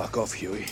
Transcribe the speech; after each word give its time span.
Fuck 0.00 0.16
off, 0.16 0.32
Huey. 0.32 0.64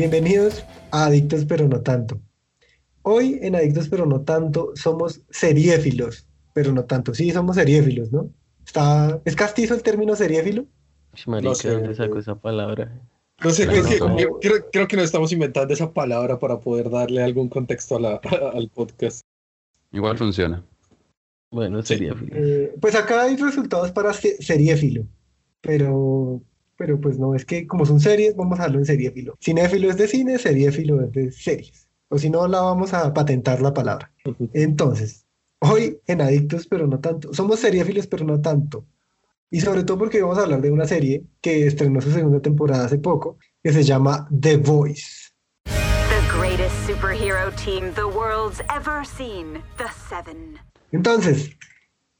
Bienvenidos 0.00 0.64
a 0.92 1.04
Adictos 1.06 1.44
pero 1.44 1.68
no 1.68 1.82
tanto. 1.82 2.18
Hoy 3.02 3.38
en 3.42 3.54
Adictos 3.54 3.88
pero 3.90 4.06
no 4.06 4.22
tanto 4.22 4.72
somos 4.74 5.20
seriéfilos, 5.30 6.26
pero 6.54 6.72
no 6.72 6.84
tanto. 6.84 7.12
Sí, 7.14 7.30
somos 7.32 7.56
seriéfilos, 7.56 8.10
¿no? 8.10 8.30
Está, 8.64 9.20
¿Es 9.26 9.36
castizo 9.36 9.74
el 9.74 9.82
término 9.82 10.16
seriéfilo? 10.16 10.64
Marica, 11.26 11.48
No 11.50 11.54
sé, 11.54 11.68
¿dónde 11.70 11.94
sacó 11.94 12.18
esa 12.18 12.34
palabra? 12.34 12.98
No 13.44 13.50
sé, 13.50 13.66
creo 13.66 13.84
que, 13.84 13.98
No. 13.98 14.16
creo, 14.16 14.38
creo- 14.40 14.70
creo 14.72 14.88
que 14.88 14.96
no 14.96 15.02
estamos 15.02 15.32
inventando 15.32 15.74
esa 15.74 15.92
palabra 15.92 16.38
para 16.38 16.60
poder 16.60 16.88
darle 16.88 17.22
algún 17.22 17.48
contexto 17.50 17.96
a 17.96 18.00
la, 18.00 18.20
al 18.54 18.70
podcast. 18.70 19.20
Igual 19.92 20.16
funciona. 20.16 20.64
Bueno, 21.50 21.82
sería 21.82 22.14
feliz. 22.14 22.32
Eh, 22.34 22.74
pues 22.80 22.94
acá 22.94 23.24
hay 23.24 23.36
resultados 23.36 23.90
para 23.92 24.14
se- 24.14 24.40
seriéfilo, 24.42 25.04
pero, 25.60 26.40
pero 26.80 26.98
pues 26.98 27.18
no, 27.18 27.34
es 27.34 27.44
que 27.44 27.66
como 27.66 27.84
son 27.84 28.00
series, 28.00 28.34
vamos 28.34 28.58
a 28.58 28.62
dejarlo 28.62 28.78
en 28.78 28.86
seriéfilo. 28.86 29.36
Cinéfilo 29.38 29.90
es 29.90 29.98
de 29.98 30.08
cine, 30.08 30.38
seriéfilo 30.38 31.02
es 31.02 31.12
de 31.12 31.30
series. 31.30 31.86
O 32.08 32.16
si 32.16 32.30
no, 32.30 32.48
la 32.48 32.62
vamos 32.62 32.94
a 32.94 33.12
patentar 33.12 33.60
la 33.60 33.74
palabra. 33.74 34.10
Entonces, 34.54 35.26
hoy 35.58 35.98
en 36.06 36.22
Adictos, 36.22 36.66
pero 36.66 36.86
no 36.86 36.98
tanto. 36.98 37.34
Somos 37.34 37.60
seriéfilos, 37.60 38.06
pero 38.06 38.24
no 38.24 38.40
tanto. 38.40 38.86
Y 39.50 39.60
sobre 39.60 39.84
todo 39.84 39.98
porque 39.98 40.22
vamos 40.22 40.38
a 40.38 40.44
hablar 40.44 40.62
de 40.62 40.70
una 40.70 40.86
serie 40.86 41.22
que 41.42 41.66
estrenó 41.66 42.00
su 42.00 42.12
segunda 42.12 42.40
temporada 42.40 42.86
hace 42.86 42.96
poco, 42.96 43.36
que 43.62 43.74
se 43.74 43.82
llama 43.82 44.26
The 44.40 44.56
Voice. 44.56 45.34
The 45.66 46.38
greatest 46.38 46.74
superhero 46.88 47.52
team 47.62 47.92
the 47.92 48.06
world's 48.06 48.62
ever 48.74 49.04
seen. 49.04 49.62
The 49.76 49.84
Seven. 50.08 50.54
Entonces, 50.92 51.50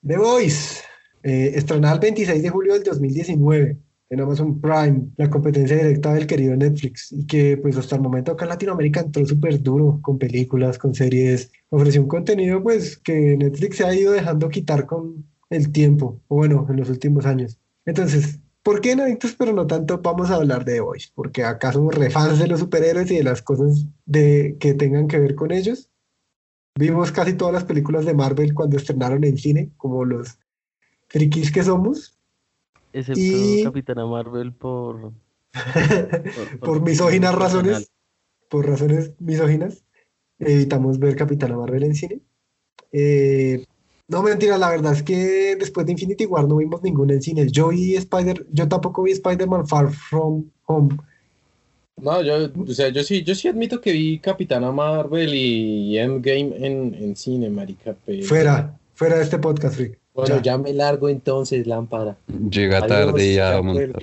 The 0.07 0.19
Voice, 0.19 0.83
eh, 1.23 1.53
estrenada 1.55 1.95
el 1.95 2.01
26 2.01 2.43
de 2.43 2.51
julio 2.51 2.75
del 2.75 2.83
2019 2.83 3.79
en 4.11 4.21
Amazon 4.21 4.61
Prime, 4.61 5.09
la 5.17 5.31
competencia 5.31 5.77
directa 5.77 6.13
del 6.13 6.27
querido 6.27 6.57
Netflix, 6.57 7.13
y 7.13 7.27
que 7.27 7.57
pues 7.57 7.77
hasta 7.77 7.95
el 7.95 8.03
momento 8.03 8.33
acá 8.33 8.45
en 8.45 8.51
Latinoamérica 8.51 9.01
entró 9.01 9.25
súper 9.25 9.63
duro 9.63 10.01
con 10.03 10.19
películas, 10.19 10.79
con 10.79 10.95
series, 10.95 11.53
ofreció 11.71 12.03
un 12.03 12.09
contenido 12.09 12.61
pues 12.61 12.99
que 12.99 13.37
Netflix 13.37 13.77
se 13.77 13.85
ha 13.85 13.95
ido 13.95 14.13
dejando 14.13 14.49
quitar 14.49 14.87
con 14.87 15.25
el 15.49 15.71
tiempo, 15.71 16.21
o 16.27 16.37
bueno, 16.37 16.67
en 16.69 16.77
los 16.77 16.91
últimos 16.91 17.25
años. 17.25 17.59
Entonces, 17.87 18.41
¿por 18.65 18.81
qué 18.81 18.93
en 18.93 19.01
Adictos 19.01 19.37
pero 19.39 19.53
no 19.53 19.67
tanto 19.69 20.01
vamos 20.03 20.31
a 20.31 20.37
hablar 20.37 20.65
de 20.65 20.81
Voice? 20.81 21.11
Porque 21.15 21.45
acá 21.45 21.73
somos 21.73 21.95
refans 21.95 22.41
de 22.41 22.49
los 22.49 22.61
superhéroes 22.61 23.11
y 23.13 23.17
de 23.17 23.25
las 23.25 23.43
cosas 23.43 23.87
de, 24.07 24.57
que 24.59 24.75
tengan 24.75 25.07
que 25.07 25.21
ver 25.21 25.37
con 25.37 25.53
ellos. 25.53 25.89
Vimos 26.77 27.13
casi 27.13 27.35
todas 27.35 27.55
las 27.55 27.65
películas 27.65 28.05
de 28.05 28.15
Marvel 28.15 28.55
cuando 28.55 28.77
estrenaron 28.77 29.23
en 29.23 29.39
cine, 29.39 29.71
como 29.77 30.05
los 30.05 30.39
frikis 31.09 31.53
que 31.53 31.63
somos, 31.63 32.20
Excepto 32.93 33.21
y- 33.21 33.63
Capitana 33.65 34.07
Marvel 34.07 34.53
por... 34.53 35.13
por 36.61 36.81
misóginas 36.83 37.35
personal. 37.35 37.65
razones, 37.69 37.91
por 38.49 38.67
razones 38.67 39.13
misóginas, 39.19 39.85
evitamos 40.39 40.99
ver 40.99 41.17
Capitana 41.17 41.57
Marvel 41.57 41.85
en 41.85 41.95
cine. 41.95 42.21
Eh, 42.93 43.65
no, 44.09 44.23
mentira, 44.25 44.59
la 44.59 44.71
verdad 44.71 44.93
es 44.93 45.05
que 45.05 45.55
después 45.57 45.87
de 45.87 45.93
Infinity 45.93 46.27
War 46.27 46.49
no 46.49 46.57
vimos 46.57 46.83
ninguna 46.83 47.15
en 47.15 47.23
cine. 47.23 47.49
Yo 47.49 47.69
vi 47.69 47.95
Spider, 47.95 48.45
yo 48.51 48.67
tampoco 48.69 49.05
vi 49.05 49.13
Spider-Man 49.13 49.69
Far 49.69 49.93
From 49.93 50.47
Home. 50.67 50.97
No, 51.97 52.21
yo, 52.23 52.51
o 52.59 52.67
sea, 52.73 52.89
yo 52.89 53.05
sí, 53.05 53.23
yo 53.23 53.35
sí 53.37 53.47
admito 53.47 53.81
que 53.81 53.93
vi 53.93 54.19
Capitana 54.19 54.73
Marvel 54.73 55.33
y 55.33 55.97
Endgame 55.99 56.57
en, 56.57 56.95
en 56.95 57.15
cine, 57.15 57.51
marica, 57.51 57.95
pero... 58.05 58.25
Fuera, 58.27 58.77
fuera 58.95 59.19
de 59.19 59.23
este 59.23 59.39
podcast, 59.39 59.77
Rick. 59.79 60.00
Bueno, 60.15 60.37
Ya. 60.37 60.43
ya 60.43 60.59
me 60.59 60.73
largo 60.73 61.09
entonces, 61.09 61.67
lámpara. 61.67 62.17
Llega 62.51 62.79
Adiós, 62.79 62.89
tarde 62.89 63.27
y 63.27 63.33
de 63.35 63.43
a 63.43 63.57
acuerdo. 63.59 63.75
montar. 63.93 64.03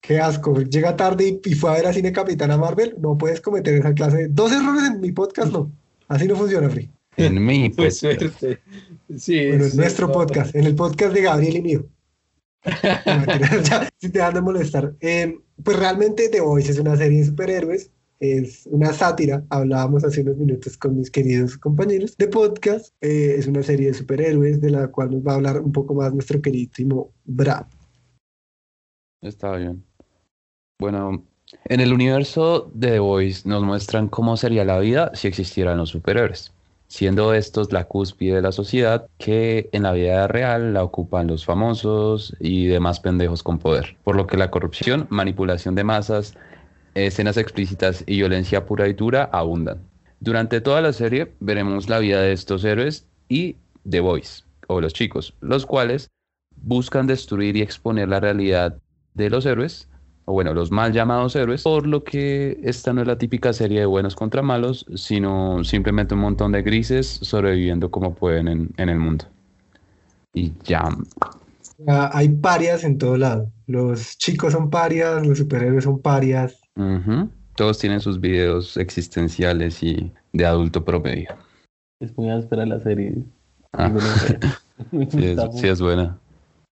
Qué 0.00 0.20
asco, 0.20 0.60
llega 0.60 0.96
tarde 0.96 1.40
y, 1.44 1.50
y 1.50 1.54
fue 1.54 1.70
a 1.70 1.74
ver 1.74 1.86
a 1.86 1.92
cine 1.92 2.12
Capitana 2.12 2.56
Marvel. 2.58 2.94
No 2.98 3.16
puedes 3.16 3.40
cometer 3.40 3.74
esa 3.74 3.94
clase 3.94 4.16
de 4.18 4.28
dos 4.28 4.52
errores 4.52 4.84
en 4.84 5.00
mi 5.00 5.12
podcast, 5.12 5.50
no. 5.52 5.70
Así 6.08 6.28
no 6.28 6.36
funciona, 6.36 6.68
Rick. 6.68 6.90
En 7.16 7.44
mi 7.44 7.68
Pues 7.76 7.98
suerte. 7.98 8.30
Sí, 9.16 9.46
Bueno, 9.48 9.64
en 9.64 9.70
sí, 9.70 9.76
nuestro 9.78 10.06
no. 10.08 10.12
podcast, 10.12 10.54
en 10.54 10.64
el 10.64 10.74
podcast 10.74 11.14
de 11.14 11.22
Gabriel 11.22 11.56
y 11.56 11.62
mío. 11.62 11.86
No, 12.64 13.60
ya, 13.62 13.88
si 13.98 14.08
te 14.10 14.18
dan 14.18 14.34
de 14.34 14.40
molestar. 14.40 14.94
Eh, 15.00 15.38
pues 15.62 15.78
realmente 15.78 16.28
The 16.28 16.40
Voice 16.40 16.70
es 16.72 16.78
una 16.78 16.96
serie 16.96 17.18
de 17.20 17.26
superhéroes, 17.26 17.90
es 18.32 18.66
una 18.66 18.92
sátira, 18.92 19.44
hablábamos 19.50 20.04
hace 20.04 20.22
unos 20.22 20.36
minutos 20.36 20.76
con 20.76 20.96
mis 20.96 21.10
queridos 21.10 21.56
compañeros 21.58 22.16
de 22.16 22.28
podcast, 22.28 22.94
eh, 23.00 23.36
es 23.38 23.46
una 23.46 23.62
serie 23.62 23.88
de 23.88 23.94
superhéroes 23.94 24.60
de 24.60 24.70
la 24.70 24.88
cual 24.88 25.10
nos 25.10 25.22
va 25.22 25.32
a 25.32 25.34
hablar 25.36 25.60
un 25.60 25.72
poco 25.72 25.94
más 25.94 26.12
nuestro 26.12 26.40
queridísimo 26.40 27.12
Brad. 27.24 27.66
Está 29.20 29.56
bien. 29.56 29.82
Bueno, 30.78 31.24
en 31.66 31.80
el 31.80 31.92
universo 31.92 32.70
de 32.74 32.92
The 32.92 32.98
Voice 32.98 33.48
nos 33.48 33.62
muestran 33.62 34.08
cómo 34.08 34.36
sería 34.36 34.64
la 34.64 34.78
vida 34.78 35.12
si 35.14 35.28
existieran 35.28 35.78
los 35.78 35.90
superhéroes, 35.90 36.52
siendo 36.88 37.32
estos 37.32 37.72
la 37.72 37.84
cúspide 37.84 38.36
de 38.36 38.42
la 38.42 38.52
sociedad 38.52 39.06
que 39.18 39.68
en 39.72 39.84
la 39.84 39.92
vida 39.92 40.26
real 40.28 40.74
la 40.74 40.82
ocupan 40.82 41.26
los 41.26 41.44
famosos 41.44 42.36
y 42.40 42.66
demás 42.66 43.00
pendejos 43.00 43.42
con 43.42 43.58
poder, 43.58 43.96
por 44.04 44.16
lo 44.16 44.26
que 44.26 44.36
la 44.36 44.50
corrupción, 44.50 45.06
manipulación 45.10 45.74
de 45.74 45.84
masas, 45.84 46.34
escenas 46.94 47.36
explícitas 47.36 48.04
y 48.06 48.16
violencia 48.16 48.66
pura 48.66 48.88
y 48.88 48.92
dura 48.92 49.28
abundan. 49.32 49.78
Durante 50.20 50.60
toda 50.60 50.80
la 50.80 50.92
serie 50.92 51.32
veremos 51.40 51.88
la 51.88 51.98
vida 51.98 52.20
de 52.22 52.32
estos 52.32 52.64
héroes 52.64 53.06
y 53.28 53.56
The 53.88 54.00
Voice, 54.00 54.44
o 54.68 54.80
los 54.80 54.94
chicos, 54.94 55.34
los 55.40 55.66
cuales 55.66 56.10
buscan 56.56 57.06
destruir 57.06 57.56
y 57.56 57.62
exponer 57.62 58.08
la 58.08 58.20
realidad 58.20 58.78
de 59.14 59.30
los 59.30 59.44
héroes, 59.44 59.88
o 60.24 60.32
bueno, 60.32 60.54
los 60.54 60.70
mal 60.70 60.92
llamados 60.92 61.36
héroes, 61.36 61.62
por 61.62 61.86
lo 61.86 62.02
que 62.04 62.58
esta 62.62 62.92
no 62.92 63.02
es 63.02 63.06
la 63.06 63.18
típica 63.18 63.52
serie 63.52 63.80
de 63.80 63.86
buenos 63.86 64.16
contra 64.16 64.40
malos, 64.40 64.86
sino 64.94 65.62
simplemente 65.64 66.14
un 66.14 66.20
montón 66.20 66.52
de 66.52 66.62
grises 66.62 67.06
sobreviviendo 67.06 67.90
como 67.90 68.14
pueden 68.14 68.48
en, 68.48 68.70
en 68.78 68.88
el 68.88 68.98
mundo. 68.98 69.26
Y 70.32 70.52
ya, 70.64 70.88
Ah, 71.86 72.10
hay 72.12 72.28
parias 72.28 72.84
en 72.84 72.98
todo 72.98 73.16
lado. 73.16 73.50
Los 73.66 74.16
chicos 74.16 74.52
son 74.52 74.70
parias, 74.70 75.26
los 75.26 75.38
superhéroes 75.38 75.84
son 75.84 76.00
parias. 76.00 76.60
Todos 77.56 77.78
tienen 77.78 78.00
sus 78.00 78.20
videos 78.20 78.76
existenciales 78.76 79.82
y 79.82 80.12
de 80.32 80.46
adulto 80.46 80.84
promedio. 80.84 81.30
Es 82.00 82.16
muy 82.16 82.30
áspera 82.30 82.66
la 82.66 82.80
serie. 82.80 83.14
Ah, 83.72 83.90
sí, 84.90 85.24
es, 85.24 85.36
gusta 85.36 85.52
sí 85.52 85.68
es 85.68 85.80
buena. 85.80 86.18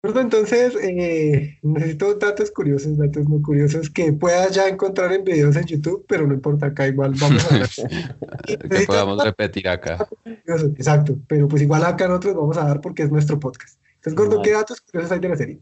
Pero 0.01 0.21
entonces, 0.21 0.75
eh, 0.81 1.57
necesito 1.63 2.13
datos 2.15 2.51
curiosos, 2.51 2.97
datos 2.97 3.27
no 3.27 3.41
curiosos 3.41 3.89
que 3.89 4.13
puedas 4.13 4.53
ya 4.53 4.67
encontrar 4.67 5.11
en 5.11 5.23
videos 5.23 5.55
en 5.55 5.65
YouTube, 5.65 6.05
pero 6.07 6.27
no 6.27 6.35
importa, 6.35 6.67
acá 6.67 6.87
igual 6.87 7.13
vamos 7.19 7.43
a 7.45 7.55
hablar. 7.55 7.69
que 8.69 8.85
podamos 8.85 9.23
repetir 9.23 9.67
acá. 9.67 10.07
Exacto, 10.45 11.17
pero 11.27 11.47
pues 11.47 11.63
igual 11.63 11.83
acá 11.83 12.07
nosotros 12.07 12.35
vamos 12.35 12.57
a 12.57 12.65
dar 12.65 12.79
porque 12.79 13.03
es 13.03 13.11
nuestro 13.11 13.39
podcast. 13.39 13.79
Entonces, 13.95 14.15
Gordo, 14.15 14.41
¿qué 14.43 14.51
datos 14.51 14.79
curiosos 14.81 15.11
hay 15.11 15.19
de 15.19 15.29
la 15.29 15.35
serie? 15.35 15.59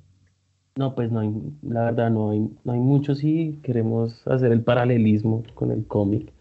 No, 0.77 0.93
pues 0.93 1.09
no 1.11 1.21
hay, 1.21 1.31
la 1.61 1.85
verdad 1.85 2.11
no 2.11 2.31
hay, 2.31 2.49
no 2.65 2.73
hay 2.73 2.79
mucho 2.79 3.15
si 3.15 3.59
queremos 3.63 4.27
hacer 4.27 4.51
el 4.51 4.61
paralelismo 4.61 5.43
con 5.53 5.71
el 5.71 5.85
cómic, 5.87 6.33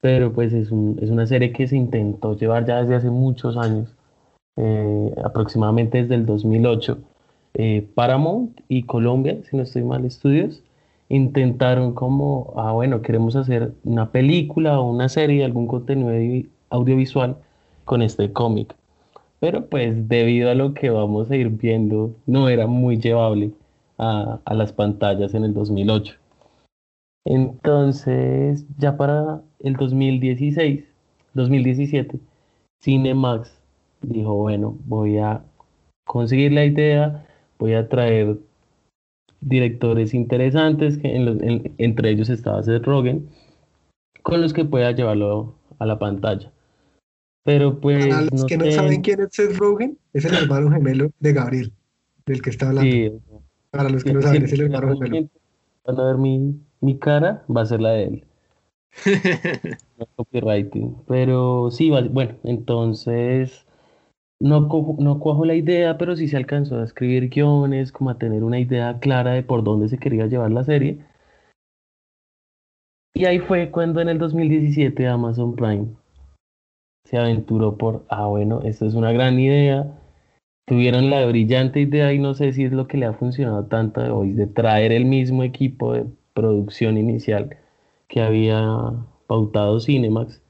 pero 0.00 0.32
pues 0.32 0.52
es, 0.52 0.70
un, 0.72 0.98
es 1.02 1.10
una 1.10 1.26
serie 1.26 1.52
que 1.52 1.68
se 1.68 1.76
intentó 1.76 2.36
llevar 2.36 2.66
ya 2.66 2.80
desde 2.82 2.96
hace 2.96 3.10
muchos 3.10 3.56
años, 3.56 3.94
eh, 4.56 5.14
aproximadamente 5.24 6.02
desde 6.02 6.16
el 6.16 6.26
2008. 6.26 6.98
Eh, 7.54 7.88
Paramount 7.94 8.60
y 8.68 8.84
Colombia, 8.84 9.38
si 9.50 9.56
no 9.56 9.64
estoy 9.64 9.84
mal, 9.84 10.04
estudios, 10.06 10.62
intentaron 11.08 11.94
como, 11.94 12.54
ah, 12.56 12.72
bueno, 12.72 13.02
queremos 13.02 13.36
hacer 13.36 13.72
una 13.84 14.12
película 14.12 14.80
o 14.80 14.90
una 14.90 15.08
serie, 15.08 15.44
algún 15.44 15.68
contenido 15.68 16.10
audio- 16.10 16.46
audiovisual 16.70 17.36
con 17.84 18.02
este 18.02 18.32
cómic. 18.32 18.74
Pero 19.40 19.66
pues 19.66 20.08
debido 20.08 20.50
a 20.50 20.54
lo 20.54 20.74
que 20.74 20.90
vamos 20.90 21.30
a 21.30 21.36
ir 21.36 21.50
viendo, 21.50 22.14
no 22.26 22.48
era 22.48 22.66
muy 22.66 22.98
llevable 22.98 23.52
a, 23.98 24.40
a 24.44 24.54
las 24.54 24.72
pantallas 24.72 25.34
en 25.34 25.44
el 25.44 25.52
2008. 25.54 26.14
Entonces, 27.26 28.64
ya 28.78 28.96
para 28.96 29.42
el 29.60 29.74
2016, 29.76 30.84
2017, 31.34 32.18
Cinemax 32.82 33.52
dijo, 34.02 34.34
bueno, 34.34 34.76
voy 34.86 35.18
a 35.18 35.44
conseguir 36.06 36.52
la 36.52 36.64
idea, 36.64 37.26
voy 37.58 37.74
a 37.74 37.88
traer 37.88 38.38
directores 39.40 40.14
interesantes, 40.14 40.98
que 40.98 41.14
en 41.14 41.24
los- 41.26 41.42
en- 41.42 41.74
entre 41.78 42.10
ellos 42.10 42.28
estaba 42.30 42.62
Seth 42.62 42.84
Rogen, 42.84 43.28
con 44.22 44.40
los 44.40 44.52
que 44.52 44.64
pueda 44.64 44.90
llevarlo 44.92 45.54
a 45.78 45.86
la 45.86 45.98
pantalla. 45.98 46.50
Pero 47.44 47.78
pues 47.80 48.06
Para 48.08 48.22
los 48.22 48.32
no 48.32 48.46
que 48.46 48.56
no 48.56 48.70
saben 48.70 49.00
quién 49.02 49.20
es 49.20 49.28
Seth 49.32 49.56
Rogen, 49.56 49.98
es 50.12 50.24
el 50.24 50.34
hermano 50.34 50.70
gemelo 50.70 51.10
de 51.20 51.32
Gabriel, 51.32 51.72
del 52.26 52.42
que 52.42 52.50
está 52.50 52.68
hablando. 52.68 52.90
sí, 52.90 53.12
Para 53.70 53.88
los 53.88 54.04
que 54.04 54.12
no 54.12 54.22
saben, 54.22 54.44
es 54.44 54.52
el 54.52 54.60
hermano 54.62 54.94
gemelo. 54.98 55.28
Van 55.84 56.00
a 56.00 56.04
ver 56.04 56.16
mi, 56.18 56.60
mi 56.80 56.98
cara, 56.98 57.44
va 57.54 57.62
a 57.62 57.66
ser 57.66 57.80
la 57.80 57.90
de 57.90 58.04
él. 58.04 58.24
No 59.98 60.06
copywriting. 60.14 60.96
Pero 61.08 61.70
sí, 61.72 61.90
va- 61.90 62.02
bueno, 62.02 62.36
entonces 62.44 63.66
no, 64.40 64.68
cojo- 64.68 64.96
no 65.00 65.18
cuajo 65.18 65.44
la 65.44 65.56
idea, 65.56 65.98
pero 65.98 66.14
sí 66.14 66.28
se 66.28 66.36
alcanzó 66.36 66.76
a 66.78 66.84
escribir 66.84 67.28
guiones, 67.28 67.90
como 67.90 68.10
a 68.10 68.18
tener 68.18 68.44
una 68.44 68.60
idea 68.60 68.98
clara 69.00 69.32
de 69.32 69.42
por 69.42 69.64
dónde 69.64 69.88
se 69.88 69.98
quería 69.98 70.26
llevar 70.26 70.52
la 70.52 70.62
serie. 70.64 71.00
Y 73.14 73.24
ahí 73.24 73.40
fue 73.40 73.70
cuando 73.72 74.00
en 74.00 74.08
el 74.08 74.18
2017 74.18 75.06
Amazon 75.08 75.56
Prime 75.56 75.88
se 77.04 77.16
aventuró 77.18 77.76
por, 77.76 78.04
ah, 78.08 78.26
bueno, 78.26 78.60
esto 78.62 78.86
es 78.86 78.94
una 78.94 79.10
gran 79.12 79.38
idea. 79.40 79.98
Tuvieron 80.68 81.08
la 81.08 81.24
brillante 81.24 81.80
idea 81.80 82.12
y 82.12 82.18
no 82.18 82.34
sé 82.34 82.52
si 82.52 82.64
es 82.64 82.72
lo 82.72 82.86
que 82.86 82.98
le 82.98 83.06
ha 83.06 83.14
funcionado 83.14 83.64
tanto 83.64 84.02
de 84.02 84.10
hoy, 84.10 84.32
de 84.32 84.46
traer 84.46 84.92
el 84.92 85.06
mismo 85.06 85.42
equipo 85.42 85.94
de 85.94 86.04
producción 86.34 86.98
inicial 86.98 87.56
que 88.06 88.20
había 88.20 88.92
pautado 89.26 89.80
Cinemax 89.80 90.42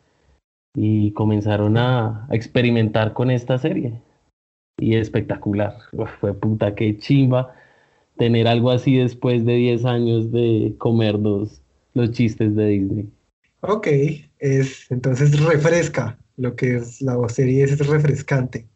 y 0.74 1.12
comenzaron 1.12 1.76
a, 1.76 2.26
experimentar 2.30 3.12
con 3.12 3.30
esta 3.30 3.58
serie. 3.58 4.00
Y 4.80 4.96
espectacular. 4.96 5.76
Fue 6.20 6.34
puta 6.34 6.74
que 6.74 6.98
chimba 6.98 7.54
tener 8.16 8.46
algo 8.46 8.70
así 8.70 8.96
después 8.96 9.44
de 9.44 9.54
10 9.54 9.84
años 9.84 10.32
de 10.32 10.74
comernos 10.78 11.62
los 11.94 12.12
chistes 12.12 12.54
de 12.54 12.66
Disney. 12.66 13.08
Ok, 13.60 13.88
es, 14.38 14.90
entonces 14.90 15.40
refresca 15.44 16.18
lo 16.36 16.54
que 16.54 16.76
es 16.76 17.00
la 17.02 17.16
serie, 17.28 17.64
es 17.64 17.86
refrescante. 17.86 18.66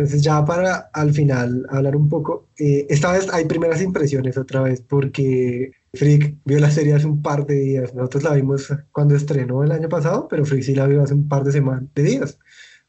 Entonces 0.00 0.22
ya 0.22 0.42
para 0.46 0.88
al 0.94 1.12
final 1.12 1.66
hablar 1.68 1.94
un 1.94 2.08
poco, 2.08 2.46
eh, 2.58 2.86
esta 2.88 3.12
vez 3.12 3.28
hay 3.34 3.44
primeras 3.44 3.82
impresiones 3.82 4.38
otra 4.38 4.62
vez 4.62 4.80
porque 4.80 5.72
Frick 5.92 6.36
vio 6.46 6.58
la 6.58 6.70
serie 6.70 6.94
hace 6.94 7.06
un 7.06 7.20
par 7.20 7.44
de 7.44 7.54
días, 7.54 7.94
nosotros 7.94 8.22
la 8.22 8.32
vimos 8.32 8.72
cuando 8.92 9.14
estrenó 9.14 9.62
el 9.62 9.72
año 9.72 9.90
pasado, 9.90 10.26
pero 10.26 10.46
Frick 10.46 10.62
sí 10.62 10.74
la 10.74 10.86
vio 10.86 11.02
hace 11.02 11.12
un 11.12 11.28
par 11.28 11.44
de 11.44 11.52
semanas, 11.52 11.84
de 11.94 12.02
días 12.02 12.38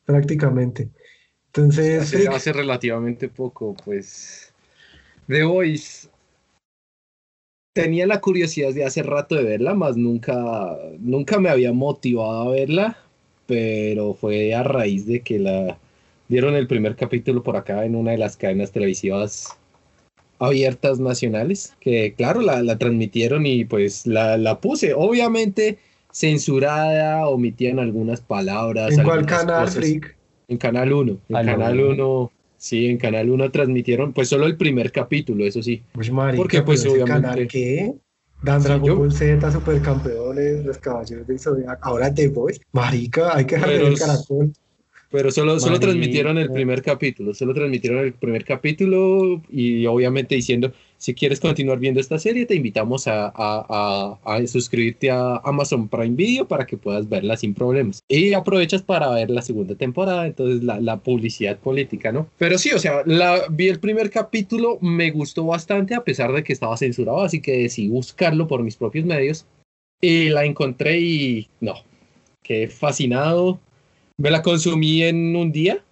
prácticamente. 0.06 0.88
Entonces, 1.48 2.04
Hace, 2.04 2.18
Frick, 2.18 2.30
hace 2.30 2.54
relativamente 2.54 3.28
poco, 3.28 3.76
pues. 3.84 4.54
The 5.28 5.44
Voice. 5.44 6.08
Tenía 7.74 8.08
la 8.08 8.22
curiosidad 8.22 8.74
de 8.74 8.86
hace 8.86 9.04
rato 9.04 9.36
de 9.36 9.44
verla, 9.44 9.74
más 9.74 9.98
nunca, 9.98 10.78
nunca 10.98 11.40
me 11.40 11.50
había 11.50 11.74
motivado 11.74 12.44
a 12.44 12.52
verla, 12.54 12.98
pero 13.48 14.14
fue 14.14 14.56
a 14.56 14.64
raíz 14.64 15.06
de 15.06 15.20
que 15.20 15.40
la 15.40 15.78
dieron 16.32 16.56
el 16.56 16.66
primer 16.66 16.96
capítulo 16.96 17.44
por 17.44 17.58
acá 17.58 17.86
en 17.86 17.96
una 17.96 18.12
de 18.12 18.18
las 18.18 18.38
cadenas 18.38 18.72
televisivas 18.72 19.58
abiertas 20.40 21.00
nacionales, 21.00 21.76
que 21.80 22.14
claro, 22.16 22.42
la, 22.42 22.64
la 22.64 22.78
transmitieron 22.80 23.46
y 23.46 23.66
pues 23.66 24.08
la, 24.08 24.38
la 24.38 24.60
puse. 24.60 24.94
Obviamente 24.96 25.78
censurada, 26.12 27.28
omitían 27.28 27.80
algunas 27.80 28.22
palabras. 28.22 28.98
¿en 28.98 29.04
cuál 29.04 29.26
canal, 29.26 29.66
cosas. 29.66 29.86
En 30.48 30.58
Canal 30.58 30.92
1. 30.92 31.12
En 31.30 31.36
Ah, 31.36 31.44
Canal 31.46 31.78
no. 31.78 31.90
1, 32.24 32.32
sí, 32.58 32.88
en 32.88 32.98
Canal 32.98 33.30
1 33.30 33.52
transmitieron, 33.52 34.12
pues 34.14 34.28
solo 34.30 34.46
el 34.48 34.58
primer 34.58 34.92
capítulo, 34.92 35.46
eso 35.46 35.62
sí. 35.62 35.82
Uy, 35.98 36.10
marica, 36.12 36.42
Porque, 36.42 36.62
pues, 36.64 36.86
obviamente- 36.86 37.08
canal, 37.22 37.48
¿qué? 37.48 37.94
Dan 38.44 38.64
Dragon 38.64 38.98
Ball 38.98 39.12
Z, 39.14 39.52
Supercampeones, 39.52 40.66
Los 40.66 40.78
Caballeros 40.80 41.28
del 41.28 41.40
Zodiaco, 41.40 41.80
ahora 41.88 42.12
The 42.14 42.30
Voice. 42.30 42.60
Marica, 42.72 43.36
hay 43.38 43.46
que 43.46 43.56
dejar 43.56 43.72
es- 43.72 44.00
caracol. 44.00 44.52
Pero 45.12 45.30
solo, 45.30 45.60
solo 45.60 45.76
transmitieron 45.80 46.38
el 46.38 46.52
primer 46.54 46.82
capítulo, 46.82 47.34
solo 47.34 47.54
transmitieron 47.54 48.00
el 48.00 48.14
primer 48.14 48.46
capítulo 48.46 49.42
y 49.52 49.86
obviamente 49.86 50.36
diciendo, 50.36 50.72
si 50.98 51.14
quieres 51.14 51.40
continuar 51.42 51.80
viendo 51.80 52.00
esta 52.00 52.18
serie, 52.18 52.46
te 52.46 52.56
invitamos 52.56 53.08
a, 53.08 53.26
a- 53.26 53.32
a- 54.26 54.36
a 54.36 54.48
suscribirte 54.48 55.12
a 55.12 55.38
Amazon 55.44 55.90
Prime 55.90 56.16
Video 56.16 56.48
para 56.48 56.66
que 56.66 56.78
puedas 56.78 57.10
verla 57.10 57.36
sin 57.36 57.54
problemas. 57.54 58.00
Y 58.08 58.34
aprovechas 58.34 58.84
para 58.84 59.10
ver 59.10 59.30
la 59.30 59.42
segunda 59.42 59.76
temporada, 59.76 60.28
entonces 60.28 60.64
la, 60.64 60.80
la 60.80 60.98
publicidad 60.98 61.58
política, 61.60 62.12
¿no? 62.14 62.30
Pero 62.38 62.58
sí, 62.58 62.72
o 62.72 62.80
sea, 62.80 63.02
la, 63.06 63.48
vi 63.50 63.68
el 63.68 63.80
primer 63.80 64.10
capítulo, 64.12 64.78
me 64.80 65.12
gustó 65.12 65.46
bastante 65.46 65.94
a 65.94 66.04
pesar 66.06 66.32
de 66.32 66.44
que 66.44 66.54
estaba 66.54 66.78
censurado, 66.78 67.22
así 67.22 67.42
que 67.42 67.58
decidí 67.64 67.90
buscarlo 67.90 68.48
por 68.48 68.64
mis 68.64 68.78
propios 68.78 69.04
medios 69.06 69.46
y 70.00 70.30
la 70.30 70.46
encontré 70.46 71.00
y 71.02 71.50
no, 71.60 71.74
quedé 72.44 72.70
fascinado. 72.70 73.60
Me 74.22 74.30
la 74.30 74.44
consumí 74.44 75.02
en 75.02 75.36
un 75.36 75.52
día. 75.52 75.84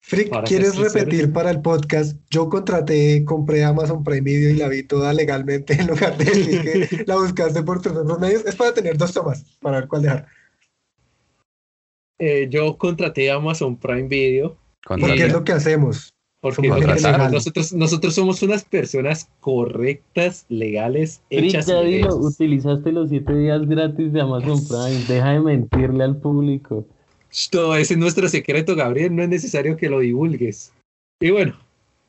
Frick, 0.00 0.30
¿quieres 0.44 0.76
repetir 0.76 1.32
para 1.32 1.50
el 1.50 1.60
podcast? 1.60 2.16
Yo 2.30 2.48
contraté, 2.48 3.24
compré 3.24 3.64
Amazon 3.64 4.04
Prime 4.04 4.20
Video 4.20 4.50
y 4.50 4.54
la 4.54 4.68
vi 4.68 4.84
toda 4.84 5.12
legalmente 5.12 5.72
en 5.72 5.88
lugar 5.88 6.16
de 6.16 6.24
decir 6.26 6.62
que 6.62 7.04
la 7.06 7.16
buscaste 7.16 7.64
por 7.64 7.82
tus 7.82 7.90
otros 7.90 8.20
medios. 8.20 8.46
Es 8.46 8.54
para 8.54 8.72
tener 8.72 8.96
dos 8.96 9.12
tomas, 9.12 9.42
para 9.60 9.80
ver 9.80 9.88
cuál 9.88 10.02
dejar. 10.02 10.26
Eh, 12.20 12.46
yo 12.48 12.78
contraté 12.78 13.32
Amazon 13.32 13.76
Prime 13.76 14.06
Video 14.06 14.56
Porque 14.86 15.24
es 15.24 15.32
lo 15.32 15.42
que 15.42 15.52
hacemos. 15.52 16.14
porque 16.40 16.68
nosotros, 16.68 17.32
nosotros, 17.32 17.72
nosotros 17.72 18.14
somos 18.14 18.42
unas 18.44 18.64
personas 18.64 19.28
correctas, 19.40 20.46
legales, 20.48 21.20
Frick, 21.30 21.46
hechas. 21.46 21.66
ya 21.66 21.82
y 21.82 21.96
dilo, 21.96 22.14
derechas. 22.14 22.34
utilizaste 22.34 22.92
los 22.92 23.08
7 23.08 23.34
días 23.34 23.66
gratis 23.66 24.12
de 24.12 24.20
Amazon 24.20 24.60
Prime. 24.68 25.04
Deja 25.08 25.32
de 25.32 25.40
mentirle 25.40 26.04
al 26.04 26.16
público. 26.16 26.86
Todo 27.50 27.76
ese 27.76 27.94
es 27.94 28.00
nuestro 28.00 28.28
secreto, 28.28 28.74
Gabriel. 28.74 29.14
No 29.14 29.22
es 29.22 29.28
necesario 29.28 29.76
que 29.76 29.90
lo 29.90 30.00
divulgues. 30.00 30.72
Y 31.20 31.30
bueno, 31.30 31.54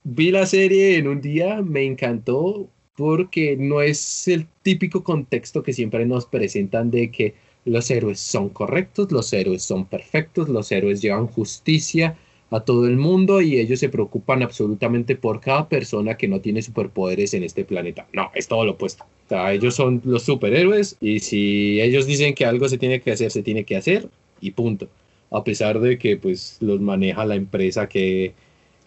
vi 0.03 0.31
la 0.31 0.45
serie 0.45 0.97
en 0.97 1.07
un 1.07 1.21
día, 1.21 1.61
me 1.61 1.83
encantó 1.83 2.69
porque 2.95 3.57
no 3.57 3.81
es 3.81 4.27
el 4.29 4.47
típico 4.63 5.03
contexto 5.03 5.63
que 5.63 5.73
siempre 5.73 6.05
nos 6.05 6.25
presentan 6.25 6.89
de 6.91 7.11
que 7.11 7.35
los 7.65 7.91
héroes 7.91 8.19
son 8.19 8.49
correctos, 8.49 9.11
los 9.11 9.31
héroes 9.33 9.63
son 9.63 9.85
perfectos, 9.85 10.47
los 10.47 10.71
héroes 10.71 11.01
llevan 11.01 11.27
justicia 11.27 12.17
a 12.49 12.61
todo 12.61 12.87
el 12.87 12.95
mundo 12.95 13.41
y 13.41 13.59
ellos 13.59 13.81
se 13.81 13.89
preocupan 13.89 14.41
absolutamente 14.41 15.17
por 15.17 15.41
cada 15.41 15.67
persona 15.67 16.15
que 16.15 16.29
no 16.29 16.39
tiene 16.39 16.61
superpoderes 16.61 17.33
en 17.33 17.43
este 17.43 17.65
planeta. 17.65 18.07
No, 18.13 18.31
es 18.33 18.47
todo 18.47 18.63
lo 18.63 18.71
opuesto. 18.71 19.05
Ellos 19.29 19.75
son 19.75 20.01
los 20.05 20.23
superhéroes 20.23 20.95
y 21.01 21.19
si 21.19 21.81
ellos 21.81 22.07
dicen 22.07 22.33
que 22.33 22.45
algo 22.45 22.69
se 22.69 22.77
tiene 22.77 23.01
que 23.01 23.11
hacer, 23.11 23.29
se 23.29 23.43
tiene 23.43 23.65
que 23.65 23.75
hacer 23.75 24.09
y 24.39 24.51
punto 24.51 24.87
a 25.31 25.43
pesar 25.43 25.79
de 25.79 25.97
que 25.97 26.17
pues 26.17 26.57
los 26.61 26.79
maneja 26.81 27.25
la 27.25 27.35
empresa 27.35 27.87
que, 27.87 28.33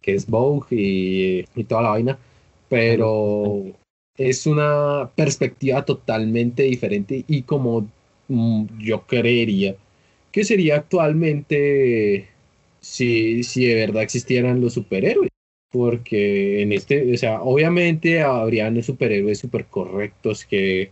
que 0.03 0.15
es 0.15 0.27
Vogue 0.27 0.67
y, 0.71 1.65
toda 1.65 1.83
la 1.83 1.91
vaina, 1.91 2.19
pero 2.69 3.65
es 4.17 4.47
una 4.47 5.11
perspectiva 5.15 5.85
totalmente 5.85 6.65
diferente 6.65 7.25
y 7.29 7.43
como 7.43 7.89
mm, 8.29 8.67
yo 8.79 9.07
creería 9.07 9.77
que 10.33 10.45
sería 10.45 10.77
actualmente 10.77 12.29
si, 12.81 13.43
si 13.45 13.67
de 13.67 13.75
verdad 13.75 14.03
existieran 14.03 14.61
los 14.61 14.75
superhéroes. 14.75 15.31
Porque 15.73 16.63
en 16.63 16.73
este, 16.73 17.15
o 17.15 17.17
sea, 17.17 17.43
obviamente 17.43 18.23
habrían 18.23 18.83
superhéroes 18.83 19.39
super 19.39 19.67
correctos 19.67 20.45
que, 20.45 20.91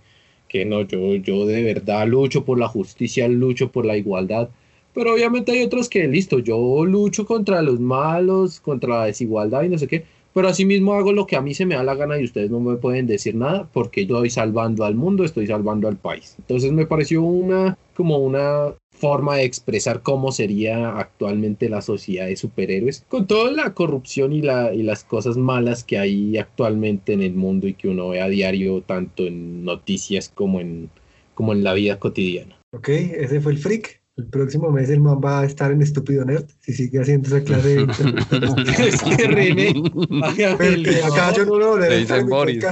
que 0.49 0.65
no, 0.65 0.83
yo, 0.83 1.17
yo 1.17 1.47
de 1.47 1.65
verdad 1.65 2.07
lucho 2.07 2.45
por 2.45 2.61
la 2.61 2.69
justicia, 2.69 3.27
lucho 3.27 3.73
por 3.73 3.85
la 3.85 3.97
igualdad, 3.97 4.51
pero 4.95 5.15
obviamente 5.15 5.53
hay 5.53 5.63
otros 5.63 5.89
que, 5.89 6.07
listo, 6.09 6.39
yo 6.39 6.85
lucho 6.85 7.27
contra 7.27 7.63
los 7.63 7.81
malos, 7.81 8.61
contra 8.61 8.99
la 8.99 9.05
desigualdad 9.07 9.63
y 9.63 9.69
no 9.69 9.79
sé 9.79 9.87
qué, 9.87 10.05
pero 10.35 10.49
asimismo 10.49 10.95
hago 10.95 11.13
lo 11.13 11.27
que 11.27 11.37
a 11.37 11.41
mí 11.41 11.55
se 11.55 11.67
me 11.67 11.75
da 11.75 11.83
la 11.83 11.95
gana 11.95 12.19
y 12.19 12.25
ustedes 12.25 12.51
no 12.51 12.61
me 12.61 12.77
pueden 12.77 13.07
decir 13.07 13.35
nada 13.35 13.69
porque 13.73 14.07
yo 14.07 14.17
estoy 14.17 14.31
salvando 14.31 14.85
al 14.85 14.95
mundo, 14.95 15.25
estoy 15.25 15.47
salvando 15.47 15.89
al 15.89 15.97
país. 15.97 16.37
Entonces 16.39 16.71
me 16.73 16.87
pareció 16.87 17.23
una, 17.23 17.77
como 17.95 18.19
una 18.19 18.75
forma 18.91 19.37
de 19.37 19.45
expresar 19.45 20.03
cómo 20.03 20.33
sería 20.33 20.99
actualmente 20.99 21.69
la 21.69 21.83
sociedad 21.83 22.27
de 22.27 22.37
superhéroes, 22.37 23.05
con 23.09 23.27
toda 23.27 23.51
la 23.51 23.75
corrupción 23.75 24.33
y, 24.33 24.43
la, 24.43 24.75
y 24.75 24.83
las 24.83 25.05
cosas 25.05 25.37
malas 25.37 25.85
que 25.85 25.99
hay 25.99 26.37
actualmente 26.37 27.13
en 27.13 27.23
el 27.23 27.35
mundo 27.35 27.67
y 27.67 27.75
que 27.75 27.89
uno 27.89 28.11
ve 28.11 28.21
a 28.21 28.29
diario, 28.29 28.83
tanto 28.83 29.27
en 29.27 29.65
noticias 29.65 30.31
como 30.35 30.61
en, 30.61 30.91
como 31.35 31.53
en 31.53 31.65
la 31.65 31.73
vida 31.75 31.99
cotidiana. 31.99 32.57
Ok, 32.73 32.89
ese 32.89 33.41
fue 33.41 33.53
el 33.53 33.59
Frick. 33.59 33.98
El 34.19 34.27
próximo 34.27 34.71
mes 34.71 34.91
el 34.91 35.01
man 35.01 35.21
va 35.25 35.41
a 35.41 35.45
estar 35.45 35.71
en 35.71 35.81
Estúpido 35.81 36.25
Nerd 36.25 36.45
si 36.59 36.73
sigue 36.73 37.01
haciendo 37.01 37.29
esa 37.29 37.45
clase 37.45 37.69
de... 37.69 37.83
es 38.89 39.01
que 39.03 39.27
René, 39.29 39.75
Porque 39.81 41.01
acá 41.05 41.33
yo 41.33 41.45
no 41.45 41.57
lo 41.57 41.79
Le 41.79 41.87
a 41.87 41.95
estar 41.99 42.19
en 42.19 42.29
Boris. 42.29 42.65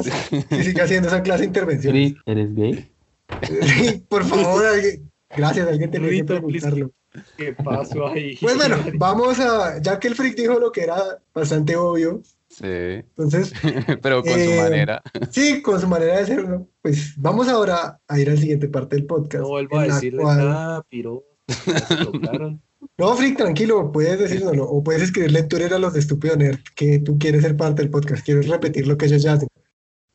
Si 0.50 0.62
sigue 0.64 0.82
haciendo 0.82 1.06
esa 1.08 1.22
clase 1.22 1.42
de 1.42 1.46
intervenciones. 1.46 2.12
Frick, 2.14 2.22
¿eres 2.26 2.54
gay? 2.54 2.90
Por 4.08 4.24
favor, 4.24 4.66
alguien. 4.66 5.10
Gracias, 5.36 5.68
alguien 5.68 5.90
tenía 5.90 6.10
que 6.10 6.24
preguntarlo. 6.24 6.90
¿Qué 7.36 7.52
pasó 7.52 8.08
ahí? 8.08 8.36
Pues 8.40 8.56
bueno, 8.56 8.76
vamos 8.94 9.38
a, 9.40 9.80
ya 9.80 9.98
que 9.98 10.08
el 10.08 10.14
freak 10.16 10.36
dijo 10.36 10.58
lo 10.58 10.70
que 10.72 10.82
era 10.82 10.98
bastante 11.32 11.76
obvio, 11.76 12.22
Sí, 12.48 12.64
Entonces, 12.64 13.52
pero 14.02 14.22
con 14.22 14.32
su 14.32 14.38
Eh, 14.38 14.60
manera. 14.62 15.02
sí, 15.30 15.60
con 15.62 15.80
su 15.80 15.86
manera 15.88 16.14
de 16.16 16.20
hacerlo. 16.22 16.68
Pues 16.80 17.12
vamos 17.16 17.48
ahora 17.48 17.98
a 18.08 18.18
ir 18.20 18.30
a 18.30 18.34
la 18.34 18.40
siguiente 18.40 18.68
parte 18.68 18.96
del 18.96 19.04
podcast. 19.04 19.42
No 19.42 19.48
vuelvo 19.48 19.78
a 19.78 19.84
decirle 19.84 20.22
cual- 20.22 20.38
nada, 20.38 20.82
piro. 20.88 21.24
No, 22.98 23.14
Frick, 23.14 23.36
tranquilo, 23.36 23.92
puedes 23.92 24.18
decírnoslo. 24.18 24.64
O 24.64 24.82
puedes 24.82 25.02
escribirle 25.02 25.40
en 25.40 25.48
Twitter 25.48 25.74
a 25.74 25.78
los 25.78 25.92
de 25.92 26.00
Estúpido 26.00 26.34
Nerd 26.34 26.60
que 26.74 26.98
tú 26.98 27.18
quieres 27.18 27.42
ser 27.42 27.56
parte 27.56 27.82
del 27.82 27.90
podcast, 27.90 28.24
quieres 28.24 28.48
repetir 28.48 28.86
lo 28.86 28.96
que 28.96 29.04
ellos 29.06 29.22
ya 29.22 29.34
hacen. 29.34 29.48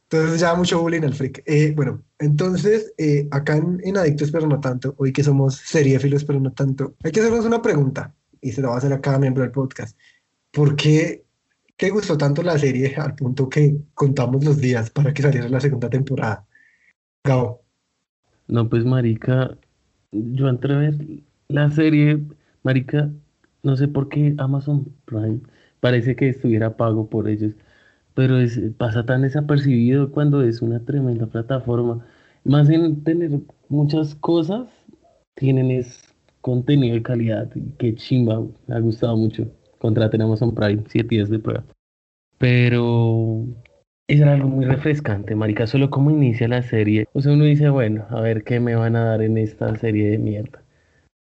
Entonces 0.10 0.42
ya 0.42 0.56
mucho 0.56 0.82
bullying 0.82 1.04
al 1.04 1.14
Frick. 1.14 1.44
Eh, 1.46 1.74
bueno, 1.76 2.04
entonces 2.20 2.92
eh, 2.98 3.28
acá 3.32 3.58
en, 3.58 3.80
en 3.84 3.98
Adictos 3.98 4.32
pero 4.32 4.48
no 4.48 4.60
tanto, 4.60 4.96
hoy 4.98 5.14
que 5.14 5.24
somos 5.24 5.58
seriéfilos 5.58 6.26
pero 6.26 6.40
no 6.40 6.52
tanto, 6.52 6.96
hay 7.04 7.12
que 7.12 7.20
hacernos 7.20 7.46
una 7.46 7.62
pregunta 7.62 8.14
y 8.42 8.52
se 8.52 8.62
la 8.62 8.70
va 8.70 8.76
a 8.76 8.78
hacer 8.80 8.92
a 8.94 9.00
cada 9.00 9.20
miembro 9.20 9.44
del 9.44 9.52
podcast. 9.52 9.98
¿Por 10.52 10.76
qué 10.76 11.24
te 11.78 11.90
gustó 11.92 12.18
tanto 12.18 12.42
la 12.42 12.58
serie 12.58 12.96
al 12.96 13.16
punto 13.16 13.48
que 13.48 13.78
contamos 13.94 14.44
los 14.44 14.60
días 14.60 14.90
para 14.90 15.14
que 15.14 15.22
saliera 15.22 15.48
la 15.48 15.62
segunda 15.62 15.90
temporada? 15.90 16.46
Gabo. 17.24 17.62
No, 18.48 18.68
pues 18.68 18.84
marica, 18.84 19.58
yo 20.12 20.50
entré 20.50 20.74
a 20.74 20.78
ver 20.78 20.96
la 21.48 21.70
serie, 21.72 22.22
marica, 22.64 23.12
no 23.64 23.76
sé 23.76 23.88
por 23.88 24.10
qué 24.10 24.36
Amazon 24.38 24.86
Prime 25.06 25.42
parece 25.80 26.16
que 26.16 26.30
estuviera 26.30 26.78
pago 26.78 27.10
por 27.10 27.28
ellos, 27.28 27.54
pero 28.14 28.40
es, 28.40 28.60
pasa 28.78 29.06
tan 29.06 29.24
desapercibido 29.24 30.12
cuando 30.12 30.44
es 30.44 30.62
una 30.62 30.80
tremenda 30.80 31.28
plataforma. 31.28 32.06
Más 32.44 32.70
en 32.70 33.04
tener 33.04 33.40
muchas 33.70 34.16
cosas, 34.16 34.68
tienen 35.36 35.72
es 35.72 36.02
contenido 36.42 36.96
de 36.96 37.04
calidad, 37.04 37.50
qué 37.78 37.96
chimba, 37.96 38.42
me 38.68 38.76
ha 38.76 38.80
gustado 38.80 39.16
mucho. 39.18 39.48
Contraten 39.80 40.22
Amazon 40.22 40.54
Prime, 40.54 40.84
7 40.88 41.08
días 41.10 41.30
de 41.30 41.40
prueba. 41.40 41.64
Pero 42.38 43.46
era 44.20 44.34
algo 44.34 44.50
muy 44.50 44.66
refrescante, 44.66 45.36
marica, 45.36 45.68
solo 45.68 45.90
como 45.90 46.12
inicia 46.12 46.48
la 46.48 46.62
serie. 46.64 47.08
O 47.14 47.22
sea, 47.22 47.34
uno 47.34 47.46
dice, 47.46 47.70
bueno, 47.70 48.06
a 48.10 48.22
ver 48.22 48.44
qué 48.44 48.60
me 48.60 48.76
van 48.76 48.96
a 48.96 49.06
dar 49.06 49.22
en 49.22 49.38
esta 49.38 49.76
serie 49.78 50.10
de 50.12 50.18
mierda. 50.18 50.64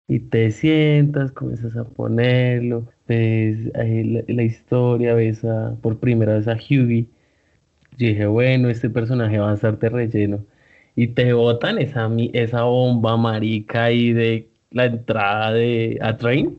Y 0.07 0.19
te 0.19 0.51
sientas, 0.51 1.31
comienzas 1.31 1.75
a 1.77 1.85
ponerlo, 1.85 2.87
ves 3.07 3.57
eh, 3.75 4.03
la, 4.27 4.33
la 4.35 4.43
historia, 4.43 5.13
ves 5.15 5.43
a- 5.45 5.75
por 5.81 5.99
primera 5.99 6.35
vez 6.35 6.47
a 6.47 6.53
Hughie. 6.55 7.07
Yo 7.97 8.07
dije, 8.07 8.25
bueno, 8.27 8.69
este 8.69 8.89
personaje 8.89 9.39
va 9.39 9.51
a 9.51 9.55
estar 9.55 9.79
de 9.79 9.89
relleno. 9.89 10.45
Y 10.95 11.07
te 11.09 11.33
botan 11.33 11.79
esa, 11.79 12.09
mi- 12.09 12.31
esa 12.33 12.63
bomba 12.63 13.17
marica 13.17 13.85
ahí 13.85 14.13
de 14.13 14.49
la 14.71 14.85
entrada 14.85 15.53
de 15.53 15.97
A 16.01 16.17
Train. 16.17 16.57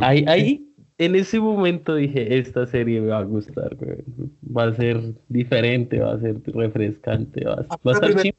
Ahí, 0.00 0.24
ahí, 0.28 0.67
en 0.98 1.14
ese 1.14 1.38
momento 1.40 1.94
dije, 1.94 2.38
esta 2.38 2.66
serie 2.66 3.00
me 3.00 3.08
va 3.08 3.18
a 3.18 3.22
gustar, 3.24 3.76
güey. 3.76 3.98
Va 4.44 4.64
a 4.64 4.74
ser 4.74 5.00
diferente, 5.28 6.00
va 6.00 6.14
a 6.14 6.18
ser 6.20 6.40
refrescante, 6.46 7.44
va 7.44 7.52
a, 7.54 7.56
va 7.56 7.92
a 7.92 7.92
estar 7.92 8.00
primera- 8.00 8.22
chimba. 8.22 8.38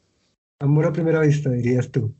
Amor 0.62 0.86
a 0.88 0.92
primera 0.94 1.22
vista, 1.22 1.50
dirías 1.50 1.90
tú. 1.90 2.14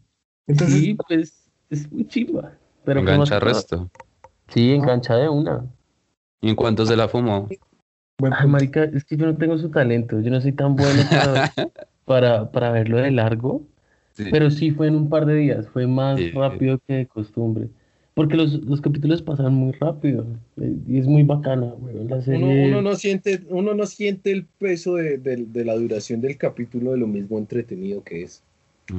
Entonces, 0.48 0.80
Sí, 0.80 0.94
pues 1.08 1.52
es 1.70 1.92
muy 1.92 2.08
chimba. 2.08 2.54
Pero 2.86 3.02
Engancha 3.02 3.38
todo- 3.40 3.50
resto. 3.50 3.90
Sí, 4.48 4.72
engancha 4.74 5.16
de 5.18 5.28
una. 5.30 5.66
¿Y 6.42 6.50
en 6.50 6.56
cuánto 6.56 6.86
se 6.86 6.96
la 6.96 7.08
fumó? 7.10 7.48
buen 8.18 8.34
Ay, 8.34 8.48
marica, 8.48 8.84
es 8.86 9.04
que 9.06 9.16
yo 9.18 9.26
no 9.26 9.36
tengo 9.38 9.58
su 9.58 9.70
talento. 9.70 10.20
Yo 10.22 10.32
no 10.32 10.40
soy 10.42 10.54
tan 10.54 10.76
bueno 10.76 11.04
para, 11.10 11.52
para, 12.06 12.52
para 12.52 12.72
verlo 12.72 12.98
de 12.98 13.12
largo. 13.12 13.62
Sí. 14.14 14.26
Pero 14.32 14.50
sí 14.52 14.72
fue 14.72 14.88
en 14.88 14.96
un 14.96 15.10
par 15.10 15.26
de 15.26 15.36
días. 15.36 15.68
Fue 15.70 15.86
más 15.86 16.18
Sí. 16.20 16.32
rápido 16.32 16.80
que 16.88 16.94
de 16.94 17.08
costumbre. 17.08 17.70
Porque 18.20 18.36
los, 18.36 18.52
los 18.66 18.82
capítulos 18.82 19.22
pasan 19.22 19.54
muy 19.54 19.72
rápido. 19.72 20.26
Y 20.88 20.98
es 21.00 21.08
muy 21.08 21.24
bacana, 21.24 21.68
güey. 21.80 21.96
La 22.06 22.16
Uno, 22.18 22.22
serie... 22.22 22.68
uno 22.68 22.82
no 22.82 22.96
siente, 22.96 23.40
uno 23.48 23.74
no 23.74 23.86
siente 23.86 24.30
el 24.34 24.46
peso 24.46 24.96
de, 24.96 25.18
de- 25.18 25.46
de 25.46 25.64
la 25.64 25.74
duración 25.76 26.20
del 26.20 26.36
capítulo 26.38 26.92
de 26.92 26.98
lo 26.98 27.08
mismo 27.08 27.38
entretenido 27.38 28.04
que 28.04 28.24
es. 28.24 28.44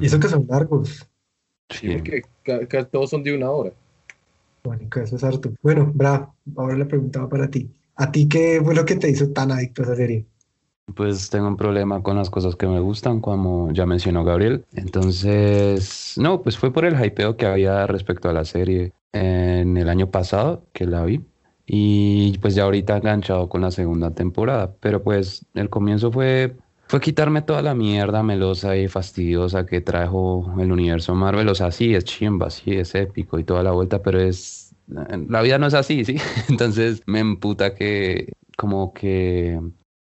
Y 0.01 0.07
eso 0.07 0.19
que 0.19 0.27
son 0.27 0.47
largos. 0.49 1.07
Sí. 1.69 1.89
Porque 1.91 2.23
ca- 2.41 2.65
ca- 2.65 2.85
todos 2.85 3.11
son 3.11 3.21
de 3.23 3.35
una 3.35 3.51
hora. 3.51 3.71
Mónica, 4.63 5.03
eso 5.03 5.17
es 5.17 5.23
harto. 5.23 5.51
Bueno, 5.61 5.91
Bra, 5.93 6.27
ahora 6.55 6.75
la 6.75 6.87
pregunta 6.87 7.19
va 7.21 7.29
para 7.29 7.47
ti. 7.47 7.69
¿A 7.97 8.11
ti 8.11 8.27
qué 8.27 8.59
fue 8.63 8.73
lo 8.73 8.85
que 8.85 8.95
te 8.95 9.07
hizo 9.07 9.29
tan 9.29 9.51
adicto 9.51 9.83
a 9.83 9.85
esa 9.85 9.95
serie? 9.97 10.25
Pues 10.95 11.29
tengo 11.29 11.47
un 11.47 11.57
problema 11.57 12.01
con 12.01 12.17
las 12.17 12.31
cosas 12.31 12.55
que 12.55 12.65
me 12.65 12.79
gustan, 12.79 13.21
como 13.21 13.71
ya 13.71 13.85
mencionó 13.85 14.23
Gabriel. 14.23 14.65
Entonces, 14.73 16.15
no, 16.17 16.41
pues 16.41 16.57
fue 16.57 16.73
por 16.73 16.85
el 16.85 16.95
hypeo 16.99 17.37
que 17.37 17.45
había 17.45 17.85
respecto 17.85 18.27
a 18.29 18.33
la 18.33 18.45
serie 18.45 18.93
en 19.13 19.77
el 19.77 19.89
año 19.89 20.11
pasado 20.11 20.65
que 20.73 20.85
la 20.85 21.03
vi. 21.03 21.21
Y 21.65 22.37
pues 22.39 22.55
ya 22.55 22.63
ahorita 22.63 22.97
enganchado 22.97 23.47
con 23.49 23.61
la 23.61 23.71
segunda 23.71 24.11
temporada. 24.11 24.73
Pero 24.79 25.03
pues 25.03 25.45
el 25.53 25.69
comienzo 25.69 26.11
fue, 26.11 26.57
fue 26.87 26.99
quitarme 26.99 27.41
toda 27.41 27.61
la 27.61 27.75
mierda 27.75 28.23
melosa 28.23 28.75
y 28.75 28.87
fastidiosa 28.87 29.65
que 29.65 29.81
trajo 29.81 30.53
el 30.59 30.71
universo 30.71 31.15
Marvel. 31.15 31.47
O 31.49 31.55
sea, 31.55 31.71
sí, 31.71 31.95
es 31.95 32.03
chimba, 32.03 32.49
sí, 32.49 32.71
es 32.71 32.93
épico 32.95 33.39
y 33.39 33.43
toda 33.43 33.63
la 33.63 33.71
vuelta, 33.71 34.01
pero 34.01 34.19
es... 34.19 34.75
La 34.87 35.41
vida 35.41 35.57
no 35.57 35.67
es 35.67 35.73
así, 35.73 36.03
¿sí? 36.03 36.17
Entonces 36.49 37.01
me 37.05 37.19
emputa 37.19 37.75
que 37.75 38.33
como 38.57 38.93
que 38.93 39.59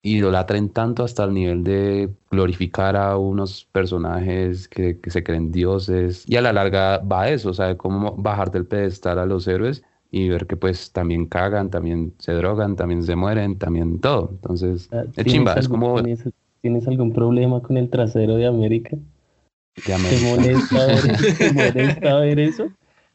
idolatren 0.05 0.69
tanto 0.69 1.03
hasta 1.05 1.23
el 1.23 1.33
nivel 1.33 1.63
de 1.63 2.09
glorificar 2.29 2.97
a 2.97 3.17
unos 3.17 3.65
personajes 3.71 4.67
que, 4.67 4.99
que 4.99 5.09
se 5.09 5.23
creen 5.23 5.51
dioses 5.51 6.25
y 6.27 6.35
a 6.35 6.41
la 6.41 6.51
larga 6.51 6.97
va 6.99 7.29
eso, 7.29 7.49
o 7.49 7.53
sea, 7.53 7.77
cómo 7.77 8.13
bajar 8.17 8.51
del 8.51 8.65
pedestal 8.65 9.17
a 9.17 9.25
los 9.25 9.47
héroes 9.47 9.81
y 10.11 10.27
ver 10.27 10.45
que 10.45 10.57
pues 10.57 10.91
también 10.91 11.25
cagan, 11.25 11.69
también 11.71 12.13
se 12.19 12.33
drogan, 12.33 12.75
también 12.75 13.01
se 13.01 13.15
mueren, 13.15 13.57
también 13.57 13.99
todo. 13.99 14.29
Entonces, 14.33 14.89
es 14.91 15.11
¿tienes 15.13 15.33
chimba, 15.33 15.53
es 15.53 15.65
algún- 15.65 15.79
como 15.79 16.03
¿tienes, 16.03 16.23
tienes 16.61 16.87
algún 16.87 17.13
problema 17.13 17.61
con 17.61 17.77
el 17.77 17.89
trasero 17.89 18.35
de 18.35 18.45
América? 18.45 18.97
de 18.97 19.81
¿Te 19.83 19.93
América. 19.93 20.21
molesta 20.21 20.85
ver, 20.85 21.03
te 21.37 21.51
molesta 21.53 22.15
ver 22.19 22.39
eso? 22.39 22.67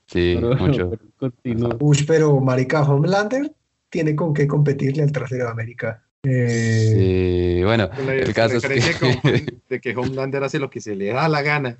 Sí, 0.07 0.39
Pero- 0.41 0.57
mucho. 0.57 0.91
pero 0.91 1.03
continúa. 1.19 1.77
Uy, 1.81 1.99
pero 2.07 2.41
Marica 2.41 2.83
Homelander 2.83 3.53
tiene 3.91 4.17
con 4.17 4.33
qué 4.33 4.47
competirle 4.49 5.03
al 5.03 5.13
trasero 5.13 5.45
de 5.45 5.51
América. 5.51 6.03
Eh, 6.25 7.59
Sí, 7.59 7.63
bueno, 7.65 7.89
la 8.05 8.15
el 8.15 8.35
caso 8.35 8.57
es 8.57 8.67
que... 8.67 9.47
de 9.69 9.81
que 9.81 9.95
Homelander 9.97 10.43
hace 10.43 10.59
lo 10.59 10.69
que 10.71 10.81
se 10.81 10.97
le 10.97 11.13
da 11.13 11.29
la 11.29 11.43
gana. 11.43 11.79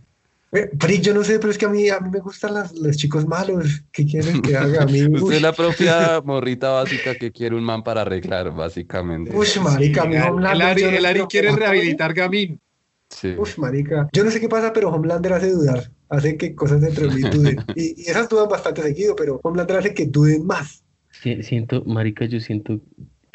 eh, 0.53 0.71
yo 1.03 1.13
no 1.13 1.25
sé, 1.25 1.39
pero 1.39 1.51
es 1.51 1.59
que 1.59 1.67
a 1.67 1.69
mí, 1.69 1.89
a 1.89 1.99
mí 2.01 2.09
me 2.11 2.21
gustan 2.21 2.55
las- 2.55 2.73
los 2.75 2.97
chicos 2.97 3.27
malos. 3.27 3.83
¿Qué 3.93 4.07
quieren 4.07 4.41
que 4.41 4.57
haga? 4.57 4.83
A 4.83 4.87
mí, 4.87 5.03
Usted 5.07 5.21
uy, 5.23 5.35
es 5.37 5.43
la 5.43 5.53
propia 5.53 6.21
morrita 6.25 6.71
básica 6.71 7.15
que 7.17 7.33
quiere 7.33 7.57
un 7.57 7.65
man 7.65 7.83
para 7.83 8.03
arreglar, 8.03 8.55
básicamente. 8.55 9.33
uy, 9.35 9.47
Marica, 9.63 10.05
mí 10.05 10.17
el, 10.17 10.23
Homelander. 10.23 10.67
Ari, 10.67 10.83
el 10.97 11.07
Ari 11.07 11.21
quiere 11.29 11.51
rehabilitar 11.55 12.15
Gamín. 12.15 12.61
Sí. 13.11 13.35
Uf, 13.39 13.57
marica. 13.59 14.07
Yo 14.13 14.23
no 14.23 14.31
sé 14.31 14.39
qué 14.39 14.49
pasa, 14.51 14.71
pero 14.73 14.91
Homelander 14.91 15.33
hace 15.33 15.51
dudar. 15.51 15.91
Hace 16.11 16.37
que 16.37 16.55
cosas 16.55 16.81
dentro 16.83 17.09
de 17.09 17.15
mí 17.15 17.23
duden. 17.23 17.57
Y, 17.75 18.03
y 18.03 18.11
esas 18.11 18.29
dudan 18.29 18.49
bastante 18.51 18.83
seguido, 18.83 19.17
pero 19.17 19.41
Homelander 19.43 19.79
hace 19.79 19.95
que 19.95 20.07
duden 20.07 20.47
más. 20.47 20.85
Si- 21.23 21.43
Siento, 21.43 21.83
marica, 21.87 22.27
yo 22.27 22.39
siento, 22.39 22.81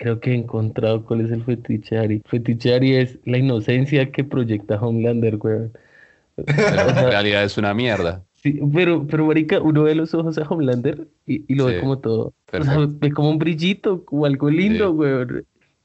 creo 0.03 0.19
que 0.19 0.31
he 0.31 0.35
encontrado 0.35 1.05
cuál 1.05 1.21
es 1.21 1.31
el 1.31 1.43
fetiche 1.43 1.97
Ari. 1.97 2.21
Fetiche 2.25 2.75
Ari 2.75 2.95
es 2.95 3.17
la 3.25 3.37
inocencia 3.37 4.11
que 4.11 4.23
proyecta 4.25 4.75
Homelander, 4.79 5.37
güey. 5.37 5.59
Pero 6.45 6.89
en 6.89 6.95
realidad 6.95 7.43
es 7.43 7.57
una 7.57 7.73
mierda. 7.73 8.23
Sí, 8.33 8.59
pero, 8.73 9.07
pero 9.07 9.25
marica, 9.25 9.61
uno 9.61 9.83
ve 9.83 9.95
los 9.95 10.13
ojos 10.13 10.37
a 10.37 10.41
Homelander 10.41 11.07
y, 11.25 11.45
y 11.47 11.55
lo 11.55 11.67
ve 11.67 11.79
como 11.79 11.99
todo. 11.99 12.25
O 12.25 12.33
sea, 12.51 12.59
perfecto. 12.59 12.97
ve 12.99 13.11
como 13.13 13.29
un 13.29 13.39
brillito, 13.39 14.03
como 14.03 14.25
algo 14.25 14.49
lindo, 14.49 14.89
Sí. 14.89 14.93
güey. 14.95 15.25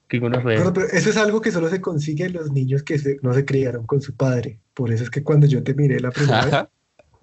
Que 0.08 0.18
uno 0.18 0.40
Pero, 0.42 0.72
pero 0.72 0.86
eso 0.86 1.10
es 1.10 1.16
algo 1.18 1.40
que 1.40 1.52
solo 1.52 1.68
se 1.68 1.80
consigue 1.80 2.24
en 2.24 2.32
los 2.32 2.50
niños 2.50 2.82
que 2.82 2.98
se- 2.98 3.18
no 3.22 3.32
se 3.34 3.44
criaron 3.44 3.86
con 3.86 4.00
su 4.00 4.16
padre. 4.16 4.58
Por 4.74 4.90
eso 4.90 5.04
es 5.04 5.10
que 5.10 5.22
cuando 5.22 5.46
yo 5.46 5.62
te 5.62 5.74
miré 5.74 6.00
la 6.00 6.10
primera 6.10 6.44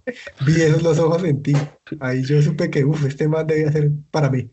vez, 0.06 0.16
vi 0.46 0.62
esos 0.62 0.84
los 0.84 1.00
ojos 1.00 1.24
en 1.26 1.42
ti. 1.42 1.54
Ahí 2.00 2.24
yo 2.24 2.42
supe 2.42 2.70
que, 2.70 2.86
uff, 2.86 3.04
este 3.06 3.28
man 3.28 3.46
debía 3.48 3.72
ser 3.74 3.92
para 4.12 4.30
mí. 4.30 4.50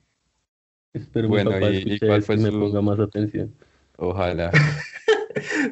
Espero 0.92 1.28
Bueno, 1.28 1.50
mi 1.50 1.56
papá 1.56 1.70
¿y- 1.72 1.74
y 1.74 1.78
escuche 1.78 2.06
cuál 2.06 2.18
esto 2.20 2.26
fue 2.26 2.36
y 2.36 2.38
me 2.38 2.50
ponga 2.52 2.80
más 2.82 3.00
atención. 3.00 3.54
Ojalá. 3.96 4.50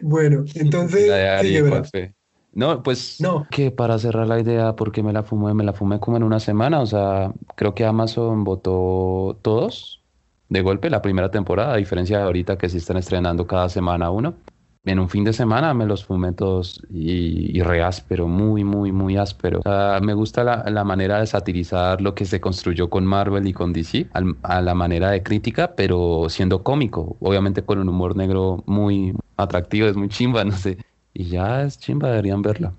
Bueno, 0.01 0.45
entonces, 0.55 1.07
La 1.07 1.17
de 1.17 1.29
Ari, 1.29 1.47
sigue, 1.49 1.61
¿cuál 1.61 1.71
¿verdad? 1.73 1.89
fue? 1.91 2.15
No, 2.55 2.83
pues 2.83 3.21
No. 3.21 3.47
que 3.51 3.71
para 3.71 3.99
cerrar 3.99 4.27
la 4.27 4.41
idea, 4.41 4.75
porque 4.75 5.03
me 5.03 5.13
la 5.13 5.23
fumé, 5.23 5.53
me 5.53 5.65
la 5.65 5.75
fumé 5.75 6.01
como 6.01 6.17
en 6.17 6.23
una 6.23 6.41
semana, 6.41 6.81
o 6.81 6.87
sea, 6.87 7.33
creo 7.57 7.75
que 7.75 7.85
Amazon 7.85 8.43
votó 8.43 9.39
todos 9.43 10.03
de 10.49 10.63
golpe 10.63 10.89
la 10.89 11.03
primera 11.03 11.31
temporada, 11.31 11.75
a 11.75 11.77
diferencia 11.77 12.17
de 12.19 12.25
ahorita 12.25 12.57
que 12.57 12.69
se 12.71 12.79
están 12.79 12.97
estrenando 12.97 13.47
cada 13.47 13.69
semana 13.69 14.11
uno. 14.11 14.35
En 14.87 14.99
un 14.99 15.11
fin 15.11 15.25
de 15.25 15.35
semana 15.35 15.75
me 15.75 15.85
los 15.85 16.07
fumé 16.07 16.33
todos 16.33 16.81
y, 16.89 17.57
y 17.57 17.63
re 17.63 17.83
áspero, 17.83 18.27
muy, 18.29 18.65
muy, 18.65 18.93
muy 18.93 19.19
áspero. 19.19 19.59
O 19.59 19.63
sea, 19.63 20.01
me 20.03 20.15
gusta 20.15 20.43
la, 20.43 20.65
la 20.71 20.85
manera 20.85 21.21
de 21.21 21.27
satirizar 21.27 22.01
lo 22.01 22.15
que 22.15 22.25
se 22.25 22.41
construyó 22.41 22.89
con 22.89 23.05
Marvel 23.05 23.47
y 23.47 23.53
con 23.53 23.75
DC, 23.75 24.07
al- 24.15 24.37
a 24.43 24.63
la 24.63 24.75
manera 24.75 25.11
de 25.11 25.23
crítica, 25.23 25.75
pero 25.77 26.29
siendo 26.31 26.63
cómico, 26.63 27.19
obviamente 27.21 27.63
con 27.63 27.79
un 27.79 27.91
humor 27.91 28.17
negro 28.17 28.65
muy 28.67 29.13
atractivo, 29.37 29.87
es 29.87 29.97
muy 29.97 30.09
chimba, 30.09 30.45
no 30.47 30.53
sé. 30.57 30.79
Y 31.13 31.25
ya 31.25 31.63
es 31.65 31.79
chimba, 31.79 32.09
deberían 32.09 32.41
verla. 32.41 32.73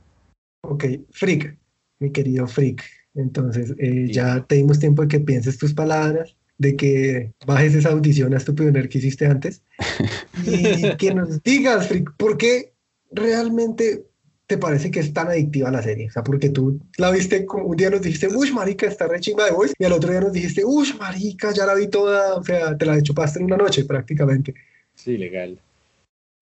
Ok, 0.64 0.86
Freak, 1.12 1.56
mi 2.00 2.12
querido 2.12 2.48
Freak. 2.48 2.84
Entonces, 3.14 3.76
eh, 3.78 4.06
Sí. 4.08 4.14
ya 4.14 4.44
te 4.44 4.56
dimos 4.56 4.80
tiempo 4.80 5.04
de 5.04 5.08
que 5.08 5.20
pienses 5.20 5.58
tus 5.60 5.74
palabras 5.74 6.36
de 6.62 6.76
que 6.76 7.34
bajes 7.48 7.74
esa 7.74 7.90
audición 7.90 8.34
a 8.34 8.38
Estúpido 8.38 8.72
Nerd 8.72 8.88
que 8.88 9.00
hiciste 9.00 9.26
antes 9.26 9.64
y 10.46 10.96
que 10.98 11.14
nos 11.14 11.42
digas, 11.42 11.88
Frick, 11.88 12.16
¿por 12.18 12.38
qué 12.38 12.74
realmente 13.12 14.06
te 14.46 14.60
parece 14.60 14.92
que 14.92 15.00
es 15.00 15.12
tan 15.12 15.28
adictiva 15.28 15.72
la 15.72 15.82
serie? 15.82 16.08
O 16.08 16.12
sea, 16.12 16.24
porque 16.24 16.50
tú 16.50 16.80
la 16.98 17.10
viste, 17.10 17.48
como 17.48 17.66
un 17.66 17.78
día 17.78 17.90
nos 17.90 18.04
dijiste, 18.04 18.28
uy, 18.28 18.52
marica, 18.52 18.86
está 18.86 19.08
re 19.08 19.20
chimba 19.20 19.46
de 19.46 19.52
voz, 19.52 19.74
y 19.78 19.84
al 19.84 19.94
otro 19.94 20.12
día 20.12 20.22
nos 20.22 20.34
dijiste, 20.34 20.64
uy, 20.64 20.88
marica, 21.00 21.52
ya 21.52 21.66
la 21.66 21.74
vi 21.74 21.88
toda, 21.88 22.36
o 22.36 22.44
sea, 22.44 22.78
te 22.78 22.86
la 22.86 23.02
chupaste 23.02 23.40
en 23.40 23.46
una 23.46 23.58
noche 23.58 23.84
prácticamente. 23.86 24.54
Sí, 24.94 25.18
legal. 25.18 25.58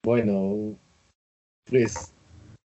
Bueno, 0.03 0.75
pues 1.69 2.11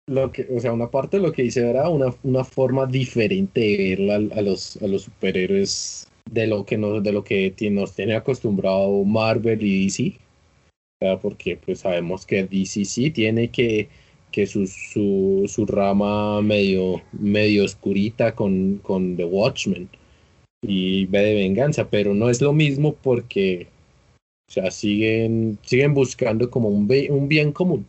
lo 0.07 0.31
que, 0.31 0.47
o 0.55 0.61
sea, 0.61 0.73
una 0.73 0.89
parte 0.89 1.17
de 1.17 1.25
lo 1.25 1.33
que 1.33 1.43
hice 1.43 1.69
era 1.69 1.89
una, 1.89 2.15
una 2.23 2.45
forma 2.45 2.87
diferente 2.87 3.61
de 3.61 3.97
ver 3.97 4.11
a, 4.13 4.39
a 4.39 4.43
los, 4.43 4.81
a 4.81 4.87
los 4.87 5.03
superhéroes 5.03 6.10
de 6.31 6.47
lo 6.47 6.65
que 6.65 6.79
nos, 6.79 7.03
de 7.03 7.13
lo 7.13 7.25
que 7.25 7.55
nos 7.71 7.95
tiene 7.95 8.15
acostumbrado 8.15 9.05
Marvel 9.05 9.63
y 9.63 9.85
DC. 9.85 10.17
Porque 11.23 11.57
pues 11.57 11.81
sabemos 11.81 12.27
que 12.27 12.45
DC 12.45 12.85
sí 12.85 13.11
tiene 13.11 13.49
que, 13.49 13.89
que 14.31 14.47
su, 14.47 14.67
su, 14.67 15.45
su 15.49 15.67
rama 15.67 16.43
medio, 16.43 17.03
medio 17.13 17.65
oscurita 17.65 18.35
con, 18.35 18.79
con 18.83 19.17
The 19.17 19.25
Watchmen 19.25 19.89
y 20.63 21.07
ve 21.07 21.21
de 21.21 21.35
venganza, 21.35 21.89
pero 21.89 22.15
no 22.15 22.29
es 22.29 22.41
lo 22.43 22.53
mismo 22.53 22.95
porque 22.95 23.67
o 24.49 24.53
sea, 24.53 24.71
siguen, 24.71 25.59
siguen 25.63 25.95
buscando 25.95 26.51
como 26.51 26.69
un, 26.69 26.91
un 27.11 27.29
bien 27.29 27.53
común. 27.53 27.87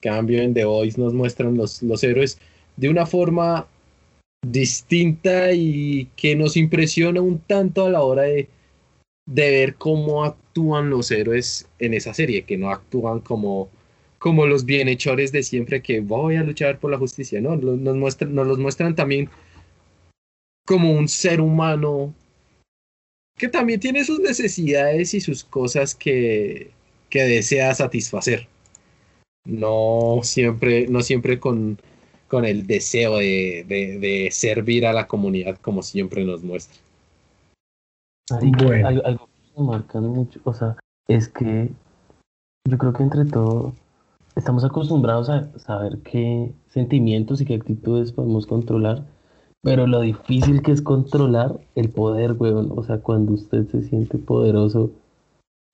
Cambio, 0.00 0.40
en 0.40 0.54
The 0.54 0.64
Voice 0.64 1.00
nos 1.00 1.12
muestran 1.12 1.56
los, 1.56 1.82
los 1.82 2.04
héroes 2.04 2.38
de 2.76 2.88
una 2.88 3.06
forma 3.06 3.66
distinta 4.46 5.52
y 5.52 6.06
que 6.16 6.36
nos 6.36 6.56
impresiona 6.56 7.20
un 7.20 7.38
tanto 7.40 7.86
a 7.86 7.90
la 7.90 8.02
hora 8.02 8.22
de, 8.22 8.48
de 9.26 9.50
ver 9.50 9.74
cómo 9.74 10.24
actúan 10.24 10.90
los 10.90 11.10
héroes 11.10 11.68
en 11.78 11.94
esa 11.94 12.14
serie, 12.14 12.44
que 12.44 12.56
no 12.56 12.70
actúan 12.70 13.20
como, 13.20 13.68
como 14.18 14.46
los 14.46 14.64
bienhechores 14.64 15.32
de 15.32 15.42
siempre 15.42 15.82
que 15.82 16.00
voy 16.00 16.36
a 16.36 16.42
luchar 16.42 16.78
por 16.78 16.90
la 16.90 16.98
justicia, 16.98 17.40
¿no? 17.40 17.56
Nos, 17.56 17.96
muestran, 17.96 18.34
los 18.34 18.58
muestran 18.58 18.94
también 18.94 19.28
como 20.66 20.92
un 20.92 21.08
ser 21.08 21.40
humano 21.40 22.14
que 23.36 23.48
también 23.48 23.80
tiene 23.80 24.04
sus 24.04 24.18
necesidades 24.20 25.14
y 25.14 25.20
sus 25.20 25.44
cosas 25.44 25.94
que, 25.94 26.70
que 27.08 27.22
desea 27.22 27.74
satisfacer. 27.74 28.48
No 29.44 30.20
siempre, 30.22 30.88
no 30.88 31.00
siempre 31.02 31.38
con, 31.38 31.78
con 32.28 32.44
el 32.44 32.66
deseo 32.66 33.16
de, 33.18 33.64
de- 33.68 33.98
de 33.98 34.28
servir 34.30 34.86
a 34.86 34.92
la 34.92 35.06
comunidad 35.06 35.58
como 35.58 35.82
siempre 35.82 36.24
nos 36.24 36.42
muestra. 36.42 36.78
Marica, 38.30 38.64
Bueno. 38.64 38.88
algo, 38.88 39.06
algo 39.06 39.26
que 39.26 39.60
me 39.60 39.66
marca 39.66 40.00
mucho, 40.00 40.40
o 40.44 40.52
sea, 40.52 40.76
es 41.08 41.28
que 41.28 41.70
yo 42.68 42.78
creo 42.78 42.92
que 42.92 43.02
entre 43.02 43.24
todo 43.24 43.72
estamos 44.36 44.64
acostumbrados 44.64 45.30
a 45.30 45.48
saber 45.58 45.98
qué 46.04 46.52
sentimientos 46.68 47.40
y 47.40 47.46
qué 47.46 47.54
actitudes 47.54 48.12
podemos 48.12 48.46
controlar, 48.46 49.02
pero 49.62 49.86
lo 49.86 50.00
difícil 50.02 50.62
que 50.62 50.72
es 50.72 50.82
controlar 50.82 51.58
el 51.74 51.88
poder, 51.88 52.32
weón. 52.32 52.70
O 52.76 52.84
sea, 52.84 52.98
cuando 52.98 53.32
usted 53.32 53.66
se 53.68 53.82
siente 53.82 54.18
poderoso, 54.18 54.90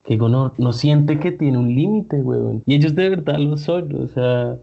que 0.04 0.16
no, 0.16 0.54
no 0.56 0.72
siente 0.72 1.18
que 1.18 1.32
tiene 1.32 1.58
un 1.58 1.74
límite, 1.74 2.22
weón. 2.22 2.62
Y 2.64 2.76
ellos 2.76 2.94
de 2.94 3.10
verdad 3.10 3.38
lo 3.38 3.56
son, 3.56 3.94
o 3.96 4.06
sea, 4.08 4.56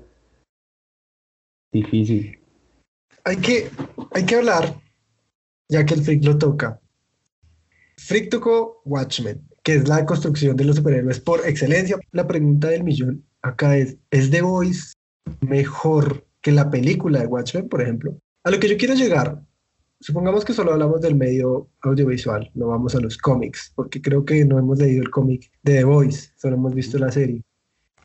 difícil. 1.72 2.40
Hay 3.24 3.38
que, 3.38 3.70
hay 4.14 4.26
que 4.26 4.36
hablar, 4.36 4.80
ya 5.70 5.86
que 5.86 5.94
el 5.94 6.04
Frick 6.04 6.24
lo 6.24 6.38
toca. 6.38 6.80
Frick 7.98 8.30
tocó 8.30 8.82
Watchmen, 8.86 9.48
que 9.64 9.76
es 9.76 9.88
la 9.88 10.06
construcción 10.06 10.56
de 10.56 10.66
los 10.66 10.78
superhéroes 10.78 11.20
por 11.20 11.48
excelencia. 11.48 11.98
La 12.12 12.28
pregunta 12.28 12.70
del 12.70 12.84
millón 12.84 13.24
acá 13.42 13.78
es, 13.78 13.98
¿es 14.10 14.32
The 14.32 14.42
Voice 14.42 14.94
mejor 15.42 16.26
que 16.42 16.52
la 16.52 16.70
película 16.70 17.20
de 17.20 17.28
Watchmen, 17.28 17.70
por 17.70 17.82
ejemplo? 17.82 18.18
A 18.44 18.52
lo 18.52 18.60
que 18.60 18.68
yo 18.68 18.78
quiero 18.78 18.96
llegar, 18.96 19.40
supongamos 20.00 20.44
que 20.44 20.54
solo 20.54 20.74
hablamos 20.74 21.02
del 21.02 21.16
medio 21.16 21.70
audiovisual, 21.82 22.50
no 22.56 22.68
vamos 22.68 22.96
a 22.96 23.00
los 23.00 23.18
cómics, 23.18 23.72
porque 23.76 24.02
creo 24.02 24.26
que 24.26 24.44
no 24.46 24.58
hemos 24.58 24.80
leído 24.80 25.04
el 25.04 25.12
cómic 25.12 25.52
de 25.62 25.76
The 25.76 25.84
Voice, 25.84 26.32
solo 26.38 26.56
hemos 26.56 26.74
visto 26.74 26.98
la 26.98 27.12
serie. 27.12 27.44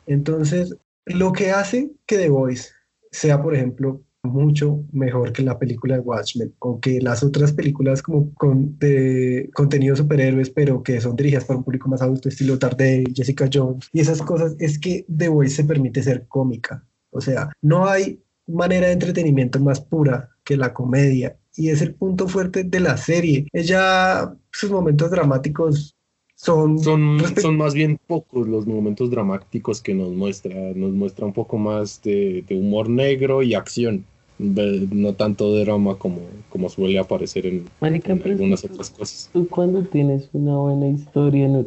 Entonces, 0.06 0.76
lo 1.06 1.32
que 1.32 1.50
hace 1.50 1.90
que 2.06 2.18
The 2.18 2.28
Voice 2.28 2.70
sea, 3.16 3.42
por 3.42 3.54
ejemplo, 3.54 4.02
mucho 4.26 4.84
mejor 4.92 5.32
que 5.32 5.42
la 5.42 5.58
película 5.58 5.94
de 5.94 6.00
Watchmen 6.00 6.54
o 6.58 6.80
que 6.80 7.00
las 7.00 7.22
otras 7.22 7.52
películas 7.52 8.02
como 8.02 8.32
con 8.34 8.78
de 8.78 9.50
contenido 9.54 9.96
superhéroes 9.96 10.50
pero 10.50 10.82
que 10.82 11.00
son 11.00 11.16
dirigidas 11.16 11.44
para 11.44 11.58
un 11.58 11.64
público 11.64 11.88
más 11.88 12.02
adulto 12.02 12.28
estilo 12.28 12.56
Daredevil, 12.56 13.14
Jessica 13.14 13.48
Jones 13.52 13.88
y 13.92 14.00
esas 14.00 14.20
cosas 14.20 14.54
es 14.58 14.78
que 14.78 15.06
The 15.16 15.28
Voice 15.28 15.56
se 15.56 15.64
permite 15.64 16.02
ser 16.02 16.26
cómica. 16.26 16.84
O 17.10 17.20
sea 17.20 17.50
no 17.62 17.86
hay 17.86 18.20
manera 18.46 18.88
de 18.88 18.94
entretenimiento 18.94 19.58
más 19.60 19.80
pura 19.80 20.30
que 20.44 20.56
la 20.56 20.72
comedia 20.72 21.36
y 21.56 21.70
es 21.70 21.80
el 21.80 21.94
punto 21.94 22.28
fuerte 22.28 22.64
de 22.64 22.80
la 22.80 22.96
serie. 22.96 23.46
Ella 23.52 24.34
sus 24.50 24.70
momentos 24.70 25.10
dramáticos 25.10 25.95
son 26.36 26.78
Son, 26.78 27.18
son 27.40 27.56
más 27.56 27.74
bien 27.74 27.98
pocos 28.06 28.46
los 28.46 28.66
momentos 28.66 29.10
dramáticos 29.10 29.80
que 29.82 29.94
nos 29.94 30.12
muestra. 30.12 30.54
Nos 30.74 30.92
muestra 30.92 31.26
un 31.26 31.32
poco 31.32 31.56
más 31.58 32.00
de, 32.02 32.44
de 32.46 32.56
humor 32.56 32.88
negro 32.88 33.42
y 33.42 33.54
acción. 33.54 34.04
No 34.38 35.14
tanto 35.14 35.54
drama 35.54 35.94
como, 35.96 36.20
como 36.50 36.68
suele 36.68 36.98
aparecer 36.98 37.46
en, 37.46 37.64
Marica, 37.80 38.12
algunas 38.12 38.60
tú- 38.60 38.68
otras 38.70 38.90
cosas. 38.90 39.30
Tú 39.32 39.48
cuando 39.48 39.82
tienes 39.82 40.28
una 40.34 40.58
buena 40.58 40.88
historia 40.88 41.48
no 41.48 41.64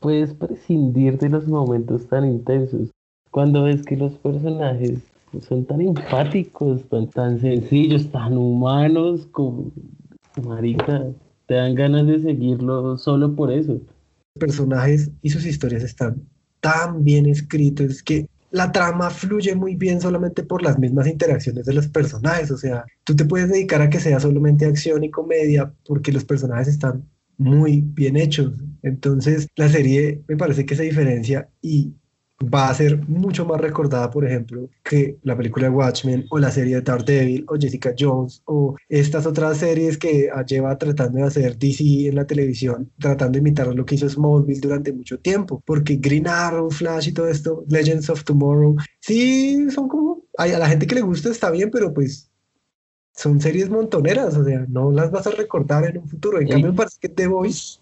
puedes 0.00 0.34
prescindir 0.34 1.18
de 1.18 1.30
los 1.30 1.48
momentos 1.48 2.06
tan 2.06 2.26
intensos. 2.26 2.90
Cuando 3.30 3.64
ves 3.64 3.82
que 3.82 3.96
los 3.96 4.12
personajes 4.14 5.00
son 5.48 5.64
tan 5.64 5.80
empáticos, 5.80 6.82
tan, 6.88 7.08
tan 7.08 7.40
sencillos, 7.40 8.10
tan 8.10 8.36
humanos, 8.36 9.26
como 9.32 9.70
marica, 10.42 11.06
te 11.48 11.54
dan 11.54 11.74
ganas 11.74 12.06
de 12.06 12.20
seguirlo 12.20 12.98
solo 12.98 13.34
por 13.34 13.50
eso. 13.50 13.80
personajes 14.38 15.10
y 15.22 15.30
sus 15.30 15.46
historias 15.46 15.82
están 15.82 16.22
tan 16.60 17.02
bien 17.02 17.26
escritos 17.26 18.02
que 18.02 18.28
la 18.50 18.70
trama 18.70 19.10
fluye 19.10 19.54
muy 19.54 19.74
bien 19.74 20.00
solamente 20.00 20.42
por 20.42 20.62
las 20.62 20.78
mismas 20.78 21.08
interacciones 21.08 21.66
de 21.66 21.72
los 21.72 21.88
personajes. 21.88 22.50
O 22.50 22.56
sea, 22.56 22.84
tú 23.02 23.16
te 23.16 23.24
puedes 23.24 23.48
dedicar 23.48 23.82
a 23.82 23.90
que 23.90 23.98
sea 23.98 24.20
solamente 24.20 24.66
acción 24.66 25.02
y 25.02 25.10
comedia 25.10 25.72
porque 25.86 26.12
los 26.12 26.24
personajes 26.24 26.68
están 26.68 27.08
muy 27.38 27.80
bien 27.80 28.16
hechos. 28.16 28.52
Entonces, 28.82 29.48
la 29.56 29.68
serie 29.68 30.22
me 30.28 30.36
parece 30.36 30.66
que 30.66 30.76
se 30.76 30.84
diferencia 30.84 31.48
y 31.62 31.94
va 32.40 32.68
a 32.68 32.74
ser 32.74 32.98
mucho 33.08 33.44
más 33.44 33.60
recordada, 33.60 34.10
por 34.10 34.24
ejemplo, 34.24 34.68
que 34.84 35.16
la 35.24 35.36
película 35.36 35.68
de 35.68 35.74
Watchmen 35.74 36.24
o 36.30 36.38
la 36.38 36.52
serie 36.52 36.76
de 36.76 36.82
Daredevil 36.82 37.44
o 37.48 37.56
Jessica 37.56 37.92
Jones 37.98 38.42
o 38.44 38.76
estas 38.88 39.26
otras 39.26 39.58
series 39.58 39.98
que 39.98 40.28
ah, 40.32 40.44
lleva 40.44 40.78
tratando 40.78 41.18
de 41.18 41.24
hacer 41.24 41.58
DC 41.58 41.82
en 42.08 42.14
la 42.14 42.26
televisión, 42.26 42.90
tratando 42.98 43.32
de 43.32 43.40
imitar 43.40 43.66
lo 43.74 43.84
que 43.84 43.96
hizo 43.96 44.08
Smallville 44.08 44.60
durante 44.60 44.92
mucho 44.92 45.18
tiempo, 45.18 45.60
porque 45.66 45.96
Green 45.96 46.28
Arrow, 46.28 46.70
Flash 46.70 47.08
y 47.08 47.12
todo 47.12 47.26
esto, 47.26 47.64
Legends 47.68 48.08
of 48.08 48.22
Tomorrow, 48.22 48.76
sí 49.00 49.68
son 49.70 49.88
como, 49.88 50.22
ay, 50.36 50.52
a 50.52 50.58
la 50.60 50.68
gente 50.68 50.86
que 50.86 50.94
le 50.94 51.00
gusta 51.00 51.30
está 51.30 51.50
bien, 51.50 51.70
pero 51.72 51.92
pues 51.92 52.30
son 53.16 53.40
series 53.40 53.68
montoneras, 53.68 54.36
o 54.36 54.44
sea, 54.44 54.64
no 54.68 54.92
las 54.92 55.10
vas 55.10 55.26
a 55.26 55.30
recordar 55.32 55.86
en 55.86 55.98
un 55.98 56.08
futuro. 56.08 56.38
En 56.40 56.46
Sí. 56.46 56.52
cambio, 56.52 56.70
me 56.70 56.76
parece 56.76 56.98
que 57.00 57.08
The 57.08 57.26
Voice 57.26 57.80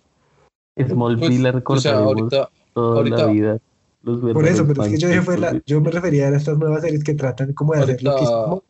Smallville 0.78 1.42
la 1.42 1.52
Pues, 1.60 1.78
o 1.78 1.80
sea, 1.82 1.92
recordaremos 1.92 2.06
ahorita, 2.32 2.50
toda 2.72 2.96
ahorita- 2.96 3.16
la 3.18 3.32
vida. 3.32 3.58
Los 4.06 4.20
por 4.20 4.46
eso, 4.46 4.64
pero 4.64 4.84
es 4.84 4.92
que 4.92 4.98
yo 4.98 5.08
dije 5.08 5.20
fue 5.20 5.36
la, 5.36 5.60
yo 5.66 5.80
me 5.80 5.90
refería 5.90 6.28
a 6.28 6.36
estas 6.36 6.56
nuevas 6.56 6.82
series 6.82 7.02
que 7.02 7.14
tratan 7.14 7.52
como 7.54 7.74
de 7.74 7.80
hacer 7.80 8.02
lo 8.04 8.14
que 8.14 8.24
ahorita, 8.24 8.66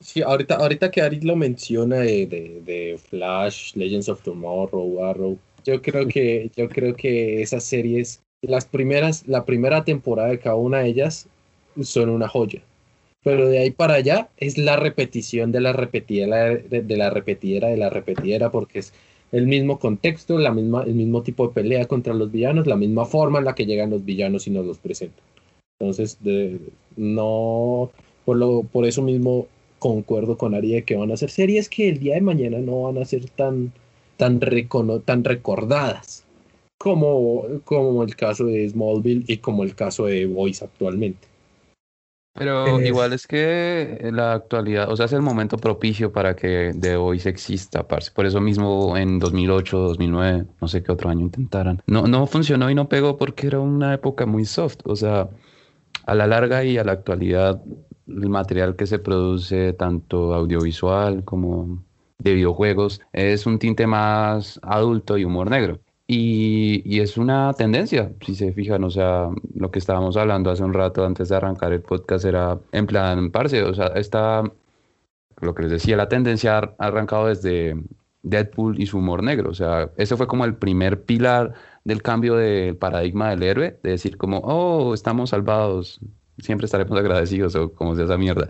sí, 0.00 0.22
ahorita, 0.22 0.54
ahorita 0.54 0.90
que 0.90 1.02
Ari 1.02 1.20
lo 1.20 1.36
menciona 1.36 1.96
de, 1.98 2.26
de, 2.26 2.62
de 2.64 2.98
Flash, 2.98 3.74
Legends 3.74 4.08
of 4.08 4.22
Tomorrow, 4.22 5.04
Arrow, 5.04 5.38
yo 5.66 5.82
creo 5.82 6.08
que, 6.08 6.50
yo 6.56 6.70
creo 6.70 6.96
que 6.96 7.42
esas 7.42 7.64
series, 7.64 8.22
las 8.40 8.64
primeras, 8.64 9.28
la 9.28 9.44
primera 9.44 9.84
temporada 9.84 10.30
de 10.30 10.38
cada 10.38 10.56
una 10.56 10.78
de 10.78 10.88
ellas 10.88 11.28
son 11.82 12.08
una 12.08 12.26
joya. 12.26 12.62
Pero 13.22 13.48
de 13.48 13.58
ahí 13.58 13.70
para 13.70 13.94
allá 13.94 14.30
es 14.38 14.56
la 14.56 14.76
repetición 14.76 15.52
de 15.52 15.60
la 15.60 15.74
repetidera, 15.74 16.54
de, 16.56 16.80
de 16.80 16.96
la 16.96 17.10
repetidera, 17.10 17.68
de 17.68 17.76
la 17.76 17.90
repetidera, 17.90 18.50
porque 18.50 18.78
es 18.78 18.94
el 19.32 19.46
mismo 19.46 19.78
contexto, 19.78 20.38
la 20.38 20.52
misma, 20.52 20.82
el 20.82 20.94
mismo 20.94 21.22
tipo 21.22 21.46
de 21.46 21.54
pelea 21.54 21.86
contra 21.86 22.14
los 22.14 22.30
villanos, 22.32 22.66
la 22.66 22.76
misma 22.76 23.04
forma 23.04 23.38
en 23.38 23.44
la 23.44 23.54
que 23.54 23.66
llegan 23.66 23.90
los 23.90 24.04
villanos 24.04 24.46
y 24.46 24.50
nos 24.50 24.66
los 24.66 24.78
presentan. 24.78 25.24
Entonces, 25.80 26.18
no, 26.96 27.90
por, 28.24 28.36
lo, 28.36 28.62
por 28.62 28.86
eso 28.86 29.02
mismo 29.02 29.46
concuerdo 29.78 30.36
con 30.36 30.54
Ari 30.54 30.72
de 30.72 30.82
que 30.84 30.96
van 30.96 31.10
a 31.10 31.16
ser 31.16 31.30
series 31.30 31.68
que 31.68 31.88
el 31.88 31.98
día 32.00 32.14
de 32.16 32.20
mañana 32.20 32.58
no 32.58 32.82
van 32.82 32.98
a 32.98 33.04
ser 33.04 33.30
tan, 33.30 33.72
tan, 34.16 34.40
recono- 34.40 35.00
tan 35.00 35.24
recordadas 35.24 36.24
como, 36.78 37.44
como 37.64 38.02
el 38.02 38.14
caso 38.16 38.44
de 38.44 38.68
Smallville 38.68 39.24
y 39.26 39.38
como 39.38 39.62
el 39.62 39.74
caso 39.74 40.06
de 40.06 40.26
Voice 40.26 40.64
actualmente. 40.64 41.29
Pero 42.40 42.80
igual 42.80 43.12
es 43.12 43.26
que 43.26 44.08
la 44.14 44.32
actualidad, 44.32 44.90
o 44.90 44.96
sea, 44.96 45.04
es 45.04 45.12
el 45.12 45.20
momento 45.20 45.58
propicio 45.58 46.10
para 46.10 46.34
que 46.34 46.72
The 46.80 46.96
Voice 46.96 47.28
exista, 47.28 47.86
parce. 47.86 48.10
Por 48.12 48.24
eso 48.24 48.40
mismo 48.40 48.96
en 48.96 49.18
2008, 49.18 49.78
2009, 49.78 50.46
no 50.58 50.66
sé 50.66 50.82
qué 50.82 50.90
otro 50.90 51.10
año 51.10 51.20
intentaran. 51.20 51.82
No, 51.86 52.06
no 52.06 52.26
funcionó 52.26 52.70
y 52.70 52.74
no 52.74 52.88
pegó 52.88 53.18
porque 53.18 53.46
era 53.46 53.60
una 53.60 53.92
época 53.92 54.24
muy 54.24 54.46
soft. 54.46 54.78
O 54.84 54.96
sea, 54.96 55.28
a 56.06 56.14
la 56.14 56.26
larga 56.26 56.64
y 56.64 56.78
a 56.78 56.84
la 56.84 56.92
actualidad, 56.92 57.62
el 58.08 58.30
material 58.30 58.74
que 58.74 58.86
se 58.86 58.98
produce, 58.98 59.74
tanto 59.74 60.32
audiovisual 60.32 61.24
como 61.24 61.84
de 62.20 62.32
videojuegos, 62.32 63.02
es 63.12 63.44
un 63.44 63.58
tinte 63.58 63.86
más 63.86 64.58
adulto 64.62 65.18
y 65.18 65.26
humor 65.26 65.50
negro. 65.50 65.78
Y, 66.12 66.98
es 67.00 67.16
una 67.16 67.52
tendencia, 67.54 68.10
si 68.26 68.34
se 68.34 68.52
fijan, 68.52 68.82
o 68.82 68.90
sea, 68.90 69.28
lo 69.54 69.70
que 69.70 69.78
estábamos 69.78 70.16
hablando 70.16 70.50
hace 70.50 70.64
un 70.64 70.74
rato 70.74 71.04
antes 71.06 71.28
de 71.28 71.36
arrancar 71.36 71.72
el 71.72 71.82
podcast 71.82 72.24
era 72.24 72.58
en 72.72 72.86
plan, 72.88 73.30
parce, 73.30 73.62
o 73.62 73.72
sea, 73.72 73.86
está, 73.94 74.42
lo 75.40 75.54
que 75.54 75.62
les 75.62 75.70
decía, 75.70 75.96
la 75.96 76.08
tendencia 76.08 76.58
ha 76.58 76.74
arrancado 76.78 77.28
desde 77.28 77.76
Deadpool 78.24 78.80
y 78.80 78.86
su 78.86 78.98
humor 78.98 79.22
negro, 79.22 79.50
o 79.50 79.54
sea, 79.54 79.90
ese 79.96 80.16
fue 80.16 80.26
como 80.26 80.44
el 80.44 80.56
primer 80.56 81.04
pilar 81.04 81.54
del 81.84 82.02
cambio 82.02 82.34
del 82.34 82.76
paradigma 82.76 83.30
del 83.30 83.44
héroe, 83.44 83.78
de 83.80 83.90
decir 83.90 84.16
como, 84.16 84.38
oh, 84.38 84.94
estamos 84.94 85.30
salvados, 85.30 86.00
siempre 86.38 86.64
estaremos 86.64 86.98
agradecidos 86.98 87.54
o 87.54 87.72
como 87.72 87.94
sea 87.94 88.06
esa 88.06 88.18
mierda. 88.18 88.48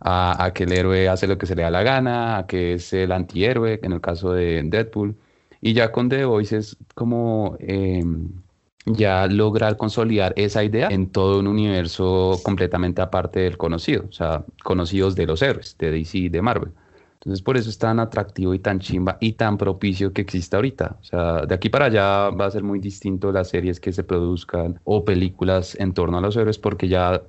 A, 0.00 0.44
a 0.46 0.52
que 0.54 0.64
el 0.64 0.72
héroe 0.72 1.08
hace 1.10 1.26
lo 1.26 1.36
que 1.36 1.46
se 1.46 1.56
le 1.56 1.62
da 1.62 1.70
la 1.70 1.82
gana, 1.82 2.38
a 2.38 2.46
que 2.46 2.74
es 2.74 2.92
el 2.94 3.12
antihéroe, 3.12 3.80
en 3.82 3.92
el 3.92 4.00
caso 4.00 4.32
de 4.32 4.62
Deadpool. 4.64 5.16
Y 5.60 5.72
ya 5.72 5.92
con 5.92 6.08
The 6.08 6.24
Voice 6.24 6.56
es 6.56 6.76
como 6.94 7.56
eh, 7.60 8.04
ya 8.86 9.26
lograr 9.26 9.76
consolidar 9.76 10.32
esa 10.36 10.62
idea 10.62 10.88
en 10.88 11.10
todo 11.10 11.40
un 11.40 11.48
universo 11.48 12.38
completamente 12.44 13.02
aparte 13.02 13.40
del 13.40 13.56
conocido, 13.56 14.04
o 14.08 14.12
sea, 14.12 14.44
conocidos 14.62 15.16
de 15.16 15.26
los 15.26 15.42
héroes, 15.42 15.76
de 15.78 15.90
DC 15.90 16.18
y 16.18 16.28
de 16.28 16.40
Marvel. 16.40 16.72
Entonces 17.14 17.42
por 17.42 17.56
eso 17.56 17.68
es 17.70 17.78
tan 17.78 17.98
atractivo 17.98 18.54
y 18.54 18.60
tan 18.60 18.78
chimba 18.78 19.18
y 19.18 19.32
tan 19.32 19.58
propicio 19.58 20.12
que 20.12 20.22
existe 20.22 20.54
ahorita. 20.54 20.96
O 21.00 21.04
sea, 21.04 21.44
de 21.44 21.54
aquí 21.56 21.68
para 21.68 21.86
allá 21.86 22.30
va 22.30 22.46
a 22.46 22.50
ser 22.52 22.62
muy 22.62 22.78
distinto 22.78 23.32
las 23.32 23.48
series 23.48 23.80
que 23.80 23.92
se 23.92 24.04
produzcan 24.04 24.78
o 24.84 25.04
películas 25.04 25.76
en 25.80 25.92
torno 25.92 26.18
a 26.18 26.20
los 26.20 26.36
héroes 26.36 26.58
porque 26.58 26.86
ya 26.86 27.22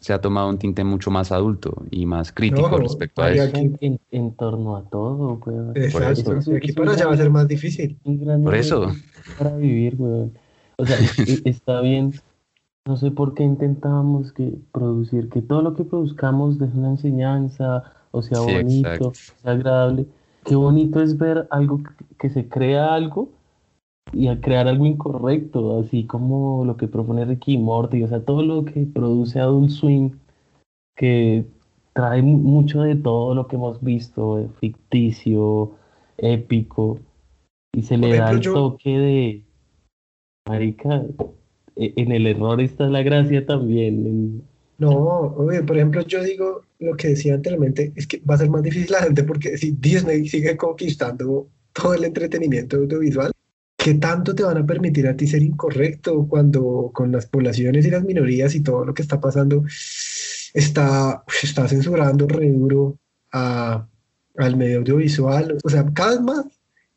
se 0.00 0.12
ha 0.12 0.20
tomado 0.20 0.48
un 0.48 0.58
tinte 0.58 0.84
mucho 0.84 1.10
más 1.10 1.32
adulto 1.32 1.82
y 1.90 2.06
más 2.06 2.32
crítico 2.32 2.68
No, 2.70 2.78
respecto 2.78 3.22
a 3.22 3.30
eso. 3.32 3.42
aquí- 3.44 3.60
En, 3.60 3.76
en- 3.80 4.00
en 4.10 4.34
torno 4.36 4.76
a 4.76 4.82
todo, 4.88 5.40
weón. 5.44 5.72
Exacto. 5.76 6.36
eso- 6.36 6.50
de 6.52 6.56
aquí 6.58 6.70
eso 6.70 6.76
para 6.80 6.92
allá 6.92 7.06
va 7.06 7.14
a 7.14 7.16
ser 7.16 7.30
más 7.30 7.48
difícil. 7.48 7.98
Por 8.44 8.54
eso. 8.54 8.92
Para 9.36 9.56
vivir, 9.56 9.96
weón. 9.98 10.32
O 10.76 10.86
sea, 10.86 10.96
está 11.44 11.80
bien. 11.80 12.12
No 12.86 12.96
sé 12.96 13.10
por 13.10 13.34
qué 13.34 13.42
intentábamos 13.42 14.32
que 14.32 14.54
producir, 14.72 15.28
que 15.28 15.42
todo 15.42 15.60
lo 15.62 15.74
que 15.74 15.84
produzcamos 15.84 16.58
deje 16.58 16.78
una 16.78 16.90
enseñanza, 16.90 17.82
o 18.12 18.22
sea 18.22 18.38
Sí, 18.38 18.54
bonito, 18.54 18.88
exacto. 18.88 19.12
sea 19.42 19.52
agradable. 19.52 20.06
Qué 20.44 20.54
bonito 20.54 21.02
es 21.02 21.18
ver 21.18 21.46
algo 21.50 21.78
que, 21.82 21.90
que 22.18 22.30
se 22.30 22.48
crea 22.48 22.94
algo 22.94 23.28
y 24.12 24.28
a 24.28 24.40
crear 24.40 24.66
algo 24.68 24.86
incorrecto, 24.86 25.80
así 25.80 26.04
como 26.04 26.64
lo 26.64 26.76
que 26.76 26.88
propone 26.88 27.24
Ricky 27.24 27.58
Morty, 27.58 28.02
o 28.02 28.08
sea, 28.08 28.20
todo 28.20 28.42
lo 28.42 28.64
que 28.64 28.86
produce 28.86 29.38
Adult 29.40 29.70
Swim, 29.70 30.12
que 30.96 31.44
trae 31.92 32.22
mu- 32.22 32.38
mucho 32.38 32.82
de 32.82 32.96
todo 32.96 33.34
lo 33.34 33.46
que 33.46 33.56
hemos 33.56 33.82
visto, 33.82 34.38
eh, 34.38 34.48
ficticio, 34.60 35.72
épico, 36.16 36.98
y 37.74 37.82
se 37.82 37.96
le 37.96 38.16
da 38.16 38.30
el 38.30 38.40
yo- 38.40 38.52
toque 38.54 38.90
de, 38.98 39.42
marica, 40.48 41.04
e- 41.76 41.92
en 41.96 42.12
el 42.12 42.26
error 42.26 42.60
está 42.60 42.86
la 42.88 43.02
gracia 43.02 43.44
también, 43.44 44.06
en- 44.06 44.42
No, 44.78 45.34
oye, 45.36 45.62
por 45.64 45.76
ejemplo, 45.76 46.02
yo 46.02 46.22
digo 46.22 46.62
lo 46.78 46.96
que 46.96 47.08
decía 47.08 47.34
anteriormente, 47.34 47.92
es 47.96 48.06
que 48.06 48.20
va 48.20 48.34
a 48.36 48.38
ser 48.38 48.48
más 48.48 48.62
difícil 48.62 48.92
la 48.92 49.02
gente 49.02 49.24
porque 49.24 49.56
si 49.58 49.72
Disney 49.72 50.28
sigue 50.28 50.56
conquistando 50.56 51.48
todo 51.72 51.94
el 51.94 52.04
entretenimiento 52.04 52.76
audiovisual, 52.76 53.32
¿qué 53.88 53.94
tanto 53.94 54.34
te 54.34 54.42
van 54.42 54.58
a 54.58 54.66
permitir 54.66 55.06
a 55.08 55.16
ti 55.16 55.26
ser 55.26 55.42
incorrecto 55.42 56.26
cuando 56.28 56.90
con 56.92 57.10
las 57.10 57.24
poblaciones 57.24 57.86
y 57.86 57.90
las 57.90 58.04
minorías 58.04 58.54
y 58.54 58.60
todo 58.62 58.84
lo 58.84 58.92
que 58.92 59.00
está 59.00 59.18
pasando 59.18 59.64
está, 60.52 61.24
censurando 61.66 62.26
re 62.28 62.50
duro 62.50 62.98
a- 63.32 63.86
al 64.36 64.56
medio 64.58 64.78
audiovisual? 64.80 65.56
O 65.64 65.70
sea, 65.70 65.86
cada 65.94 66.10
vez 66.10 66.20
más 66.20 66.44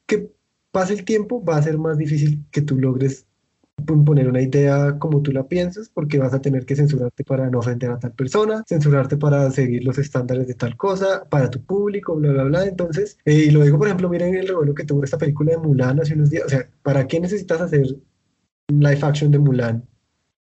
que 0.05 0.31
pase 0.71 0.93
el 0.95 1.05
tiempo 1.05 1.41
va 1.43 1.57
a 1.57 1.63
ser 1.63 1.77
más 1.77 1.97
difícil 1.97 2.43
que 2.51 2.61
tú 2.61 2.77
logres 2.77 3.25
imponer 3.89 4.27
una 4.27 4.41
idea 4.41 4.97
como 4.99 5.21
tú 5.21 5.31
la 5.31 5.47
piensas, 5.47 5.89
porque 5.89 6.17
vas 6.17 6.33
a 6.33 6.41
tener 6.41 6.65
que 6.65 6.75
censurarte 6.75 7.23
para 7.23 7.49
no 7.49 7.59
ofender 7.59 7.91
a 7.91 7.99
tal 7.99 8.13
persona, 8.13 8.63
censurarte 8.67 9.17
para 9.17 9.49
seguir 9.51 9.83
los 9.83 9.97
estándares 9.97 10.47
de 10.47 10.53
tal 10.53 10.77
cosa, 10.77 11.23
para 11.29 11.49
tu 11.49 11.63
público, 11.63 12.15
bla, 12.15 12.31
bla, 12.31 12.43
bla. 12.43 12.65
Entonces, 12.65 13.17
eh, 13.25 13.45
y 13.47 13.51
lo 13.51 13.63
digo, 13.63 13.77
por 13.77 13.87
ejemplo, 13.87 14.09
miren 14.09 14.35
el 14.35 14.47
revuelo 14.47 14.73
que 14.73 14.85
tuvo 14.85 15.03
esta 15.03 15.17
película 15.17 15.51
de 15.51 15.57
Mulan 15.57 15.99
hace 15.99 16.13
unos 16.13 16.29
días. 16.29 16.45
O 16.45 16.49
sea, 16.49 16.69
¿para 16.83 17.07
qué 17.07 17.19
necesitas 17.19 17.61
hacer 17.61 17.85
live 18.69 18.99
action 19.01 19.31
de 19.31 19.39
Mulan? 19.39 19.85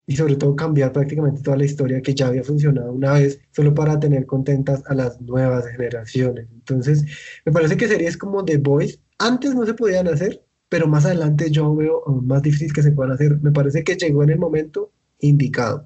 Y 0.07 0.15
sobre 0.15 0.35
todo 0.35 0.55
cambiar 0.55 0.91
prácticamente 0.91 1.41
toda 1.41 1.57
la 1.57 1.65
historia 1.65 2.01
que 2.01 2.13
ya 2.13 2.27
había 2.27 2.43
funcionado 2.43 2.91
una 2.91 3.13
vez, 3.13 3.39
solo 3.51 3.73
para 3.73 3.99
tener 3.99 4.25
contentas 4.25 4.83
a 4.87 4.95
las 4.95 5.21
nuevas 5.21 5.67
generaciones. 5.67 6.47
Entonces, 6.51 7.05
me 7.45 7.51
parece 7.51 7.77
que 7.77 7.87
series 7.87 8.17
como 8.17 8.43
The 8.43 8.57
Voice 8.57 8.99
antes 9.19 9.53
no 9.53 9.65
se 9.65 9.73
podían 9.73 10.07
hacer, 10.07 10.43
pero 10.71 10.87
más 10.87 11.05
adelante 11.05 11.51
yo 11.51 11.75
veo 11.75 12.01
más 12.23 12.41
difícil 12.41 12.71
que 12.71 12.81
se 12.81 12.93
puedan 12.93 13.11
hacer. 13.11 13.37
Me 13.41 13.51
parece 13.51 13.83
que 13.83 13.97
llegó 13.97 14.23
en 14.23 14.29
el 14.29 14.39
momento 14.39 14.89
indicado. 15.19 15.85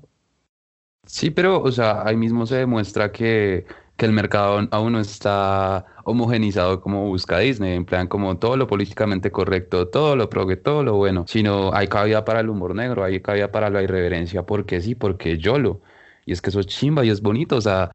Sí, 1.08 1.32
pero, 1.32 1.60
o 1.60 1.72
sea, 1.72 2.08
ahí 2.08 2.16
mismo 2.16 2.46
se 2.46 2.58
demuestra 2.58 3.12
que, 3.12 3.66
que 3.98 4.06
el 4.06 4.12
mercado 4.12 4.68
aún 4.70 4.92
no 4.94 5.00
está 5.00 5.88
homogenizado 6.04 6.82
como 6.82 7.08
busca 7.08 7.40
Disney, 7.40 7.74
en 7.74 7.86
plan 7.86 8.08
como 8.08 8.38
todo 8.38 8.58
lo 8.58 8.68
políticamente 8.68 9.32
correcto, 9.32 9.88
todo 9.88 10.16
lo 10.16 10.30
progre, 10.30 10.56
todo 10.56 10.84
lo 10.84 10.94
bueno, 10.94 11.26
sino 11.28 11.74
hay 11.74 11.88
cabida 11.88 12.24
para 12.24 12.42
el 12.42 12.50
humor 12.50 12.76
negro, 12.76 13.04
hay 13.04 13.20
cabida 13.22 13.52
para 13.52 13.72
la 13.72 13.82
irreverencia, 13.82 14.44
porque 14.44 14.82
sí, 14.82 14.94
porque 14.94 15.40
YOLO. 15.40 15.82
Y 16.28 16.32
es 16.32 16.44
que 16.44 16.52
eso 16.52 16.60
es 16.60 16.68
chimba 16.68 17.04
y 17.04 17.10
es 17.10 17.22
bonito, 17.24 17.56
o 17.56 17.62
sea, 17.62 17.90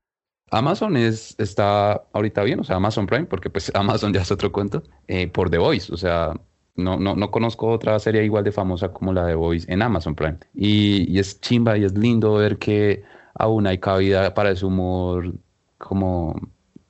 Amazon 0.51 0.97
es, 0.97 1.37
está 1.39 2.03
ahorita 2.13 2.43
bien, 2.43 2.59
o 2.59 2.65
sea, 2.65 2.77
Amazon 2.77 3.07
Prime, 3.07 3.27
porque 3.27 3.49
pues 3.49 3.71
Amazon 3.77 4.13
ya 4.13 4.23
es 4.23 4.33
otro 4.33 4.51
cuento, 4.51 4.83
eh, 5.07 5.29
por 5.29 5.51
The 5.51 5.59
Voice, 5.59 5.93
o 5.95 5.97
sea, 5.97 6.35
no, 6.77 6.99
no, 6.99 7.17
no 7.17 7.31
conozco 7.31 7.69
otra 7.69 7.99
serie 7.99 8.25
igual 8.25 8.45
de 8.45 8.53
famosa 8.53 8.93
como 8.93 9.13
la 9.13 9.27
de 9.27 9.35
Voice 9.35 9.71
en 9.73 9.83
Amazon 9.83 10.15
Prime. 10.15 10.39
Y, 10.55 11.11
y 11.11 11.19
es 11.19 11.41
chimba 11.41 11.77
y 11.79 11.85
es 11.85 11.97
lindo 11.97 12.35
ver 12.35 12.59
que 12.59 13.03
aún 13.35 13.67
hay 13.67 13.79
cabida 13.79 14.35
para 14.35 14.51
ese 14.51 14.67
humor 14.67 15.33
como, 15.79 16.41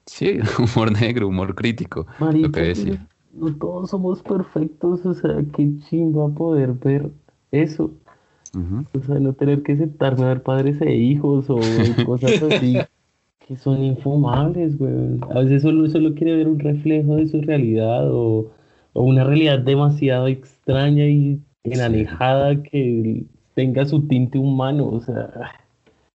sí, 0.06 0.38
humor 0.58 0.92
negro, 0.92 1.28
humor 1.28 1.54
crítico, 1.54 2.06
lo 2.18 2.26
Marica, 2.26 2.50
que 2.50 2.60
decía. 2.60 3.06
no, 3.32 3.54
todos 3.56 3.90
somos 3.90 4.22
perfectos, 4.22 5.04
o 5.06 5.14
sea, 5.14 5.36
qué 5.54 5.70
chimba 5.88 6.28
poder 6.28 6.72
ver 6.72 7.10
eso. 7.50 7.90
O 8.52 9.02
sea, 9.04 9.20
no 9.20 9.32
tener 9.32 9.62
que 9.62 9.76
sentarme 9.76 10.24
a 10.24 10.28
ver 10.28 10.42
padres 10.42 10.80
e 10.80 10.92
hijos 10.92 11.46
o 11.48 11.60
cosas 12.04 12.42
así 12.42 12.78
que 13.50 13.56
son 13.56 13.82
infumables, 13.82 14.76
güey. 14.78 15.18
A 15.30 15.40
veces 15.40 15.62
solo, 15.62 15.88
solo 15.88 16.14
quiere 16.14 16.36
ver 16.36 16.48
un 16.48 16.58
reflejo 16.58 17.16
de 17.16 17.26
su 17.26 17.40
realidad 17.40 18.08
o, 18.08 18.50
o 18.92 19.02
una 19.02 19.24
realidad 19.24 19.58
demasiado 19.58 20.28
extraña 20.28 21.04
y 21.06 21.40
enanejada 21.64 22.62
que 22.62 23.24
tenga 23.54 23.84
su 23.86 24.06
tinte 24.06 24.38
humano, 24.38 24.88
o 24.88 25.00
sea, 25.00 25.60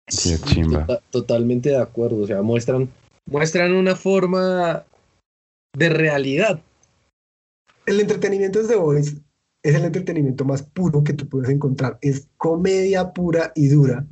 Sí, 0.07 0.33
es 0.33 0.43
chimba. 0.43 0.85
Tota- 0.85 1.01
totalmente 1.09 1.69
de 1.69 1.77
acuerdo. 1.81 2.21
O 2.21 2.27
sea, 2.27 2.41
muestran, 2.41 2.89
muestran 3.25 3.73
una 3.73 3.95
forma 3.95 4.83
de 5.75 5.89
realidad. 5.89 6.61
El 7.85 7.99
entretenimiento 7.99 8.61
de 8.61 8.67
The 8.67 8.75
Voice 8.75 9.17
es 9.63 9.75
el 9.75 9.83
entretenimiento 9.83 10.45
más 10.45 10.63
puro 10.63 11.03
que 11.03 11.13
tú 11.13 11.27
puedes 11.27 11.49
encontrar. 11.49 11.97
Es 12.01 12.27
comedia 12.38 13.13
pura 13.13 13.51
y 13.55 13.67
dura, 13.67 14.05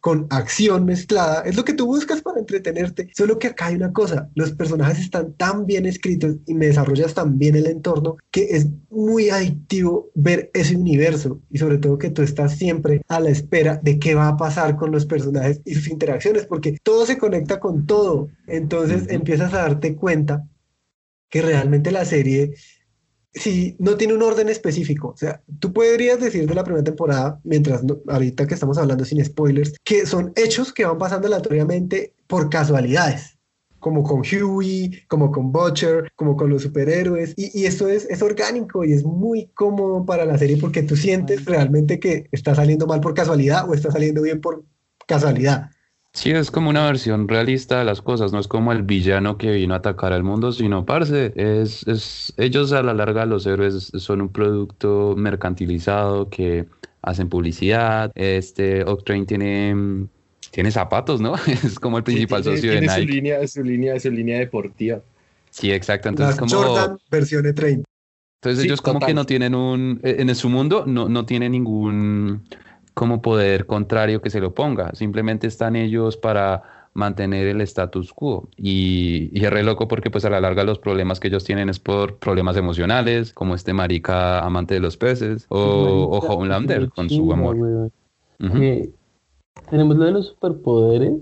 con 0.00 0.26
acción 0.30 0.84
mezclada. 0.84 1.42
Es 1.42 1.56
lo 1.56 1.64
que 1.64 1.72
tú 1.72 1.86
buscas 1.86 2.22
para 2.22 2.38
entretenerte. 2.38 3.10
Solo 3.16 3.38
que 3.38 3.48
acá 3.48 3.66
hay 3.66 3.76
una 3.76 3.92
cosa, 3.92 4.30
los 4.34 4.52
personajes 4.52 5.00
están 5.00 5.32
tan 5.34 5.66
bien 5.66 5.86
escritos 5.86 6.36
y 6.46 6.54
me 6.54 6.66
desarrollas 6.66 7.14
tan 7.14 7.38
bien 7.38 7.56
el 7.56 7.66
entorno 7.66 8.16
que 8.30 8.44
es 8.50 8.68
muy 8.90 9.30
adictivo 9.30 10.10
ver 10.14 10.50
ese 10.54 10.76
universo 10.76 11.40
y 11.50 11.58
sobre 11.58 11.78
todo 11.78 11.98
que 11.98 12.10
tú 12.10 12.22
estás 12.22 12.56
siempre 12.56 13.02
a 13.08 13.20
la 13.20 13.30
espera 13.30 13.80
de 13.82 13.98
qué 13.98 14.14
va 14.14 14.28
a 14.28 14.36
pasar 14.36 14.76
con 14.76 14.92
los 14.92 15.06
personajes 15.06 15.60
y 15.64 15.74
sus 15.74 15.88
interacciones, 15.88 16.46
porque 16.46 16.78
todo 16.82 17.04
se 17.06 17.18
conecta 17.18 17.60
con 17.60 17.86
todo. 17.86 18.28
Entonces 18.46 19.04
empiezas 19.08 19.52
a 19.54 19.62
darte 19.62 19.96
cuenta 19.96 20.46
que 21.28 21.42
realmente 21.42 21.90
la 21.90 22.04
serie 22.04 22.54
si 23.36 23.76
no 23.78 23.96
tiene 23.96 24.14
un 24.14 24.22
orden 24.22 24.48
específico. 24.48 25.08
O 25.08 25.16
sea, 25.16 25.42
tú 25.60 25.72
podrías 25.72 26.18
decir 26.20 26.46
de 26.48 26.54
la 26.54 26.64
primera 26.64 26.82
temporada, 26.84 27.40
mientras 27.44 27.84
no- 27.84 27.98
ahorita 28.08 28.46
que 28.46 28.54
estamos 28.54 28.78
hablando 28.78 29.04
sin 29.04 29.24
spoilers, 29.24 29.74
que 29.84 30.06
son 30.06 30.32
hechos 30.36 30.72
que 30.72 30.84
van 30.84 30.98
pasando 30.98 31.26
aleatoriamente 31.28 32.14
por 32.26 32.50
casualidades. 32.50 33.38
Como 33.78 34.02
con 34.02 34.22
Huey, 34.22 35.02
como 35.06 35.30
con 35.30 35.52
Butcher, 35.52 36.10
como 36.16 36.34
con 36.36 36.50
los 36.50 36.62
superhéroes. 36.62 37.34
Y, 37.36 37.60
y 37.60 37.66
esto 37.66 37.88
es, 37.88 38.06
es 38.10 38.20
orgánico 38.22 38.84
y 38.84 38.92
es 38.92 39.04
muy 39.04 39.48
cómodo 39.54 40.04
para 40.04 40.24
la 40.24 40.36
serie 40.38 40.56
porque 40.56 40.82
tú 40.82 40.96
sientes 40.96 41.44
realmente 41.44 42.00
que 42.00 42.26
está 42.32 42.54
saliendo 42.54 42.86
mal 42.86 43.00
por 43.00 43.14
casualidad 43.14 43.68
o 43.68 43.74
está 43.74 43.92
saliendo 43.92 44.22
bien 44.22 44.40
por 44.40 44.64
casualidad. 45.06 45.70
Sí, 46.16 46.30
es 46.30 46.50
como 46.50 46.70
una 46.70 46.86
versión 46.86 47.28
realista 47.28 47.78
de 47.78 47.84
las 47.84 48.00
cosas, 48.00 48.32
no 48.32 48.38
es 48.38 48.48
como 48.48 48.72
el 48.72 48.82
villano 48.84 49.36
que 49.36 49.50
vino 49.52 49.74
a 49.74 49.76
atacar 49.76 50.14
al 50.14 50.22
mundo, 50.22 50.50
sino, 50.50 50.86
parce, 50.86 51.30
es, 51.36 51.86
es, 51.86 52.32
ellos 52.38 52.72
a 52.72 52.82
la 52.82 52.94
larga, 52.94 53.26
los 53.26 53.44
héroes, 53.44 53.92
son 53.98 54.22
un 54.22 54.30
producto 54.30 55.14
mercantilizado 55.14 56.30
que 56.30 56.64
hacen 57.02 57.28
publicidad. 57.28 58.12
Este 58.14 58.82
Octane 58.84 59.26
tiene, 59.26 60.06
tiene 60.52 60.70
zapatos, 60.70 61.20
¿no? 61.20 61.34
Es 61.46 61.78
como 61.78 61.98
el 61.98 62.04
principal 62.04 62.42
Sí, 62.42 62.44
tiene- 62.44 62.56
socio 62.56 62.70
de 62.72 62.78
tiene 62.80 62.86
Nike. 62.94 63.02
Su 63.08 63.14
línea, 63.14 63.46
su, 63.48 63.62
línea, 63.62 64.00
su 64.00 64.10
línea 64.10 64.38
deportiva. 64.38 65.00
Sí, 65.50 65.70
exacto. 65.70 66.08
Las 66.12 66.38
Entonces, 66.38 66.40
como, 66.40 66.62
Jordan 66.62 66.98
versión 67.10 67.44
E30. 67.44 67.82
entonces 68.40 68.60
Sí, 68.62 68.66
ellos 68.68 68.80
como 68.80 69.00
total. 69.00 69.08
que 69.08 69.14
no 69.14 69.26
tienen 69.26 69.54
un, 69.54 70.00
eh, 70.02 70.16
en 70.18 70.34
su 70.34 70.48
mundo 70.48 70.84
no, 70.86 71.10
no 71.10 71.26
tienen 71.26 71.52
ningún 71.52 72.42
como 72.96 73.20
poder 73.20 73.66
contrario 73.66 74.22
que 74.22 74.30
se 74.30 74.40
lo 74.40 74.54
ponga. 74.54 74.94
Simplemente 74.94 75.46
están 75.46 75.76
ellos 75.76 76.16
para 76.16 76.62
mantener 76.94 77.46
el 77.46 77.60
status 77.60 78.10
quo. 78.14 78.48
Y, 78.56 79.28
y 79.38 79.44
es 79.44 79.50
re 79.50 79.62
loco 79.62 79.86
porque 79.86 80.10
pues 80.10 80.24
a 80.24 80.30
la 80.30 80.40
larga 80.40 80.64
los 80.64 80.78
problemas 80.78 81.20
que 81.20 81.28
ellos 81.28 81.44
tienen 81.44 81.68
es 81.68 81.78
por 81.78 82.16
problemas 82.16 82.56
emocionales, 82.56 83.34
como 83.34 83.54
este 83.54 83.74
marica 83.74 84.38
amante 84.38 84.72
de 84.72 84.80
los 84.80 84.96
peces, 84.96 85.44
o, 85.50 85.58
o 85.58 86.10
Marica, 86.10 86.32
Homelander 86.32 86.82
lo 86.84 86.90
con 86.90 87.10
su 87.10 87.30
amor. 87.30 87.90
tenemos 89.68 89.96
lo 89.96 90.04
de 90.06 90.12
los 90.12 90.28
superpoderes, 90.28 91.20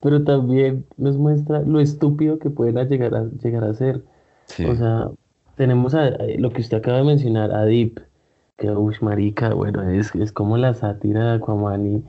pero 0.00 0.24
también 0.24 0.86
nos 0.96 1.18
muestra 1.18 1.60
lo 1.60 1.78
estúpido 1.80 2.38
que 2.38 2.48
pueden 2.48 2.88
llegar 2.88 3.14
a 3.14 3.24
llegar 3.42 3.64
a 3.64 3.74
ser. 3.74 4.02
Sí. 4.46 4.64
O 4.64 4.74
sea, 4.74 5.10
tenemos 5.56 5.94
a, 5.94 6.04
a 6.04 6.16
lo 6.38 6.50
que 6.50 6.62
usted 6.62 6.78
acaba 6.78 6.96
de 6.96 7.04
mencionar, 7.04 7.52
a 7.52 7.66
Deep, 7.66 8.00
que 8.60 8.70
uff, 8.70 9.02
marica, 9.02 9.54
bueno, 9.54 9.82
es, 9.88 10.14
es 10.14 10.32
como 10.32 10.56
la 10.58 10.74
sátira 10.74 11.24
de 11.24 11.36
Aquaman 11.38 11.86
y 11.86 12.04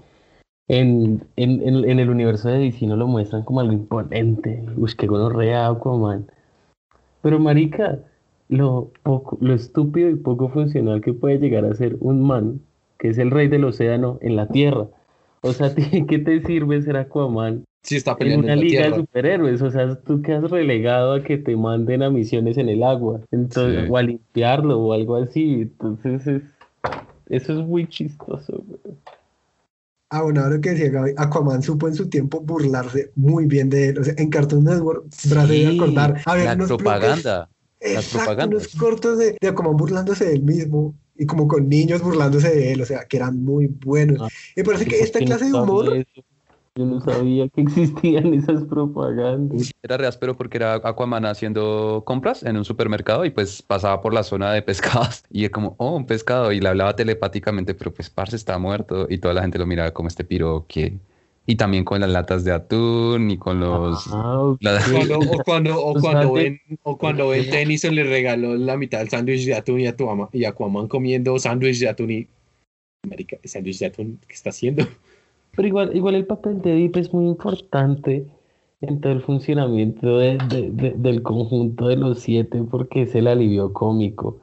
en, 0.68 1.24
en, 1.38 1.62
en, 1.86 2.00
el 2.00 2.10
universo 2.10 2.50
de 2.50 2.60
DC 2.60 2.86
no 2.88 2.96
lo 2.96 3.08
muestran 3.08 3.44
como 3.44 3.62
algo 3.62 3.74
imponente, 3.74 4.64
uff, 4.78 4.94
que 4.96 5.08
gonorrea 5.08 5.68
Aquaman. 5.68 6.28
Pero 7.22 7.40
marica, 7.40 8.00
lo 8.50 8.92
poco, 9.04 9.38
lo 9.42 9.54
estúpido 9.54 10.10
y 10.10 10.16
poco 10.16 10.50
funcional 10.50 11.02
que 11.02 11.14
puede 11.14 11.40
llegar 11.40 11.66
a 11.66 11.74
ser 11.74 11.98
un 12.02 12.22
man, 12.22 12.62
que 13.00 13.10
es 13.10 13.18
el 13.18 13.32
rey 13.32 13.48
del 13.48 13.64
océano 13.64 14.20
en 14.22 14.36
la 14.36 14.48
tierra. 14.48 14.88
O 15.42 15.54
sea, 15.54 15.74
¿qué 16.08 16.20
te 16.20 16.42
sirve 16.46 16.82
ser 16.82 16.98
Aquaman 16.98 17.64
Sí, 17.84 17.96
está 17.96 18.12
en 18.12 18.18
peleando 18.18 18.44
una 18.46 18.54
en 18.54 18.60
la 18.60 18.64
liga 18.66 18.90
de 18.90 18.96
superhéroes, 18.96 19.62
o 19.64 19.72
sea, 19.72 19.96
tú 19.96 20.22
quedas 20.22 20.50
relegado 20.52 21.14
a 21.14 21.24
que 21.24 21.38
te 21.40 21.56
manden 21.56 22.04
a 22.04 22.12
misiones 22.12 22.58
en 22.60 22.70
el 22.70 22.84
agua, 22.84 23.22
entonces, 23.32 23.86
Sí. 23.86 23.90
o 23.90 23.98
a 23.98 24.04
limpiarlo 24.04 24.80
o 24.80 24.94
algo 24.94 25.16
así, 25.16 25.62
entonces 25.64 26.28
es, 26.28 26.44
eso 27.30 27.60
es 27.60 27.68
muy 27.68 27.88
chistoso, 27.88 28.64
güey. 28.68 28.96
Ah, 30.12 30.22
bueno, 30.24 30.42
ahora 30.42 30.60
que 30.62 30.72
decía 30.72 30.90
Gaby, 30.92 31.14
Aquaman 31.18 31.64
supo 31.64 31.88
en 31.88 31.96
su 31.96 32.08
tiempo 32.10 32.42
burlarse 32.42 33.12
muy 33.16 33.46
bien 33.46 33.70
de 33.70 33.88
él. 33.90 33.98
O 34.00 34.04
sea, 34.04 34.14
en 34.18 34.30
Cartoon 34.30 34.66
Network, 34.66 35.06
Sí, 35.10 35.30
de 35.30 35.68
acordar. 35.68 36.22
A 36.26 36.36
ver, 36.36 36.46
la 36.58 36.66
propaganda. 36.68 37.50
las 37.80 37.96
Exacto, 37.96 38.18
propagandas. 38.18 38.48
unos 38.48 38.76
cortos 38.76 39.18
de, 39.18 39.38
de 39.40 39.48
Aquaman 39.48 39.78
burlándose 39.78 40.26
de 40.26 40.34
él 40.34 40.44
mismo 40.44 40.94
y 41.22 41.28
como 41.28 41.48
con 41.48 41.70
niños 41.70 42.02
burlándose 42.02 42.50
de 42.50 42.74
él, 42.74 42.82
o 42.82 42.86
sea, 42.86 43.06
que 43.06 43.18
eran 43.18 43.44
muy 43.44 43.68
buenos. 43.68 44.20
Ah, 44.22 44.28
Me 44.56 44.64
parece 44.64 44.86
que 44.86 44.96
¿Por 44.98 45.06
esta 45.06 45.20
clase 45.20 45.46
de 45.46 45.54
humor, 45.54 45.96
eso? 45.96 46.26
Yo 46.74 46.86
no 46.86 47.00
sabía 47.00 47.48
que 47.50 47.62
existían 47.62 48.34
esas 48.34 48.64
propagandas. 48.64 49.72
Era 49.84 49.98
re 49.98 50.08
áspero 50.08 50.36
porque 50.36 50.58
era 50.58 50.74
Aquaman 50.74 51.28
haciendo 51.28 52.02
compras 52.08 52.42
en 52.42 52.58
un 52.58 52.66
supermercado 52.66 53.24
y 53.24 53.30
pues 53.30 53.62
pasaba 53.62 54.02
por 54.02 54.16
la 54.16 54.24
zona 54.24 54.52
de 54.52 54.64
pescados 54.64 55.24
y 55.30 55.46
es 55.46 55.52
como, 55.52 55.76
oh, 55.78 55.96
un 55.96 56.08
pescado 56.08 56.52
y 56.52 56.60
le 56.60 56.70
hablaba 56.70 56.96
telepáticamente, 56.96 57.76
pero 57.76 57.94
pues 57.94 58.10
parce 58.10 58.36
está 58.36 58.58
muerto 58.58 59.06
y 59.08 59.20
toda 59.20 59.36
la 59.36 59.44
gente 59.44 59.60
lo 59.60 59.68
miraba 59.68 59.92
como 59.92 60.08
este 60.08 60.24
piro 60.24 60.66
que... 60.68 60.98
Y 61.46 61.56
también 61.56 61.84
con 61.84 62.00
las 62.02 62.10
latas 62.10 62.44
de 62.44 62.52
atún 62.52 63.32
y 63.32 63.38
con 63.38 63.60
los... 63.60 64.08
Ah, 64.12 64.54
la- 64.60 64.80
Cuando, 64.92 65.20
o 65.20 65.44
cuando, 65.44 65.84
o 65.86 65.94
cuando 66.00 66.34
ven, 66.34 66.60
o 66.84 66.98
cuando 66.98 67.30
ven 67.30 67.50
Tennyson 67.50 67.96
le 67.96 68.04
regaló 68.04 68.56
la 68.56 68.78
mitad 68.78 69.00
del 69.00 69.10
sándwich 69.10 69.46
de 69.46 69.56
atún 69.56 69.80
y, 69.80 69.88
a 69.88 69.96
tu 69.96 70.10
ama- 70.10 70.30
y 70.32 70.46
Aquaman 70.46 70.88
comiendo 70.88 71.38
sándwich 71.40 71.80
de 71.80 71.90
atún 71.90 72.12
y 72.12 72.28
marica, 73.08 73.38
¿el 73.42 73.50
sándwich 73.50 73.80
de 73.80 73.88
atún 73.88 74.20
que 74.28 74.34
está 74.34 74.52
haciendo? 74.52 74.86
Pero 75.56 75.68
igual, 75.68 75.96
igual 75.96 76.16
el 76.16 76.26
papel 76.26 76.62
de 76.62 76.74
Deep 76.76 76.98
es 76.98 77.12
muy 77.12 77.26
importante 77.26 78.26
en 78.82 79.02
todo 79.02 79.12
el 79.12 79.22
funcionamiento 79.22 80.20
de- 80.20 80.38
de- 80.50 80.70
de- 80.72 80.94
del 80.96 81.24
conjunto 81.24 81.88
de 81.88 81.98
los 81.98 82.20
siete 82.20 82.64
porque 82.70 83.02
es 83.04 83.16
el 83.16 83.28
alivio 83.28 83.74
cómico. 83.74 84.40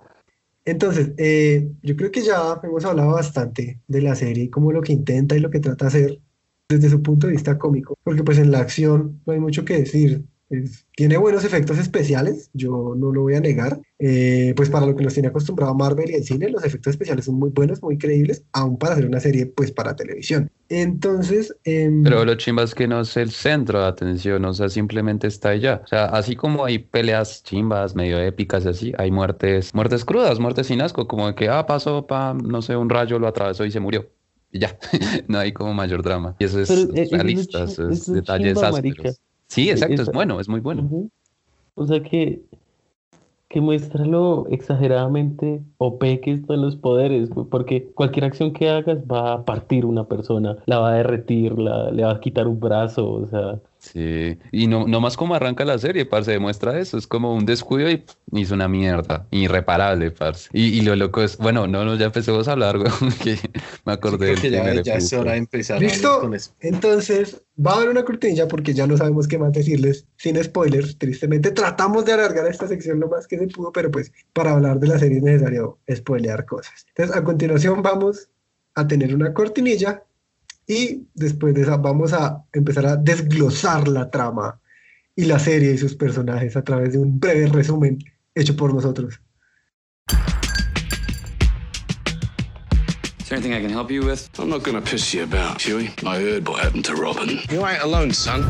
Entonces, 0.64 1.12
eh, 1.16 1.70
yo 1.82 1.96
creo 1.96 2.10
que 2.10 2.20
ya 2.22 2.60
hemos 2.62 2.84
hablado 2.84 3.12
bastante 3.12 3.78
de 3.86 4.02
la 4.02 4.14
serie, 4.14 4.50
como 4.50 4.70
lo 4.72 4.82
que 4.82 4.92
intenta 4.92 5.34
y 5.36 5.40
lo 5.40 5.50
que 5.50 5.60
trata 5.60 5.86
de 5.86 5.88
hacer 5.88 6.18
desde 6.68 6.90
su 6.90 7.02
punto 7.02 7.26
de 7.26 7.32
vista 7.32 7.58
cómico, 7.58 7.94
porque 8.04 8.22
pues 8.22 8.38
en 8.38 8.50
la 8.50 8.60
acción 8.60 9.20
no 9.26 9.32
hay 9.32 9.40
mucho 9.40 9.64
que 9.64 9.78
decir. 9.78 10.24
Es- 10.50 10.86
tiene 10.96 11.18
buenos 11.18 11.44
efectos 11.44 11.78
especiales, 11.78 12.48
yo 12.54 12.94
no 12.96 13.12
lo 13.12 13.22
voy 13.22 13.34
a 13.34 13.40
negar. 13.40 13.80
Eh, 13.98 14.54
pues 14.56 14.70
para 14.70 14.86
lo 14.86 14.96
que 14.96 15.04
nos 15.04 15.12
tiene 15.12 15.28
acostumbrado 15.28 15.74
Marvel 15.74 16.10
y 16.10 16.14
el 16.14 16.24
cine, 16.24 16.48
los 16.48 16.64
efectos 16.64 16.92
especiales 16.92 17.26
son 17.26 17.34
muy 17.34 17.50
buenos, 17.50 17.82
muy 17.82 17.98
creíbles, 17.98 18.44
aún 18.52 18.78
para 18.78 18.94
hacer 18.94 19.06
una 19.06 19.20
serie 19.20 19.44
pues 19.46 19.72
para 19.72 19.94
televisión. 19.96 20.50
Entonces, 20.70 21.54
em, 21.64 22.02
Pero 22.02 22.24
lo 22.24 22.34
chimba 22.36 22.62
es 22.62 22.74
que 22.74 22.86
no 22.88 23.00
es 23.00 23.16
el 23.18 23.30
centro 23.30 23.80
de 23.80 23.86
atención, 23.86 24.44
o 24.46 24.54
sea, 24.54 24.68
simplemente 24.70 25.26
está 25.26 25.50
allá. 25.50 25.82
O 25.84 25.86
sea, 25.86 26.06
así 26.06 26.34
como 26.36 26.64
hay 26.64 26.78
peleas 26.78 27.42
chimbas, 27.42 27.94
medio 27.94 28.18
épicas 28.18 28.64
y 28.64 28.68
así, 28.68 28.92
hay 28.96 29.10
muertes, 29.10 29.74
muertes 29.74 30.04
crudas, 30.04 30.38
muertes 30.40 30.66
sin 30.68 30.80
asco, 30.80 31.06
como 31.08 31.26
de 31.26 31.34
que, 31.34 31.48
ah, 31.48 31.66
pasó, 31.66 32.06
pa, 32.06 32.34
no 32.34 32.62
sé, 32.62 32.74
un 32.76 32.88
rayo 32.88 33.18
lo 33.18 33.26
atravesó 33.28 33.64
y 33.66 33.70
se 33.70 33.80
murió. 33.80 34.06
Y 34.52 34.60
ya, 34.60 34.78
no 35.28 35.38
hay 35.38 35.52
como 35.52 35.74
mayor 35.74 36.02
drama. 36.02 36.34
Y 36.38 36.44
eso 36.44 36.60
es 36.60 36.68
Pero, 36.68 36.94
eh, 36.94 37.02
es 37.02 37.10
realista, 37.10 37.66
chi- 37.66 37.72
eso 37.72 37.90
es 37.90 38.06
detalles 38.12 38.54
chimba, 38.54 38.68
ásperos. 38.68 39.20
Sí, 39.48 39.70
exacto, 39.70 40.02
es 40.02 40.12
bueno, 40.12 40.40
es 40.40 40.48
muy 40.48 40.60
bueno. 40.60 41.10
O 41.74 41.86
sea 41.86 42.02
que, 42.02 42.42
que 43.48 43.60
muestra 43.60 44.04
lo 44.04 44.46
exageradamente 44.48 45.62
OP 45.78 46.20
que 46.20 46.32
están 46.32 46.60
los 46.62 46.76
poderes, 46.76 47.30
porque 47.50 47.90
cualquier 47.92 48.26
acción 48.26 48.52
que 48.52 48.68
hagas 48.68 48.98
va 49.10 49.32
a 49.34 49.44
partir 49.44 49.86
una 49.86 50.04
persona, 50.06 50.58
la 50.66 50.78
va 50.80 50.90
a 50.90 50.96
derretir, 50.96 51.58
la, 51.58 51.90
le 51.90 52.04
va 52.04 52.12
a 52.12 52.20
quitar 52.20 52.46
un 52.46 52.60
brazo, 52.60 53.10
o 53.10 53.26
sea, 53.26 53.60
Sí, 53.78 54.36
y 54.50 54.66
no, 54.66 54.88
no 54.88 55.00
más 55.00 55.16
como 55.16 55.34
arranca 55.34 55.64
la 55.64 55.78
serie, 55.78 56.04
parce, 56.04 56.32
demuestra 56.32 56.78
eso, 56.80 56.98
es 56.98 57.06
como 57.06 57.34
un 57.34 57.46
descuido 57.46 57.88
y 57.88 58.04
hizo 58.32 58.54
una 58.54 58.66
mierda, 58.68 59.26
irreparable, 59.30 60.10
parce. 60.10 60.48
Y, 60.52 60.78
y 60.78 60.80
lo 60.80 60.96
loco 60.96 61.22
es, 61.22 61.38
bueno, 61.38 61.68
no, 61.68 61.84
no, 61.84 61.94
ya 61.94 62.06
empecemos 62.06 62.48
a 62.48 62.52
hablar, 62.52 62.78
güey, 62.78 62.90
que 63.22 63.38
me 63.84 63.92
acordé 63.92 64.26
del 64.26 64.40
que 64.40 64.50
ya, 64.50 64.82
ya 64.82 64.94
es 64.94 65.12
hora 65.12 65.32
de 65.32 65.38
empezar 65.38 65.80
¿Listo? 65.80 66.20
con 66.20 66.34
eso. 66.34 66.50
Entonces, 66.60 67.40
va 67.64 67.72
a 67.72 67.76
haber 67.76 67.88
una 67.90 68.04
cortinilla 68.04 68.48
porque 68.48 68.74
ya 68.74 68.86
no 68.86 68.96
sabemos 68.96 69.28
qué 69.28 69.38
más 69.38 69.52
decirles 69.52 70.06
sin 70.16 70.42
spoilers. 70.42 70.98
Tristemente, 70.98 71.52
tratamos 71.52 72.04
de 72.04 72.14
alargar 72.14 72.46
esta 72.48 72.66
sección 72.66 72.98
lo 72.98 73.08
más 73.08 73.28
que 73.28 73.38
se 73.38 73.46
pudo, 73.46 73.70
pero 73.70 73.90
pues 73.92 74.12
para 74.32 74.52
hablar 74.52 74.80
de 74.80 74.88
la 74.88 74.98
serie 74.98 75.18
es 75.18 75.22
necesario 75.22 75.78
spoilear 75.90 76.44
cosas. 76.46 76.84
Entonces, 76.88 77.16
a 77.16 77.22
continuación 77.22 77.80
vamos 77.80 78.28
a 78.74 78.86
tener 78.86 79.14
una 79.14 79.32
cortinilla 79.32 80.02
y 80.68 81.08
después 81.14 81.54
de 81.54 81.62
esa 81.62 81.78
vamos 81.78 82.12
a 82.12 82.44
empezar 82.52 82.86
a 82.86 82.96
desglosar 82.96 83.88
la 83.88 84.10
trama 84.10 84.60
y 85.16 85.24
la 85.24 85.38
serie 85.38 85.72
y 85.72 85.78
sus 85.78 85.96
personajes 85.96 86.56
a 86.56 86.62
través 86.62 86.92
de 86.92 86.98
un 86.98 87.18
breve 87.18 87.46
resumen 87.48 87.98
hecho 88.34 88.54
por 88.54 88.72
nosotros. 88.72 89.18
Is 93.18 93.30
there 93.30 93.36
anything 93.36 93.52
I 93.52 93.60
can 93.60 93.70
help 93.70 93.90
you 93.90 94.06
with? 94.06 94.30
I'm 94.38 94.48
not 94.48 94.62
gonna 94.62 94.80
piss 94.80 95.12
you 95.12 95.22
about, 95.22 95.60
Huey. 95.60 95.90
I 96.06 96.20
heard 96.20 96.48
what 96.48 96.62
happened 96.62 96.84
to 96.86 96.94
Robin. 96.94 97.40
You 97.50 97.66
ain't 97.66 97.82
alone, 97.82 98.12
son. 98.12 98.42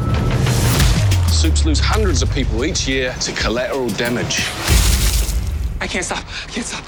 Soups 1.29 1.65
lose 1.65 1.81
hundreds 1.81 2.23
of 2.23 2.31
people 2.33 2.65
each 2.65 2.87
year 2.87 3.13
to 3.21 3.33
collateral 3.33 3.89
damage. 3.91 4.47
I 5.81 5.87
can't 5.87 6.05
stop. 6.05 6.25
I 6.47 6.51
can't 6.51 6.67
stop. 6.67 6.85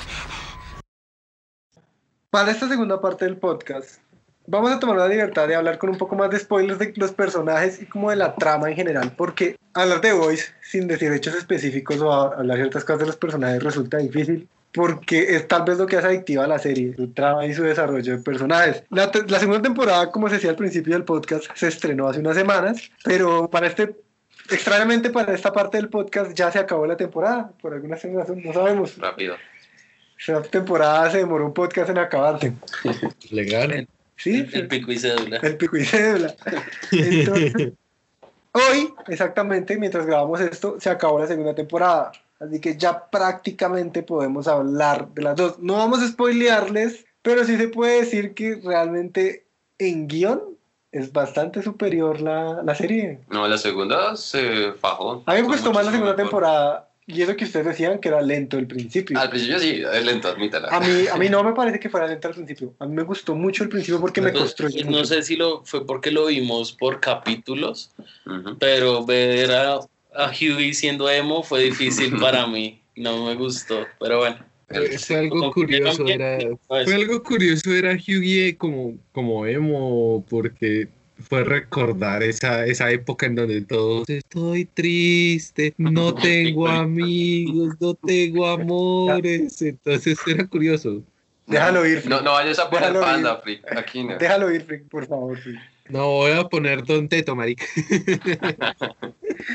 Para 2.31 2.53
esta 2.53 2.69
segunda 2.69 3.01
parte 3.01 3.25
del 3.25 3.39
podcast, 3.39 3.99
vamos 4.47 4.71
a 4.73 4.81
tomar 4.81 4.97
la 4.97 5.09
libertad 5.09 5.47
de 5.47 5.55
hablar 5.55 5.79
con 5.79 5.91
un 5.91 5.99
poco 5.99 6.17
más 6.17 6.31
de 6.31 6.39
spoilers 6.39 6.79
de 6.79 6.93
los 6.97 7.13
personajes 7.13 7.81
y 7.81 7.87
como 7.87 8.11
de 8.11 8.17
la 8.17 8.35
trama 8.35 8.69
en 8.69 8.77
general, 8.77 9.13
porque 9.17 9.57
hablar 9.75 10.01
de 10.01 10.13
Voice 10.13 10.53
sin 10.63 10.89
decir 10.89 11.13
hechos 11.13 11.35
específicos 11.35 12.01
o 12.01 12.13
hablar 12.13 12.59
ciertas 12.59 12.85
cosas 12.85 13.01
de 13.01 13.07
los 13.07 13.17
personajes 13.17 13.63
resulta 13.63 13.99
difícil. 13.99 14.49
Porque 14.73 15.35
es 15.35 15.49
tal 15.49 15.65
vez 15.65 15.79
lo 15.79 15.87
que 15.87 15.97
hace 15.97 16.07
adictiva 16.07 16.45
a 16.45 16.47
la 16.47 16.61
serie, 16.61 16.95
su 16.95 17.09
trama 17.09 17.45
y 17.45 17.53
su 17.53 17.65
desarrollo 17.65 18.17
de 18.17 18.23
personajes. 18.23 18.85
La, 18.91 19.11
la 19.27 19.41
segunda 19.41 19.61
temporada, 19.61 20.13
como 20.13 20.29
se 20.29 20.37
decía 20.37 20.51
al 20.51 20.57
principio 20.57 20.93
del 20.93 21.03
podcast, 21.03 21.47
se 21.55 21.67
estrenó 21.67 22.07
hace 22.07 22.21
unas 22.21 22.37
semanas, 22.37 22.89
pero 23.03 23.51
para 23.51 23.67
este, 23.67 23.97
extrañamente 24.49 25.11
para 25.11 25.35
esta 25.35 25.53
parte 25.53 25.77
del 25.77 25.89
podcast 25.89 26.33
ya 26.35 26.53
se 26.53 26.61
acabó 26.61 26.87
la 26.87 26.97
temporada, 26.97 27.51
por 27.61 27.75
alguna 27.75 27.97
razón, 27.97 28.43
no 28.45 28.53
sabemos. 28.53 28.97
Rápido. 28.97 29.35
Esta 30.17 30.43
temporada 30.43 31.11
se 31.11 31.19
demoró 31.19 31.47
un 31.47 31.55
podcast 31.55 31.91
en 31.91 31.99
acabarse. 31.99 32.53
Legal. 33.31 33.89
Sí, 34.21 34.47
el 34.53 34.69
pico 34.69 34.93
y 34.93 34.99
cédula. 34.99 35.39
el 35.39 35.57
pico 35.57 35.77
y 35.79 35.85
cédula. 35.85 36.35
Entonces, 36.93 37.55
hoy, 38.53 38.93
exactamente, 39.09 39.79
mientras 39.79 40.05
grabamos 40.07 40.41
esto, 40.41 40.77
se 40.79 40.91
acabó 40.91 41.19
la 41.19 41.27
segunda 41.27 41.55
temporada. 41.55 42.13
Así 42.39 42.61
que 42.61 42.77
ya 42.77 43.11
prácticamente 43.11 44.03
podemos 44.03 44.47
hablar 44.49 45.09
de 45.09 45.23
las 45.23 45.37
dos. 45.37 45.59
No 45.59 45.75
vamos 45.75 46.01
a 46.03 46.09
spoilearles, 46.09 47.05
pero 47.23 47.45
sí 47.45 47.57
se 47.57 47.69
puede 47.69 48.01
decir 48.01 48.35
que 48.35 48.61
realmente 48.63 49.47
en 49.79 50.07
guion 50.09 50.43
es 50.93 51.13
bastante 51.13 51.63
superior 51.63 52.21
la, 52.21 52.63
la 52.63 52.75
serie. 52.75 53.21
No, 53.31 53.47
la 53.47 53.59
segunda 53.59 54.17
se 54.17 54.73
fajó. 54.73 55.23
A 55.27 55.35
mí 55.35 55.43
me 55.43 55.49
gustó 55.49 55.73
más 55.73 55.87
la 55.87 55.93
segunda 55.93 56.13
mejor. 56.13 56.17
temporada 56.17 56.90
y 57.13 57.23
eso 57.23 57.37
que 57.37 57.45
ustedes 57.45 57.67
decían 57.67 57.99
que 57.99 58.09
era 58.09 58.23
lento 58.23 58.59
el 58.59 58.67
principio. 58.67 59.19
Al 59.19 59.31
principio 59.31 59.59
sí, 59.59 59.83
es 59.93 60.05
lento, 60.05 60.29
admítala. 60.29 60.69
A 60.71 60.81
mí, 60.81 61.07
a 61.13 61.17
mí 61.17 61.29
no 61.29 61.43
me 61.45 61.53
parece 61.53 61.79
que 61.79 61.89
fuera 61.89 62.07
lento 62.07 62.29
al 62.29 62.35
principio. 62.35 62.75
A 62.79 62.87
mí 62.87 62.95
me 62.95 63.03
gustó 63.03 63.35
mucho 63.35 63.65
el 63.65 63.69
principio 63.69 64.01
porque 64.01 64.21
me 64.21 64.33
construyó. 64.33 64.85
no 64.85 64.91
mucho. 64.93 65.07
sé 65.07 65.23
si 65.23 65.37
lo 65.37 65.65
fue 65.65 65.87
porque 65.87 66.11
lo 66.11 66.27
vimos 66.27 66.73
por 66.73 67.01
capítulos, 67.01 67.93
pero 68.59 69.05
ver 69.05 69.51
a, 69.51 69.81
a 70.15 70.29
Hughie 70.31 70.75
siendo 70.75 71.11
emo 71.11 71.43
fue 71.43 71.65
difícil 71.65 72.17
para 72.21 72.47
mí. 72.47 72.83
No 72.97 73.27
me 73.27 73.35
gustó, 73.35 73.87
pero 73.99 74.19
bueno. 74.19 74.39
Fue 74.69 74.99
fue 74.99 75.17
algo 75.17 75.53
curioso, 75.53 76.07
era, 76.07 76.39
fue 76.69 76.95
algo 76.95 77.23
curioso 77.25 77.73
era 77.73 77.93
Hughie 77.95 78.57
como, 78.57 78.97
como 79.11 79.45
emo, 79.45 80.25
porque 80.31 80.89
fue 81.29 81.45
recordar 81.45 82.23
esa, 82.23 82.65
esa 82.67 82.91
época 82.91 83.27
en 83.27 83.35
donde 83.37 83.61
todos 83.63 84.09
estoy 84.09 84.65
triste, 84.65 85.75
no 85.79 86.15
tengo 86.15 86.67
amigos, 86.69 87.75
no 87.81 87.95
tengo 87.95 88.47
amores, 88.47 89.61
entonces 89.63 90.19
era 90.27 90.47
curioso. 90.47 91.03
Déjalo 91.47 91.85
ir, 91.87 92.07
No, 92.07 92.21
no 92.21 92.33
vayas 92.33 92.59
a 92.61 92.71
poner 92.71 92.93
Déjalo 92.93 93.01
panda, 93.01 93.33
ir. 93.35 93.43
Frick, 93.61 93.77
aquí 93.77 94.05
no. 94.05 94.17
Déjalo 94.19 94.53
ir, 94.55 94.63
Frick, 94.63 94.89
por 94.89 95.07
favor. 95.07 95.37
Frick. 95.39 95.59
No 95.89 96.07
voy 96.07 96.31
a 96.31 96.45
poner 96.45 96.85
Don 96.85 97.09
Teto, 97.09 97.35
marica. 97.35 97.65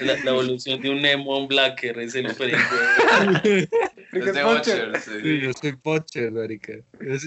La, 0.01 0.17
la 0.23 0.31
evolución 0.31 0.81
de 0.81 0.89
un 0.89 1.05
emo 1.05 1.33
a 1.35 1.39
un 1.39 1.47
blacker 1.47 1.97
es 1.99 2.15
el 2.15 2.33
perico. 2.35 2.59
Frick 3.41 4.23
Es 4.23 4.27
es 4.27 4.33
de 4.33 4.43
Butcher. 4.43 4.89
Watcher, 4.91 5.01
Sí, 5.01 5.11
sí. 5.21 5.39
yo 5.41 5.51
soy 5.53 5.77
Butcher, 5.81 6.31
marica. 6.33 6.73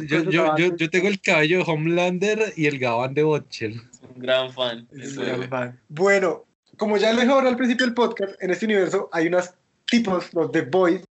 Yo, 0.07 0.24
yo, 0.31 0.57
yo, 0.57 0.77
yo 0.77 0.90
tengo 0.90 1.09
el 1.09 1.20
cabello 1.20 1.59
de 1.59 1.64
Homelander 1.66 2.53
y 2.57 2.66
el 2.66 2.79
gabán 2.79 3.14
de 3.14 3.22
Butcher. 3.22 3.72
Un 4.02 4.20
gran 4.20 4.52
fan. 4.52 4.87
Es 4.92 5.16
un 5.16 5.24
gran 5.24 5.48
fan. 5.48 5.80
Bueno, 5.88 6.44
como 6.76 6.96
ya 6.96 7.12
les 7.12 7.22
dije 7.22 7.32
ahora 7.32 7.48
al 7.48 7.56
principio 7.56 7.87
del 7.87 7.94
podcast, 7.94 8.40
en 8.40 8.50
este 8.50 8.66
universo 8.66 9.08
hay 9.12 9.26
unos 9.26 9.50
tipos, 9.87 10.32
los 10.34 10.52
The 10.52 10.62
Boys, 10.62 11.02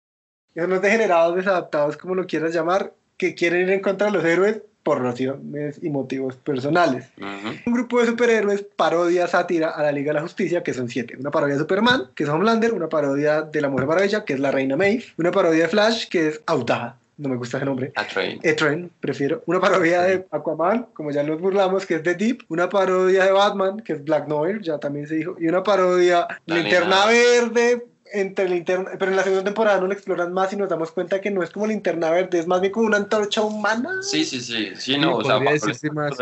que 0.54 0.62
son 0.62 0.70
los 0.70 0.82
degenerados, 0.82 1.36
desadaptados, 1.36 1.98
como 1.98 2.16
lo 2.16 2.26
quieras 2.26 2.54
llamar, 2.54 2.94
que 3.18 3.36
quieren 3.36 3.64
ir 3.64 3.70
en 3.72 3.82
contra 3.82 4.08
de 4.08 4.14
los 4.14 4.24
héroes 4.24 4.62
por 4.84 5.02
razones 5.02 5.80
y 5.82 5.90
motivos 5.90 6.36
personales. 6.38 7.10
Ujú. 7.18 7.56
Un 7.66 7.74
grupo 7.74 8.00
de 8.00 8.08
superhéroes 8.08 8.66
parodia 8.76 9.28
sátira 9.28 9.72
a 9.72 9.84
la 9.84 9.92
Liga 9.92 10.12
de 10.12 10.14
la 10.14 10.22
Justicia, 10.22 10.64
que 10.64 10.74
son 10.74 10.88
siete. 10.88 11.18
Una 11.18 11.30
parodia 11.30 11.56
de 11.56 11.60
Superman, 11.60 12.10
que 12.16 12.24
es 12.24 12.30
Homelander, 12.30 12.74
una 12.74 12.88
parodia 12.88 13.42
de 13.42 13.60
la 13.60 13.68
Mujer 13.68 13.88
Maravilla, 13.88 14.24
que 14.24 14.34
es 14.34 14.40
la 14.40 14.52
Reina 14.52 14.78
Maeve, 14.78 15.04
una 15.18 15.32
parodia 15.32 15.64
de 15.64 15.70
Flash, 15.70 16.08
que 16.08 16.30
es 16.30 16.42
Audaha, 16.46 16.98
no 17.18 17.30
me 17.30 17.36
gusta 17.36 17.58
ese 17.58 17.66
nombre, 17.66 17.92
A 17.96 18.06
Train. 18.06 18.40
E-Train, 18.44 18.92
prefiero. 19.00 19.44
Una 19.48 19.60
parodia 19.60 20.04
de 20.04 20.28
Aquaman, 20.32 20.88
como 20.94 21.12
ya 21.12 21.24
nos 21.24 21.42
burlamos, 21.42 21.86
que 21.86 21.96
es 21.96 22.04
The 22.04 22.16
Deep. 22.16 22.44
Una 22.50 22.70
parodia 22.70 23.26
de 23.26 23.32
Batman, 23.32 23.80
que 23.80 23.94
es 23.94 24.04
Black 24.04 24.28
Noir, 24.28 24.62
ya 24.62 24.78
también 24.78 25.08
se 25.08 25.16
dijo. 25.16 25.36
Y 25.40 25.48
una 25.48 25.64
parodia 25.64 26.28
La 26.46 26.56
Linterna. 26.58 27.06
Verde, 27.08 27.86
entre 28.14 28.48
linterna, 28.48 28.92
pero 28.98 29.12
en 29.12 29.18
la 29.18 29.24
segunda 29.24 29.44
temporada 29.44 29.82
no 29.82 29.88
lo 29.88 29.94
exploran 29.94 30.32
más 30.32 30.54
y 30.54 30.56
nos 30.56 30.70
damos 30.70 30.92
cuenta 30.92 31.20
que 31.20 31.30
no 31.30 31.44
es 31.44 31.50
como 31.50 31.68
Linterna 31.68 32.10
Verde, 32.12 32.40
es 32.40 32.48
más 32.48 32.62
bien 32.62 32.72
como 32.72 32.86
una 32.88 32.98
antorcha 32.98 33.42
humana. 33.42 34.02
Sí, 34.02 34.24
sí, 34.24 34.40
sí. 34.40 34.70
Sí, 34.78 34.98
no, 34.98 35.18
o 35.18 35.24
sea, 35.24 35.38
el- 35.38 35.92
más. 35.92 36.14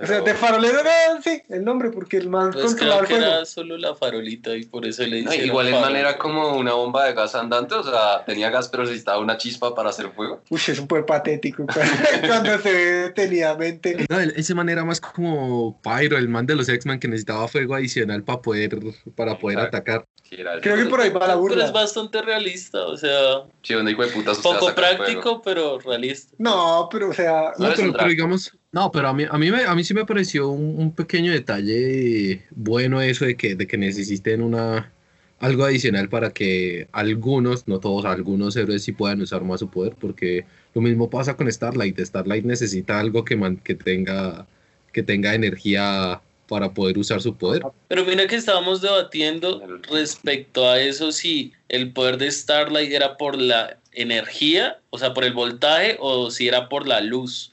Pero. 0.00 0.04
O 0.04 0.06
sea, 0.06 0.20
de 0.20 0.34
farolero 0.34 0.80
era, 0.80 1.20
sí, 1.22 1.42
el 1.48 1.64
nombre, 1.64 1.90
porque 1.90 2.16
el 2.16 2.28
más 2.28 2.54
Pues 2.54 2.66
controlaba 2.66 3.00
creo 3.02 3.02
el 3.02 3.06
que 3.08 3.14
fuego. 3.26 3.36
era 3.36 3.44
solo 3.46 3.76
la 3.78 3.94
farolita 3.94 4.56
y 4.56 4.64
por 4.64 4.86
eso 4.86 5.02
le 5.04 5.22
No, 5.22 5.30
hicieron 5.30 5.46
igual 5.46 5.66
el 5.68 5.80
man 5.80 5.96
era 5.96 6.16
como 6.18 6.56
una 6.56 6.72
bomba 6.74 7.04
de 7.06 7.14
gas 7.14 7.34
andante, 7.34 7.74
o 7.74 7.82
sea, 7.82 8.24
tenía 8.24 8.50
gas 8.50 8.68
pero 8.68 8.84
necesitaba 8.84 9.18
una 9.18 9.36
chispa 9.36 9.74
para 9.74 9.90
hacer 9.90 10.10
fuego. 10.10 10.42
Uy, 10.50 10.60
es 10.66 10.78
un 10.78 10.86
poco 10.88 11.06
patético 11.06 11.66
cuando, 12.26 12.58
se 12.58 12.72
ve 12.72 12.84
detenidamente. 13.08 14.06
No, 14.08 14.18
ese 14.20 14.54
man 14.54 14.68
era 14.68 14.84
más 14.84 15.00
como 15.00 15.80
Pyro, 15.82 16.16
el 16.18 16.28
man 16.28 16.46
de 16.46 16.54
los 16.56 16.68
X-Men 16.68 16.98
que 17.00 17.08
necesitaba 17.08 17.48
fuego 17.48 17.74
adicional 17.74 18.22
para 18.24 18.40
poder, 18.42 18.78
para 19.16 19.38
poder 19.38 19.58
Exacto. 19.58 19.76
atacar. 19.76 20.04
Sí, 20.28 20.36
Creo 20.62 20.76
que 20.76 20.84
por 20.86 21.00
ahí 21.00 21.10
va 21.10 21.20
la 21.20 21.26
Pero 21.26 21.34
es 21.34 21.40
burla. 21.40 21.70
bastante 21.72 22.22
realista, 22.22 22.86
o 22.86 22.96
sea, 22.96 23.42
Sí, 23.62 23.74
donde 23.74 23.90
hijo 23.90 24.02
de 24.02 24.08
putas 24.12 24.38
poco 24.38 24.72
práctico, 24.74 25.42
pero 25.42 25.80
realista. 25.80 26.32
No, 26.38 26.88
pero 26.90 27.08
o 27.10 27.12
sea, 27.12 27.52
No 27.58 27.68
No, 27.68 27.74
pero, 27.74 27.88
un 27.88 27.92
pero 27.94 28.08
digamos, 28.08 28.52
no, 28.72 28.90
pero 28.92 29.08
a 29.08 29.12
mí, 29.14 29.24
a 29.28 29.36
mí, 29.38 29.50
me- 29.50 29.64
a 29.64 29.74
mí 29.74 29.82
sí 29.84 29.94
me 29.94 30.04
pareció 30.06 30.48
un, 30.50 30.92
pequeño 30.94 31.32
detalle 31.32 32.44
bueno 32.50 33.00
eso 33.02 33.24
de 33.24 33.36
que, 33.36 33.54
de 33.56 33.66
que 33.66 33.76
necesiten 33.76 34.42
una, 34.42 34.92
algo 35.40 35.64
adicional 35.64 36.08
para 36.08 36.32
que 36.32 36.86
algunos, 36.92 37.66
no 37.66 37.80
todos, 37.80 38.04
algunos 38.04 38.56
héroes 38.56 38.84
sí 38.84 38.92
puedan 38.92 39.20
usar 39.22 39.42
más 39.42 39.60
su 39.60 39.68
poder, 39.70 39.96
porque 39.98 40.44
lo 40.74 40.82
mismo 40.82 41.10
pasa 41.10 41.36
con 41.36 41.50
Starlight. 41.50 41.98
Starlight 41.98 42.44
necesita 42.44 43.00
algo 43.00 43.24
que, 43.24 43.36
man- 43.36 43.56
que, 43.56 43.74
tenga, 43.74 44.46
que 44.92 45.02
tenga 45.02 45.34
energía 45.34 46.20
para 46.46 46.72
poder 46.72 46.98
usar 46.98 47.22
su 47.22 47.36
poder. 47.36 47.62
Pero 47.88 48.04
mira 48.04 48.26
que 48.26 48.36
estábamos 48.36 48.82
debatiendo 48.82 49.62
respecto 49.88 50.68
a 50.68 50.80
eso 50.80 51.12
si 51.12 51.52
el 51.68 51.92
poder 51.92 52.18
de 52.18 52.30
Starlight 52.30 52.92
era 52.92 53.16
por 53.16 53.36
la 53.36 53.78
energía, 53.92 54.78
o 54.90 54.98
sea, 54.98 55.14
por 55.14 55.24
el 55.24 55.32
voltaje, 55.32 55.96
o 56.00 56.30
si 56.30 56.48
era 56.48 56.68
por 56.68 56.86
la 56.86 57.00
luz, 57.00 57.52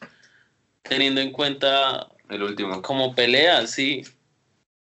teniendo 0.87 1.21
en 1.21 1.31
cuenta 1.31 2.07
El 2.29 2.43
último. 2.43 2.81
como 2.81 3.13
pelea, 3.15 3.65
sí. 3.67 4.03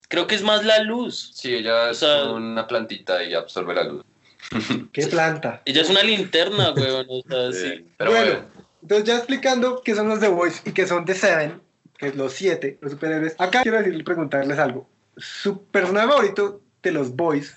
Creo 0.08 0.26
que 0.26 0.34
es 0.36 0.42
más 0.42 0.64
la 0.64 0.80
luz. 0.82 1.32
Sí, 1.34 1.54
ella 1.54 1.90
es 1.90 1.98
sea- 1.98 2.30
una 2.30 2.66
plantita 2.66 3.22
y 3.24 3.34
absorbe 3.34 3.74
la 3.74 3.84
luz. 3.84 4.04
qué 4.92 5.06
planta. 5.08 5.62
Ella 5.64 5.82
es 5.82 5.90
una 5.90 6.02
linterna, 6.02 6.72
weón, 6.76 7.06
o 7.08 7.22
sea, 7.28 7.52
sí. 7.52 7.68
Sí, 7.78 7.86
Pero 7.96 8.10
bueno, 8.12 8.26
bueno, 8.32 8.46
entonces 8.82 9.06
ya 9.08 9.16
explicando 9.16 9.82
qué 9.84 9.94
son 9.94 10.08
los 10.08 10.20
The 10.20 10.28
Boys 10.28 10.62
y 10.64 10.72
qué 10.72 10.86
son 10.86 11.04
The 11.04 11.14
Seven, 11.14 11.60
que 11.98 12.08
es 12.08 12.14
los 12.16 12.32
siete, 12.32 12.78
los 12.80 12.92
superhéroes. 12.92 13.34
Acá 13.38 13.62
quiero 13.62 13.78
decirles, 13.78 14.04
preguntarles 14.04 14.58
algo. 14.58 14.88
Su 15.16 15.64
personaje 15.64 16.06
favorito 16.08 16.60
de 16.82 16.92
los 16.92 17.16
Boys 17.16 17.56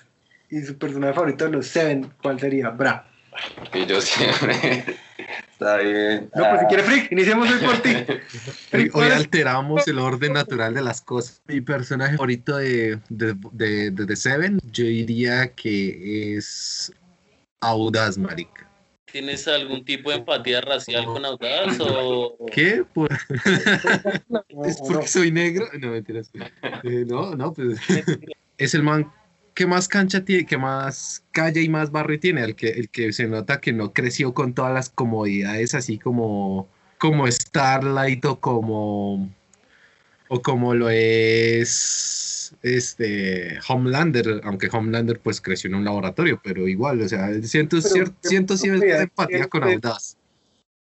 y 0.50 0.62
su 0.62 0.76
personaje 0.76 1.12
favorito 1.14 1.44
de 1.44 1.50
los 1.52 1.66
Seven, 1.68 2.12
¿cuál 2.20 2.40
sería? 2.40 2.70
Bra. 2.70 3.06
Y 3.74 3.86
yo 3.86 4.00
siempre. 4.00 4.84
Está 5.50 5.76
bien. 5.78 6.30
No, 6.34 6.42
pues 6.48 6.60
si 6.60 6.66
quiere 6.66 6.82
Frick, 6.82 7.12
iniciemos 7.12 7.48
hoy 7.50 7.58
por 7.64 7.78
ti. 7.82 7.90
Hoy, 7.94 8.04
Frick, 8.70 8.84
hoy 8.86 8.90
¿cuál 8.90 9.08
es- 9.08 9.14
alteramos 9.16 9.88
el 9.88 9.98
orden 9.98 10.32
natural 10.32 10.74
de 10.74 10.82
las 10.82 11.00
cosas. 11.00 11.42
Mi 11.46 11.60
personaje 11.60 12.12
favorito 12.16 12.56
de, 12.56 12.98
de, 13.08 13.36
de, 13.52 13.90
de 13.90 14.06
The 14.06 14.16
Seven, 14.16 14.58
yo 14.72 14.84
diría 14.84 15.52
que 15.52 16.36
es 16.36 16.92
Audaz, 17.60 18.16
marica. 18.16 18.66
¿Tienes 19.12 19.46
algún 19.48 19.84
tipo 19.84 20.10
de 20.10 20.18
empatía 20.18 20.60
racial 20.60 21.04
con 21.04 21.24
Audaz 21.24 21.76
o 21.80 22.36
¿Qué? 22.52 22.84
¿Es 24.64 24.76
porque 24.86 25.08
soy 25.08 25.32
negro? 25.32 25.68
No, 25.78 25.88
mentiras. 25.88 26.30
Eh, 26.84 27.04
no, 27.06 27.34
no, 27.34 27.52
pues 27.52 27.78
es 28.56 28.74
el 28.74 28.82
man 28.82 29.12
que 29.60 29.66
más 29.66 29.88
cancha 29.88 30.24
tiene, 30.24 30.46
que 30.46 30.56
más 30.56 31.22
calle 31.32 31.60
y 31.60 31.68
más 31.68 31.92
barrio 31.92 32.18
tiene, 32.18 32.42
el 32.42 32.54
que, 32.54 32.68
el 32.70 32.88
que 32.88 33.12
se 33.12 33.26
nota 33.26 33.60
que 33.60 33.74
no 33.74 33.92
creció 33.92 34.32
con 34.32 34.54
todas 34.54 34.72
las 34.72 34.88
comodidades 34.88 35.74
así 35.74 35.98
como, 35.98 36.66
como 36.96 37.30
Starlight 37.30 38.24
o 38.24 38.40
como 38.40 39.28
o 40.28 40.40
como 40.40 40.74
lo 40.74 40.88
es 40.88 42.54
este 42.62 43.58
Homelander, 43.68 44.40
aunque 44.44 44.70
Homelander 44.72 45.20
pues 45.20 45.42
creció 45.42 45.68
en 45.68 45.74
un 45.74 45.84
laboratorio, 45.84 46.40
pero 46.42 46.66
igual, 46.66 47.02
o 47.02 47.08
sea, 47.10 47.30
siento, 47.42 47.76
Pero, 47.82 47.94
cier- 47.94 48.14
¿qué 48.22 48.28
siento 48.30 48.56
cierta 48.56 49.02
empatía 49.02 49.46
con? 49.46 49.64
Audaz. 49.64 50.16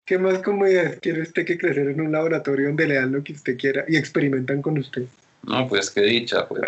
¿Qué 0.05 0.17
más 0.17 0.39
comodidades 0.39 0.99
quiere 0.99 1.21
usted 1.21 1.45
que 1.45 1.57
crecer 1.57 1.87
en 1.87 2.01
un 2.01 2.11
laboratorio 2.11 2.67
donde 2.67 2.89
le 2.89 2.95
dan 2.95 3.13
lo 3.13 3.23
que 3.23 3.31
usted 3.31 3.57
quiera 3.57 3.85
y 3.87 3.95
experimentan 3.95 4.61
con 4.61 4.77
usted? 4.77 5.05
No, 5.45 5.67
pues 5.67 5.89
qué 5.91 6.01
dicha, 6.01 6.47
pues. 6.47 6.61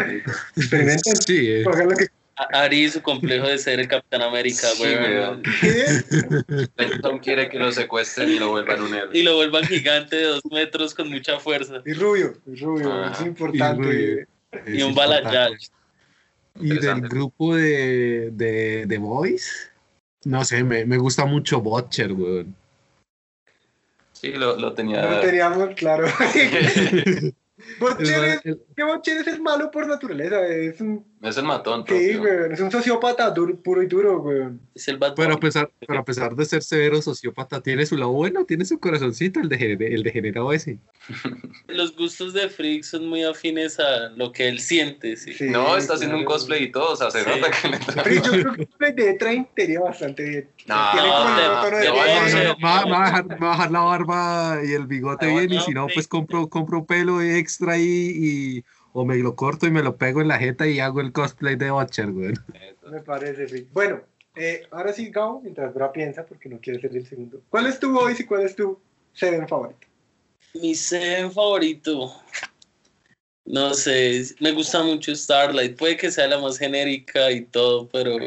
Experimenten, 0.55 1.15
Sí, 1.17 1.51
eh. 1.51 1.63
lo 1.63 1.71
que 1.95 2.07
Ari 2.53 2.83
y 2.85 2.89
su 2.89 3.01
complejo 3.01 3.47
de 3.47 3.57
ser 3.57 3.79
el 3.79 3.87
Capitán 3.87 4.21
América, 4.21 4.67
weón. 4.79 5.41
quieran. 5.59 6.45
Benton 6.77 7.17
quiere 7.19 7.49
que 7.49 7.57
lo 7.57 7.71
secuestren 7.71 8.29
y 8.29 8.37
lo 8.37 8.49
vuelvan 8.49 8.81
un 8.83 8.93
héroe. 8.93 9.09
Y 9.17 9.23
lo 9.23 9.35
vuelvan 9.37 9.63
gigante 9.63 10.17
de 10.17 10.23
dos 10.25 10.43
metros 10.51 10.93
con 10.93 11.09
mucha 11.09 11.39
fuerza. 11.39 11.81
Y 11.83 11.93
rubio, 11.93 12.35
y 12.45 12.55
rubio, 12.55 12.93
Ah, 12.93 13.11
es 13.19 13.25
importante. 13.25 13.83
rubio. 13.83 14.27
Y 14.67 14.81
un 14.83 14.93
balayage. 14.93 15.69
Y 16.59 16.69
del 16.77 17.01
grupo 17.01 17.55
de, 17.55 18.29
de, 18.33 18.85
de 18.85 18.97
Boys, 18.99 19.71
no 20.23 20.43
sé, 20.45 20.63
me, 20.63 20.85
me 20.85 20.97
gusta 20.97 21.25
mucho 21.25 21.59
Butcher, 21.61 22.11
weón. 22.13 22.55
Sí, 24.13 24.31
lo, 24.33 24.73
tenía. 24.73 25.09
lo 25.09 25.21
teníamos 25.21 25.69
claro. 25.75 26.07
El 27.57 27.75
Butcher 27.79 28.19
man- 28.19 28.29
es, 28.29 28.45
el- 28.45 28.61
que 28.75 28.83
Butcher 28.83 29.17
es 29.17 29.27
el 29.27 29.41
malo 29.41 29.71
por 29.71 29.87
naturaleza, 29.87 30.45
es 30.47 30.79
un, 30.79 31.03
es 31.23 31.37
el 31.37 31.43
matón. 31.43 31.83
sí, 31.87 32.15
weón, 32.17 32.51
es 32.51 32.59
un 32.59 32.69
sociópata 32.69 33.31
duro- 33.31 33.59
puro 33.61 33.81
y 33.81 33.87
duro, 33.87 34.19
weón. 34.21 34.61
Es 34.75 34.87
el 34.87 34.97
Bad 34.97 35.15
pero, 35.15 35.33
a 35.33 35.39
pesar, 35.39 35.71
pero 35.87 35.99
a 35.99 36.05
pesar 36.05 36.35
de 36.35 36.45
ser 36.45 36.61
severo 36.61 37.01
sociópata, 37.01 37.61
tiene 37.61 37.85
su 37.87 37.97
lado 37.97 38.11
bueno, 38.11 38.45
tiene 38.45 38.63
su 38.63 38.79
corazoncito, 38.79 39.39
el, 39.39 39.49
de, 39.49 39.75
el 39.87 40.03
degenerado 40.03 40.53
ese. 40.53 40.77
Los 41.67 41.95
gustos 41.95 42.33
de 42.33 42.49
Freak 42.49 42.83
son 42.83 43.07
muy 43.07 43.23
afines 43.23 43.79
a 43.79 44.09
lo 44.09 44.31
que 44.31 44.47
él 44.47 44.59
siente, 44.59 45.15
sí. 45.17 45.33
Sí, 45.33 45.49
No, 45.49 45.77
está 45.77 45.95
haciendo 45.95 46.17
un 46.17 46.23
claro. 46.23 46.37
cosplay 46.37 46.63
y 46.63 46.71
todo, 46.71 46.93
o 46.93 46.95
sea, 46.95 47.11
se 47.11 47.23
Sí. 47.23 47.29
nota 47.29 47.51
que 47.51 47.67
le 47.67 47.77
Pero 48.03 48.15
yo 48.15 48.31
creo 48.31 48.53
que 48.53 48.85
el 48.87 48.95
de 48.95 49.13
Train 49.15 49.47
te 49.55 49.63
iría 49.63 49.79
bastante 49.81 50.23
bien. 50.23 50.49
No, 50.67 50.75
no. 50.75 51.01
No, 51.01 51.25
no, 51.25 51.35
me 51.35 52.91
va, 52.91 53.03
a 53.03 53.21
dejar, 53.41 53.71
la 53.71 53.79
barba 53.81 54.59
y 54.65 54.73
el 54.73 54.87
bigote 54.87 55.25
Ah, 55.25 55.29
bien, 55.29 55.53
y 55.53 55.59
si 55.61 55.71
no, 55.71 55.87
pues 55.93 56.07
compro, 56.07 56.47
compro 56.49 56.85
pelo 56.85 57.21
extra 57.21 57.73
ahí 57.73 58.11
y 58.15 58.63
o 58.93 59.05
me 59.05 59.15
lo 59.17 59.35
corto 59.35 59.67
y 59.67 59.71
me 59.71 59.83
lo 59.83 59.97
pego 59.97 60.21
en 60.21 60.27
la 60.27 60.39
jeta 60.39 60.67
y 60.67 60.79
hago 60.79 61.01
el 61.01 61.11
cosplay 61.11 61.55
de 61.55 61.69
Butcher, 61.69 62.11
güey. 62.11 62.33
Me 62.89 63.01
parece, 63.01 63.47
sí. 63.47 63.67
Bueno, 63.71 64.01
eh, 64.35 64.63
ahora 64.71 64.93
sí, 64.93 65.09
Gao, 65.09 65.41
mientras 65.41 65.73
Bra 65.73 65.91
piensa, 65.91 66.25
porque 66.25 66.49
no 66.49 66.59
quiere 66.59 66.79
ser 66.79 66.95
el 66.95 67.05
segundo. 67.05 67.41
¿Cuál 67.49 67.67
es 67.67 67.79
tu 67.79 67.91
voice 67.91 68.23
y 68.23 68.25
cuál 68.25 68.43
es 68.43 68.55
tu 68.55 68.79
Seven 69.13 69.47
favorito? 69.47 69.86
Mi 70.53 70.75
Seven 70.75 71.31
favorito. 71.31 72.13
No 73.45 73.73
sé, 73.73 74.23
me 74.39 74.51
gusta 74.51 74.83
mucho 74.83 75.15
Starlight. 75.15 75.77
Puede 75.77 75.95
que 75.97 76.11
sea 76.11 76.27
la 76.27 76.37
más 76.39 76.57
genérica 76.57 77.31
y 77.31 77.41
todo, 77.45 77.87
pero 77.87 78.17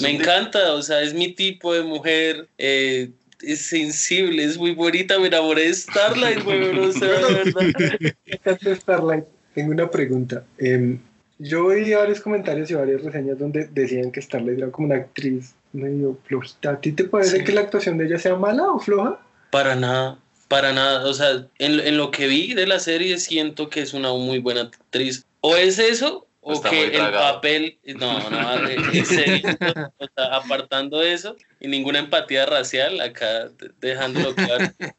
me 0.00 0.10
encanta. 0.10 0.74
O 0.74 0.82
sea, 0.82 1.00
es 1.02 1.14
mi 1.14 1.32
tipo 1.32 1.72
de 1.72 1.82
mujer. 1.82 2.48
eh, 2.58 3.10
es 3.42 3.66
sensible, 3.66 4.42
es 4.44 4.56
muy 4.56 4.72
bonita. 4.74 5.18
Me 5.18 5.26
enamoré 5.28 5.66
de 5.68 5.74
Starlight, 5.74 6.44
weón. 6.46 6.78
O 6.78 6.92
sea, 6.92 7.08
de 7.08 7.34
verdad. 7.34 8.14
De 8.62 8.76
Starlight, 8.76 9.24
tengo 9.54 9.72
una 9.72 9.90
pregunta. 9.90 10.44
Em, 10.58 10.98
yo 11.38 11.66
oí 11.66 11.92
varios 11.92 12.20
comentarios 12.20 12.70
y 12.70 12.74
varias 12.74 13.02
reseñas 13.02 13.38
donde 13.38 13.66
decían 13.72 14.10
que 14.10 14.22
Starlight 14.22 14.58
era 14.58 14.70
como 14.70 14.86
una 14.88 14.96
actriz 14.96 15.54
medio 15.74 16.18
flojita. 16.24 16.70
¿A 16.70 16.80
ti 16.80 16.92
te 16.92 17.04
parece 17.04 17.38
Sí. 17.38 17.44
que 17.44 17.52
la 17.52 17.60
actuación 17.60 17.98
de 17.98 18.06
ella 18.06 18.18
sea 18.18 18.36
mala 18.36 18.70
o 18.70 18.78
floja? 18.78 19.20
Para 19.50 19.76
nada, 19.76 20.18
para 20.48 20.72
nada. 20.72 21.06
O 21.06 21.14
sea, 21.14 21.46
en, 21.58 21.80
en 21.80 21.96
lo 21.96 22.10
que 22.10 22.26
vi 22.26 22.54
de 22.54 22.66
la 22.66 22.78
serie 22.78 23.18
siento 23.18 23.68
que 23.68 23.80
es 23.80 23.94
una 23.94 24.12
muy 24.12 24.38
buena 24.38 24.62
actriz. 24.62 25.24
O 25.40 25.56
es 25.56 25.78
eso, 25.78 26.26
o 26.40 26.54
Está 26.54 26.70
que 26.70 26.84
el 26.84 27.10
papel. 27.12 27.78
No, 27.96 28.30
no, 28.30 28.68
en 28.68 29.06
serio. 29.06 29.56
O 29.98 30.06
sea, 30.14 30.26
apartando 30.36 31.02
eso 31.02 31.36
y 31.60 31.68
ninguna 31.68 31.98
empatía 31.98 32.46
racial, 32.46 33.00
acá 33.00 33.48
de- 33.48 33.70
dejándolo 33.80 34.34
claro. 34.34 34.72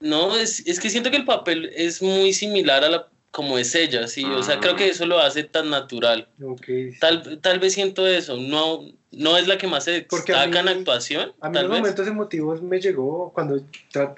No, 0.00 0.36
es, 0.36 0.64
es 0.64 0.78
que 0.78 0.90
siento 0.90 1.10
que 1.10 1.16
el 1.16 1.24
papel 1.24 1.72
es 1.74 2.00
muy 2.00 2.32
similar 2.32 2.84
a 2.84 2.88
la 2.88 3.08
como 3.32 3.58
es 3.58 3.74
ella, 3.74 4.06
sí. 4.06 4.24
O 4.24 4.44
sea, 4.44 4.60
creo 4.60 4.76
que 4.76 4.88
eso 4.88 5.04
lo 5.06 5.18
hace 5.18 5.42
tan 5.42 5.70
natural. 5.70 6.28
Ok. 6.40 6.66
Tal, 7.00 7.40
tal 7.40 7.58
vez 7.58 7.74
siento 7.74 8.06
eso. 8.06 8.36
No, 8.36 8.84
no 9.10 9.36
es 9.36 9.46
la 9.48 9.56
que 9.58 9.66
más 9.66 9.84
se 9.84 10.02
Porque 10.02 10.32
destaca 10.32 10.60
en 10.60 10.64
mí- 10.66 10.70
actuación. 10.72 11.32
A 11.40 11.48
mí 11.48 11.54
tal 11.54 11.64
en 11.66 11.70
vez. 11.70 11.80
momentos 11.80 12.06
emotivos 12.06 12.62
me 12.62 12.80
llegó 12.80 13.32
cuando, 13.34 13.60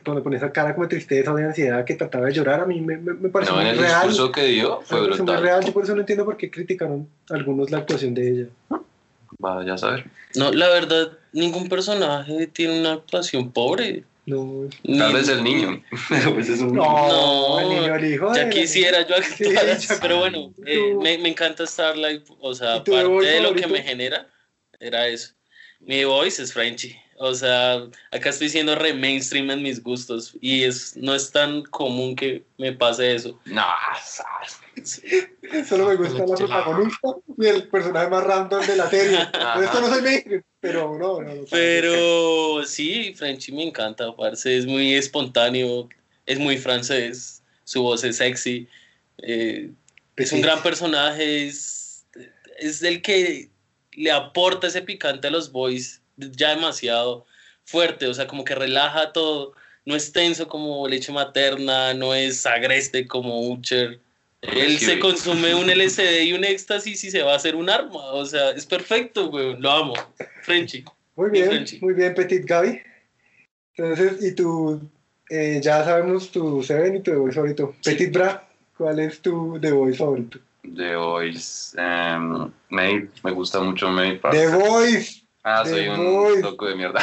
cuando 0.05 0.23
ponía 0.23 0.39
esa 0.39 0.53
cara 0.53 0.75
como 0.75 0.87
de 0.87 0.91
tristeza 0.91 1.33
o 1.33 1.37
de 1.37 1.45
ansiedad 1.45 1.85
que 1.85 1.95
trataba 1.95 2.27
de 2.27 2.33
llorar. 2.33 2.61
A 2.61 2.67
mí 2.67 2.81
me, 2.81 2.97
me, 2.97 3.13
me 3.15 3.29
pareció 3.29 3.55
No, 3.55 3.61
en 3.61 3.67
muy 3.69 3.77
el 3.77 3.83
real. 3.83 4.09
discurso 4.09 4.33
que 4.33 4.45
dio 4.45 4.81
fue 4.83 4.99
pareció 5.03 5.25
muy 5.25 5.33
brutal. 5.35 5.43
real. 5.43 5.65
Yo 5.65 5.73
por 5.73 5.85
eso 5.85 5.95
no 5.95 6.01
entiendo 6.01 6.25
por 6.25 6.37
qué 6.37 6.51
criticaron 6.51 7.09
algunos 7.29 7.71
la 7.71 7.79
actuación 7.79 8.15
de 8.15 8.29
ella. 8.31 8.47
Vaya 9.39 9.75
a 9.75 9.79
saber. 9.79 10.05
No, 10.35 10.51
la 10.53 10.69
verdad, 10.69 11.13
ningún 11.33 11.69
personaje 11.69 12.47
tiene 12.49 12.81
una 12.81 12.95
actuación 12.95 13.53
pobre. 13.53 14.05
No, 14.27 14.69
Tal 14.99 15.13
vez 15.15 15.29
el 15.29 15.43
niño. 15.43 15.83
Pues 16.35 16.49
es 16.49 16.61
un 16.61 16.75
no, 16.75 16.83
No, 16.85 17.61
el 17.61 17.69
niño, 17.69 17.95
el 17.95 18.13
hijo 18.15 18.31
de 18.33 18.41
Ya 18.41 18.51
quisiera 18.51 19.07
yo 19.07 19.15
Sí, 19.23 19.45
actuar, 19.57 19.79
ya- 19.79 19.99
pero 20.01 20.19
bueno, 20.19 20.53
eh, 20.67 20.95
me, 21.01 21.17
me 21.19 21.29
encanta 21.31 21.67
Starlight, 21.67 22.25
o 22.41 22.55
sea, 22.55 22.77
¿Y 22.77 22.81
tu 22.85 22.91
The 22.93 22.99
aparte 22.99 23.13
Voice 23.15 23.31
de 23.31 23.41
lo 23.41 23.55
que 23.55 23.63
favorito? 23.63 23.69
me 23.83 23.89
genera, 23.89 24.27
era 24.81 25.07
eso. 25.07 25.33
Mi 25.81 26.05
voice 26.05 26.43
es 26.43 26.53
Frenchy, 26.53 26.95
o 27.23 27.35
sea, 27.35 27.87
acá 28.13 28.31
estoy 28.31 28.49
siendo 28.49 28.75
re 28.75 28.95
mainstream 28.95 29.51
en 29.51 29.63
mis 29.63 29.83
gustos 29.83 30.35
y 30.41 30.65
es 30.65 30.97
no 30.97 31.15
es 31.15 31.31
tan 31.31 31.63
común 31.65 32.17
que 32.17 32.45
me 32.57 32.73
pase 32.73 33.15
eso. 33.15 33.39
No, 33.45 33.63
Solo 35.69 35.87
me 35.89 35.97
gusta 35.97 36.19
la 36.21 36.25
protagonista 36.25 37.09
y 37.37 37.47
el 37.47 37.69
personaje 37.69 38.09
más 38.09 38.25
random 38.25 38.67
de 38.67 38.77
la 38.77 38.89
serie. 38.89 39.19
Por 39.55 39.65
esto 39.65 39.81
no 39.83 39.89
soy 39.89 40.01
mainstream, 40.01 40.43
pero 40.61 40.99
no, 40.99 41.21
no, 41.21 41.35
no. 41.35 41.43
Pero 41.51 42.65
sí, 42.65 43.13
Frenchy 43.15 43.53
me 43.53 43.65
encanta, 43.65 44.17
parce, 44.17 44.57
es 44.57 44.65
muy 44.65 44.95
espontáneo, 44.95 45.91
es 46.25 46.39
muy 46.39 46.57
francés, 46.57 47.43
su 47.65 47.83
voz 47.83 48.03
es 48.03 48.17
sexy, 48.17 48.67
eh, 49.19 49.71
es 50.17 50.33
un 50.33 50.41
gran 50.41 50.63
personaje, 50.63 51.49
es, 51.49 52.07
es 52.59 52.83
el 52.83 53.03
que 53.03 53.50
le 53.93 54.11
aporta 54.11 54.67
ese 54.69 54.83
picante 54.83 55.29
a 55.29 55.31
los 55.31 55.51
boys 55.53 56.01
ya 56.17 56.55
demasiado 56.55 57.27
fuerte, 57.65 58.07
o 58.07 58.15
sea, 58.15 58.27
como 58.27 58.45
que 58.45 58.55
relaja 58.55 59.13
todo, 59.13 59.53
no 59.85 59.97
es 59.97 60.13
tenso 60.13 60.49
como 60.49 60.87
leche 60.89 61.13
materna, 61.13 61.95
no 61.95 62.15
es 62.15 62.45
agreste 62.47 63.07
como 63.07 63.49
Ucher. 63.49 64.01
Él 64.43 64.79
se 64.79 64.97
güey. 64.97 64.99
consume 65.01 65.55
un 65.55 65.69
LSD 65.69 66.23
y 66.25 66.33
un 66.33 66.45
éxtasis 66.45 67.05
y 67.05 67.11
se 67.11 67.23
va 67.23 67.33
a 67.33 67.37
hacer 67.37 67.55
un 67.57 67.69
arma, 67.69 68.13
o 68.13 68.25
sea, 68.25 68.51
es 68.51 68.67
perfecto, 68.67 69.29
güey, 69.31 69.57
lo 69.59 69.71
amo. 69.71 69.95
Frenchy. 70.43 70.85
Muy 71.17 71.31
bien, 71.31 71.49
Frenchy. 71.49 71.79
muy 71.81 71.95
bien, 71.95 72.15
Petit 72.15 72.45
Gaby. 72.45 72.81
Entonces, 73.77 74.23
y 74.25 74.35
tú, 74.35 74.81
eh, 75.29 75.61
ya 75.63 75.85
sabemos 75.85 76.31
tu 76.31 76.63
Seven 76.63 76.97
y 76.97 77.03
tu 77.03 77.11
The 77.13 77.17
Voice 77.17 77.35
favorito. 77.35 77.75
Sí. 77.81 77.91
Petit 77.91 78.13
Bra, 78.13 78.49
¿cuál 78.77 78.99
es 79.01 79.21
tu 79.21 79.59
The 79.61 79.73
Voice 79.73 79.99
favorito? 79.99 80.39
The 80.63 80.97
Voice. 80.97 81.77
Maid, 82.69 83.09
me 83.23 83.31
gusta 83.33 83.61
mucho 83.61 83.89
Maid. 83.89 84.21
The 84.31 84.47
Voice, 84.49 85.23
Ah, 85.43 85.63
The 85.65 85.71
soy 85.71 85.89
un 85.89 86.43
loco 86.43 86.67
de 86.67 86.75
mierda. 86.75 87.01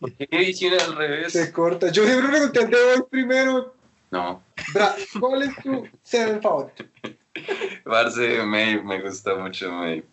¿Por 0.00 0.12
qué 0.30 0.42
hicieron 0.42 0.80
al 0.80 0.96
revés? 0.96 1.32
se 1.32 1.52
corta. 1.52 1.90
Yo 1.90 2.04
siempre 2.04 2.28
pregunté 2.28 2.60
el 2.60 2.70
The 2.70 2.84
Voice 2.84 3.04
primero. 3.10 3.74
No, 4.12 4.40
Bra, 4.72 4.94
¿cuál 5.18 5.42
es 5.42 5.56
tu 5.62 5.86
Seven 6.04 6.40
favorito? 6.40 6.84
parce, 7.84 8.42
Maid, 8.44 8.82
me 8.82 9.00
gusta 9.00 9.34
mucho 9.34 9.70
Maid. 9.72 10.04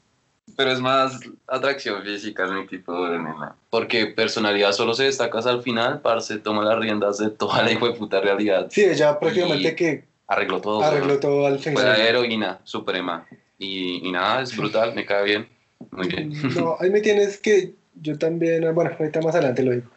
Pero 0.57 0.71
es 0.71 0.79
más 0.81 1.19
atracción 1.47 2.03
física, 2.03 2.45
es 2.45 2.51
mi 2.51 2.67
tipo 2.67 3.07
de 3.07 3.17
nena. 3.17 3.55
Porque 3.69 4.07
personalidad 4.07 4.71
solo 4.71 4.93
se 4.93 5.03
destaca 5.05 5.38
hasta 5.39 5.51
al 5.51 5.61
final, 5.63 6.01
parce, 6.01 6.38
toma 6.39 6.63
las 6.63 6.77
riendas 6.79 7.17
de 7.19 7.29
toda 7.29 7.63
la 7.63 7.71
hijo 7.71 7.88
de 7.88 7.93
puta 7.93 8.19
realidad. 8.19 8.67
Sí, 8.69 8.84
ella 8.84 9.19
prácticamente 9.19 9.69
Y- 9.69 9.75
que 9.75 10.03
Arregló 10.34 10.61
todo. 10.61 10.84
arregló 10.84 11.19
todo 11.19 11.45
al 11.47 11.59
Fue 11.59 11.73
la 11.84 11.97
heroína 11.97 12.59
suprema. 12.63 13.25
Y, 13.57 14.07
y 14.07 14.11
nada, 14.11 14.41
es 14.41 14.55
brutal, 14.57 14.93
me 14.95 15.05
cae 15.05 15.23
bien. 15.23 15.47
Muy 15.91 16.07
bien. 16.07 16.31
No, 16.55 16.75
ahí 16.79 16.89
me 16.89 17.01
tienes 17.01 17.38
que 17.38 17.73
yo 18.01 18.17
también, 18.17 18.73
bueno, 18.73 18.91
ahorita 18.99 19.21
más 19.21 19.36
adelante 19.36 19.63
lo 19.63 19.71
digo. 19.71 19.89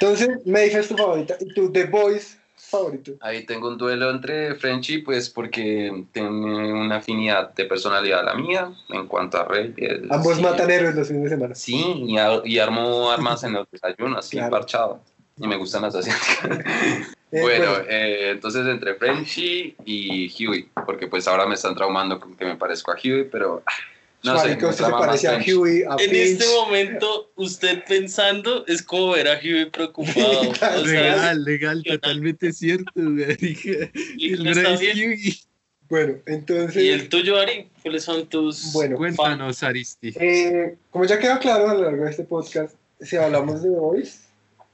Entonces, 0.00 0.28
Maeve 0.46 0.78
es 0.80 0.88
tu 0.88 0.96
favorita 0.96 1.36
y 1.40 1.52
tu 1.54 1.70
The 1.70 1.84
Voice 1.84 2.38
favorito. 2.56 3.12
Ahí 3.20 3.44
tengo 3.44 3.68
un 3.68 3.76
duelo 3.78 4.10
entre 4.10 4.54
Frenchy, 4.56 4.98
pues 4.98 5.30
porque 5.30 6.04
tiene 6.12 6.28
una 6.28 6.96
afinidad 6.96 7.52
de 7.54 7.64
personalidad 7.66 8.20
a 8.20 8.22
la 8.24 8.34
mía 8.34 8.72
en 8.88 9.06
cuanto 9.06 9.38
a 9.38 9.44
Rey. 9.44 9.74
Ambos 10.10 10.36
sí. 10.36 10.42
matan 10.42 10.70
héroes 10.70 10.94
los 10.94 11.06
fines 11.08 11.24
de 11.24 11.28
semana. 11.28 11.54
Sí, 11.54 11.76
y, 12.06 12.16
ar- 12.18 12.42
y 12.44 12.58
armo 12.58 13.10
armas 13.10 13.44
en 13.44 13.52
los 13.52 13.70
desayunos, 13.70 14.18
así 14.26 14.36
Claro. 14.38 14.50
parchado. 14.50 15.00
Y 15.38 15.46
me 15.46 15.56
gustan 15.56 15.82
las 15.82 15.94
asiáticas. 15.94 16.64
Eh, 17.32 17.40
bueno, 17.40 17.78
eh, 17.88 18.30
entonces 18.30 18.66
entre 18.66 18.94
Frenchy 18.94 19.74
y 19.84 20.32
Huey, 20.46 20.68
porque 20.86 21.06
pues 21.08 21.26
ahora 21.26 21.46
me 21.46 21.54
están 21.54 21.74
traumando 21.74 22.20
con 22.20 22.36
que 22.36 22.44
me 22.44 22.56
parezco 22.56 22.92
a 22.92 22.94
Huey, 22.94 23.28
pero 23.30 23.62
no 24.22 24.38
sé. 24.38 24.52
Usted 24.52 24.70
se 24.72 24.90
parece 24.90 25.28
a. 25.28 25.38
Huey, 25.38 25.82
a 25.82 25.92
En 25.98 26.10
Finch. 26.10 26.12
este 26.14 26.44
momento, 26.54 27.30
usted 27.36 27.82
pensando 27.88 28.64
es 28.66 28.80
como 28.82 29.10
ver 29.10 29.28
a 29.28 29.38
Huey 29.42 29.70
preocupado. 29.70 30.42
O 30.50 30.54
sea, 30.54 30.76
Legal, 30.84 31.44
legal, 31.44 31.82
totalmente 31.84 32.52
cierto, 32.52 32.90
güey. 32.94 33.36
y 34.16 34.32
El 34.34 34.42
bien. 34.42 35.10
Hughey. 35.12 35.34
Bueno, 35.88 36.14
entonces, 36.26 36.82
¿Y 36.82 36.88
el 36.88 37.08
tuyo, 37.08 37.38
Ari? 37.38 37.68
¿Cuáles 37.82 38.02
son 38.02 38.26
tus 38.28 38.72
Bueno, 38.72 38.96
Cuéntanos, 38.96 39.62
Aristi. 39.62 40.12
eh, 40.16 40.76
como 40.90 41.04
ya 41.04 41.18
quedó 41.18 41.38
claro 41.38 41.70
a 41.70 41.74
lo 41.74 41.82
largo 41.84 42.04
de 42.04 42.10
este 42.10 42.24
podcast, 42.24 42.74
si 43.00 43.16
hablamos 43.16 43.62
de 43.62 43.68
Voice, 43.70 44.18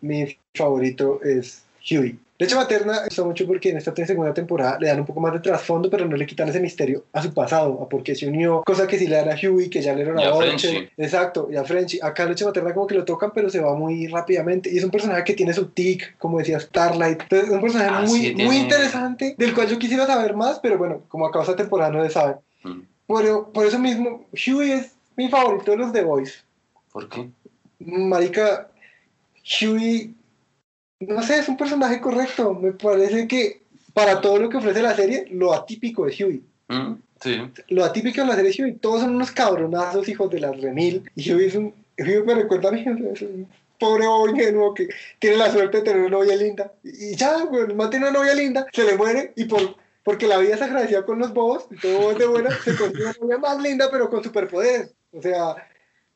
mi 0.00 0.38
favorito 0.54 1.20
es 1.22 1.64
Huey. 1.90 2.16
Leche 2.42 2.56
Materna 2.56 2.92
me 2.94 3.04
gusta 3.04 3.22
mucho 3.22 3.46
porque 3.46 3.70
en 3.70 3.76
esta 3.76 3.94
segunda 3.94 4.34
temporada 4.34 4.76
le 4.80 4.88
dan 4.88 4.98
un 4.98 5.06
poco 5.06 5.20
más 5.20 5.32
de 5.32 5.38
trasfondo, 5.38 5.88
pero 5.88 6.06
no 6.06 6.16
le 6.16 6.26
quitan 6.26 6.48
ese 6.48 6.58
misterio 6.58 7.04
a 7.12 7.22
su 7.22 7.32
pasado, 7.32 7.80
a 7.80 7.88
por 7.88 8.02
qué 8.02 8.16
se 8.16 8.26
unió, 8.26 8.64
cosa 8.66 8.88
que 8.88 8.98
sí 8.98 9.06
le 9.06 9.14
dan 9.14 9.30
a 9.30 9.36
Huey, 9.36 9.70
que 9.70 9.80
ya 9.80 9.94
le 9.94 10.02
Y 10.02 10.24
a 10.24 10.34
Frenchy. 10.34 10.88
Exacto, 10.96 11.48
y 11.52 11.54
a 11.56 11.62
Frenchy. 11.62 12.00
Acá 12.02 12.26
Leche 12.26 12.44
Materna 12.44 12.74
como 12.74 12.88
que 12.88 12.96
lo 12.96 13.04
tocan, 13.04 13.30
pero 13.32 13.48
se 13.48 13.60
va 13.60 13.76
muy 13.76 14.08
rápidamente. 14.08 14.72
Y 14.72 14.78
es 14.78 14.82
un 14.82 14.90
personaje 14.90 15.22
que 15.22 15.34
tiene 15.34 15.52
su 15.52 15.66
tic, 15.66 16.18
como 16.18 16.38
decía 16.38 16.58
Starlight. 16.58 17.22
Entonces, 17.22 17.48
es 17.48 17.54
un 17.54 17.60
personaje 17.60 17.90
Ah, 17.92 18.04
muy, 18.08 18.20
sí, 18.20 18.34
muy 18.34 18.56
interesante, 18.56 19.36
del 19.38 19.54
cual 19.54 19.68
yo 19.68 19.78
quisiera 19.78 20.04
saber 20.04 20.34
más, 20.34 20.58
pero 20.58 20.76
bueno, 20.78 21.02
como 21.06 21.26
acaba 21.26 21.44
esta 21.44 21.54
temporada 21.54 21.92
no 21.92 22.02
se 22.02 22.10
sabe. 22.10 22.36
Mm. 22.64 22.80
Por, 23.06 23.52
por 23.52 23.66
eso 23.66 23.78
mismo, 23.78 24.26
Huey 24.32 24.72
es 24.72 24.96
mi 25.14 25.28
favorito 25.28 25.70
de 25.70 25.76
los 25.76 25.92
The 25.92 26.02
Voice. 26.02 26.40
¿Por 26.90 27.08
qué? 27.08 27.30
Marica, 27.78 28.68
Huey, 29.44 30.12
no 31.08 31.22
sé, 31.22 31.38
es 31.38 31.48
un 31.48 31.56
personaje 31.56 32.00
correcto. 32.00 32.54
Me 32.54 32.72
parece 32.72 33.26
que 33.26 33.62
para 33.94 34.20
todo 34.20 34.38
lo 34.38 34.48
que 34.48 34.56
ofrece 34.56 34.82
la 34.82 34.94
serie, 34.94 35.26
lo 35.30 35.52
atípico 35.52 36.06
es 36.06 36.20
Huey. 36.20 36.42
Mm, 36.68 36.94
Sí. 37.22 37.40
Lo 37.68 37.84
atípico 37.84 38.20
de 38.20 38.26
la 38.26 38.34
serie 38.34 38.50
es 38.50 38.58
Huey. 38.58 38.72
Todos 38.74 39.02
son 39.02 39.14
unos 39.14 39.30
cabronazos, 39.30 40.08
hijos 40.08 40.30
de 40.30 40.40
las 40.40 40.60
remil. 40.60 41.08
Y 41.14 41.32
Huey 41.32 41.46
es 41.46 41.54
un. 41.54 41.74
Huey 41.98 42.22
me 42.24 42.34
recuerda 42.34 42.70
a 42.70 42.72
mí, 42.72 42.84
es 43.12 43.22
un 43.22 43.46
pobre 43.78 44.06
bobo 44.06 44.28
ingenuo 44.28 44.74
que 44.74 44.88
tiene 45.18 45.36
la 45.36 45.50
suerte 45.50 45.78
de 45.78 45.82
tener 45.82 46.00
una 46.02 46.10
novia 46.10 46.36
linda. 46.36 46.72
Y 46.84 47.16
ya, 47.16 47.42
güey, 47.44 47.64
el 47.64 47.74
man 47.74 47.90
tiene 47.90 48.08
una 48.08 48.18
novia 48.18 48.34
linda, 48.34 48.66
se 48.72 48.84
le 48.84 48.96
muere 48.96 49.32
y 49.34 49.44
por, 49.44 49.76
porque 50.04 50.28
la 50.28 50.38
vida 50.38 50.54
es 50.54 50.62
agradecida 50.62 51.04
con 51.04 51.18
los 51.18 51.32
bobos 51.32 51.66
y 51.70 51.76
todo 51.76 52.12
es 52.12 52.18
de 52.18 52.26
buena, 52.26 52.50
se 52.64 52.76
consigue 52.76 53.04
una 53.04 53.14
novia 53.20 53.38
más 53.38 53.60
linda 53.60 53.88
pero 53.90 54.08
con 54.08 54.22
superpoderes. 54.22 54.94
O 55.12 55.20
sea, 55.20 55.56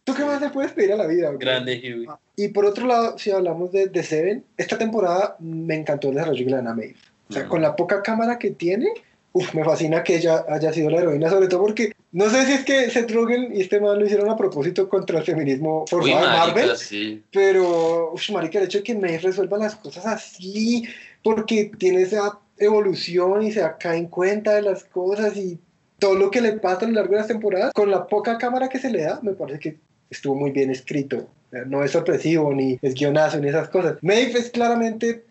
¿tú 0.06 0.14
qué 0.14 0.24
más 0.24 0.40
le 0.40 0.50
puedes 0.50 0.72
pedir 0.72 0.92
a 0.92 0.96
la 0.96 1.06
vida? 1.06 1.26
güey? 1.26 1.38
Grande 1.38 1.80
Huey. 1.82 2.06
Y 2.36 2.48
por 2.48 2.64
otro 2.64 2.86
lado, 2.86 3.18
si 3.18 3.32
hablamos 3.32 3.72
de, 3.72 3.88
de 3.88 4.02
Seven, 4.02 4.44
esta 4.56 4.78
temporada 4.78 5.36
me 5.40 5.74
encantó 5.74 6.08
el 6.08 6.14
desarrollo 6.14 6.44
de 6.44 6.50
Lana 6.50 6.74
Maeve. 6.74 6.94
O 7.28 7.32
sea, 7.32 7.48
con 7.48 7.60
la 7.60 7.74
poca 7.74 8.02
cámara 8.02 8.38
que 8.38 8.52
tiene, 8.52 8.86
uf, 9.32 9.52
me 9.52 9.64
fascina 9.64 10.04
que 10.04 10.16
ella 10.16 10.44
haya 10.48 10.72
sido 10.72 10.90
la 10.90 11.00
heroína, 11.00 11.28
sobre 11.28 11.48
todo 11.48 11.62
porque 11.62 11.92
no 12.12 12.30
sé 12.30 12.46
si 12.46 12.52
es 12.52 12.64
que 12.64 12.88
Seth 12.88 13.10
Rogen 13.10 13.50
y 13.52 13.62
este 13.62 13.80
man 13.80 13.98
lo 13.98 14.06
hicieron 14.06 14.30
a 14.30 14.36
propósito 14.36 14.88
contra 14.88 15.18
el 15.18 15.24
feminismo 15.24 15.80
Uy, 15.82 15.86
forzado 15.88 16.20
de 16.20 16.26
Marvel, 16.28 16.76
sí. 16.76 17.24
pero, 17.32 18.12
uf, 18.12 18.30
marica, 18.30 18.60
el 18.60 18.66
hecho 18.66 18.78
de 18.78 18.84
que 18.84 18.94
Maeve 18.94 19.18
resuelva 19.18 19.58
las 19.58 19.74
cosas 19.74 20.06
así, 20.06 20.84
porque 21.24 21.72
tiene 21.78 22.02
esa 22.02 22.38
evolución 22.58 23.42
y 23.42 23.50
se 23.50 23.68
cae 23.80 23.98
en 23.98 24.06
cuenta 24.06 24.54
de 24.54 24.62
las 24.62 24.84
cosas 24.84 25.36
y 25.36 25.58
todo 25.98 26.14
lo 26.14 26.30
que 26.30 26.40
le 26.40 26.52
pasa 26.52 26.84
a 26.84 26.88
lo 26.88 26.94
largo 26.94 27.12
de 27.12 27.18
las 27.18 27.26
temporadas, 27.26 27.72
con 27.72 27.90
la 27.90 28.06
poca 28.06 28.38
cámara 28.38 28.68
que 28.68 28.78
se 28.78 28.90
le 28.90 29.02
da, 29.02 29.18
me 29.22 29.32
parece 29.32 29.58
que 29.58 29.76
estuvo 30.10 30.34
muy 30.34 30.50
bien 30.50 30.70
escrito. 30.70 31.28
No 31.66 31.82
es 31.82 31.92
sorpresivo, 31.92 32.52
ni 32.52 32.78
es 32.82 32.94
guionazo, 32.94 33.38
ni 33.38 33.48
esas 33.48 33.68
cosas. 33.68 33.96
Maeve 34.02 34.38
es 34.38 34.50
claramente 34.50 35.24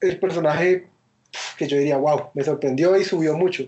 el 0.00 0.18
personaje 0.18 0.86
que 1.56 1.68
yo 1.68 1.76
diría, 1.76 1.98
wow, 1.98 2.30
me 2.34 2.42
sorprendió 2.42 2.96
y 2.96 3.04
subió 3.04 3.36
mucho 3.36 3.66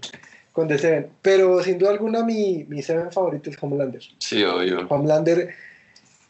con 0.53 0.69
The 0.69 0.79
Seven. 0.79 1.11
Pero 1.21 1.63
sin 1.63 1.79
duda 1.79 1.91
alguna 1.91 2.25
mi, 2.25 2.65
mi 2.69 2.83
Seven 2.83 3.13
favorito 3.13 3.51
es 3.51 3.57
Homelander. 3.61 4.03
Sí, 4.19 4.43
obvio. 4.43 4.87
Homelander 4.89 5.55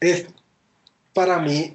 es 0.00 0.26
para 1.14 1.38
mí 1.38 1.72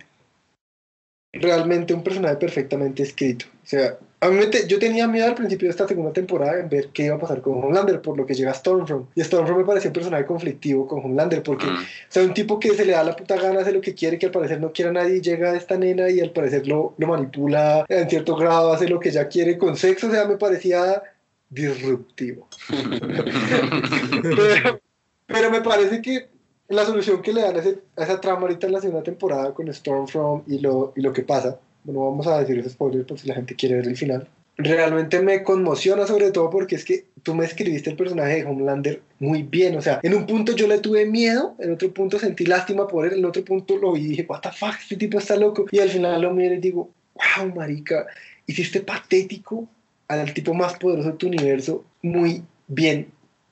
realmente 1.34 1.94
un 1.94 2.04
personaje 2.04 2.36
perfectamente 2.36 3.04
escrito. 3.04 3.46
O 3.68 3.70
sea, 3.70 3.98
a 4.22 4.30
mí 4.30 4.38
me 4.38 4.46
te- 4.46 4.66
yo 4.66 4.80
tenía 4.80 5.10
miedo 5.10 5.26
al 5.28 5.36
principio 5.36 5.68
de 5.68 5.72
esta 5.72 5.86
segunda 5.86 6.14
temporada 6.14 6.58
en 6.62 6.70
ver 6.70 6.88
qué 6.94 7.04
iba 7.08 7.16
a 7.16 7.20
pasar 7.20 7.42
con 7.42 7.62
Homelander, 7.62 8.02
por 8.02 8.16
lo 8.18 8.26
que 8.26 8.34
llega 8.34 8.54
Stormfront. 8.54 9.10
Y 9.14 9.22
Stormfront 9.22 9.60
me 9.60 9.66
pareció 9.66 9.90
un 9.90 9.94
personaje 9.94 10.26
conflictivo 10.26 10.88
con 10.88 11.00
Homelander, 11.04 11.44
porque, 11.44 11.66
Mm. 11.66 11.76
o 11.76 11.82
sea, 12.08 12.24
un 12.24 12.34
tipo 12.34 12.62
que 12.62 12.74
se 12.76 12.86
le 12.86 12.94
da 12.94 13.04
la 13.04 13.14
puta 13.14 13.36
gana, 13.36 13.60
hace 13.60 13.74
lo 13.74 13.82
que 13.82 13.94
quiere, 13.94 14.18
que 14.18 14.28
al 14.28 14.32
parecer 14.32 14.62
no 14.62 14.72
quiere 14.72 14.92
a 14.92 14.94
nadie, 14.94 15.20
llega 15.20 15.52
a 15.52 15.58
esta 15.58 15.78
nena 15.78 16.10
y 16.10 16.22
al 16.22 16.32
parecer 16.32 16.66
lo, 16.66 16.94
lo 16.98 17.08
manipula 17.08 17.86
en 17.90 18.10
cierto 18.10 18.38
grado, 18.38 18.72
hace 18.72 18.88
lo 18.88 19.02
que 19.02 19.10
ella 19.10 19.28
quiere 19.28 19.58
con 19.58 19.76
sexo, 19.76 20.08
o 20.08 20.12
sea, 20.12 20.24
me 20.24 20.38
parecía 20.38 21.04
disruptivo. 21.50 22.48
pero, 24.22 24.80
pero 25.26 25.52
me 25.52 25.62
parece 25.62 26.02
que 26.02 26.30
la 26.70 26.86
solución 26.86 27.22
que 27.22 27.34
le 27.34 27.42
dan 27.42 27.56
a, 27.56 27.60
ese- 27.60 27.80
a 27.98 28.04
esa 28.04 28.20
trama 28.22 28.44
ahorita 28.44 28.68
en 28.68 28.74
la 28.74 28.82
segunda 28.82 29.04
temporada 29.04 29.54
con 29.54 29.72
Stormfront 29.74 30.48
y 30.50 30.60
lo, 30.60 30.94
y 30.96 31.02
lo 31.02 31.12
que 31.14 31.24
pasa, 31.24 31.60
no 31.94 32.06
vamos 32.06 32.28
a 32.28 32.40
decir 32.40 32.60
esos 32.60 32.74
spoilers 32.74 33.06
por 33.06 33.20
si 33.20 33.28
la 33.28 33.36
gente 33.36 33.56
quiere 33.56 33.76
ver 33.76 33.88
el 33.88 33.98
final, 33.98 34.28
realmente 34.58 35.22
me 35.22 35.44
conmociona 35.44 36.08
sobre 36.08 36.32
todo 36.32 36.50
porque 36.50 36.76
es 36.76 36.84
que 36.84 37.06
tú 37.24 37.36
me 37.36 37.46
escribiste 37.46 37.90
el 37.92 37.96
personaje 37.96 38.38
de 38.38 38.46
Homelander 38.46 39.02
muy 39.20 39.44
bien, 39.44 39.78
o 39.78 39.82
sea, 39.82 40.00
en 40.04 40.14
un 40.14 40.26
punto 40.26 40.56
yo 40.56 40.68
le 40.68 40.80
tuve 40.80 41.06
miedo, 41.06 41.56
en 41.60 41.74
otro 41.74 41.92
punto 41.94 42.20
sentí 42.20 42.46
lástima 42.46 42.88
por 42.88 43.06
él, 43.06 43.20
en 43.20 43.26
otro 43.26 43.44
punto 43.44 43.78
lo 43.78 43.94
vi 43.94 44.02
y 44.02 44.08
dije, 44.08 44.26
what 44.28 44.42
the 44.42 44.52
fuck, 44.52 44.76
este 44.80 44.96
tipo 44.96 45.18
está 45.18 45.36
loco, 45.36 45.66
y 45.72 45.80
al 45.80 45.90
final 45.90 46.22
lo 46.22 46.34
miro 46.34 46.56
y 46.56 46.60
digo, 46.60 46.90
wow, 47.16 47.54
marica, 47.54 48.08
hiciste 48.46 48.82
patético 48.82 49.68
al 50.08 50.34
tipo 50.34 50.54
más 50.54 50.74
poderoso 50.76 51.12
de 51.12 51.18
tu 51.18 51.28
universo 51.28 51.84
muy 52.02 52.44
bien 52.68 53.08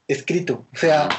escrito, 0.07 0.65
o 0.73 0.77
sea, 0.77 1.09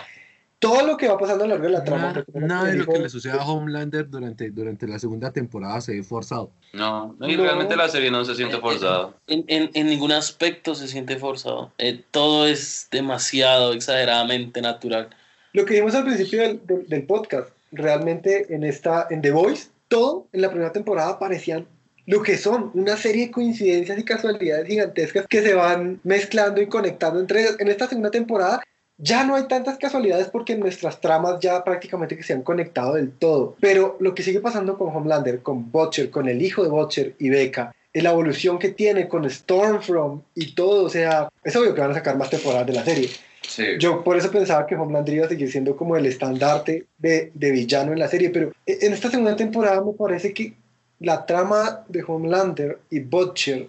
todo 0.68 0.86
lo 0.86 0.96
que 0.96 1.08
va 1.08 1.18
pasando 1.18 1.44
a 1.44 1.46
lo 1.46 1.54
largo 1.54 1.66
de 1.66 1.72
la 1.72 1.84
trama. 1.84 2.12
Nada, 2.12 2.24
nada 2.34 2.64
de 2.64 2.72
lo 2.74 2.78
dijo- 2.80 2.92
que 2.92 2.98
le 3.00 3.08
sucede 3.08 3.32
a 3.32 3.44
Homelander 3.44 4.08
durante, 4.08 4.50
durante 4.50 4.86
la 4.86 4.98
segunda 4.98 5.32
temporada 5.32 5.80
se 5.80 5.92
ve 5.92 6.02
forzado. 6.02 6.50
No, 6.72 7.14
no, 7.18 7.28
y 7.28 7.36
No. 7.36 7.42
realmente 7.44 7.76
la 7.76 7.88
serie 7.88 8.10
no 8.10 8.24
se 8.24 8.34
siente 8.34 8.58
forzada. 8.58 9.14
En, 9.26 9.44
en- 9.48 9.70
en 9.74 9.86
ningún 9.86 10.12
aspecto 10.12 10.74
se 10.74 10.88
siente 10.88 11.16
forzado. 11.16 11.72
Eh, 11.78 12.02
todo 12.10 12.46
es 12.46 12.88
demasiado 12.90 13.72
exageradamente 13.72 14.60
natural. 14.60 15.08
Lo 15.52 15.64
que 15.64 15.74
vimos 15.74 15.94
al 15.94 16.04
principio 16.04 16.42
del, 16.42 16.60
del- 16.66 16.86
del 16.86 17.02
podcast, 17.04 17.48
realmente 17.72 18.52
en 18.54 18.64
esta, 18.64 19.06
en 19.10 19.22
The 19.22 19.30
Voice, 19.30 19.68
todo 19.88 20.26
en 20.32 20.40
la 20.42 20.50
primera 20.50 20.72
temporada 20.72 21.18
parecían 21.18 21.66
lo 22.06 22.22
que 22.22 22.38
son, 22.38 22.70
una 22.74 22.96
serie 22.96 23.26
de 23.26 23.30
coincidencias 23.32 23.98
y 23.98 24.04
casualidades 24.04 24.68
gigantescas 24.68 25.26
que 25.28 25.42
se 25.42 25.54
van 25.54 25.98
mezclando 26.04 26.60
y 26.62 26.66
conectando 26.68 27.18
entre 27.18 27.40
ellas. 27.42 27.56
En 27.58 27.66
esta 27.68 27.88
segunda 27.88 28.10
temporada 28.12 28.62
ya 28.98 29.24
no 29.24 29.34
hay 29.34 29.44
tantas 29.44 29.78
casualidades 29.78 30.28
porque 30.28 30.56
nuestras 30.56 31.00
tramas 31.00 31.40
ya 31.40 31.62
prácticamente 31.64 32.16
que 32.16 32.22
se 32.22 32.32
han 32.32 32.42
conectado 32.42 32.94
del 32.94 33.12
todo. 33.12 33.56
Pero 33.60 33.96
lo 34.00 34.14
que 34.14 34.22
sigue 34.22 34.40
pasando 34.40 34.78
con 34.78 34.94
Homelander, 34.94 35.42
con 35.42 35.70
Butcher, 35.70 36.10
con 36.10 36.28
el 36.28 36.40
hijo 36.42 36.62
de 36.62 36.70
Butcher 36.70 37.14
y 37.18 37.28
Becca, 37.28 37.74
la 37.92 38.10
evolución 38.10 38.58
que 38.58 38.70
tiene 38.70 39.08
con 39.08 39.28
Stormfront 39.28 40.22
y 40.34 40.54
todo, 40.54 40.84
o 40.84 40.90
sea, 40.90 41.28
es 41.42 41.56
obvio 41.56 41.74
que 41.74 41.80
van 41.80 41.90
a 41.90 41.94
sacar 41.94 42.16
más 42.16 42.30
temporadas 42.30 42.66
de 42.66 42.72
la 42.72 42.84
serie. 42.84 43.08
Sí. 43.42 43.64
Yo 43.78 44.02
por 44.02 44.16
eso 44.16 44.30
pensaba 44.30 44.66
que 44.66 44.74
Homelander 44.74 45.14
iba 45.14 45.26
a 45.26 45.28
seguir 45.28 45.50
siendo 45.50 45.76
como 45.76 45.96
el 45.96 46.04
estandarte 46.06 46.86
de, 46.98 47.30
de 47.32 47.50
villano 47.52 47.92
en 47.92 47.98
la 47.98 48.08
serie, 48.08 48.30
pero 48.30 48.52
en 48.66 48.92
esta 48.92 49.10
segunda 49.10 49.36
temporada 49.36 49.82
me 49.82 49.92
parece 49.92 50.34
que 50.34 50.54
la 50.98 51.24
trama 51.26 51.84
de 51.88 52.02
Homelander 52.06 52.78
y 52.90 53.00
Butcher 53.00 53.68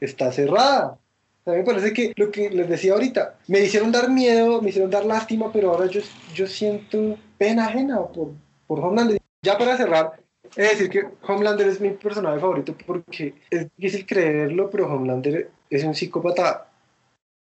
está 0.00 0.32
cerrada. 0.32 0.98
Sea, 1.44 1.54
me 1.54 1.62
parece 1.62 1.92
que 1.92 2.12
lo 2.16 2.30
que 2.30 2.48
les 2.48 2.68
decía 2.68 2.94
ahorita, 2.94 3.36
me 3.48 3.60
hicieron 3.60 3.92
dar 3.92 4.08
miedo, 4.08 4.62
me 4.62 4.70
hicieron 4.70 4.90
dar 4.90 5.04
lástima, 5.04 5.52
pero 5.52 5.70
ahora 5.70 5.86
yo, 5.86 6.00
yo 6.34 6.46
siento 6.46 7.18
pena 7.36 7.66
ajena 7.66 8.00
por, 8.06 8.32
por 8.66 8.80
Homelander. 8.80 9.18
Ya 9.42 9.58
para 9.58 9.76
cerrar, 9.76 10.14
es 10.56 10.70
decir 10.70 10.88
que 10.88 11.04
Homelander 11.26 11.68
es 11.68 11.80
mi 11.80 11.90
personaje 11.90 12.40
favorito 12.40 12.74
porque 12.86 13.34
es 13.50 13.66
difícil 13.76 14.06
creerlo, 14.06 14.70
pero 14.70 14.86
Homelander 14.86 15.50
es 15.68 15.84
un 15.84 15.94
psicópata. 15.94 16.68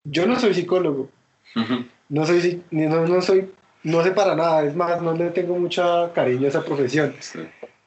Yo 0.04 0.26
no 0.26 0.38
soy 0.38 0.54
psicólogo, 0.54 1.10
no 2.10 2.26
soy, 2.26 2.62
no, 2.72 3.08
no 3.08 3.22
soy, 3.22 3.52
no 3.84 4.04
sé 4.04 4.12
para 4.12 4.36
nada, 4.36 4.66
es 4.66 4.76
más, 4.76 5.02
no 5.02 5.14
le 5.14 5.30
tengo 5.30 5.58
mucha 5.58 6.12
cariño 6.12 6.46
a 6.46 6.50
esa 6.50 6.66
profesión. 6.66 7.14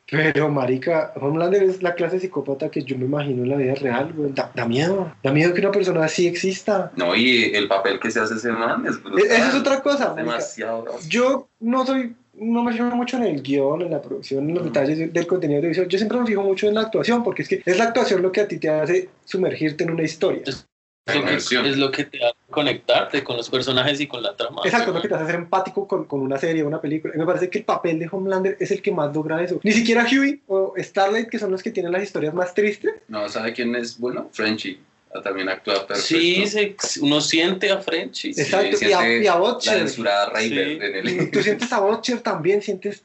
Pero, 0.09 0.49
marica, 0.49 1.13
Homelander 1.17 1.65
es 1.65 1.83
la 1.83 1.95
clase 1.95 2.17
de 2.17 2.21
psicópata 2.21 2.71
que 2.71 2.83
yo 2.85 2.97
me 2.97 3.07
imagino 3.07 3.43
en 3.43 3.49
la 3.49 3.57
vida 3.57 3.75
real, 3.75 4.13
güey. 4.15 4.31
Da, 4.33 4.53
da 4.55 4.65
miedo, 4.67 5.13
da 5.23 5.33
miedo 5.33 5.53
que 5.53 5.61
una 5.61 5.73
persona 5.73 6.05
así 6.05 6.29
exista. 6.29 6.93
No, 6.97 7.15
y 7.17 7.45
el 7.55 7.67
papel 7.67 7.99
que 7.99 8.11
se 8.13 8.21
hace 8.21 8.35
ese 8.35 8.53
man 8.53 8.87
es 8.87 9.03
brutal. 9.03 9.25
E- 9.25 9.35
Esa 9.35 9.49
es 9.49 9.55
otra 9.57 9.83
cosa. 9.83 10.15
Demasiado. 10.15 10.85
Yo 11.09 11.49
no 11.59 11.85
soy, 11.85 12.15
no 12.35 12.63
me 12.63 12.73
fijo 12.73 12.85
mucho 12.95 13.17
en 13.17 13.25
el 13.25 13.43
guion, 13.43 13.83
en 13.83 13.91
la 13.91 14.01
producción, 14.01 14.49
en 14.49 14.55
los 14.55 14.65
detalles 14.65 15.13
del 15.13 15.27
contenido 15.27 15.61
de 15.63 15.69
visión. 15.69 15.89
Yo 15.89 15.99
siempre 15.99 16.21
me 16.21 16.27
fijo 16.27 16.43
mucho 16.43 16.69
en 16.69 16.75
la 16.75 16.83
actuación, 16.83 17.25
porque 17.25 17.43
es 17.43 17.49
que 17.49 17.63
es 17.65 17.77
la 17.77 17.85
actuación 17.85 18.23
lo 18.23 18.31
que 18.31 18.43
a 18.43 18.47
ti 18.49 18.59
te 18.59 18.69
hace 18.69 19.09
sumergirte 19.25 19.83
en 19.83 19.91
una 19.91 20.05
historia. 20.05 20.43
Es 20.47 20.69
lo, 21.15 21.25
que, 21.25 21.35
es 21.37 21.77
lo 21.77 21.91
que 21.93 22.05
te 22.05 22.25
hace 22.25 22.35
conectarte 22.51 23.23
con 23.23 23.37
los 23.37 23.49
personajes 23.49 24.01
y 24.01 24.07
con 24.09 24.23
la 24.23 24.35
trama. 24.35 24.63
Exacto, 24.65 24.91
es 24.91 24.95
lo 24.97 25.03
que 25.03 25.09
te 25.09 25.15
hace 25.15 25.27
ser 25.27 25.35
empático 25.37 25.87
con, 25.87 26.05
con 26.05 26.21
una 26.21 26.37
serie, 26.37 26.65
una 26.65 26.81
película. 26.81 27.15
Y 27.15 27.19
me 27.19 27.25
parece 27.27 27.49
que 27.49 27.59
el 27.59 27.65
papel 27.65 27.99
de 28.01 28.09
Homelander 28.11 28.57
es 28.59 28.71
el 28.73 28.83
que 28.83 28.91
más 28.91 29.15
logra 29.15 29.41
eso. 29.43 29.61
Ni 29.63 29.73
siquiera 29.73 30.05
Huey 30.11 30.43
o 30.49 30.75
Starlight, 30.77 31.29
que 31.29 31.39
son 31.39 31.53
los 31.53 31.63
que 31.63 31.71
tienen 31.71 31.93
las 31.93 32.03
historias 32.03 32.35
más 32.35 32.53
tristes. 32.55 32.93
No, 33.09 33.29
¿sabe 33.29 33.53
quién 33.53 33.75
es 33.77 33.99
bueno? 33.99 34.29
Frenchy. 34.33 34.81
Ah, 35.15 35.23
También 35.23 35.49
actúa 35.49 35.87
perfecto. 35.87 36.19
Sí, 36.19 36.47
se- 36.49 36.75
uno 37.01 37.21
siente 37.21 37.71
a 37.71 37.79
Frenchy. 37.79 38.35
Sí, 38.35 38.41
Exacto, 38.41 38.77
y 38.85 38.93
a, 38.93 39.19
y 39.23 39.27
a 39.29 39.37
Butcher. 39.37 39.75
La 39.75 39.79
censurada 39.81 40.31
Raider 40.31 40.67
Sí. 40.67 40.79
en 40.83 41.21
el... 41.21 41.31
tú 41.31 41.41
sientes 41.43 41.73
a 41.73 41.81
Butcher 41.81 42.21
también, 42.21 42.63
sientes... 42.63 43.05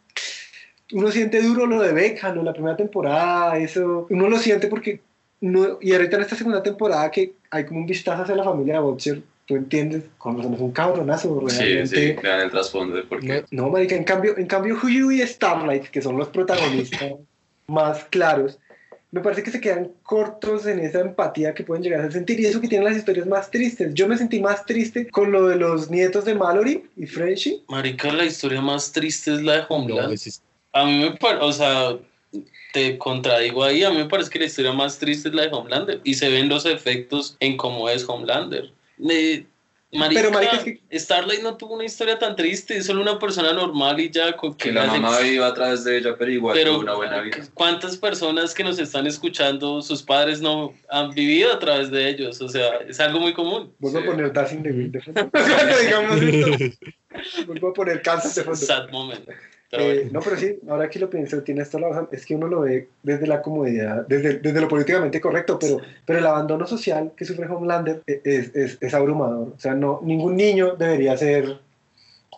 Uno 0.94 1.10
siente 1.12 1.42
duro 1.42 1.68
lo 1.68 1.80
de 1.82 1.94
Beckham, 1.94 2.36
¿no? 2.36 2.44
la 2.44 2.52
primera 2.52 2.76
temporada, 2.76 3.58
eso... 3.60 4.08
Uno 4.10 4.28
lo 4.28 4.40
siente 4.40 4.68
porque... 4.68 5.00
No, 5.40 5.78
y 5.82 5.94
ahorita 5.94 6.18
en 6.18 6.22
esta 6.24 6.36
segunda 6.36 6.62
temporada 6.62 7.10
que 7.10 7.34
hay 7.52 7.66
como 7.66 7.82
un 7.82 7.86
vistazo 7.86 8.24
hacia 8.24 8.36
la 8.36 8.44
familia 8.44 8.76
de 8.76 8.80
Butcher, 8.80 9.22
tú 9.46 9.56
entiendes, 9.56 10.04
con 10.18 10.38
razón 10.38 10.54
es 10.54 10.60
un 10.62 10.72
cabronazo, 10.72 11.40
Sí, 11.50 11.56
realmente. 11.58 12.16
sí, 12.16 12.20
vean 12.24 12.40
el 12.42 12.50
trasfondo 12.52 12.96
de 12.96 13.04
por 13.04 13.20
qué. 13.20 13.44
No, 13.52 13.70
marica, 13.70 13.96
en 13.96 14.06
cambio, 14.06 14.38
en 14.38 14.48
cambio 14.48 14.78
Huey 14.82 15.22
y 15.22 15.28
Starlight, 15.28 15.86
que 15.90 16.02
son 16.02 16.18
los 16.18 16.30
protagonistas 16.30 17.12
más 17.68 18.06
claros, 18.06 18.58
me 19.12 19.20
parece 19.20 19.44
que 19.44 19.52
se 19.52 19.60
quedan 19.60 19.92
cortos 20.04 20.66
en 20.66 20.80
esa 20.80 21.02
empatía 21.02 21.54
que 21.54 21.66
pueden 21.66 21.84
llegar 21.84 22.00
a 22.00 22.10
sentir 22.12 22.40
y 22.40 22.46
eso 22.46 22.62
que 22.62 22.70
tienen 22.70 22.88
las 22.88 22.96
historias 22.98 23.28
más 23.28 23.52
tristes. 23.52 23.94
Yo 23.94 24.08
me 24.08 24.18
sentí 24.18 24.40
más 24.40 24.66
triste 24.66 25.10
con 25.10 25.34
lo 25.34 25.50
de 25.50 25.58
los 25.58 25.92
nietos 25.92 26.24
de 26.24 26.34
Mallory 26.34 26.86
y 26.96 27.06
Frenchy. 27.08 27.62
Marica, 27.68 28.14
la 28.14 28.24
historia 28.24 28.62
más 28.62 28.90
triste 28.94 29.34
es 29.34 29.42
la 29.42 29.54
de 29.58 29.64
Homeland. 29.68 30.08
No, 30.08 30.14
es- 30.14 30.42
A 30.72 30.86
mí 30.86 31.00
me 31.02 31.12
parece, 31.18 31.44
o 31.44 31.52
sea, 31.52 31.98
te 32.74 32.98
contradigo 32.98 33.64
ahí, 33.64 33.84
a 33.84 33.90
mí 33.90 33.98
me 33.98 34.06
parece 34.06 34.30
que 34.30 34.40
la 34.40 34.46
historia 34.46 34.72
más 34.72 34.98
triste 34.98 35.30
es 35.30 35.36
la 35.36 35.44
de 35.44 35.50
Homelander 35.52 36.00
y 36.04 36.14
se 36.14 36.30
ven 36.30 36.48
los 36.50 36.66
efectos 36.66 37.36
en 37.40 37.58
cómo 37.58 37.90
es 37.90 38.08
Homelander. 38.08 38.72
Eh, 39.10 39.44
marica, 39.92 40.22
Pero, 40.22 40.32
marica, 40.34 40.56
es 40.58 40.64
que- 40.64 41.00
Starlight 41.00 41.42
no 41.42 41.58
tuvo 41.58 41.74
una 41.74 41.84
historia 41.84 42.18
tan 42.18 42.34
triste, 42.38 42.78
es 42.78 42.86
solo 42.86 43.02
una 43.02 43.20
persona 43.20 43.52
normal 43.52 44.00
y 44.00 44.10
ya 44.10 44.38
con 44.38 44.54
Que 44.54 44.72
la 44.72 44.84
hace- 44.84 45.00
mamá 45.02 45.20
viva 45.20 45.48
a 45.48 45.54
través 45.54 45.84
de 45.84 45.98
ella, 45.98 46.16
pero 46.18 46.32
igual 46.32 46.54
Pero 46.56 46.72
tuvo 46.72 46.82
una 46.84 46.94
buena 46.96 47.20
vida. 47.20 47.40
¿cuántas 47.54 47.98
personas 47.98 48.54
que 48.54 48.64
nos 48.64 48.80
están 48.80 49.06
escuchando, 49.06 49.82
sus 49.82 50.02
padres 50.02 50.40
no 50.40 50.74
han 50.90 51.10
vivido 51.14 51.52
a 51.52 51.60
través 51.60 51.92
de 51.92 52.08
ellos? 52.08 52.40
O 52.42 52.48
sea, 52.48 52.76
es 52.88 53.02
algo 53.02 53.20
muy 53.20 53.34
común. 53.34 53.74
Vuelvo 53.80 54.00
Sí. 54.00 54.04
a 54.08 54.12
poner 54.12 54.32
Dancing 54.32 54.64
de 54.64 54.72
Will 54.72 54.92
de 54.94 55.02
fondo. 55.02 55.30
Cuando 55.30 55.78
digamos 55.78 56.22
esto, 56.22 57.46
vuelvo 57.48 57.68
a 57.68 57.74
poner 57.74 58.02
Kansas 58.02 58.34
de 58.36 58.44
fondo. 58.44 58.58
Sad 58.60 58.90
moment. 58.92 59.28
Pero 59.72 59.84
Eh, 59.84 59.94
bueno. 59.96 60.10
no, 60.14 60.20
pero 60.20 60.36
sí, 60.38 60.60
ahora 60.68 60.90
que 60.90 61.00
lo 61.00 61.10
pienso, 61.10 61.42
tienes 61.44 61.70
toda 61.70 61.82
la 61.82 61.90
razón. 61.90 62.10
Es 62.12 62.26
que 62.26 62.36
uno 62.36 62.48
lo 62.48 62.62
ve 62.62 62.90
desde 63.04 63.26
la 63.26 63.42
comodidad, 63.42 64.06
desde, 64.08 64.40
desde 64.40 64.60
lo 64.62 64.68
políticamente 64.68 65.22
correcto, 65.22 65.58
pero, 65.58 65.80
pero 66.06 66.20
el 66.20 66.26
abandono 66.28 66.68
social 66.68 67.14
que 67.16 67.24
sufre 67.26 67.48
Homelander 67.48 68.02
e- 68.06 68.22
es, 68.24 68.54
es, 68.56 68.78
es 68.82 68.94
abrumador. 68.94 69.54
O 69.56 69.60
sea, 69.60 69.74
no, 69.74 70.02
ningún 70.04 70.36
niño 70.36 70.76
debería 70.76 71.16
ser 71.16 71.58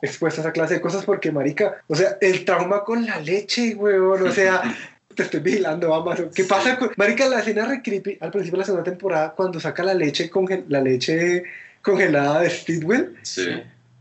expuesto 0.02 0.42
a 0.42 0.44
esa 0.44 0.52
clase 0.52 0.76
de 0.76 0.82
cosas 0.82 1.06
porque, 1.06 1.32
marica, 1.32 1.82
o 1.88 1.96
sea, 1.96 2.18
el 2.22 2.46
trauma 2.46 2.84
con 2.84 3.06
la 3.06 3.20
leche, 3.20 3.74
weón, 3.76 4.28
o 4.28 4.32
sea, 4.32 4.62
te 5.16 5.24
estoy 5.24 5.40
vigilando, 5.40 5.94
Amazon. 5.94 6.30
¿Qué 6.36 6.44
pasa 6.44 6.78
con... 6.78 6.92
Marica, 6.98 7.28
la 7.30 7.40
escena 7.40 7.66
re 7.66 7.82
creepy 7.82 8.18
al 8.20 8.30
principio 8.32 8.58
de 8.58 8.62
la 8.62 8.66
segunda 8.66 8.84
temporada 8.84 9.34
cuando 9.36 9.60
saca 9.60 9.82
la 9.84 9.94
leche, 9.94 10.30
conge- 10.30 10.66
la 10.68 10.82
leche 10.82 11.44
congelada 11.82 12.42
de 12.42 12.50
Stidwell 12.50 13.16
Sí. 13.24 13.48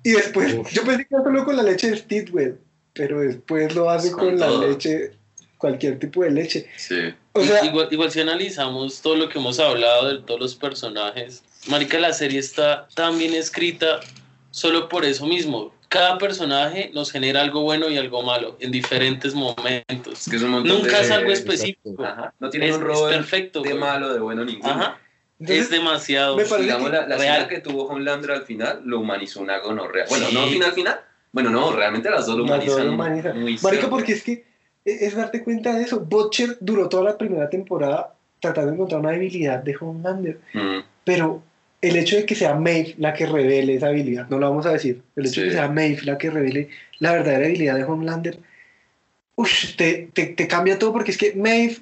y 0.02 0.12
después, 0.12 0.54
yo 0.70 0.82
pensé 0.84 1.04
que 1.06 1.14
era 1.14 1.22
solo 1.24 1.44
con 1.44 1.56
la 1.56 1.62
leche 1.62 1.90
de 1.90 1.96
Stidwell, 1.96 2.58
pero 2.95 3.20
después 3.20 3.74
lo 3.74 3.90
hace 3.90 4.11
Con 4.12 4.36
con, 4.36 4.38
la 4.40 4.51
leche, 4.66 5.12
cualquier 5.59 5.99
tipo 5.99 6.22
de 6.24 6.30
leche. 6.30 6.68
Sí. 6.76 7.14
O 7.32 7.43
sea, 7.43 7.64
igual, 7.64 7.88
igual 7.90 8.11
si 8.11 8.20
analizamos 8.20 9.01
todo 9.01 9.16
lo 9.16 9.28
que 9.28 9.38
hemos 9.38 9.59
hablado 9.59 10.09
de 10.09 10.22
todos 10.26 10.40
los 10.40 10.55
personajes, 10.55 11.43
Marica, 11.68 11.99
la 11.99 12.12
serie 12.12 12.40
está 12.40 12.88
tan 12.95 13.18
bien 13.18 13.34
escrita 13.34 14.01
solo 14.51 14.88
por 14.88 15.05
eso 15.05 15.24
mismo. 15.26 15.72
Cada 15.88 16.16
personaje 16.18 16.90
nos 16.95 17.12
genera 17.12 17.43
algo 17.43 17.62
bueno 17.62 17.88
y 17.90 17.99
algo 17.99 18.22
malo 18.22 18.57
en 18.61 18.70
diferentes 18.72 19.34
momentos. 19.34 20.22
Es 20.22 20.28
que 20.28 20.36
es 20.36 20.43
un 20.43 20.64
Nunca 20.64 20.97
de- 20.99 21.03
es 21.05 21.11
algo 21.11 21.30
específico. 21.30 22.03
Ajá. 22.05 22.32
No 22.40 22.49
tiene 22.51 22.68
Es- 22.70 22.76
un 22.76 22.82
rol 22.82 23.11
perfecto, 23.11 23.61
de 23.61 23.70
güey. 23.70 23.80
malo, 23.80 24.12
de 24.12 24.20
bueno 24.20 24.45
ninguno. 24.45 24.72
Ajá. 24.72 24.99
Entonces, 25.38 25.64
es 25.64 25.70
demasiado. 25.70 26.36
me 26.36 26.45
parece 26.45 26.62
Digamos, 26.66 26.90
que- 26.90 26.97
la, 26.97 27.07
la 27.09 27.16
real. 27.16 27.36
escena 27.43 27.49
que 27.49 27.59
tuvo 27.61 27.84
Homelander 27.88 28.30
al 28.30 28.45
final 28.45 28.80
lo 28.84 29.01
humanizó 29.01 29.40
una 29.40 29.59
gonorrea. 29.59 30.07
Bueno, 30.09 30.28
no 30.32 30.47
Sí. 30.47 30.53
final, 30.55 30.72
final. 30.72 31.01
Bueno, 31.32 31.50
no, 31.50 31.72
realmente 31.72 32.10
las 32.10 32.26
dos 32.26 32.36
lo 32.36 32.44
las 32.44 32.64
humanizan. 32.68 33.40
muy 33.40 33.58
Marica, 33.62 33.88
porque 33.88 34.12
es 34.12 34.22
que 34.22 34.44
es 34.84 35.14
darte 35.14 35.42
cuenta 35.42 35.74
de 35.74 35.84
eso. 35.84 36.00
Butcher 36.00 36.58
duró 36.60 36.88
toda 36.88 37.04
la 37.04 37.18
primera 37.18 37.48
temporada 37.48 38.14
tratando 38.40 38.70
de 38.70 38.76
encontrar 38.76 39.00
una 39.00 39.10
habilidad 39.10 39.62
de 39.62 39.76
Homelander, 39.80 40.38
Mm, 40.52 40.80
pero 41.04 41.42
el 41.80 41.96
hecho 41.96 42.16
de 42.16 42.26
que 42.26 42.34
sea 42.34 42.54
Maeve 42.54 42.94
la 42.98 43.12
que 43.14 43.26
revele 43.26 43.74
esa 43.76 43.88
habilidad, 43.88 44.28
no 44.28 44.38
lo 44.38 44.48
vamos 44.48 44.66
a 44.66 44.72
decir, 44.72 45.02
el 45.16 45.26
hecho 45.26 45.40
de 45.40 45.48
que 45.48 45.52
sea 45.54 45.68
Maeve 45.68 46.02
la 46.02 46.18
que 46.18 46.30
revele 46.30 46.68
la 46.98 47.12
verdadera 47.12 47.46
habilidad 47.46 47.76
de 47.76 47.84
Homelander, 47.84 48.38
ush, 49.36 49.76
te, 49.76 50.10
te, 50.12 50.26
te 50.26 50.48
cambia 50.48 50.78
todo 50.78 50.92
porque 50.92 51.12
es 51.12 51.18
que 51.18 51.34
Maeve 51.34 51.78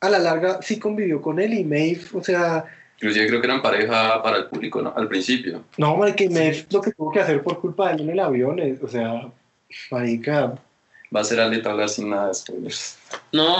a 0.00 0.10
la 0.10 0.18
larga 0.18 0.60
sí 0.62 0.78
convivió 0.78 1.20
con 1.20 1.40
él 1.40 1.54
y 1.54 1.64
Maeve, 1.64 2.00
o 2.12 2.22
sea, 2.22 2.64
Inclusive 2.96 3.26
creo 3.26 3.40
que 3.40 3.46
eran 3.46 3.60
pareja 3.62 4.22
para 4.22 4.38
el 4.38 4.46
público, 4.46 4.80
¿no? 4.80 4.92
Al 4.96 5.08
principio. 5.08 5.64
no, 5.76 5.96
y 6.06 6.28
Maeve 6.28 6.66
lo 6.70 6.80
que 6.80 6.92
tuvo 6.92 7.10
que 7.12 7.20
hacer 7.20 7.42
por 7.42 7.60
culpa 7.60 7.88
de 7.88 7.94
él 7.96 8.00
en 8.02 8.10
el 8.10 8.20
avión, 8.20 8.58
es- 8.60 8.82
o 8.82 8.88
sea, 8.88 9.28
marica, 9.90 10.54
Va 11.14 11.20
a 11.20 11.24
ser 11.24 11.38
aleta 11.38 11.70
hablar 11.70 11.88
sin 11.88 12.10
nada 12.10 12.26
de 12.28 12.34
spoilers. 12.34 12.98
No, 13.32 13.58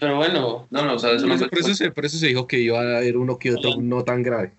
pero 0.00 0.16
bueno. 0.16 0.66
No, 0.70 0.84
no, 0.84 0.94
o 0.94 0.98
sea, 0.98 1.10
eso 1.12 1.20
Por 1.20 1.28
no 1.28 1.34
eso, 1.36 1.44
fue- 1.44 1.50
por 1.50 1.58
eso 1.60 1.74
se, 1.74 1.90
por 1.92 2.04
eso 2.06 2.18
se 2.18 2.26
dijo 2.26 2.46
que 2.48 2.58
iba 2.58 2.80
a 2.80 2.96
haber 2.96 3.16
uno 3.16 3.38
que 3.38 3.52
otro 3.54 3.76
no 3.80 4.02
tan 4.02 4.22
grave. 4.22 4.50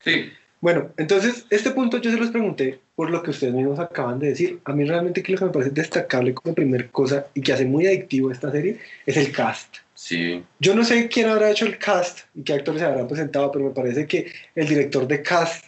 Sí, 0.00 0.30
Bueno, 0.60 0.90
entonces, 0.96 1.46
este 1.50 1.70
punto 1.70 1.98
yo 1.98 2.10
se 2.10 2.16
los 2.16 2.30
pregunté 2.30 2.80
por 2.96 3.10
lo 3.10 3.22
que 3.22 3.30
ustedes 3.30 3.54
mismos 3.54 3.78
acaban 3.78 4.18
de 4.18 4.30
decir. 4.30 4.58
A 4.64 4.72
mí 4.72 4.84
realmente 4.84 5.22
que 5.22 5.30
lo 5.30 5.38
que 5.38 5.44
me 5.44 5.50
parece 5.52 5.70
destacable 5.70 6.34
como 6.34 6.52
primer 6.56 6.90
cosa 6.90 7.26
y 7.34 7.40
que 7.40 7.52
hace 7.52 7.64
muy 7.64 7.86
adictivo 7.86 8.32
esta 8.32 8.50
serie 8.50 8.78
es 9.06 9.16
el 9.16 9.30
cast. 9.30 9.76
Sí. 9.98 10.44
Yo 10.60 10.74
no 10.76 10.84
sé 10.84 11.08
quién 11.08 11.28
habrá 11.28 11.50
hecho 11.50 11.66
el 11.66 11.76
cast 11.78 12.20
y 12.36 12.42
qué 12.44 12.52
actores 12.52 12.80
se 12.80 12.86
habrán 12.86 13.08
presentado, 13.08 13.50
pero 13.50 13.64
me 13.64 13.70
parece 13.72 14.06
que 14.06 14.30
el 14.54 14.68
director 14.68 15.06
de 15.08 15.22
cast, 15.22 15.64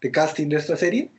de 0.00 0.10
casting 0.10 0.48
de 0.48 0.56
esta 0.56 0.74
serie, 0.76 1.10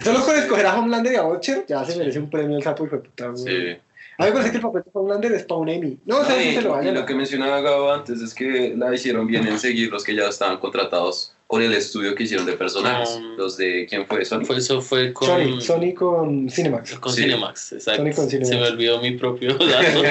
solo 0.00 0.24
con 0.24 0.34
escoger 0.36 0.66
a 0.66 0.78
Homelander 0.78 1.12
y 1.12 1.16
a 1.16 1.22
Butcher, 1.22 1.64
ya 1.68 1.84
se 1.84 1.96
merece 1.96 2.18
un 2.18 2.30
premio 2.30 2.56
el 2.56 2.62
sapo 2.62 2.84
y 2.86 2.88
fue 2.88 3.02
puta. 3.02 3.36
Sí. 3.36 3.76
A 4.18 4.24
mí 4.24 4.30
me 4.30 4.32
parece 4.32 4.50
que 4.50 4.56
el 4.56 4.62
papel 4.62 4.82
de 4.84 4.90
Homelander 4.92 5.32
es 5.32 5.44
para 5.44 5.60
un 5.60 5.68
Emmy. 5.68 5.98
No 6.04 6.24
si 6.24 6.32
y, 6.32 6.54
se 6.54 6.62
lo 6.62 6.70
y 6.70 6.72
vayan 6.72 6.94
lo 6.94 7.00
a- 7.00 7.06
que 7.06 7.14
mencionaba 7.14 7.60
Gabo 7.60 7.92
antes 7.92 8.20
es 8.20 8.34
que 8.34 8.74
la 8.76 8.94
hicieron 8.94 9.26
bien 9.26 9.46
en 9.46 9.58
seguir 9.58 9.90
los 9.90 10.04
que 10.04 10.14
ya 10.14 10.28
estaban 10.28 10.58
contratados 10.58 11.34
con 11.52 11.60
el 11.60 11.74
estudio 11.74 12.14
que 12.14 12.22
hicieron 12.22 12.46
de 12.46 12.54
personajes. 12.54 13.10
Um, 13.10 13.36
los 13.36 13.58
de, 13.58 13.84
¿quién 13.86 14.06
fue? 14.06 14.24
Sony. 14.24 14.42
Fue, 14.42 14.56
eso 14.56 14.80
fue 14.80 15.12
con, 15.12 15.28
Sony, 15.28 15.60
Sony 15.60 15.94
con 15.94 16.48
Cinemax. 16.48 16.94
con 16.94 17.12
Sí. 17.12 17.24
Cinemax, 17.24 17.72
exacto. 17.74 18.02
Sony 18.02 18.14
con 18.14 18.30
Cinemax. 18.30 18.48
Se 18.48 18.56
me 18.56 18.68
olvidó 18.68 19.02
mi 19.02 19.18
propio 19.18 19.52
dato. 19.58 20.02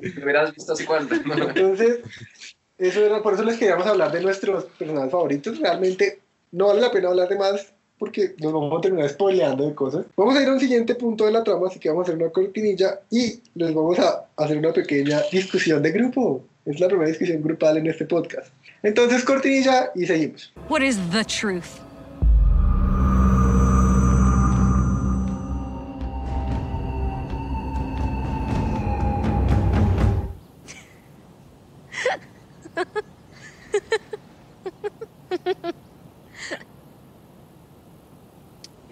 ¿Lo 0.00 0.22
hubieras 0.22 0.54
visto 0.54 0.72
hace 0.72 0.86
cuánto? 0.86 1.16
Entonces, 1.16 1.98
eso 2.78 3.04
era, 3.04 3.22
por 3.22 3.34
eso 3.34 3.42
les 3.42 3.58
queríamos 3.58 3.86
hablar 3.86 4.10
de 4.10 4.22
nuestros 4.22 4.64
personajes 4.78 5.12
favoritos. 5.12 5.58
Realmente 5.58 6.18
no 6.50 6.68
vale 6.68 6.80
la 6.80 6.90
pena 6.90 7.10
hablar 7.10 7.28
de 7.28 7.36
más 7.36 7.74
porque 7.98 8.34
nos 8.38 8.54
vamos 8.54 8.78
a 8.78 8.80
terminar 8.80 9.10
spoileando 9.10 9.68
de 9.68 9.74
cosas. 9.74 10.06
Vamos 10.16 10.34
a 10.34 10.42
ir 10.42 10.48
a 10.48 10.54
un 10.54 10.60
siguiente 10.60 10.94
punto 10.94 11.26
de 11.26 11.32
la 11.32 11.44
trama, 11.44 11.66
así 11.66 11.78
que 11.78 11.90
vamos 11.90 12.08
a 12.08 12.12
hacer 12.12 12.22
una 12.22 12.32
cortinilla 12.32 13.00
y 13.10 13.38
les 13.54 13.74
vamos 13.74 13.98
a 13.98 14.24
hacer 14.38 14.56
una 14.56 14.72
pequeña 14.72 15.20
discusión 15.30 15.82
de 15.82 15.92
grupo. 15.92 16.42
Es 16.64 16.80
la 16.80 16.88
primera 16.88 17.10
discusión 17.10 17.42
grupal 17.42 17.76
en 17.76 17.88
este 17.88 18.06
podcast. 18.06 18.48
Entonces, 18.86 19.24
cortinilla 19.24 19.90
y 19.96 20.06
seguimos. 20.06 20.52
What 20.68 20.80
is 20.80 20.96
the 21.10 21.24
truth? 21.24 21.80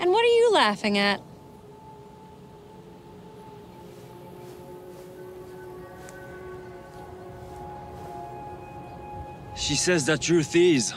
and 0.00 0.10
what 0.10 0.24
are 0.24 0.34
you 0.40 0.50
laughing 0.52 0.98
at? 0.98 1.20
She 9.64 9.76
says 9.76 10.04
the 10.04 10.18
truth 10.18 10.54
is, 10.54 10.92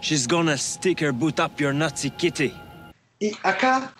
she's 0.00 0.28
gonna 0.28 0.56
stick 0.56 1.00
her 1.00 1.10
boot 1.12 1.40
up 1.40 1.60
your 1.60 1.72
Nazi 1.72 2.10
kitty. 2.10 2.54
Y 3.18 3.32
acá 3.42 3.92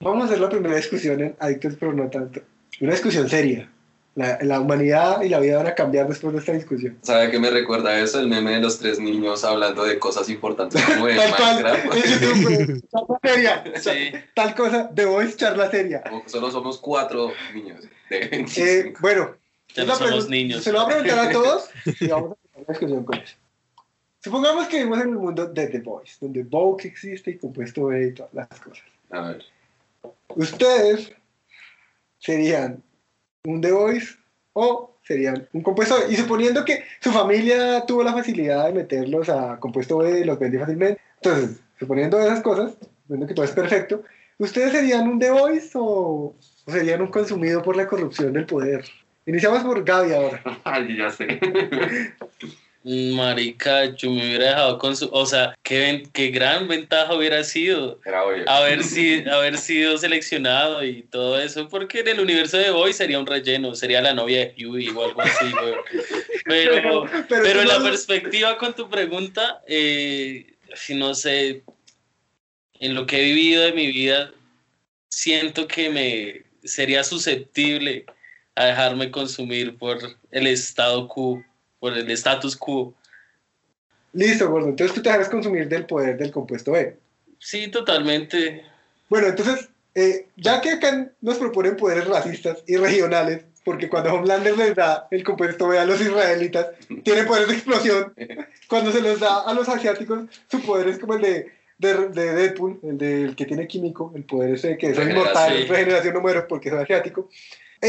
vamos 0.00 0.22
a 0.22 0.26
hacer 0.28 0.40
la 0.40 0.48
primera 0.48 0.74
discusión 0.74 1.20
en 1.20 1.36
Adictos, 1.38 1.74
pero 1.78 1.92
no 1.92 2.08
tanto. 2.08 2.40
Una 2.80 2.92
discusión 2.92 3.28
seria. 3.28 3.68
La, 4.14 4.38
la 4.40 4.58
humanidad 4.60 5.20
y 5.20 5.28
la 5.28 5.38
vida 5.40 5.58
van 5.58 5.66
a 5.66 5.74
cambiar 5.74 6.08
después 6.08 6.32
de 6.32 6.38
esta 6.38 6.52
discusión. 6.52 6.96
¿Sabe 7.02 7.30
qué 7.30 7.38
me 7.38 7.50
recuerda 7.50 8.00
eso? 8.00 8.20
El 8.20 8.28
meme 8.28 8.52
de 8.52 8.60
los 8.60 8.78
tres 8.78 8.98
niños 8.98 9.44
hablando 9.44 9.84
de 9.84 9.98
cosas 9.98 10.30
importantes 10.30 10.82
como 10.82 11.04
de 11.06 11.16
Tal 11.16 11.36
cual, 11.36 11.62
Minecraft. 11.62 12.84
charla 12.90 13.18
seria. 13.22 13.64
Sí. 13.82 14.12
Tal 14.34 14.54
cosa, 14.54 14.90
The 14.94 15.04
Voice, 15.04 15.36
charla 15.36 15.70
seria. 15.70 16.00
Como 16.08 16.26
Solo 16.26 16.50
somos 16.50 16.78
cuatro 16.78 17.32
niños 17.52 17.82
de 18.08 18.28
25. 18.28 18.62
Eh, 18.64 18.94
bueno, 19.02 19.36
Ya 19.74 19.84
no 19.84 19.94
somos 19.94 20.30
niños. 20.30 20.64
Se 20.64 20.72
lo 20.72 20.86
voy 20.86 20.94
a 20.94 20.96
preguntar 20.96 21.28
a 21.28 21.32
todos 21.32 21.68
y 22.00 22.06
vamos 22.06 22.32
a 22.32 22.45
una 22.56 22.66
discusión 22.68 23.04
con 23.04 23.18
eso. 23.18 23.36
Supongamos 24.20 24.66
que 24.68 24.78
vivimos 24.78 25.00
en 25.02 25.10
el 25.10 25.14
mundo 25.16 25.46
de 25.46 25.66
The 25.68 25.80
Voice, 25.80 26.16
donde 26.20 26.42
Vogue 26.42 26.88
existe 26.88 27.30
y 27.30 27.38
compuesto 27.38 27.86
B 27.86 28.08
y 28.08 28.12
todas 28.14 28.34
las 28.34 28.48
cosas. 28.48 28.84
A 29.10 29.28
ver. 29.28 29.44
¿Ustedes 30.34 31.12
serían 32.18 32.82
un 33.44 33.60
The 33.60 33.70
Voice 33.70 34.16
o 34.54 34.96
serían 35.02 35.48
un 35.52 35.62
compuesto 35.62 35.96
B? 35.96 36.12
Y 36.12 36.16
suponiendo 36.16 36.64
que 36.64 36.82
su 37.00 37.12
familia 37.12 37.84
tuvo 37.86 38.02
la 38.02 38.12
facilidad 38.12 38.66
de 38.66 38.72
meterlos 38.72 39.28
a 39.28 39.60
compuesto 39.60 39.98
B 39.98 40.20
y 40.20 40.24
los 40.24 40.38
vende 40.38 40.58
fácilmente. 40.58 41.00
Entonces, 41.22 41.60
suponiendo 41.78 42.20
esas 42.20 42.40
cosas, 42.40 42.76
suponiendo 43.02 43.28
que 43.28 43.34
todo 43.34 43.44
es 43.44 43.52
perfecto, 43.52 44.02
¿ustedes 44.38 44.72
serían 44.72 45.08
un 45.08 45.20
The 45.20 45.30
Voice 45.30 45.70
o, 45.74 46.34
o 46.64 46.70
serían 46.72 47.00
un 47.00 47.12
consumido 47.12 47.62
por 47.62 47.76
la 47.76 47.86
corrupción 47.86 48.32
del 48.32 48.46
poder? 48.46 48.84
Iniciamos 49.26 49.62
por 49.64 49.84
Gaby 49.84 50.12
ahora. 50.12 50.40
Ay, 50.64 50.96
ya 50.96 51.10
sé. 51.10 51.40
Marica, 52.84 53.86
yo 53.96 54.10
me 54.10 54.18
hubiera 54.24 54.50
dejado 54.50 54.78
con 54.78 54.96
su. 54.96 55.08
O 55.10 55.26
sea, 55.26 55.56
qué, 55.64 55.80
ven- 55.80 56.10
qué 56.12 56.28
gran 56.28 56.68
ventaja 56.68 57.12
hubiera 57.14 57.42
sido 57.42 57.98
Era 58.04 58.24
obvio. 58.24 58.48
haber, 58.48 58.84
si, 58.84 59.28
haber 59.28 59.58
sido 59.58 59.98
seleccionado 59.98 60.84
y 60.84 61.02
todo 61.02 61.40
eso, 61.40 61.68
porque 61.68 62.00
en 62.00 62.08
el 62.08 62.20
universo 62.20 62.56
de 62.58 62.70
Boy 62.70 62.92
sería 62.92 63.18
un 63.18 63.26
relleno, 63.26 63.74
sería 63.74 64.00
la 64.00 64.14
novia 64.14 64.52
de 64.56 64.66
Huey 64.66 64.88
o 64.90 65.04
algo 65.04 65.20
así, 65.20 65.50
güey. 65.50 65.74
Pero, 66.44 67.06
pero 67.28 67.62
en 67.62 67.66
la 67.68 67.82
perspectiva 67.82 68.56
con 68.56 68.72
tu 68.76 68.88
pregunta, 68.88 69.62
eh, 69.66 70.46
si 70.74 70.94
no 70.94 71.12
sé, 71.14 71.62
en 72.78 72.94
lo 72.94 73.04
que 73.06 73.18
he 73.20 73.24
vivido 73.24 73.64
de 73.64 73.72
mi 73.72 73.88
vida, 73.88 74.30
siento 75.08 75.66
que 75.66 75.90
me 75.90 76.42
sería 76.62 77.02
susceptible 77.02 78.04
a 78.56 78.64
dejarme 78.64 79.10
consumir 79.10 79.78
por 79.78 79.98
el 80.30 80.46
estado 80.46 81.06
quo, 81.06 81.42
por 81.78 81.96
el 81.96 82.10
status 82.10 82.56
quo. 82.56 82.94
Listo, 84.12 84.50
gordo. 84.50 84.68
Entonces 84.68 84.94
tú 84.94 85.02
te 85.02 85.10
dejas 85.10 85.28
consumir 85.28 85.68
del 85.68 85.86
poder 85.86 86.16
del 86.16 86.30
compuesto 86.30 86.72
B. 86.72 86.96
Sí, 87.38 87.68
totalmente. 87.68 88.64
Bueno, 89.10 89.28
entonces, 89.28 89.68
eh, 89.94 90.26
ya 90.36 90.60
que 90.60 90.70
acá 90.70 91.10
nos 91.20 91.36
proponen 91.36 91.76
poderes 91.76 92.08
racistas 92.08 92.64
y 92.66 92.76
regionales, 92.76 93.44
porque 93.62 93.88
cuando 93.88 94.14
Homelander 94.14 94.56
les 94.56 94.74
da 94.74 95.06
el 95.10 95.22
compuesto 95.22 95.68
B 95.68 95.78
a 95.78 95.84
los 95.84 96.00
israelitas, 96.00 96.68
tiene 97.04 97.24
poderes 97.24 97.48
de 97.48 97.54
explosión. 97.54 98.14
Cuando 98.68 98.90
se 98.90 99.02
los 99.02 99.20
da 99.20 99.42
a 99.42 99.52
los 99.52 99.68
asiáticos, 99.68 100.24
su 100.50 100.62
poder 100.62 100.88
es 100.88 100.98
como 100.98 101.14
el 101.14 101.22
de 101.22 101.56
de, 101.78 102.08
de 102.08 102.34
Deadpool, 102.34 102.80
el 102.82 102.98
del 102.98 103.36
que 103.36 103.44
tiene 103.44 103.66
químico, 103.66 104.12
el 104.14 104.24
poder 104.24 104.54
ese 104.54 104.78
que 104.78 104.90
es 104.90 104.98
inmortal, 104.98 105.68
regeneración 105.68 106.14
no 106.14 106.20
muero 106.20 106.46
porque 106.48 106.70
soy 106.70 106.80
asiático. 106.80 107.28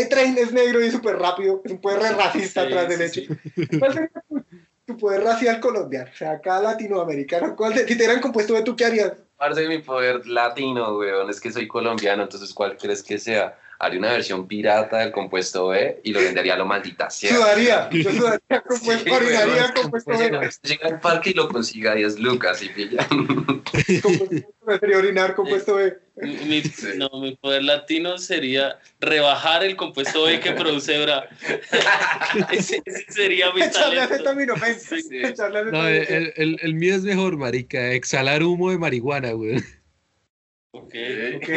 A-Train 0.06 0.38
es 0.38 0.52
negro 0.52 0.84
y 0.84 0.92
súper 0.92 1.18
rápido, 1.18 1.62
es 1.64 1.72
un 1.72 1.80
poder 1.82 2.00
re 2.00 2.10
racista 2.12 2.62
Sí, 2.66 2.68
atrás 2.74 2.90
del 2.98 3.10
sí, 3.10 3.20
hecho. 3.22 3.34
¿Cuál 3.80 3.94
sería 3.94 4.10
tu, 4.86 4.98
poder 4.98 5.24
racial 5.24 5.60
colombiano? 5.60 6.10
O 6.14 6.16
sea, 6.16 6.32
acá 6.32 6.62
latinoamericano, 6.62 7.56
¿cuál 7.56 7.74
de- 7.74 7.82
si 7.88 7.96
te 7.98 8.04
dieran 8.04 8.22
compuesto 8.22 8.54
de 8.54 8.64
tú, 8.64 8.76
¿qué 8.76 8.86
harías? 8.86 9.14
Parce 9.38 9.62
de 9.62 9.68
mi 9.68 9.80
poder 9.80 10.26
latino, 10.28 10.98
weón. 10.98 11.30
Es 11.30 11.40
que 11.42 11.52
soy 11.52 11.68
colombiano, 11.68 12.24
entonces 12.24 12.54
¿cuál 12.54 12.76
crees 12.78 13.04
que 13.04 13.20
sea? 13.20 13.58
Haría 13.80 14.00
una 14.00 14.12
versión 14.12 14.48
pirata 14.48 14.98
del 15.00 15.12
compuesto 15.12 15.68
B 15.68 16.02
y 16.04 16.12
lo 16.12 16.20
vendería 16.20 16.56
a 16.56 16.58
lo 16.58 16.66
maldita 16.66 17.10
sea. 17.10 17.36
Sudaría, 17.36 17.90
yo 17.92 18.12
sudaría 18.12 18.62
compuesto, 18.68 19.04
Sí, 19.04 19.12
orinaría 19.12 19.74
compuesto 19.74 20.12
Pues 20.12 20.20
de 20.20 20.26
llega, 20.26 20.50
llega 20.64 20.88
al 20.88 21.00
parque 21.00 21.30
y 21.30 21.34
lo 21.34 21.48
consiga 21.50 21.92
a 21.92 21.96
10 21.96 22.20
lucas 22.20 22.64
y 22.64 22.70
pilla. 22.70 23.08
Orinar 24.98 25.36
compuesto 25.36 25.76
B. 25.76 25.98
Mi, 26.22 26.64
no, 26.98 27.10
mi 27.22 27.36
poder 27.36 27.64
latino 27.64 28.18
sería 28.18 28.80
rebajar 29.00 29.64
el 29.64 29.76
compuesto 29.76 30.24
B 30.24 30.40
que 30.40 30.52
produce 30.54 31.00
Bra. 31.04 31.30
ese, 32.52 32.82
ese 32.84 33.06
sería 33.10 33.52
mi 33.54 33.62
Echarle 33.62 33.98
talento. 33.98 34.14
acetaminofén. 34.16 34.78
Echarle 35.12 35.72
No, 35.72 35.88
el, 35.88 36.34
el, 36.36 36.58
el 36.62 36.74
mío 36.74 36.96
es 36.96 37.04
mejor, 37.04 37.38
marica. 37.38 37.92
Exhalar 37.92 38.42
humo 38.44 38.72
de 38.72 38.80
marihuana, 38.80 39.32
güey. 39.34 39.58
Ok. 40.72 40.94
Ok. 41.38 41.50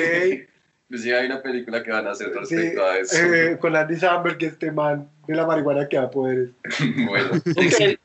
Pues 0.90 1.02
sí, 1.02 1.12
hay 1.12 1.26
una 1.26 1.40
película 1.40 1.82
que 1.84 1.92
van 1.92 2.06
a 2.08 2.10
hacer 2.10 2.26
Sí, 2.28 2.38
respecto 2.56 2.84
a 2.84 2.98
eso. 2.98 3.16
eh, 3.16 3.56
con 3.60 3.74
Andy 3.76 3.96
Samberg, 3.96 4.36
que 4.38 4.46
este 4.46 4.72
man 4.72 5.08
de 5.28 5.34
la 5.36 5.46
marihuana 5.46 5.88
que 5.88 5.96
da 5.96 6.10
poderes. 6.10 6.50
bueno, 7.08 7.30
Ok. 7.32 7.98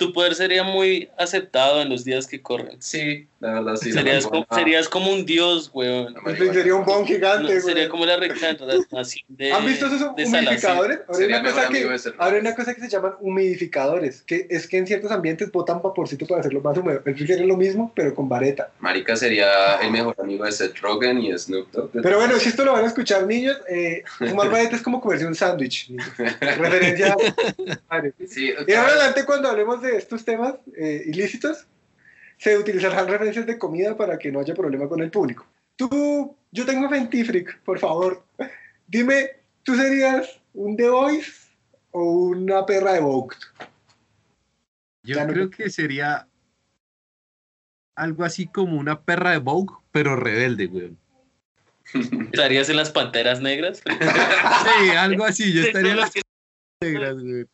Tu 0.00 0.14
poder 0.14 0.34
sería 0.34 0.64
muy 0.64 1.10
aceptado 1.18 1.82
en 1.82 1.90
los 1.90 2.04
días 2.04 2.26
que 2.26 2.40
corren. 2.40 2.80
sí, 2.80 3.28
la 3.38 3.52
verdad 3.52 3.76
sí. 3.76 3.92
Serías, 3.92 4.26
como, 4.26 4.46
serías 4.50 4.88
como 4.88 5.12
un 5.12 5.26
dios, 5.26 5.70
weón. 5.74 6.14
Sería 6.54 6.74
un 6.74 6.86
bon 6.86 7.04
gigante, 7.06 7.42
No, 7.42 7.48
güey. 7.48 7.60
sería 7.60 7.88
como 7.90 8.06
la 8.06 8.16
reencarnación 8.16 9.24
de. 9.28 9.52
¿Han 9.52 9.66
visto 9.66 9.86
esos 9.88 10.16
de 10.16 10.24
humidificadores? 10.24 11.00
Ahora 11.06 11.20
hay, 11.20 11.26
una 11.26 11.42
cosa 11.42 11.68
que, 11.68 11.84
ahora 12.18 12.34
hay 12.34 12.40
una 12.40 12.54
cosa 12.54 12.74
que 12.74 12.80
se 12.80 12.88
llaman 12.88 13.12
humidificadores, 13.20 14.22
que 14.22 14.46
es 14.48 14.66
que 14.66 14.78
en 14.78 14.86
ciertos 14.86 15.10
ambientes 15.10 15.52
botan 15.52 15.82
vaporcito 15.82 16.26
para 16.26 16.40
hacerlo 16.40 16.62
más 16.62 16.78
húmedo. 16.78 17.02
El 17.04 17.18
sería 17.18 17.44
lo 17.44 17.58
mismo, 17.58 17.92
pero 17.94 18.14
con 18.14 18.26
vareta. 18.26 18.70
Marica 18.78 19.16
sería 19.16 19.76
el 19.82 19.90
mejor 19.90 20.16
amigo 20.18 20.46
de 20.46 20.52
Seth 20.52 20.78
Rogen 20.78 21.18
y 21.18 21.38
Snoop 21.38 21.70
Dogg. 21.72 21.90
Pero 22.02 22.16
bueno, 22.16 22.38
si 22.38 22.48
esto 22.48 22.64
lo 22.64 22.72
van 22.72 22.84
a 22.84 22.88
escuchar 22.88 23.26
niños, 23.26 23.58
eh, 23.68 24.02
fumar 24.18 24.48
vareta 24.50 24.76
es 24.76 24.82
como 24.82 24.98
comerse 24.98 25.26
un 25.26 25.34
sándwich. 25.34 25.90
Referencia 26.16 27.14
a... 27.90 28.02
Sí, 28.26 28.52
Y 28.66 28.72
ahora 28.72 28.92
adelante 28.92 29.24
cuando 29.24 29.48
hablemos 29.48 29.82
de 29.82 29.89
estos 29.96 30.24
temas 30.24 30.54
eh, 30.76 31.02
ilícitos, 31.06 31.66
se 32.38 32.56
utilizarán 32.56 33.06
referencias 33.08 33.46
de 33.46 33.58
comida 33.58 33.96
para 33.96 34.18
que 34.18 34.32
no 34.32 34.40
haya 34.40 34.54
problema 34.54 34.88
con 34.88 35.00
el 35.02 35.10
público. 35.10 35.46
Tú, 35.76 36.36
yo 36.50 36.66
tengo 36.66 36.88
fe 36.88 36.96
en 36.96 37.10
ti, 37.10 37.24
Frick, 37.24 37.60
por 37.60 37.78
favor. 37.78 38.24
Dime, 38.86 39.30
¿tú 39.62 39.74
serías 39.76 40.40
un 40.54 40.76
The 40.76 40.88
Voice 40.88 41.32
o 41.90 42.02
una 42.28 42.64
perra 42.66 42.94
de 42.94 43.00
Vogue? 43.00 43.36
Yo 45.02 45.16
Ya 45.16 45.24
no- 45.26 45.32
creo 45.32 45.50
que 45.50 45.70
sería 45.70 46.26
algo 47.96 48.24
así 48.24 48.46
como 48.46 48.78
una 48.78 49.00
perra 49.02 49.32
de 49.32 49.38
Vogue, 49.38 49.74
pero 49.92 50.16
rebelde, 50.16 50.66
güey. 50.66 50.96
¿Estarías 52.32 52.68
en 52.68 52.76
las 52.76 52.90
panteras 52.90 53.40
negras? 53.40 53.82
Sí, 54.82 54.90
algo 54.90 55.24
así. 55.24 55.52
Yo 55.52 55.62
estaría 55.62 55.92
en 55.92 55.96
las 55.98 56.12
negras, 56.82 57.14
güey. 57.20 57.44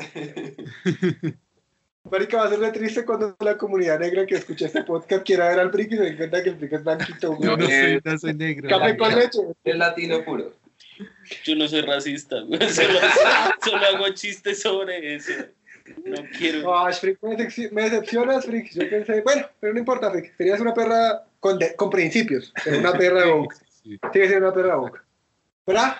Marica, 2.10 2.38
va 2.38 2.44
a 2.46 2.48
ser 2.48 2.58
re 2.60 2.70
triste 2.72 3.04
cuando 3.04 3.36
la 3.40 3.56
comunidad 3.56 4.00
negra 4.00 4.24
que 4.26 4.34
escucha 4.36 4.66
este 4.66 4.82
podcast 4.84 5.22
quiera 5.24 5.48
ver 5.50 5.60
al 5.60 5.70
Frick 5.70 5.92
y 5.92 5.96
se 5.96 6.02
dé 6.02 6.16
cuenta 6.16 6.42
que 6.42 6.48
el 6.50 6.56
Frick 6.56 6.72
es 6.72 6.82
blanquito. 6.84 7.32
güey. 7.36 7.48
Yo 7.50 7.56
no 7.56 7.64
Eh, 7.66 8.00
soy, 8.02 8.12
no 8.12 8.18
soy 8.18 8.34
negro. 8.34 8.68
Café 8.68 8.96
con 8.96 9.14
leche. 9.14 9.38
Es 9.64 9.76
latino 9.76 10.24
puro. 10.24 10.52
Yo 11.44 11.54
no 11.56 11.68
soy 11.68 11.82
racista, 11.82 12.40
güey. 12.40 12.58
Solo, 12.70 12.98
solo 13.64 13.86
hago 13.86 14.08
chistes 14.14 14.62
sobre 14.62 15.14
eso. 15.16 15.32
No 16.04 16.22
quiero. 16.38 16.76
Ay, 16.78 16.94
Frick, 16.94 17.18
me, 17.22 17.36
decep- 17.36 17.70
me 17.70 17.82
decepcionas, 17.82 18.46
Frick. 18.46 18.70
Yo 18.72 18.88
pensé, 18.88 19.20
bueno, 19.20 19.46
pero 19.60 19.72
no 19.74 19.78
importa, 19.78 20.10
Frick. 20.10 20.34
Serías 20.36 20.60
una 20.60 20.72
perra 20.74 21.24
con, 21.38 21.58
de- 21.58 21.74
con 21.76 21.90
principios, 21.90 22.52
pero 22.64 22.78
una 22.78 22.92
perra 22.92 23.20
de 23.26 23.30
Vogue. 23.30 23.56
Sí. 23.82 23.98
Sigue 24.12 24.28
siendo 24.28 24.46
una 24.46 24.54
perra 24.54 24.72
de 24.74 24.80
Vogue. 24.80 25.00
¿Verdad? 25.66 25.96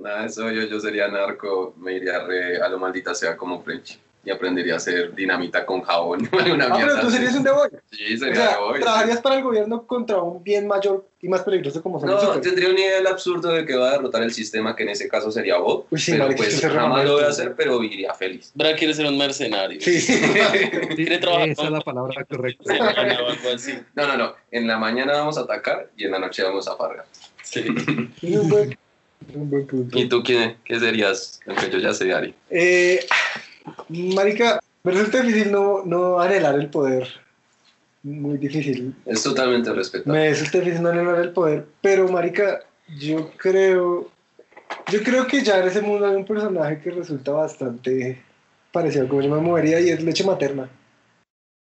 Nada, 0.00 0.26
eso 0.26 0.50
yo, 0.50 0.62
yo 0.64 0.80
sería 0.80 1.08
narco, 1.08 1.74
me 1.78 1.94
iría 1.94 2.20
re 2.20 2.60
a 2.60 2.68
lo 2.68 2.78
maldita 2.78 3.14
sea 3.14 3.36
como 3.36 3.62
French 3.62 3.98
y 4.22 4.30
aprendería 4.30 4.74
a 4.74 4.76
hacer 4.76 5.14
dinamita 5.14 5.64
con 5.64 5.80
jabón. 5.80 6.28
Una 6.52 6.66
Ah, 6.66 6.76
pero 6.78 7.00
tú 7.00 7.06
así. 7.06 7.16
serías 7.16 7.34
un 7.36 7.42
Voice. 7.44 7.76
Sí, 7.90 8.14
O 8.16 8.18
sería 8.18 8.34
sea, 8.34 8.50
de 8.50 8.56
hoy. 8.62 8.80
trabajarías 8.80 9.20
para 9.22 9.36
el 9.36 9.42
gobierno 9.42 9.86
contra 9.86 10.20
un 10.22 10.44
bien 10.44 10.66
mayor 10.66 11.06
y 11.22 11.28
más 11.28 11.40
peligroso 11.42 11.82
como 11.82 11.98
son 11.98 12.10
No, 12.10 12.38
tendría 12.40 12.68
un 12.68 12.74
nivel 12.74 13.06
absurdo 13.06 13.48
de 13.50 13.64
que 13.64 13.76
va 13.76 13.88
a 13.88 13.92
derrotar 13.92 14.22
el 14.22 14.30
sistema, 14.32 14.76
que 14.76 14.82
en 14.82 14.90
ese 14.90 15.08
caso 15.08 15.30
sería 15.32 15.56
Bob. 15.56 15.86
Uy, 15.90 15.98
sí, 15.98 16.12
pero 16.12 16.28
pues 16.36 16.60
jamás 16.60 17.02
lo 17.06 17.14
voy 17.14 17.24
a 17.24 17.28
hacer, 17.28 17.54
pero 17.56 17.78
viviría 17.78 18.12
feliz. 18.12 18.52
Bra 18.54 18.74
quiere 18.76 18.92
ser 18.92 19.06
un 19.06 19.16
mercenario. 19.16 19.80
Sí. 19.80 19.98
Quiere 20.96 21.16
trabajar 21.16 21.48
Esa 21.48 21.64
es 21.64 21.70
la 21.70 21.80
palabra 21.80 22.22
correcta. 22.24 22.74
o. 22.74 23.56
No, 23.94 24.06
no, 24.06 24.16
no. 24.18 24.34
En 24.50 24.66
la 24.66 24.76
mañana 24.76 25.12
vamos 25.14 25.38
a 25.38 25.42
atacar 25.42 25.88
y 25.96 26.04
en 26.04 26.10
la 26.10 26.18
noche 26.18 26.42
vamos 26.42 26.68
a 26.68 26.76
fargar. 26.76 27.06
Sí. 27.42 27.64
Un 29.34 29.50
buen, 29.50 29.66
punto. 29.66 29.98
¿Y 29.98 30.08
tú 30.08 30.22
qué, 30.22 30.56
qué 30.64 30.80
serías? 30.80 31.40
Aunque 31.46 31.70
yo 31.70 31.78
ya 31.78 31.92
sé, 31.92 32.12
Ari. 32.12 32.34
Eh, 32.50 33.06
marica, 33.88 34.60
me 34.82 34.92
resulta 34.92 35.22
difícil 35.22 35.52
no, 35.52 35.84
no 35.84 36.18
anhelar 36.20 36.54
el 36.56 36.68
poder. 36.68 37.08
Muy 38.02 38.38
difícil. 38.38 38.94
Es 39.04 39.22
totalmente 39.22 39.72
respetable. 39.72 40.18
Me 40.18 40.30
resulta 40.30 40.58
difícil 40.58 40.82
no 40.82 40.88
anhelar 40.88 41.20
el 41.20 41.32
poder. 41.32 41.66
Pero, 41.80 42.08
marica, 42.08 42.60
yo 42.98 43.30
creo... 43.36 44.10
Yo 44.90 45.02
creo 45.02 45.26
que 45.26 45.42
ya 45.42 45.58
en 45.58 45.68
ese 45.68 45.82
mundo 45.82 46.06
hay 46.06 46.16
un 46.16 46.24
personaje 46.24 46.80
que 46.80 46.90
resulta 46.90 47.32
bastante 47.32 48.22
parecido 48.72 49.04
a 49.04 49.08
como 49.08 49.20
yo 49.20 49.30
me 49.30 49.40
movería 49.40 49.80
y 49.80 49.90
es 49.90 50.02
leche 50.02 50.24
materna. 50.24 50.68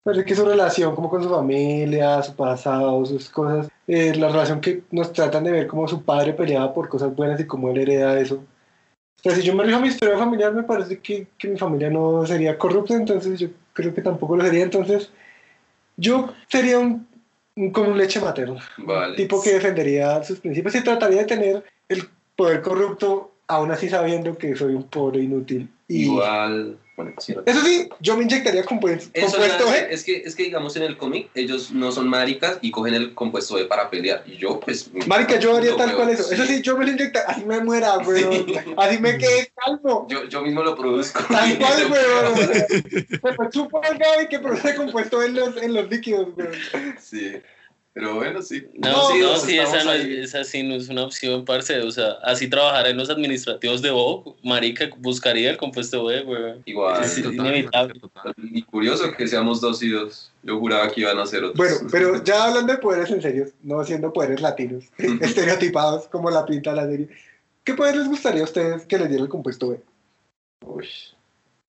Parece 0.04 0.26
que 0.26 0.36
su 0.36 0.46
relación 0.46 0.96
como 0.96 1.10
con 1.10 1.24
su 1.24 1.30
familia, 1.30 2.22
su 2.24 2.36
pasado, 2.36 3.06
sus 3.06 3.30
cosas, 3.30 3.70
eh, 3.92 4.14
la 4.16 4.28
relación 4.30 4.62
que 4.62 4.84
nos 4.92 5.12
tratan 5.12 5.44
de 5.44 5.52
ver 5.52 5.68
como 5.68 5.88
su 5.88 6.04
padre 6.04 6.34
peleaba 6.34 6.72
por 6.74 6.88
cosas 6.90 7.16
buenas 7.16 7.40
y 7.40 7.46
cómo 7.46 7.72
él 7.72 7.80
hereda 7.80 8.20
eso. 8.20 8.36
O 8.36 9.22
sea, 9.24 9.34
si 9.36 9.42
yo 9.42 9.54
me 9.56 9.64
rijo 9.64 9.78
a 9.80 9.82
mi 9.82 9.88
historia 9.88 10.18
familiar, 10.18 10.54
me 10.54 10.62
parece 10.64 11.00
que, 11.00 11.28
que 11.38 11.48
mi 11.48 11.58
familia 11.58 11.90
no 11.90 12.24
sería 12.26 12.58
corrupta, 12.58 12.94
entonces 12.94 13.40
yo 13.40 13.48
creo 13.74 13.94
que 13.94 14.02
tampoco 14.02 14.38
lo 14.38 14.44
sería. 14.46 14.64
Entonces, 14.64 15.12
yo 15.98 16.32
sería 16.48 16.78
un, 16.80 17.08
un- 17.56 17.72
como 17.72 17.90
un 17.90 17.98
leche 17.98 18.22
materna 18.22 18.62
Vale. 18.78 19.16
tipo 19.18 19.42
que 19.42 19.54
defendería 19.56 20.24
sus 20.24 20.40
principios 20.40 20.76
y 20.76 20.84
trataría 20.84 21.20
de 21.22 21.26
tener 21.26 21.64
el 21.90 22.04
poder 22.36 22.62
corrupto, 22.62 23.32
aún 23.48 23.72
así 23.72 23.90
sabiendo 23.90 24.38
que 24.38 24.56
soy 24.56 24.76
un 24.76 24.84
pobre 24.84 25.20
inútil. 25.22 25.68
Y 25.88 26.04
Igual. 26.04 26.78
Eso 27.46 27.62
sí, 27.64 27.90
yo 28.00 28.18
me 28.18 28.24
inyectaría 28.24 28.64
compuesto, 28.64 29.10
Eso 29.14 29.32
compuesto 29.38 29.66
ya- 29.68 29.88
G. 29.88 29.88
es 29.92 30.04
que 30.04 30.18
es 30.26 30.36
que 30.36 30.44
digamos 30.44 30.76
en 30.76 30.84
el 30.84 30.98
cómic 30.98 31.30
ellos 31.34 31.72
no 31.72 31.92
son 31.92 32.08
maricas 32.08 32.58
y 32.62 32.72
cogen 32.72 32.94
el 32.94 33.14
compuesto 33.14 33.56
B 33.56 33.66
para 33.66 33.90
pelear 33.90 34.24
y 34.26 34.38
yo 34.38 34.60
pues 34.60 34.90
Marica, 35.08 35.40
yo 35.40 35.56
haría 35.56 35.76
tal 35.78 35.96
cual 35.96 36.10
eso. 36.10 36.24
sí. 36.24 36.36
Eso 36.36 36.46
sí, 36.46 36.62
yo 36.62 36.78
me 36.78 36.86
lo 36.86 36.92
inyectaría, 36.92 37.30
así 37.30 37.46
me 37.46 37.60
muera, 37.62 37.98
weón. 38.00 38.46
Así 38.78 38.98
me 39.00 39.18
quede 39.18 39.52
calvo. 39.66 40.08
yo, 40.10 40.26
yo 40.26 40.42
mismo 40.42 40.64
lo 40.64 40.76
produzco 40.76 41.24
Tal 41.30 41.58
cual, 41.60 41.92
weón. 41.92 42.50
Me 43.24 43.32
lo 43.32 43.50
chupo 43.52 43.82
el 43.84 43.98
Gaby 43.98 44.28
que 44.30 44.40
produce 44.40 44.76
compuesto 44.76 45.22
en 45.24 45.36
los, 45.36 45.58
en 45.58 45.74
los 45.74 45.90
líquidos, 45.90 46.28
weón. 46.36 46.52
sí 47.00 47.34
pero 47.94 48.16
bueno 48.16 48.42
sí 48.42 48.66
No, 48.78 49.10
No, 49.10 49.18
no, 49.18 49.38
sí, 49.38 49.58
esa, 49.58 49.84
no 49.84 49.94
es, 49.94 50.06
esa 50.06 50.44
sí 50.44 50.64
no 50.64 50.76
es 50.76 50.90
una 50.90 51.04
opción, 51.04 51.46
parce. 51.46 51.80
O 51.82 51.92
sea, 51.92 52.12
así 52.24 52.48
trabajar 52.50 52.88
en 52.88 52.98
los 52.98 53.10
administrativos 53.10 53.82
de 53.82 53.92
Vogue, 53.92 54.36
marica, 54.44 54.90
buscaría 54.98 55.50
el 55.50 55.58
compuesto 55.58 56.06
B, 56.06 56.22
güey. 56.24 56.62
igual 56.66 57.04
Sí, 57.06 57.22
Total, 57.22 57.48
inevitable. 57.48 58.00
total. 58.00 58.34
y 58.38 58.62
curioso 58.64 59.12
que 59.12 59.28
seamos 59.28 59.62
dos 59.62 59.82
y 59.84 59.90
dos 59.90 60.32
yo 60.44 60.58
juraba 60.60 60.90
que 60.90 61.02
iban 61.02 61.18
a 61.20 61.26
ser 61.26 61.44
otros 61.44 61.58
Bueno, 61.58 61.90
pero 61.92 62.24
ya 62.24 62.46
hablando 62.46 62.74
de 62.74 62.80
poderes 62.80 63.10
en 63.12 63.22
serio, 63.22 63.48
no 63.64 63.84
siendo 63.84 64.14
poderes 64.14 64.42
latinos, 64.42 64.86
estereotipados 64.98 66.08
como 66.08 66.30
la 66.30 66.46
pinta 66.46 66.74
la 66.74 66.88
serie, 66.88 67.10
¿qué 67.64 67.74
poder 67.74 67.98
les 67.98 68.08
gustaría 68.08 68.42
a 68.42 68.46
ustedes 68.46 68.86
que 68.86 68.98
les 68.98 69.10
diera 69.10 69.24
el 69.24 69.30
compuesto 69.30 69.70
B? 69.70 69.82
Uy. 70.66 70.88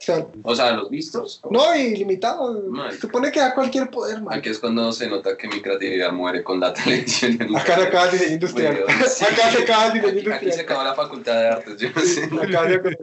O 0.00 0.02
sea, 0.02 0.26
o 0.44 0.56
sea 0.56 0.72
los 0.72 0.88
vistos 0.88 1.42
no, 1.50 1.76
ilimitado. 1.76 2.58
Marica. 2.70 3.02
Supone 3.02 3.30
que 3.30 3.38
da 3.38 3.54
cualquier 3.54 3.90
poder, 3.90 4.22
man. 4.22 4.38
aquí 4.38 4.48
es 4.48 4.58
cuando 4.58 4.90
se 4.92 5.06
nota 5.08 5.36
que 5.36 5.46
mi 5.46 5.60
creatividad 5.60 6.10
muere 6.10 6.42
con 6.42 6.58
la 6.58 6.72
televisión 6.74 7.38
Acá 7.54 7.76
se 7.76 7.82
acaba 7.82 8.04
el 8.06 8.12
diseño 8.12 8.32
industrial. 8.32 8.80
Bueno, 8.86 9.04
sí. 9.06 9.24
Acá 9.26 9.50
se 9.50 9.62
acaba 9.62 9.86
el 9.88 9.92
diseño 9.92 10.10
aquí, 10.10 10.18
aquí 10.18 10.24
se 10.24 10.34
industrial. 10.44 10.60
acaba 10.64 10.84
la 10.84 10.94
facultad 10.94 11.34
de 11.38 11.48
artes 11.48 11.76
yo 11.76 11.88
no 11.94 12.00
sé 12.00 12.24
Acá 12.24 12.68
se 12.82 12.98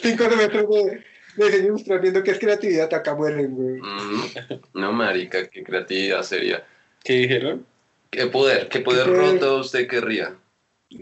Cinco 0.00 0.24
semestres 0.30 0.68
de, 0.70 1.04
de 1.36 1.44
diseño 1.44 1.66
industrial 1.68 2.00
viendo 2.00 2.22
que 2.22 2.30
es 2.30 2.38
creatividad, 2.38 2.94
acá 2.94 3.14
mueren, 3.14 3.54
güey. 3.54 3.80
Mm, 3.82 4.22
no 4.72 4.92
marica 4.92 5.46
qué 5.48 5.62
creatividad 5.62 6.22
sería 6.22 6.64
¿Qué 7.04 7.12
dijeron? 7.12 7.66
qué 8.10 8.26
poder 8.26 8.68
qué 8.70 8.80
poder 8.80 9.04
¿Qué 9.04 9.12
poder? 9.12 9.34
roto 9.34 9.58
usted 9.58 9.86
querría 9.86 10.34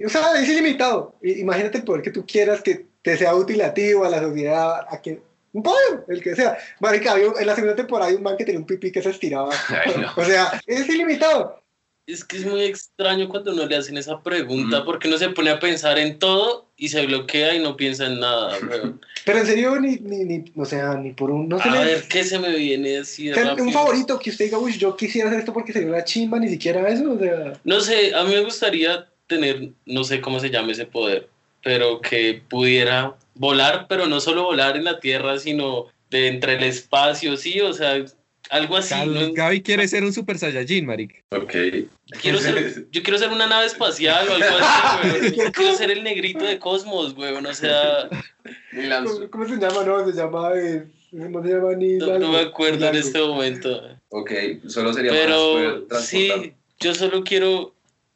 O 0.05 0.09
sea, 0.09 0.33
es 0.43 0.49
ilimitado. 0.49 1.15
Imagínate 1.23 1.79
el 1.79 1.85
poder 1.85 2.03
que 2.03 2.11
tú 2.11 2.27
quieras 2.27 2.63
que 2.63 2.87
te 3.03 3.17
sea 3.17 3.37
útil 3.37 3.63
a 3.63 3.73
ti 3.73 3.93
o 3.95 4.03
a 4.05 4.11
la 4.11 4.21
sociedad, 4.21 4.85
a 4.91 5.01
que 5.01 5.21
un 5.57 5.63
podio, 5.63 6.05
el 6.09 6.23
que 6.23 6.37
sea. 6.37 6.59
Marica, 6.81 7.13
había- 7.13 7.33
en 7.41 7.47
la 7.47 7.55
segunda 7.55 7.75
temporada 7.75 8.11
hay 8.11 8.17
un 8.17 8.23
man 8.23 8.37
que 8.37 8.45
tenía 8.45 8.61
un 8.61 8.67
pipí 8.67 8.93
que 8.93 9.03
se 9.03 9.11
estiraba. 9.11 9.51
O 10.17 10.25
sea, 10.25 10.61
es 10.67 10.89
ilimitado. 10.89 11.63
Es 12.07 12.23
que 12.25 12.37
es 12.37 12.47
muy 12.47 12.63
extraño 12.63 13.29
cuando 13.29 13.53
no 13.53 13.67
le 13.67 13.75
hacen 13.75 13.97
esa 13.99 14.23
pregunta, 14.23 14.81
Mm. 14.81 14.85
porque 14.85 15.09
uno 15.09 15.19
se 15.19 15.31
pone 15.31 15.51
a 15.51 15.59
pensar 15.59 15.99
en 15.99 16.19
todo 16.21 16.69
y 16.77 16.89
se 16.91 17.05
bloquea 17.05 17.55
y 17.55 17.59
no 17.59 17.77
piensa 17.77 18.07
en 18.07 18.21
nada, 18.21 18.57
weón. 18.69 19.01
Pero 19.25 19.39
en 19.41 19.47
serio, 19.47 19.81
ni, 19.81 19.97
ni, 19.97 20.25
ni, 20.25 20.45
o 20.55 20.65
sea, 20.65 20.95
ni 20.95 21.13
por 21.15 21.33
un, 21.33 21.49
no 21.49 21.59
se 21.59 21.69
A 21.69 21.73
le- 21.73 21.85
ver, 21.85 22.05
¿qué 22.09 22.23
se 22.23 22.39
me 22.39 22.55
viene 22.55 22.99
así 22.99 23.27
de 23.27 23.35
rápido? 23.43 23.65
un 23.65 23.73
favorito 23.73 24.19
que 24.21 24.31
usted 24.31 24.45
diga, 24.45 24.59
uy, 24.59 24.79
yo 24.79 24.95
quisiera 24.97 25.29
hacer 25.29 25.41
esto 25.41 25.53
porque 25.53 25.73
sería 25.73 25.89
una 25.89 26.05
chimba, 26.05 26.39
ni 26.39 26.49
siquiera 26.49 26.87
eso, 26.89 27.11
o 27.13 27.19
sea. 27.19 27.55
No 27.65 27.81
sé, 27.81 28.15
a 28.15 28.23
mí 28.23 28.35
me 28.35 28.43
gustaría 28.45 29.09
tener, 29.27 29.71
no 29.87 30.05
sé 30.05 30.21
cómo 30.21 30.39
se 30.39 30.51
llama 30.51 30.71
ese 30.73 30.87
poder, 30.87 31.29
pero 31.65 32.01
que 32.01 32.41
pudiera 32.49 33.17
volar, 33.37 33.87
pero 33.89 34.07
no 34.07 34.21
solo 34.21 34.45
volar 34.45 34.77
en 34.77 34.85
la 34.85 35.01
Tierra, 35.01 35.39
sino 35.39 35.87
de 36.11 36.29
entre 36.29 36.55
el 36.55 36.63
espacio, 36.65 37.37
sí, 37.37 37.61
o 37.61 37.73
sea, 37.73 38.05
algo 38.51 38.77
así. 38.77 38.95
Gaby 39.35 39.63
quiere 39.63 39.89
ser 39.89 40.05
un 40.05 40.13
Super 40.13 40.39
Saiyajin, 40.39 40.87
marica. 40.87 41.17
Ok. 41.31 41.53
Quiero 42.21 42.39
ser, 42.39 42.87
yo 42.91 43.03
quiero 43.03 43.19
ser 43.19 43.31
una 43.31 43.47
nave 43.47 43.67
espacial 43.67 44.29
o 44.29 44.35
algo 44.35 44.57
así, 44.61 45.09
weón. 45.09 45.35
Yo 45.37 45.53
quiero 45.53 45.75
ser 45.75 45.91
el 45.91 46.05
negrito 46.05 46.45
de 46.45 46.59
Cosmos, 46.59 47.17
weón. 47.17 47.45
O 47.47 47.55
sea, 47.55 48.09
¿Cómo, 49.05 49.31
cómo 49.31 49.49
se 49.49 49.57
llama? 49.57 49.83
No, 49.85 50.07
se 50.07 50.13
llama, 50.17 50.51
eh, 50.55 50.87
no 51.11 51.43
se 51.43 51.49
llama 51.49 51.73
ni 51.75 51.95
no, 51.95 52.19
no 52.19 52.33
me 52.33 52.41
acuerdo 52.41 52.87
en 52.87 52.95
este 52.97 53.19
momento. 53.21 53.83
Ok, 54.11 54.31
solo 54.69 54.93
sería 54.93 55.11
Pero 55.11 55.85
sí, 56.01 56.53
yo 56.79 56.95
solo 56.95 57.25
quiero 57.25 57.75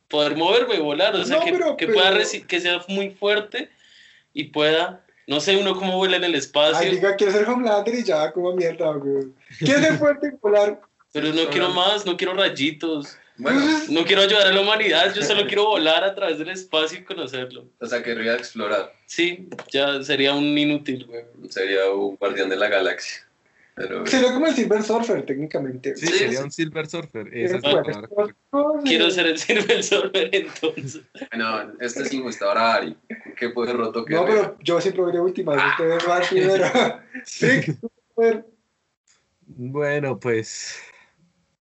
poder 0.09 0.37
moverme, 0.37 0.79
volar, 0.79 1.15
o 1.17 1.25
sea, 1.25 1.39
No, 1.39 1.45
que, 1.45 1.53
pero- 1.53 1.77
que 1.77 1.87
pero- 1.87 1.99
pueda 1.99 2.19
que 2.47 2.61
sea 2.61 2.81
muy 2.89 3.11
fuerte 3.11 3.69
y 4.33 4.45
pueda, 4.45 5.05
no 5.31 5.41
sé, 5.41 5.57
uno 5.57 5.77
cómo 5.77 5.97
vuela 5.97 6.17
en 6.17 6.25
el 6.25 6.33
Ay, 6.33 6.39
espacio, 6.41 6.91
diga, 6.91 7.15
quiero 7.15 7.33
ser 7.33 7.49
Homelander 7.49 7.95
y 7.95 8.03
ya, 8.03 8.33
como 8.33 8.53
mierda, 8.53 8.91
güey. 8.95 9.29
Quiero 9.61 9.81
ser 9.81 9.97
fuerte 9.97 10.27
y 10.27 10.37
volar. 10.43 10.81
pero 11.13 11.33
no 11.33 11.49
quiero 11.51 11.69
más, 11.71 12.05
no 12.05 12.17
quiero 12.17 12.35
rayitos. 12.35 13.17
Bueno, 13.37 13.61
No 13.89 14.05
quiero 14.05 14.23
ayudar 14.23 14.49
a 14.49 14.53
la 14.53 14.61
humanidad, 14.61 15.15
yo 15.15 15.23
solo 15.23 15.47
quiero 15.47 15.67
volar 15.67 16.03
a 16.03 16.17
través 16.17 16.39
del 16.41 16.51
espacio 16.51 16.99
y 16.99 17.05
conocerlo. 17.05 17.65
o 17.79 17.87
sea, 17.87 18.03
querría 18.03 18.35
explorar. 18.35 18.93
Sí, 19.07 19.49
ya 19.73 20.03
sería 20.03 20.35
un 20.35 20.59
inútil, 20.59 21.07
güey. 21.07 21.23
Sería 21.49 21.89
un 21.91 22.17
guardián 22.17 22.49
de 22.49 22.57
la 22.57 22.69
galaxia. 22.69 23.25
Pero, 23.77 24.07
Sería 24.07 24.35
como 24.35 24.47
el 24.47 24.55
Silver 24.55 24.83
Surfer, 24.83 25.25
técnicamente. 25.25 25.97
Sí, 25.97 26.07
sería 26.07 26.43
un 26.43 26.51
Silver 26.51 26.87
Surfer. 26.87 27.29
Esa 27.33 27.57
es 27.57 27.63
la 27.63 27.83
pues, 27.83 27.97
palabra. 27.97 28.09
cosas, 28.51 28.85
Quiero 28.85 29.07
eh, 29.07 29.11
ser 29.11 29.27
el 29.27 29.39
Silver 29.39 29.83
Surfer 29.83 30.31
entonces. 30.33 31.03
bueno, 31.31 31.73
este 31.81 32.17
me 32.17 32.23
gusta 32.23 32.47
ahora 32.47 32.75
Ari. 32.75 32.97
Qué 33.37 33.51
poder 33.51 33.77
roto 33.77 34.05
que 34.05 34.15
No, 34.15 34.27
pero 34.27 34.57
yo 34.61 34.81
siempre 34.81 35.03
voy 35.03 35.13
de 35.13 35.21
última, 35.21 35.55
ustedes 35.71 36.07
van 36.07 36.23
primero. 36.29 36.67
Sí, 37.25 37.47
super. 37.81 38.47
Bueno, 39.47 40.19
pues 40.19 40.79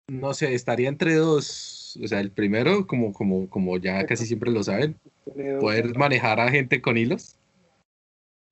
no 0.07 0.33
sé, 0.33 0.53
estaría 0.53 0.89
entre 0.89 1.15
dos. 1.15 1.97
O 2.03 2.07
sea, 2.07 2.19
el 2.19 2.31
primero, 2.31 2.85
como, 2.87 3.13
como, 3.13 3.49
como 3.49 3.77
ya 3.77 4.05
casi 4.05 4.25
siempre 4.25 4.51
lo 4.51 4.63
saben, 4.63 4.99
poder 5.59 5.97
manejar 5.97 6.39
a 6.39 6.51
gente 6.51 6.81
con 6.81 6.97
hilos. 6.97 7.37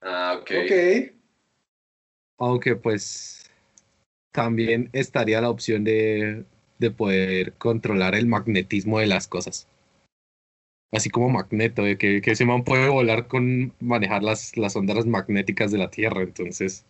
Ah, 0.02 0.39
ok. 0.39 0.52
Ok. 0.64 1.14
Aunque 2.38 2.75
pues 2.75 3.49
también 4.31 4.89
estaría 4.93 5.41
la 5.41 5.49
opción 5.49 5.84
de, 5.84 6.45
de 6.79 6.91
poder 6.91 7.53
controlar 7.53 8.15
el 8.15 8.27
magnetismo 8.27 8.99
de 8.99 9.07
las 9.07 9.27
cosas. 9.27 9.67
Así 10.91 11.09
como 11.09 11.29
Magneto, 11.29 11.84
de 11.84 11.97
que, 11.97 12.21
que 12.21 12.31
ese 12.31 12.45
man 12.45 12.63
puede 12.63 12.88
volar 12.88 13.27
con 13.27 13.73
manejar 13.79 14.21
las, 14.21 14.55
las 14.57 14.75
ondas 14.75 15.05
magnéticas 15.07 15.71
de 15.71 15.79
la 15.79 15.89
Tierra. 15.89 16.21
Entonces, 16.21 16.86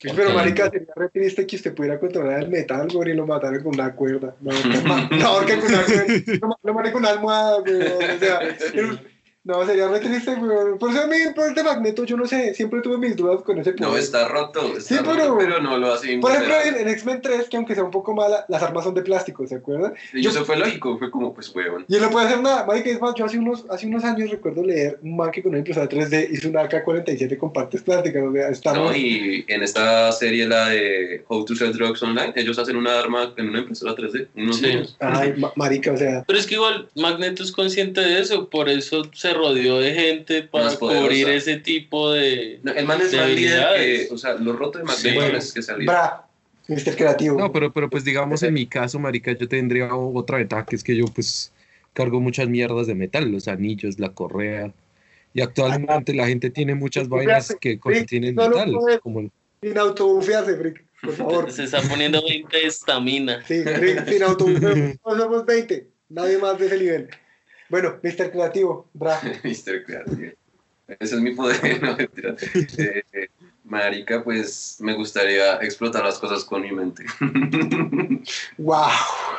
Sí, 0.00 0.08
pero 0.14 0.32
marica, 0.32 0.70
sería 0.70 0.92
re 0.94 1.08
triste 1.08 1.44
que 1.44 1.56
usted 1.56 1.74
pudiera 1.74 1.98
controlar 1.98 2.44
el 2.44 2.48
metal, 2.48 2.86
güey, 2.92 3.10
y 3.10 3.14
lo 3.14 3.26
mataran 3.26 3.60
con 3.64 3.74
una 3.74 3.96
cuerda. 3.96 4.36
No, 4.40 4.52
no, 4.52 5.08
no, 5.10 5.44
con 5.44 5.58
una 5.58 5.84
cuerda. 5.84 6.38
Lo, 6.40 6.58
lo 6.62 6.74
mate 6.74 6.92
con 6.92 7.00
una 7.00 7.10
almohada, 7.10 7.60
güey. 7.60 7.82
O 7.82 8.18
sea, 8.20 8.40
no, 9.48 9.66
sería 9.66 9.88
re 9.88 9.98
triste, 10.00 10.34
güey. 10.34 10.78
Por 10.78 10.90
eso 10.90 11.02
a 11.02 11.06
mí, 11.06 11.16
por 11.34 11.46
este 11.48 11.62
magneto, 11.64 12.04
yo 12.04 12.16
no 12.16 12.26
sé, 12.26 12.54
siempre 12.54 12.80
tuve 12.82 12.98
mis 12.98 13.16
dudas 13.16 13.42
con 13.42 13.58
ese 13.58 13.72
No, 13.80 13.96
está 13.96 14.28
roto, 14.28 14.60
está 14.76 14.80
Sí, 14.80 14.96
roto, 14.98 15.10
pero- 15.16 15.38
pero, 15.38 15.60
no 15.62 15.78
lo 15.78 15.92
hace 15.94 16.18
Por 16.18 16.30
ejemplo, 16.32 16.54
en, 16.64 16.74
en 16.76 16.88
X-Men 16.88 17.20
3, 17.22 17.48
que 17.48 17.56
aunque 17.56 17.74
sea 17.74 17.84
un 17.84 17.90
poco 17.90 18.14
mala, 18.14 18.44
las 18.48 18.62
armas 18.62 18.84
son 18.84 18.94
de 18.94 19.02
plástico, 19.02 19.46
¿se 19.46 19.54
acuerdan? 19.56 19.94
Y 20.12 20.26
eso 20.26 20.44
fue 20.44 20.56
lógico, 20.56 20.98
fue 20.98 21.10
como, 21.10 21.32
pues, 21.32 21.48
huevón. 21.54 21.84
Y 21.88 21.96
él 21.96 22.02
no 22.02 22.10
puede 22.10 22.26
hacer 22.26 22.40
nada. 22.42 22.66
Marica, 22.66 22.90
es 22.90 23.00
más, 23.00 23.14
yo 23.16 23.24
hace 23.24 23.38
unos, 23.38 23.64
hace 23.70 23.86
unos 23.86 24.04
años 24.04 24.30
recuerdo 24.30 24.62
leer 24.62 24.98
un 25.02 25.16
man 25.16 25.30
que 25.30 25.42
con 25.42 25.50
una 25.50 25.58
impresora 25.58 25.88
3D 25.88 26.28
hizo 26.30 26.48
una 26.48 26.62
AK-47 26.68 27.38
con 27.38 27.52
partes 27.52 27.82
plásticas. 27.82 28.22
O 28.22 28.32
sea, 28.32 28.48
estamos... 28.50 28.90
No, 28.90 28.96
y 28.96 29.44
en 29.48 29.62
esta 29.62 30.12
serie, 30.12 30.46
la 30.46 30.68
de 30.68 31.24
How 31.28 31.44
to 31.44 31.54
Sell 31.54 31.72
Drugs 31.72 32.02
Online, 32.02 32.32
ellos 32.36 32.58
hacen 32.58 32.76
una 32.76 32.98
arma 32.98 33.32
en 33.36 33.48
una 33.48 33.60
impresora 33.60 33.94
3D, 33.94 34.28
unos 34.36 34.56
Sí. 34.58 34.66
niños. 34.66 34.96
Ay, 35.00 35.34
ma- 35.38 35.52
marica, 35.56 35.92
o 35.92 35.96
sea... 35.96 36.22
Pero 36.26 36.38
es 36.38 36.46
que 36.46 36.54
igual 36.56 36.88
Magneto 36.94 37.42
es 37.42 37.52
consciente 37.52 38.00
de 38.00 38.20
eso, 38.20 38.48
por 38.50 38.68
eso 38.68 39.02
se 39.14 39.32
rodeó 39.38 39.78
de 39.80 39.94
gente 39.94 40.42
para 40.42 40.74
cubrir 40.76 41.28
ese 41.30 41.56
tipo 41.58 42.12
de, 42.12 42.60
No, 42.62 42.72
el 42.72 42.84
man 42.86 43.00
es 43.00 43.12
de 43.12 43.16
más 43.18 43.30
líder 43.30 43.66
que, 43.76 44.08
o 44.10 44.18
sea, 44.18 44.34
lo 44.34 44.52
roto 44.52 44.78
de 44.78 44.84
Magneto 44.84 45.40
Sí. 45.40 45.60
que. 45.66 45.84
Bra, 45.86 46.26
Mr. 46.68 46.96
Creativo. 46.96 47.38
no, 47.38 47.50
pero, 47.50 47.72
pero 47.72 47.88
pues 47.88 48.04
digamos 48.04 48.42
en 48.42 48.52
mi 48.54 48.66
caso, 48.66 48.98
marica, 48.98 49.32
yo 49.32 49.48
tendría 49.48 49.94
otra 49.94 50.36
ventaja, 50.38 50.66
que 50.66 50.76
es 50.76 50.84
que 50.84 50.94
yo 50.96 51.06
pues 51.06 51.50
cargo 51.94 52.20
muchas 52.20 52.48
mierdas 52.48 52.86
de 52.86 52.94
metal, 52.94 53.30
los 53.30 53.48
anillos, 53.48 53.98
la 53.98 54.10
correa. 54.10 54.72
Y 55.34 55.40
actualmente 55.40 56.12
la 56.14 56.26
gente 56.26 56.50
tiene 56.50 56.74
muchas 56.74 57.08
vainas 57.08 57.56
que 57.60 57.78
contienen 57.78 58.34
metal, 58.34 58.74
como 59.02 59.20
el- 59.20 59.30
Sin 59.62 59.76
autobufiarse, 59.78 60.56
Frick, 60.56 60.84
por 61.02 61.12
favor. 61.16 61.50
Se 61.52 61.64
está 61.64 61.80
poniendo 61.82 62.22
20 62.22 62.56
de 62.56 62.64
estamina. 62.66 63.42
Sí, 63.46 63.62
Frick, 63.62 64.06
sin 64.08 64.22
autobufiarse. 64.22 64.98
No 65.06 65.16
somos 65.16 65.46
20, 65.46 65.86
nadie 66.10 66.38
más 66.38 66.58
de 66.58 66.66
ese 66.66 66.78
nivel. 66.78 67.08
Bueno, 67.68 67.96
Mr. 68.02 68.30
Creativo, 68.30 68.88
bra. 68.94 69.20
Mr. 69.44 69.84
Creativo. 69.84 70.32
Ese 71.00 71.14
es 71.16 71.20
mi 71.20 71.34
poder, 71.34 71.60
no 71.82 71.96
mentira. 71.96 72.34
Eh, 72.78 73.28
marica, 73.64 74.24
pues 74.24 74.76
me 74.80 74.94
gustaría 74.94 75.56
explotar 75.56 76.02
las 76.04 76.18
cosas 76.18 76.44
con 76.44 76.62
mi 76.62 76.72
mente. 76.72 77.04
¡Wow! 78.58 78.86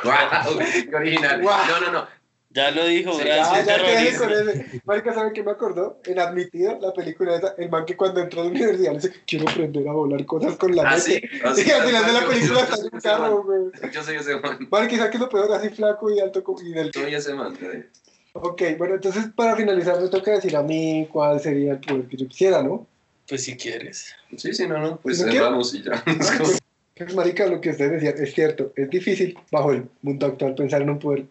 ¡Wow! 0.04 0.58
¡Qué 0.88 0.94
original! 0.96 1.42
Guau. 1.42 1.66
No, 1.68 1.80
no, 1.86 1.92
no. 1.92 2.20
Ya 2.52 2.72
lo 2.72 2.84
dijo, 2.84 3.12
Sí, 3.14 3.24
gracias. 3.24 3.64
ya 3.64 3.76
te 3.76 3.82
dejé 3.82 4.18
terrorista. 4.18 4.28
con 4.28 4.32
ese. 4.60 4.80
Marica, 4.84 5.14
¿saben 5.14 5.32
qué 5.32 5.42
me 5.44 5.52
acordó? 5.52 6.00
En 6.04 6.18
Admitido, 6.18 6.78
la 6.80 6.92
película 6.92 7.36
esa, 7.36 7.54
el 7.58 7.70
man 7.70 7.84
que 7.84 7.96
cuando 7.96 8.20
entró 8.20 8.40
a 8.40 8.44
la 8.44 8.50
universidad 8.50 8.90
le 8.90 8.96
dice 8.98 9.12
que 9.12 9.20
quiero 9.24 9.48
aprender 9.48 9.86
a 9.88 9.92
volar 9.92 10.24
cosas 10.26 10.56
con 10.56 10.74
la 10.74 10.82
Ah, 10.82 10.90
mente. 10.96 11.02
sí. 11.04 11.22
Ah, 11.44 11.54
sí, 11.54 11.62
Y 11.66 11.70
al 11.70 11.82
final 11.86 12.06
de 12.06 12.12
la 12.12 12.26
película 12.26 12.60
está 12.62 12.74
en 12.76 12.88
un 12.92 13.00
carro, 13.00 13.42
güey. 13.44 13.92
Yo 13.92 14.02
soy 14.02 14.16
ese 14.16 14.36
man. 14.40 14.66
Marica, 14.68 14.96
¿sabes 14.96 15.10
qué 15.12 15.16
es 15.16 15.20
lo 15.20 15.28
peor? 15.28 15.52
Así 15.52 15.68
flaco 15.70 16.10
y 16.10 16.18
alto 16.18 16.42
como- 16.42 16.60
y 16.60 16.72
del 16.72 16.90
Soy 16.92 17.14
ese 17.14 17.34
man. 17.34 17.56
eh. 17.62 17.88
Ok, 18.32 18.62
bueno, 18.78 18.94
entonces 18.94 19.26
para 19.34 19.56
finalizar 19.56 20.00
me 20.00 20.08
toca 20.08 20.32
decir 20.32 20.54
a 20.56 20.62
mí 20.62 21.08
cuál 21.10 21.40
sería 21.40 21.72
el 21.72 21.80
poder 21.80 22.06
que 22.06 22.16
yo 22.16 22.28
quisiera, 22.28 22.62
¿no? 22.62 22.86
Pues 23.28 23.44
si 23.44 23.56
quieres. 23.56 24.14
Sí, 24.36 24.52
sí, 24.54 24.66
no, 24.66 24.78
no. 24.78 24.96
Pues 24.98 25.20
¿No 25.24 25.32
cerramos 25.32 25.74
y 25.74 25.82
ya. 25.82 26.02
Es 26.20 26.30
como- 26.32 26.50
Pues, 26.96 27.14
marica, 27.14 27.46
lo 27.46 27.60
que 27.60 27.70
ustedes 27.70 27.92
decían 27.92 28.14
es 28.22 28.34
cierto, 28.34 28.72
es 28.76 28.90
difícil 28.90 29.36
bajo 29.50 29.72
el 29.72 29.88
mundo 30.02 30.26
actual 30.26 30.54
pensar 30.54 30.82
en 30.82 30.90
un 30.90 30.98
poder 30.98 31.24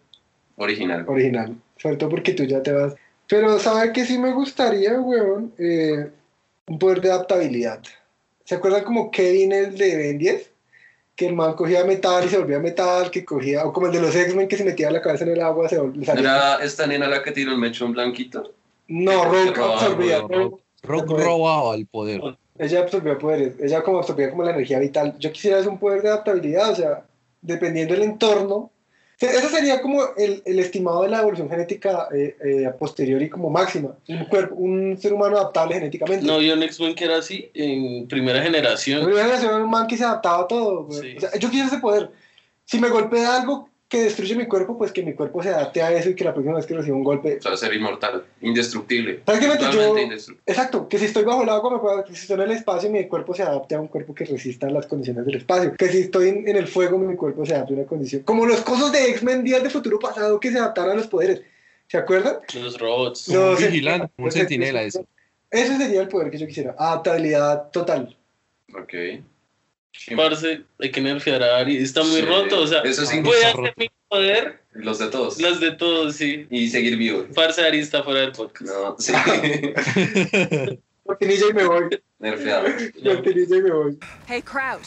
Original. 0.56 1.04
original, 1.08 1.56
sobre 1.78 1.96
todo 1.96 2.10
porque 2.10 2.32
tú 2.32 2.44
ya 2.44 2.62
te 2.62 2.72
vas. 2.72 2.94
Pero 3.28 3.58
¿sabe 3.60 3.92
que 3.92 4.04
sí 4.04 4.18
me 4.18 4.32
gustaría, 4.32 4.98
weón? 5.00 5.52
Eh, 5.58 6.10
un 6.66 6.78
poder 6.78 7.00
de 7.00 7.12
adaptabilidad. 7.12 7.80
¿Se 8.44 8.56
acuerdan 8.56 8.82
como 8.84 9.10
Kevin 9.12 9.52
el 9.52 9.78
de 9.78 9.96
Ben 9.96 10.18
10? 10.18 10.49
Que 11.20 11.26
el 11.26 11.34
man 11.34 11.52
cogía 11.52 11.84
metal 11.84 12.24
y 12.24 12.30
se 12.30 12.38
volvía 12.38 12.58
metal, 12.60 13.10
que 13.10 13.26
cogía, 13.26 13.66
o 13.66 13.74
como 13.74 13.88
el 13.88 13.92
de 13.92 14.00
los 14.00 14.16
X-Men 14.16 14.48
que 14.48 14.56
se 14.56 14.64
metía 14.64 14.90
la 14.90 15.02
cabeza 15.02 15.24
en 15.24 15.32
el 15.32 15.42
agua, 15.42 15.68
se 15.68 15.78
volvía... 15.78 16.14
¿Era 16.14 16.64
esta 16.64 16.86
nena 16.86 17.08
la 17.08 17.22
que 17.22 17.30
tiró 17.30 17.52
el 17.52 17.58
mechón 17.58 17.92
blanquito? 17.92 18.54
No, 18.88 19.26
Rogue, 19.26 19.50
absorbía. 19.50 20.22
Rogue 20.82 21.22
robaba 21.22 21.74
el 21.74 21.84
poder. 21.84 22.22
Ella 22.56 22.80
absorbía 22.80 23.18
poderes, 23.18 23.52
ella 23.60 23.82
como 23.82 23.98
absorbía 23.98 24.30
como 24.30 24.44
la 24.44 24.52
energía 24.52 24.78
vital. 24.78 25.14
Yo 25.18 25.30
quisiera 25.30 25.58
es 25.58 25.66
un 25.66 25.78
poder 25.78 26.00
de 26.00 26.08
adaptabilidad, 26.08 26.70
o 26.70 26.74
sea, 26.74 27.04
dependiendo 27.42 27.92
del 27.92 28.04
entorno. 28.04 28.70
O 29.22 29.26
sea, 29.26 29.38
Ese 29.38 29.48
sería 29.50 29.82
como 29.82 30.00
el, 30.16 30.42
el 30.46 30.58
estimado 30.58 31.02
de 31.02 31.10
la 31.10 31.20
evolución 31.20 31.50
genética 31.50 32.08
eh, 32.10 32.36
eh, 32.42 32.66
a 32.66 32.74
posteriori 32.74 33.28
como 33.28 33.50
máxima. 33.50 33.94
Un, 34.08 34.24
cuerpo, 34.24 34.54
un 34.54 34.96
ser 34.98 35.12
humano 35.12 35.36
adaptable 35.36 35.74
genéticamente. 35.74 36.24
No 36.24 36.38
un 36.38 36.62
X-Men 36.62 36.94
que 36.94 37.04
era 37.04 37.18
así 37.18 37.50
en 37.52 38.08
primera 38.08 38.42
generación. 38.42 39.04
primera 39.04 39.24
generación 39.24 39.54
era 39.54 39.64
un 39.64 39.70
man 39.70 39.86
que 39.86 39.98
se 39.98 40.04
adaptaba 40.04 40.44
a 40.44 40.48
todo. 40.48 40.90
Sí. 40.90 41.16
O 41.18 41.20
sea, 41.20 41.32
yo 41.38 41.50
quisiera 41.50 41.68
ese 41.68 41.80
poder. 41.80 42.10
Si 42.64 42.78
me 42.78 42.88
golpea 42.88 43.36
algo 43.36 43.68
que 43.90 44.04
destruye 44.04 44.36
mi 44.36 44.46
cuerpo, 44.46 44.78
pues 44.78 44.92
que 44.92 45.02
mi 45.02 45.14
cuerpo 45.14 45.42
se 45.42 45.48
adapte 45.48 45.82
a 45.82 45.92
eso 45.92 46.10
y 46.10 46.14
que 46.14 46.22
la 46.22 46.32
próxima 46.32 46.54
vez 46.54 46.64
que 46.64 46.74
reciba 46.74 46.96
un 46.96 47.02
golpe... 47.02 47.38
O 47.38 47.42
sea, 47.42 47.56
ser 47.56 47.74
inmortal, 47.74 48.24
indestructible. 48.40 49.14
Prácticamente 49.24 49.64
yo... 49.72 49.98
Indestructible. 49.98 50.44
Exacto, 50.46 50.88
que 50.88 50.96
si 50.96 51.06
estoy 51.06 51.24
bajo 51.24 51.42
el 51.42 51.48
agua, 51.48 51.72
me 51.72 51.78
puedo, 51.80 52.04
que 52.04 52.14
si 52.14 52.20
estoy 52.22 52.36
en 52.36 52.42
el 52.42 52.52
espacio, 52.52 52.88
mi 52.88 53.08
cuerpo 53.08 53.34
se 53.34 53.42
adapte 53.42 53.74
a 53.74 53.80
un 53.80 53.88
cuerpo 53.88 54.14
que 54.14 54.24
resista 54.24 54.70
las 54.70 54.86
condiciones 54.86 55.26
del 55.26 55.34
espacio. 55.34 55.74
Que 55.76 55.88
si 55.88 56.02
estoy 56.02 56.28
en, 56.28 56.48
en 56.48 56.56
el 56.56 56.68
fuego, 56.68 56.98
mi 56.98 57.16
cuerpo 57.16 57.44
se 57.44 57.52
adapte 57.52 57.74
a 57.74 57.78
una 57.78 57.86
condición. 57.86 58.22
Como 58.22 58.46
los 58.46 58.60
cosas 58.60 58.92
de 58.92 59.10
X-Men 59.10 59.42
Días 59.42 59.62
de 59.64 59.70
Futuro 59.70 59.98
Pasado 59.98 60.38
que 60.38 60.52
se 60.52 60.58
adaptaron 60.58 60.92
a 60.92 60.94
los 60.94 61.08
poderes. 61.08 61.42
¿Se 61.88 61.96
acuerdan? 61.98 62.36
Los 62.54 62.78
robots. 62.78 63.28
No, 63.28 63.50
un 63.50 63.56
vigilante, 63.56 64.06
un 64.16 64.22
Pues, 64.22 64.34
centinela, 64.34 64.82
sí. 64.82 64.86
eso. 64.86 65.06
Ese 65.50 65.76
sería 65.76 66.00
el 66.00 66.06
poder 66.06 66.30
que 66.30 66.38
yo 66.38 66.46
quisiera. 66.46 66.76
Adaptabilidad 66.78 67.70
total. 67.72 68.16
Ok. 68.80 68.94
Parce, 70.16 70.62
hay 70.78 70.90
que 70.90 71.00
nerfear 71.00 71.42
a 71.42 71.58
Ari. 71.58 71.76
Está 71.76 72.02
muy 72.02 72.20
Sí, 72.20 72.26
roto, 72.26 72.60
o 72.62 72.66
sea, 72.66 72.80
eso 72.82 73.04
sí, 73.06 73.20
puede 73.20 73.44
hacer 73.44 73.74
mi 73.76 73.90
poder, 74.08 74.60
Los 74.72 74.98
de 74.98 75.08
todos. 75.08 75.38
las 75.40 75.60
de 75.60 75.72
todos, 75.72 76.16
sí. 76.16 76.46
Y 76.50 76.68
seguir 76.68 76.96
vivo. 76.96 77.26
Parce, 77.34 77.60
Ari 77.64 77.78
está 77.80 78.02
fuera 78.02 78.20
del 78.20 78.32
podcast. 78.32 78.70
No, 78.72 78.96
sí. 78.98 79.12
Cortinilla 81.04 81.46
y 81.50 81.54
me 81.54 81.64
voy. 81.66 82.02
Nerfeado. 82.18 82.68
Cortinilla 83.04 83.56
y 83.56 83.62
me 83.62 83.70
voy. 83.70 83.98
Hey, 84.26 84.42
Kraut. 84.42 84.82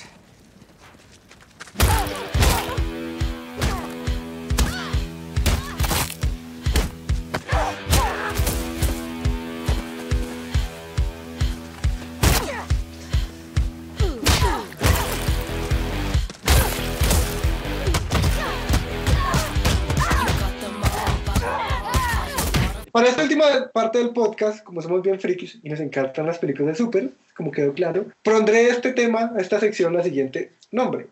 Para 22.93 23.09
esta 23.09 23.23
última 23.23 23.71
parte 23.73 23.97
del 23.97 24.11
podcast, 24.11 24.63
como 24.63 24.79
somos 24.79 25.01
bien 25.01 25.19
frikis 25.19 25.57
y 25.63 25.67
nos 25.67 25.79
encantan 25.79 26.27
las 26.27 26.37
películas 26.37 26.77
de 26.77 26.83
Super, 26.83 27.09
como 27.35 27.49
quedó 27.49 27.73
claro, 27.73 28.05
pondré 28.21 28.69
este 28.69 28.93
tema, 28.93 29.33
a 29.35 29.41
esta 29.41 29.59
sección, 29.59 29.95
la 29.95 30.03
siguiente 30.03 30.51
nombre. 30.71 31.07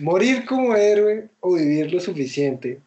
Morir 0.00 0.44
como 0.44 0.76
héroe 0.76 1.30
o 1.40 1.54
vivir 1.54 1.90
lo 1.90 2.00
suficiente 2.00 2.80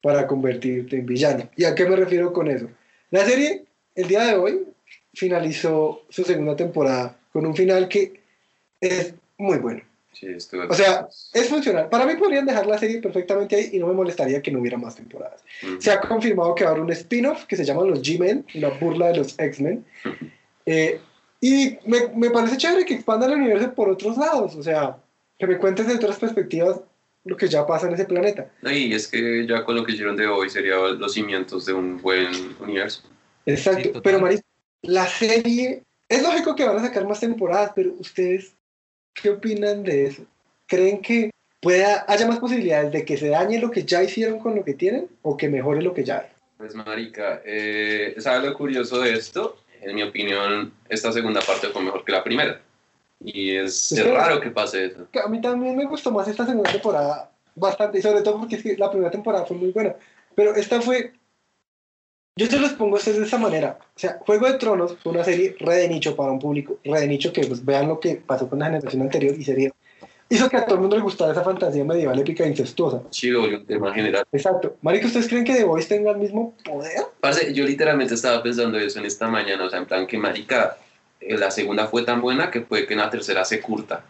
para 0.00 0.26
convertirte 0.26 0.96
en 0.96 1.04
villano. 1.04 1.50
¿Y 1.54 1.64
a 1.64 1.74
qué 1.74 1.84
me 1.84 1.96
refiero 1.96 2.32
con 2.32 2.48
eso? 2.48 2.66
La 3.10 3.26
serie, 3.26 3.66
el 3.94 4.08
día 4.08 4.22
de 4.24 4.36
hoy, 4.36 4.64
finalizó 5.12 6.06
su 6.08 6.24
segunda 6.24 6.56
temporada 6.56 7.18
con 7.30 7.44
un 7.44 7.54
final 7.54 7.88
que 7.88 8.22
es 8.80 9.12
muy 9.36 9.58
bueno. 9.58 9.82
Sí, 10.12 10.28
O 10.68 10.74
sea, 10.74 11.08
es 11.32 11.48
funcional. 11.48 11.88
Para 11.88 12.06
mí 12.06 12.14
podrían 12.16 12.46
dejar 12.46 12.66
la 12.66 12.78
serie 12.78 13.00
perfectamente 13.00 13.56
ahí 13.56 13.70
y 13.72 13.78
no 13.78 13.86
me 13.86 13.94
molestaría 13.94 14.42
que 14.42 14.50
no 14.50 14.60
hubiera 14.60 14.76
más 14.76 14.94
temporadas. 14.94 15.42
Se 15.78 15.90
ha 15.90 16.00
confirmado 16.00 16.54
que 16.54 16.64
va 16.64 16.70
a 16.70 16.72
haber 16.74 16.84
un 16.84 16.92
spin-off 16.92 17.46
que 17.46 17.56
se 17.56 17.64
llama 17.64 17.84
Los 17.84 18.02
G-Men, 18.02 18.44
una 18.54 18.68
burla 18.68 19.08
de 19.08 19.16
los 19.16 19.38
X-Men. 19.38 19.84
Eh, 20.66 21.00
y 21.40 21.78
me, 21.86 22.08
me 22.14 22.30
parece 22.30 22.56
chévere 22.56 22.84
que 22.84 22.94
expandan 22.94 23.32
el 23.32 23.40
universo 23.40 23.74
por 23.74 23.88
otros 23.88 24.16
lados. 24.16 24.54
O 24.54 24.62
sea, 24.62 24.98
que 25.38 25.46
me 25.46 25.58
cuentes 25.58 25.88
de 25.88 25.94
otras 25.94 26.18
perspectivas 26.18 26.80
lo 27.24 27.36
que 27.36 27.48
ya 27.48 27.66
pasa 27.66 27.86
en 27.86 27.94
ese 27.94 28.04
planeta. 28.04 28.50
Y 28.62 28.92
es 28.92 29.08
que 29.08 29.46
ya 29.46 29.64
con 29.64 29.76
lo 29.76 29.84
que 29.84 29.92
hicieron 29.92 30.16
de 30.16 30.26
hoy 30.26 30.50
sería 30.50 30.76
los 30.76 31.14
cimientos 31.14 31.66
de 31.66 31.72
un 31.72 32.00
buen 32.00 32.28
universo. 32.60 33.02
Exacto. 33.46 34.00
pero, 34.02 34.20
Maris, 34.20 34.42
la 34.82 35.06
serie. 35.06 35.82
Es 36.08 36.22
lógico 36.22 36.54
que 36.54 36.64
van 36.64 36.76
a 36.76 36.82
sacar 36.82 37.06
más 37.06 37.20
temporadas, 37.20 37.72
pero 37.74 37.92
ustedes, 37.98 38.54
¿qué 39.14 39.30
opinan 39.30 39.82
de 39.82 40.06
eso? 40.06 40.22
¿Creen 40.66 41.00
que 41.00 41.30
pueda, 41.60 42.04
haya 42.08 42.26
más 42.26 42.38
posibilidades 42.38 42.92
de 42.92 43.04
que 43.04 43.16
se 43.16 43.28
dañe 43.28 43.58
lo 43.58 43.70
que 43.70 43.84
ya 43.84 44.02
hicieron 44.02 44.38
con 44.38 44.54
lo 44.54 44.64
que 44.64 44.74
tienen 44.74 45.08
o 45.22 45.36
que 45.36 45.48
mejore 45.48 45.82
lo 45.82 45.94
que 45.94 46.04
ya 46.04 46.18
hay? 46.18 46.26
Pues, 46.58 46.74
marica, 46.74 47.42
eh, 47.44 48.14
¿sabes 48.18 48.48
lo 48.48 48.56
curioso 48.56 49.00
de 49.00 49.14
esto? 49.14 49.58
En 49.80 49.96
mi 49.96 50.02
opinión, 50.04 50.72
esta 50.88 51.10
segunda 51.10 51.40
parte 51.40 51.68
fue 51.68 51.82
mejor 51.82 52.04
que 52.04 52.12
la 52.12 52.22
primera. 52.22 52.60
Y 53.24 53.56
es, 53.56 53.92
raro 54.04 54.40
que 54.40 54.50
pase 54.50 54.86
eso. 54.86 55.08
A 55.24 55.28
mí 55.28 55.40
también 55.40 55.76
me 55.76 55.86
gustó 55.86 56.10
más 56.10 56.28
esta 56.28 56.46
segunda 56.46 56.70
temporada 56.70 57.30
bastante, 57.54 57.98
y 57.98 58.02
sobre 58.02 58.22
todo 58.22 58.38
porque 58.38 58.56
es 58.56 58.62
que 58.62 58.76
la 58.76 58.90
primera 58.90 59.10
temporada 59.10 59.44
fue 59.44 59.56
muy 59.56 59.72
buena. 59.72 59.96
Pero 60.34 60.54
esta 60.54 60.80
fue. 60.80 61.12
Yo 62.34 62.46
se 62.46 62.58
los 62.58 62.72
pongo 62.72 62.96
a 62.96 62.98
ustedes 62.98 63.18
de 63.18 63.24
esta 63.24 63.36
manera. 63.36 63.78
O 63.78 63.98
sea, 63.98 64.18
Juego 64.20 64.46
de 64.46 64.54
Tronos 64.54 64.96
fue 65.02 65.12
una 65.12 65.22
serie 65.22 65.54
re 65.60 65.76
de 65.76 65.88
nicho 65.88 66.16
para 66.16 66.32
un 66.32 66.38
público, 66.38 66.78
re 66.82 67.00
de 67.00 67.08
nicho 67.08 67.30
que 67.32 67.46
pues, 67.46 67.62
vean 67.62 67.88
lo 67.88 68.00
que 68.00 68.16
pasó 68.16 68.48
con 68.48 68.58
la 68.58 68.66
generación 68.66 69.02
anterior 69.02 69.34
y 69.38 69.44
sería. 69.44 69.70
Hizo 70.30 70.48
que 70.48 70.56
a 70.56 70.64
todo 70.64 70.76
el 70.76 70.80
mundo 70.80 70.96
le 70.96 71.02
gustara 71.02 71.32
esa 71.32 71.44
fantasía 71.44 71.84
medieval 71.84 72.18
épica 72.18 72.44
e 72.44 72.48
incestuosa. 72.48 73.02
Volvió 73.02 73.58
un 73.58 73.66
tema 73.66 73.92
general. 73.92 74.24
Exacto. 74.32 74.76
Marico, 74.80 75.08
¿ustedes 75.08 75.28
creen 75.28 75.44
que 75.44 75.56
The 75.56 75.64
Voice 75.64 75.88
tenga 75.88 76.12
el 76.12 76.16
mismo 76.16 76.56
poder? 76.64 77.02
Parce, 77.20 77.52
yo 77.52 77.66
literalmente 77.66 78.14
estaba 78.14 78.42
pensando 78.42 78.78
eso 78.78 78.98
en 78.98 79.04
esta 79.04 79.28
mañana, 79.28 79.66
o 79.66 79.68
sea, 79.68 79.80
en 79.80 79.84
plan 79.84 80.06
que, 80.06 80.16
marica, 80.16 80.78
eh, 81.20 81.36
la 81.36 81.50
segunda 81.50 81.86
fue 81.86 82.02
tan 82.04 82.22
buena 82.22 82.50
que 82.50 82.62
puede 82.62 82.86
que 82.86 82.94
en 82.94 83.00
la 83.00 83.10
tercera 83.10 83.44
se 83.44 83.60
curta. 83.60 84.06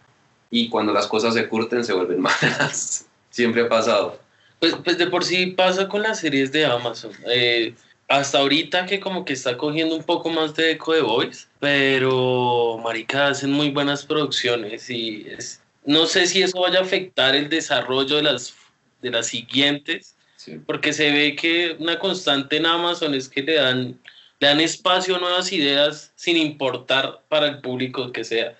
Y 0.49 0.69
cuando 0.69 0.93
las 0.93 1.07
cosas 1.07 1.33
se 1.33 1.49
curten, 1.49 1.83
se 1.83 1.91
vuelven 1.91 2.21
malas. 2.21 3.05
Siempre 3.29 3.63
ha 3.63 3.67
pasado. 3.67 4.17
Pues, 4.59 4.75
pues 4.81 4.97
de 4.97 5.07
por 5.07 5.25
sí 5.25 5.47
pasa 5.47 5.89
con 5.89 6.03
las 6.03 6.21
series 6.21 6.53
de 6.53 6.65
Amazon. 6.65 7.11
Eh, 7.27 7.73
hasta 8.17 8.39
ahorita 8.39 8.85
que 8.85 8.99
como 8.99 9.25
que 9.25 9.33
está 9.33 9.57
cogiendo 9.57 9.95
un 9.95 10.03
poco 10.03 10.29
más 10.29 10.53
de 10.55 10.71
eco 10.71 10.93
de 10.93 11.01
Voice, 11.01 11.47
pero 11.59 12.79
marica 12.83 13.27
hacen 13.27 13.51
muy 13.51 13.71
buenas 13.71 14.05
producciones 14.05 14.89
y 14.89 15.25
es, 15.29 15.61
no 15.85 16.05
sé 16.05 16.27
si 16.27 16.41
eso 16.43 16.59
vaya 16.61 16.79
a 16.79 16.83
afectar 16.83 17.35
el 17.35 17.49
desarrollo 17.49 18.17
de 18.17 18.23
las, 18.23 18.53
de 19.01 19.09
las 19.11 19.27
siguientes, 19.27 20.15
Sí. 20.35 20.59
porque 20.65 20.91
se 20.91 21.09
ve 21.09 21.37
que 21.37 21.77
una 21.79 21.97
constante 21.97 22.57
en 22.57 22.65
Amazon 22.65 23.13
es 23.13 23.29
que 23.29 23.41
le 23.41 23.53
dan, 23.53 23.97
le 24.39 24.47
dan 24.47 24.59
espacio 24.59 25.15
a 25.15 25.19
nuevas 25.19 25.53
ideas 25.53 26.11
sin 26.17 26.35
importar 26.35 27.21
para 27.29 27.47
el 27.47 27.61
público 27.61 28.11
que 28.11 28.25
sea. 28.25 28.53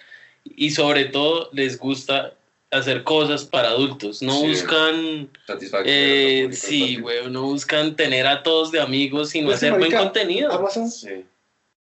Y 0.45 0.71
sobre 0.71 1.03
todo 1.05 1.49
les 1.51 1.77
gusta 1.77 2.35
hacer 2.74 3.03
cosas 3.03 3.45
para 3.45 3.69
adultos, 3.69 4.21
no 4.21 4.34
Sí. 4.41 4.47
buscan... 4.47 5.30
Satisfacción. 5.47 5.95
Eh, 5.97 6.49
sí, 6.51 6.97
güey, 6.97 7.30
no 7.30 7.43
buscan 7.43 7.95
tener 7.95 8.26
a 8.28 8.43
todos 8.43 8.71
de 8.71 8.82
amigos, 8.82 9.30
sino 9.30 9.47
Pues 9.47 9.59
sí, 9.59 9.67
hacer 9.67 9.80
buen 9.80 9.91
contenido. 9.91 10.51
Amazon, 10.51 10.89
Sí. 10.89 11.26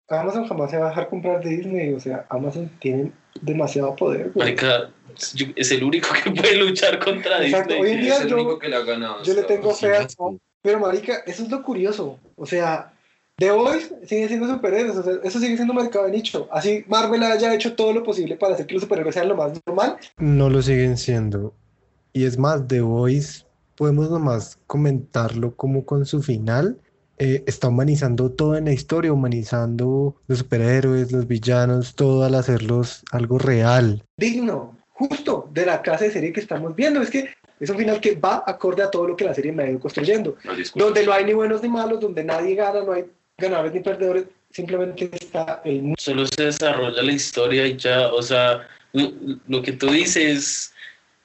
Amazon 0.09 0.49
jamás 0.49 0.71
se 0.73 0.77
va 0.79 0.87
a 0.87 0.89
dejar 0.91 1.09
comprar 1.09 1.43
de 1.43 1.51
Disney. 1.51 1.93
O 1.93 2.01
sea, 2.01 2.27
Amazon 2.31 2.69
tiene 2.81 3.13
demasiado 3.41 3.95
poder. 3.95 4.31
güey. 4.35 4.49
Marica, 4.49 4.91
es 5.57 5.71
el 5.71 5.85
único 5.85 6.09
que 6.13 6.31
puede 6.33 6.57
luchar 6.57 6.99
contra 6.99 7.45
Exacto, 7.45 7.75
Disney. 7.75 7.91
hoy 7.93 7.97
en 7.97 8.01
día 8.03 8.15
Es 8.17 8.21
el 8.23 8.29
yo- 8.29 8.37
único 8.37 8.59
que 8.59 8.69
le 8.69 8.77
ha 8.77 8.81
ganado. 8.81 9.23
Yo 9.23 9.35
le 9.35 9.43
tengo 9.45 9.73
fe 9.75 9.97
a 9.97 10.07
Pero, 10.63 10.81
marica, 10.81 11.23
eso 11.27 11.45
es 11.45 11.49
lo 11.51 11.63
curioso. 11.63 12.19
O 12.37 12.45
sea, 12.45 12.93
The 13.41 13.51
Voice 13.53 13.95
sigue 14.05 14.29
siendo 14.29 14.47
superhéroes. 14.47 14.99
O 14.99 15.03
sea, 15.03 15.15
eso 15.25 15.41
sigue 15.41 15.57
siendo 15.57 15.73
mercado 15.73 16.05
de 16.05 16.11
nicho. 16.13 16.47
Así 16.53 16.85
Marvel 16.89 17.23
haya 17.23 17.55
hecho 17.55 17.75
todo 17.75 17.95
lo 17.95 18.03
posible 18.05 18.37
para 18.37 18.53
hacer 18.53 18.67
que 18.67 18.75
los 18.75 18.83
superhéroes 18.83 19.15
sean 19.15 19.29
lo 19.29 19.35
más 19.37 19.59
normal. 19.67 19.97
No 20.19 20.51
lo 20.51 20.61
siguen 20.61 20.99
siendo. 20.99 21.55
Y 22.13 22.25
es 22.25 22.37
más, 22.37 22.69
The 22.69 22.83
Voice, 22.83 23.47
podemos 23.77 24.11
nomás 24.11 24.59
comentarlo 24.67 25.57
como 25.57 25.87
con 25.87 26.05
su 26.05 26.23
final. 26.23 26.79
eh, 27.17 27.43
está 27.47 27.69
humanizando 27.69 28.31
todo 28.31 28.57
en 28.57 28.65
la 28.67 28.73
historia, 28.73 29.13
humanizando 29.13 30.17
los 30.27 30.39
superhéroes, 30.39 31.13
los 31.13 31.27
villanos, 31.27 31.95
todo 31.95 32.25
al 32.25 32.35
hacerlos 32.35 33.03
algo 33.11 33.39
real. 33.39 34.03
Digno, 34.17 34.77
justo 34.93 35.49
de 35.53 35.67
la 35.67 35.81
clase 35.83 36.07
de 36.07 36.11
serie 36.13 36.33
que 36.33 36.41
estamos 36.41 36.75
viendo. 36.75 37.01
Es 37.01 37.11
que 37.11 37.31
es 37.59 37.71
un 37.71 37.77
final 37.77 38.01
que 38.01 38.17
va 38.17 38.43
acorde 38.47 38.83
a 38.83 38.91
todo 38.91 39.07
lo 39.07 39.17
que 39.17 39.25
la 39.25 39.35
serie 39.35 39.53
me 39.53 39.63
ha 39.63 39.71
ido 39.71 39.81
construyendo. 39.81 40.37
No. 40.45 40.85
Donde 40.85 41.07
no 41.07 41.13
hay 41.13 41.25
ni 41.25 41.33
buenos 41.35 41.63
ni 41.63 41.69
malos, 41.69 42.01
donde 42.01 42.25
nadie 42.25 42.55
gana, 42.55 42.83
no 42.83 42.93
hay 42.93 43.05
ganadores 43.41 43.73
ni 43.75 43.81
perdedores. 43.81 44.25
Simplemente 44.53 45.09
está 45.13 45.63
el 45.65 45.81
mundo. 45.83 45.97
Solo 45.99 46.27
se 46.27 46.45
desarrolla 46.47 47.03
la 47.03 47.13
historia 47.13 47.67
y 47.67 47.77
ya, 47.77 48.09
o 48.09 48.21
sea, 48.23 48.67
lo- 48.93 49.63
que 49.63 49.73
tú 49.73 49.89
dices, 49.91 50.75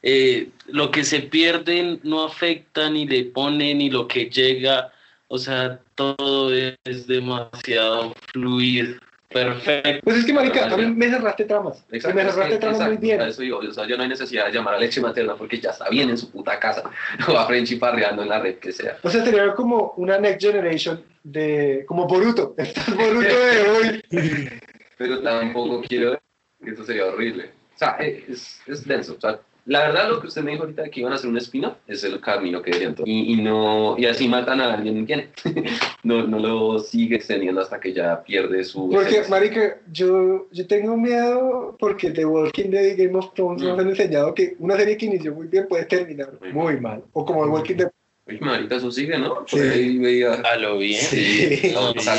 eh, 0.04 0.50
lo 0.68 0.92
que 0.92 1.04
se 1.04 1.22
pierde 1.22 2.00
no 2.04 2.24
afecta 2.24 2.88
ni 2.90 3.08
le 3.08 3.26
pone 3.26 3.74
ni 3.74 3.90
lo 3.90 4.08
que 4.08 4.30
llega, 4.30 4.92
o 5.28 5.40
sea, 5.40 5.80
todo 5.96 6.54
es 6.54 7.08
demasiado 7.08 8.14
fluido, 8.32 8.96
perfecto. 9.30 10.02
Pues 10.04 10.18
es 10.18 10.26
que, 10.26 10.34
marica, 10.34 10.66
a 10.72 10.78
mí 10.78 10.86
me 10.86 11.10
cerraste 11.10 11.46
tramas. 11.46 11.84
Exacto, 11.92 12.16
me 12.16 12.22
es 12.22 12.30
cerraste 12.32 12.54
que- 12.54 12.60
tramas 12.60 12.78
muy 12.80 12.86
exacto, 12.90 13.02
bien. 13.08 13.22
a 13.22 13.28
eso 13.28 13.42
digo, 13.42 13.58
o 13.58 13.72
sea, 13.74 13.88
ya 13.88 13.98
no 13.98 14.04
hay 14.04 14.10
necesidad 14.10 14.46
de 14.46 14.52
llamar 14.54 14.76
a 14.76 14.80
leche 14.80 15.02
materna 15.02 15.36
porque 15.36 15.60
ya 15.60 15.72
está 15.72 15.90
bien 15.90 16.12
en 16.12 16.18
su 16.20 16.30
puta 16.30 16.60
casa. 16.60 16.84
O 17.28 17.36
a 17.38 17.48
Frenchy 17.48 17.78
parreando 17.78 18.22
en 18.22 18.30
la 18.30 18.40
red 18.40 18.58
que 18.60 18.72
sea. 18.72 18.98
O 19.02 19.10
sea, 19.10 19.24
sería 19.26 19.52
como 19.56 19.94
una 19.98 20.20
next 20.20 20.42
generation 20.46 21.02
de. 21.26 21.84
como 21.88 22.08
Boruto. 22.08 22.56
Estás 22.58 22.96
Boruto 22.96 23.20
de 23.22 23.70
hoy. 23.70 24.50
Pero 24.98 25.22
tampoco 25.22 25.82
quiero 25.82 26.18
que 26.64 26.72
eso 26.72 26.86
sería 26.86 27.08
horrible. 27.08 27.52
O 27.76 27.78
sea, 27.78 27.98
es, 28.00 28.62
es 28.68 28.86
denso. 28.86 29.16
O 29.18 29.20
sea, 29.20 29.42
la 29.66 29.80
verdad, 29.88 30.10
lo 30.10 30.22
que 30.22 30.28
usted 30.28 30.44
me 30.44 30.52
dijo 30.52 30.64
ahorita 30.64 30.84
de 30.84 30.92
que 30.92 31.00
iban 31.00 31.12
a 31.12 31.16
hacer 31.16 31.28
un 31.28 31.38
spin-off 31.38 31.76
es 31.88 32.04
el 32.04 32.22
camino 32.22 32.62
que 32.62 32.72
tomar. 32.72 33.08
Y, 33.08 33.34
y, 33.34 33.42
no, 33.42 33.98
y 33.98 34.06
así 34.06 34.28
matan 34.28 34.62
a 34.62 34.76
alguien, 34.76 35.06
¿quién? 35.08 35.30
no, 36.04 36.28
no 36.28 36.38
lo 36.38 36.80
sigue 36.80 37.16
extendiendo 37.16 37.62
hasta 37.62 37.80
que 37.80 37.92
ya 37.92 38.24
pierde 38.24 38.64
su. 38.64 38.90
Porque, 38.90 39.10
esencia. 39.10 39.30
marica, 39.30 39.82
yo, 39.92 40.48
yo 40.52 40.68
tengo 40.68 40.96
miedo 40.96 41.76
porque 41.80 42.12
The 42.12 42.26
Walking 42.26 42.70
Dead 42.70 42.94
y 42.94 43.06
Game 43.06 43.18
of 43.18 43.34
Thrones 43.34 43.64
nos 43.64 43.80
han 43.80 43.90
enseñado 43.90 44.36
que 44.36 44.56
una 44.60 44.78
serie 44.78 44.98
que 44.98 45.08
inició 45.08 45.34
muy 45.34 45.48
bien 45.48 45.68
puede 45.68 45.86
terminar 45.86 46.34
muy 46.54 46.80
mal. 46.80 47.04
O 47.14 47.26
como 47.26 47.44
The 47.44 47.50
Walking 47.50 47.76
Dead. 47.76 47.92
Uy, 48.28 48.40
marica, 48.40 48.76
eso 48.78 48.90
sigue, 48.92 49.18
¿no? 49.20 49.36
Por 49.46 49.50
Sí. 49.50 49.60
ahí 49.60 49.98
veía. 50.00 50.34
A 50.34 50.56
lo 50.58 50.80
bien. 50.80 51.00
Sí, 51.00 51.72
no, 51.74 51.94
Sí, 51.94 52.10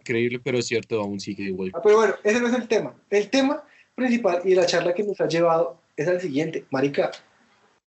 increíble, 0.00 0.40
pero 0.42 0.60
cierto, 0.60 1.00
aún 1.00 1.20
sigue 1.20 1.44
igual. 1.44 1.70
Ah, 1.74 1.80
Pero 1.82 1.96
bueno, 1.96 2.14
ese 2.24 2.40
no 2.40 2.48
es 2.48 2.54
el 2.54 2.66
tema. 2.66 2.92
El 3.10 3.30
tema 3.30 3.62
principal 3.94 4.40
y 4.44 4.54
la 4.56 4.66
charla 4.66 4.92
que 4.94 5.04
nos 5.04 5.20
ha 5.20 5.28
llevado 5.28 5.78
es 5.96 6.08
al 6.08 6.20
siguiente. 6.20 6.64
Marica, 6.70 7.12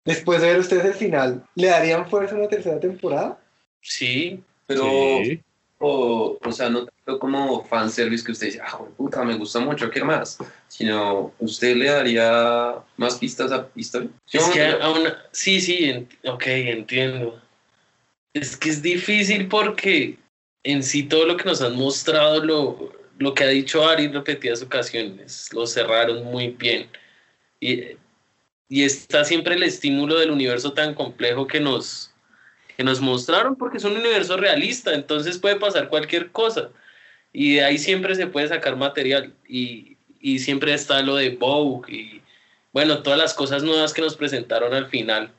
después 0.03 0.41
de 0.41 0.47
ver 0.49 0.59
ustedes 0.59 0.85
el 0.85 0.93
final, 0.93 1.43
¿le 1.55 1.67
darían 1.69 2.07
fuerza 2.07 2.35
a 2.35 2.37
una 2.37 2.47
tercera 2.47 2.79
temporada? 2.79 3.39
Sí, 3.81 4.43
Pero, 4.67 4.83
Sí. 5.23 5.39
o, 5.77 6.39
o 6.43 6.51
sea, 6.51 6.69
no 6.71 6.85
tanto 6.87 7.19
como 7.19 7.63
fanservice 7.65 8.23
que 8.25 8.31
usted 8.31 8.47
dice, 8.47 8.59
ah, 8.63 8.79
puta, 8.97 9.23
me 9.23 9.35
gusta 9.37 9.59
mucho, 9.59 9.91
quiero 9.91 10.07
más, 10.07 10.39
sino 10.67 11.31
usted 11.39 11.75
le 11.75 11.85
daría 11.91 12.75
más 12.97 13.15
pistas 13.19 13.51
a 13.51 13.67
historia. 13.75 14.09
Es 14.31 14.43
que 14.49 14.65
aún, 14.65 15.03
sí, 15.31 15.61
sí, 15.61 15.85
en- 15.85 16.07
ok, 16.27 16.43
entiendo. 16.47 17.39
Es 18.35 18.57
que 18.57 18.69
es 18.69 18.81
difícil 18.81 19.47
porque 19.47 20.17
en 20.63 20.83
sí 20.83 21.03
todo 21.03 21.25
lo 21.25 21.37
que 21.37 21.45
nos 21.45 21.61
han 21.61 21.77
mostrado, 21.77 22.43
lo, 22.43 22.91
lo 23.17 23.33
que 23.33 23.45
ha 23.45 23.47
dicho 23.47 23.87
Ari 23.87 24.03
en 24.03 24.13
repetidas 24.13 24.61
ocasiones, 24.61 25.53
lo 25.53 25.65
cerraron 25.65 26.25
muy 26.25 26.49
bien. 26.49 26.89
Y, 27.61 27.95
y 28.67 28.83
está 28.83 29.23
siempre 29.23 29.55
el 29.55 29.63
estímulo 29.63 30.19
del 30.19 30.31
universo 30.31 30.73
tan 30.73 30.93
complejo 30.93 31.47
que 31.47 31.61
nos, 31.61 32.11
que 32.75 32.83
nos 32.83 32.99
mostraron 32.99 33.55
porque 33.55 33.77
es 33.77 33.85
un 33.85 33.95
universo 33.95 34.35
realista, 34.35 34.93
entonces 34.93 35.37
puede 35.37 35.55
pasar 35.55 35.87
cualquier 35.87 36.29
cosa. 36.31 36.71
Y 37.31 37.55
de 37.55 37.63
ahí 37.63 37.77
siempre 37.77 38.15
se 38.15 38.27
puede 38.27 38.49
sacar 38.49 38.75
material. 38.75 39.33
Y, 39.47 39.95
y 40.19 40.39
siempre 40.39 40.73
está 40.73 41.01
lo 41.01 41.15
de 41.15 41.29
Vogue 41.29 41.93
y 41.93 42.21
bueno, 42.73 43.01
todas 43.01 43.17
las 43.17 43.33
cosas 43.33 43.63
nuevas 43.63 43.93
que 43.93 44.01
nos 44.01 44.17
presentaron 44.17 44.73
al 44.73 44.87
final. 44.87 45.31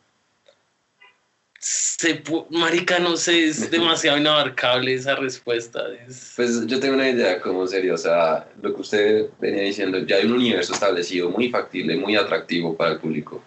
Se, 1.59 2.23
marica, 2.51 2.99
no 2.99 3.17
sé, 3.17 3.47
es 3.47 3.71
demasiado 3.71 4.19
inabarcable 4.19 4.95
esa 4.95 5.17
respuesta. 5.17 5.83
es- 6.07 6.33
Pues 6.37 6.67
yo 6.67 6.79
tengo 6.81 6.95
una 6.95 7.09
idea 7.09 7.41
como 7.41 7.67
serio, 7.67 7.95
o 7.95 7.99
sea, 7.99 8.47
lo 8.63 8.75
que 8.75 8.81
usted 8.81 9.27
venía 9.41 9.63
diciendo, 9.63 9.99
ya 9.99 10.17
hay 10.17 10.27
un 10.27 10.33
universo 10.35 10.75
establecido 10.75 11.31
muy 11.31 11.49
factible, 11.51 11.97
muy 11.97 12.17
atractivo 12.17 12.77
para 12.77 12.93
el 12.93 12.99
público. 12.99 13.43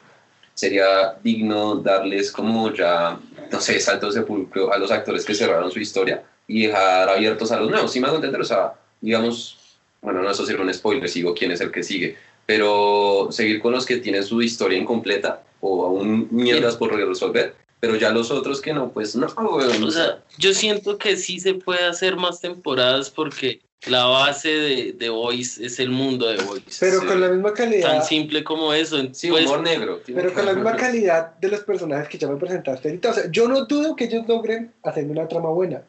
Sería 0.54 1.16
digno 1.24 1.76
darles 1.76 2.32
como 2.32 2.74
ya, 2.74 3.18
no 3.52 3.62
sé, 3.62 3.80
saltos 3.80 4.16
de 4.16 4.24
público 4.24 4.74
a 4.74 4.78
los 4.78 4.92
actores 4.92 5.24
que 5.24 5.34
cerraron 5.34 5.72
su 5.72 5.80
historia 5.80 6.24
y 6.48 6.66
dejar 6.68 7.08
abiertos 7.10 7.52
a 7.52 7.60
los 7.60 7.70
nuevos, 7.70 7.92
¿sí 7.94 8.00
hago 8.04 8.16
entender? 8.16 8.42
O 8.42 8.46
sea, 8.46 8.74
digamos, 9.00 9.58
bueno, 10.02 10.22
no 10.22 10.30
eso 10.32 10.46
sería 10.46 10.62
un 10.62 10.74
spoiler, 10.74 11.08
sigo 11.08 11.34
quién 11.34 11.52
es 11.52 11.62
el 11.62 11.72
que 11.72 11.84
sigue, 11.84 12.18
pero 12.46 13.30
seguir 13.32 13.62
con 13.62 13.72
los 13.72 13.86
que 13.86 13.98
tienen 13.98 14.24
su 14.24 14.42
historia 14.42 14.78
incompleta 14.78 15.44
o 15.62 15.86
aún 15.86 16.28
mierdas 16.32 16.76
por 16.76 16.94
resolver, 16.94 17.54
pero 17.80 17.96
ya 17.96 18.12
los 18.12 18.32
otros 18.32 18.62
que 18.62 18.74
no, 18.74 18.92
pues 18.92 19.16
no, 19.16 19.28
weón, 19.28 19.84
O 19.84 19.92
sea, 19.92 20.22
yo 20.38 20.54
siento 20.54 20.98
que 20.98 21.16
sí 21.16 21.40
se 21.40 21.54
puede 21.54 21.86
hacer 21.86 22.16
más 22.16 22.42
temporadas 22.42 23.10
porque 23.10 23.62
la 23.88 24.06
base 24.06 24.50
de, 24.50 24.94
de 24.94 25.10
Voice 25.10 25.66
es 25.66 25.80
el 25.80 25.90
mundo 25.90 26.28
de 26.28 26.44
Voice. 26.44 26.78
Pero 26.80 27.06
con 27.06 27.22
la 27.22 27.30
misma 27.30 27.54
calidad. 27.54 27.98
Tan 27.98 28.04
simple 28.04 28.44
como 28.44 28.74
eso. 28.74 28.98
Sí, 29.14 29.30
pues, 29.30 29.46
humor 29.46 29.62
negro. 29.62 30.02
Pero 30.06 30.34
con 30.34 30.46
la 30.46 30.54
misma 30.54 30.76
calidad 30.76 31.38
de 31.38 31.48
los 31.48 31.62
personajes 31.62 32.10
que 32.10 32.18
ya 32.18 32.28
me 32.28 32.36
presentaste 32.36 32.90
ahorita. 32.90 33.12
O 33.12 33.14
sea, 33.14 33.32
yo 33.32 33.48
no 33.48 33.66
dudo 33.66 33.96
que 33.96 34.06
ellos 34.06 34.28
logren 34.28 34.74
hacer 34.84 35.06
una 35.06 35.28
trama 35.28 35.50
buena. 35.50 35.82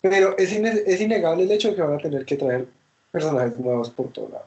Pero 0.00 0.36
es, 0.38 0.52
es 0.52 1.00
innegable 1.00 1.44
el 1.44 1.52
hecho 1.52 1.68
de 1.68 1.74
que 1.76 1.82
van 1.82 1.94
a 1.94 2.02
tener 2.02 2.24
que 2.24 2.36
traer 2.36 2.66
personajes 3.10 3.58
nuevos 3.58 3.90
por 3.90 4.12
todo 4.12 4.28
lado. 4.28 4.46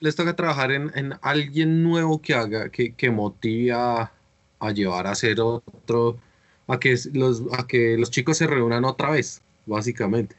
Les 0.00 0.14
toca 0.14 0.36
trabajar 0.36 0.70
en, 0.70 0.92
en 0.94 1.14
alguien 1.22 1.82
nuevo 1.82 2.20
que 2.20 2.34
haga, 2.34 2.68
que, 2.68 2.94
que 2.94 3.10
motive 3.10 3.72
a, 3.72 4.12
a 4.58 4.70
llevar 4.72 5.06
a 5.06 5.10
hacer 5.12 5.40
otro, 5.40 6.16
a 6.66 6.78
que 6.78 6.96
los, 7.12 7.42
a 7.52 7.66
que 7.66 7.96
los 7.98 8.10
chicos 8.10 8.38
se 8.38 8.46
reúnan 8.46 8.84
otra 8.84 9.10
vez, 9.10 9.40
básicamente. 9.66 10.36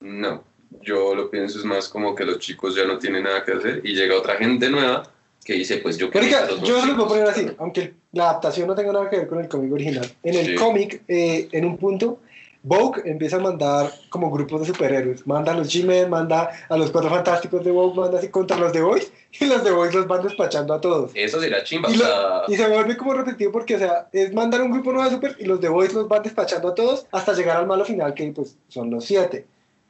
No, 0.00 0.42
yo 0.82 1.14
lo 1.14 1.30
pienso 1.30 1.58
es 1.58 1.64
más 1.64 1.88
como 1.88 2.14
que 2.14 2.24
los 2.24 2.38
chicos 2.38 2.74
ya 2.74 2.84
no 2.86 2.98
tienen 2.98 3.24
nada 3.24 3.44
que 3.44 3.52
hacer 3.52 3.80
y 3.84 3.94
llega 3.94 4.16
otra 4.16 4.36
gente 4.36 4.70
nueva 4.70 5.02
que 5.44 5.54
dice, 5.54 5.78
pues 5.78 5.96
yo 5.96 6.10
quiero 6.10 6.26
Marica, 6.26 6.44
a 6.44 6.50
los 6.50 6.60
yo 6.62 6.80
se 6.80 6.86
lo 6.86 6.94
puedo 6.94 6.94
chicos. 6.94 7.08
poner 7.08 7.28
así, 7.28 7.56
aunque 7.58 7.94
la 8.12 8.30
adaptación 8.30 8.66
no 8.68 8.74
tenga 8.74 8.92
nada 8.92 9.08
que 9.10 9.16
ver 9.18 9.28
con 9.28 9.40
el 9.40 9.48
cómic 9.48 9.72
original. 9.72 10.10
En 10.22 10.34
el 10.34 10.46
Sí. 10.46 10.54
cómic, 10.54 11.02
eh, 11.08 11.48
en 11.52 11.64
un 11.64 11.76
punto, 11.78 12.20
Vogue 12.62 13.02
empieza 13.06 13.36
a 13.36 13.40
mandar 13.40 13.90
como 14.10 14.30
grupos 14.30 14.60
de 14.60 14.66
superhéroes. 14.66 15.26
Manda 15.26 15.52
a 15.52 15.56
los 15.56 15.68
G-Men, 15.74 16.10
manda 16.10 16.50
a 16.68 16.76
los 16.76 16.90
Cuatro 16.90 17.08
Fantásticos 17.08 17.64
de 17.64 17.70
Vogue, 17.70 17.98
manda 17.98 18.18
así 18.18 18.28
contra 18.28 18.56
los 18.58 18.72
de 18.72 18.82
Boys, 18.82 19.10
y 19.40 19.46
los 19.46 19.64
de 19.64 19.70
Boys 19.70 19.94
los 19.94 20.06
van 20.06 20.22
despachando 20.22 20.74
a 20.74 20.80
todos. 20.80 21.10
Eso 21.14 21.40
sería 21.40 21.64
chimba, 21.64 21.88
Y, 21.90 21.94
o 21.94 21.96
lo- 21.98 22.04
sea, 22.04 22.42
y 22.48 22.56
se 22.56 22.68
vuelve 22.68 22.96
como 22.96 23.14
repetido 23.14 23.50
porque, 23.50 23.76
o 23.76 23.78
sea, 23.78 24.08
es 24.12 24.32
mandar 24.34 24.60
un 24.62 24.72
grupo 24.72 24.92
nuevo 24.92 25.08
de 25.08 25.14
super 25.14 25.36
y 25.38 25.44
los 25.46 25.60
de 25.60 25.68
Boys 25.70 25.94
los 25.94 26.06
van 26.08 26.22
despachando 26.22 26.68
a 26.68 26.74
todos 26.74 27.06
hasta 27.12 27.32
llegar 27.32 27.56
al 27.56 27.66
malo 27.66 27.84
final, 27.84 28.12
que 28.12 28.30
pues 28.32 28.56
son 28.68 28.90
los 28.90 29.04
siete. 29.06 29.46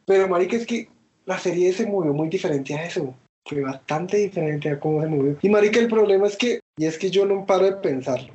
Pero, 0.06 0.28
marica, 0.28 0.56
es 0.56 0.66
que 0.66 0.88
la 1.26 1.38
serie 1.38 1.72
se 1.72 1.86
movió 1.86 2.12
muy 2.12 2.28
diferente 2.28 2.74
a 2.74 2.84
eso. 2.84 3.14
Fue 3.48 3.62
bastante 3.62 4.16
diferente 4.18 4.68
a 4.70 4.78
cómo 4.78 5.00
se 5.02 5.08
movió. 5.08 5.36
Y, 5.42 5.48
marica, 5.48 5.80
el 5.80 5.88
problema 5.88 6.26
es 6.28 6.36
que, 6.36 6.60
y 6.78 6.84
es 6.86 6.98
que 6.98 7.10
yo 7.10 7.26
no 7.26 7.46
paro 7.46 7.64
de 7.64 7.72
pensarlo. 7.72 8.32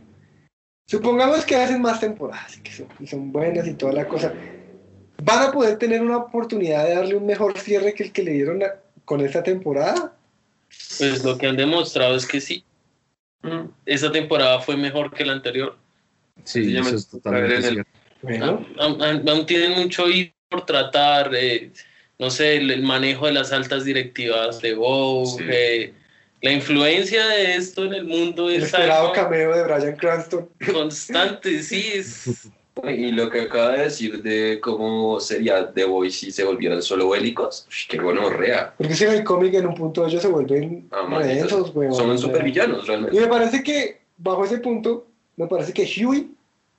Supongamos 0.88 1.44
que 1.46 1.56
hacen 1.56 1.82
más 1.82 2.00
temporadas 2.00 2.58
y 2.58 2.62
que 2.62 2.72
son, 2.72 2.88
y 3.00 3.08
son 3.08 3.32
buenas 3.32 3.68
y 3.68 3.74
toda 3.74 3.92
la 3.94 4.08
cosa. 4.08 4.34
¿Van 5.24 5.50
a 5.50 5.52
poder 5.52 5.78
tener 5.80 6.02
una 6.02 6.18
oportunidad 6.18 6.86
de 6.86 6.96
darle 6.96 7.16
un 7.16 7.26
mejor 7.26 7.58
cierre 7.58 7.94
que 7.94 8.04
el 8.04 8.12
que 8.12 8.24
le 8.24 8.32
dieron 8.32 8.62
a- 8.62 8.76
con 9.04 9.22
esta 9.22 9.42
temporada? 9.42 10.14
Pues 11.00 11.24
lo 11.24 11.38
que 11.38 11.48
han 11.48 11.58
demostrado 11.58 12.16
es 12.16 12.28
que 12.28 12.40
sí. 12.40 12.64
Mm. 13.42 13.70
Esa 13.86 14.12
temporada 14.12 14.60
fue 14.60 14.78
mejor 14.78 15.12
que 15.12 15.26
la 15.26 15.34
anterior. 15.34 15.76
Sí, 16.44 16.78
eso 16.78 16.96
es 16.96 17.08
totalmente 17.08 17.68
el-. 17.68 17.86
Bueno, 18.22 18.66
Aún, 18.80 19.02
aún- 19.02 19.30
aún 19.30 19.46
tienen 19.46 19.72
mucho 19.72 20.08
ir 20.08 20.34
por 20.50 20.66
tratar, 20.66 21.34
eh, 21.34 21.72
no 22.20 22.30
sé, 22.30 22.58
el, 22.58 22.70
el 22.72 22.84
manejo 22.84 23.26
de 23.26 23.34
las 23.34 23.52
altas 23.52 23.86
directivas 23.86 24.62
de 24.62 24.76
Sí. 24.76 25.44
eh, 25.50 25.94
la 26.42 26.52
influencia 26.52 27.26
de 27.28 27.56
esto 27.56 27.86
en 27.86 27.94
el 27.94 28.06
mundo 28.06 28.50
el 28.50 28.58
es 28.58 28.64
esperado 28.66 29.02
algo 29.04 29.14
cameo 29.14 29.56
de 29.56 29.64
Brian 29.64 29.96
Cranston. 29.96 30.48
constante, 30.72 31.62
sí, 31.64 31.92
es, 31.96 32.48
y 32.84 33.12
lo 33.12 33.30
que 33.30 33.42
acaba 33.42 33.72
de 33.72 33.84
decir 33.86 34.22
de 34.22 34.60
cómo 34.62 35.20
sería 35.20 35.72
The 35.74 35.86
Voice 35.86 36.18
si 36.20 36.32
se 36.32 36.44
volvieran 36.44 36.82
solo 36.82 37.10
bélicos, 37.10 37.68
qué 37.90 38.00
bueno, 38.00 38.30
rea. 38.30 38.74
Porque 38.78 38.94
si 38.94 39.06
en 39.06 39.12
el 39.14 39.24
cómic 39.24 39.54
en 39.54 39.68
un 39.68 39.76
punto 39.76 40.06
ellos 40.06 40.22
se 40.22 40.28
vuelven 40.28 40.88
Ah, 40.92 41.08
redensos, 41.10 41.74
weón. 41.74 41.94
Son 41.96 42.18
supervillanos 42.20 42.84
Y 42.84 42.88
realmente. 42.88 43.20
me 43.20 43.28
parece 43.28 43.64
que, 43.64 44.00
bajo 44.18 44.44
ese 44.46 44.58
punto, 44.60 45.08
me 45.38 45.48
parece 45.48 45.74
que 45.74 45.84
Huey 46.06 46.30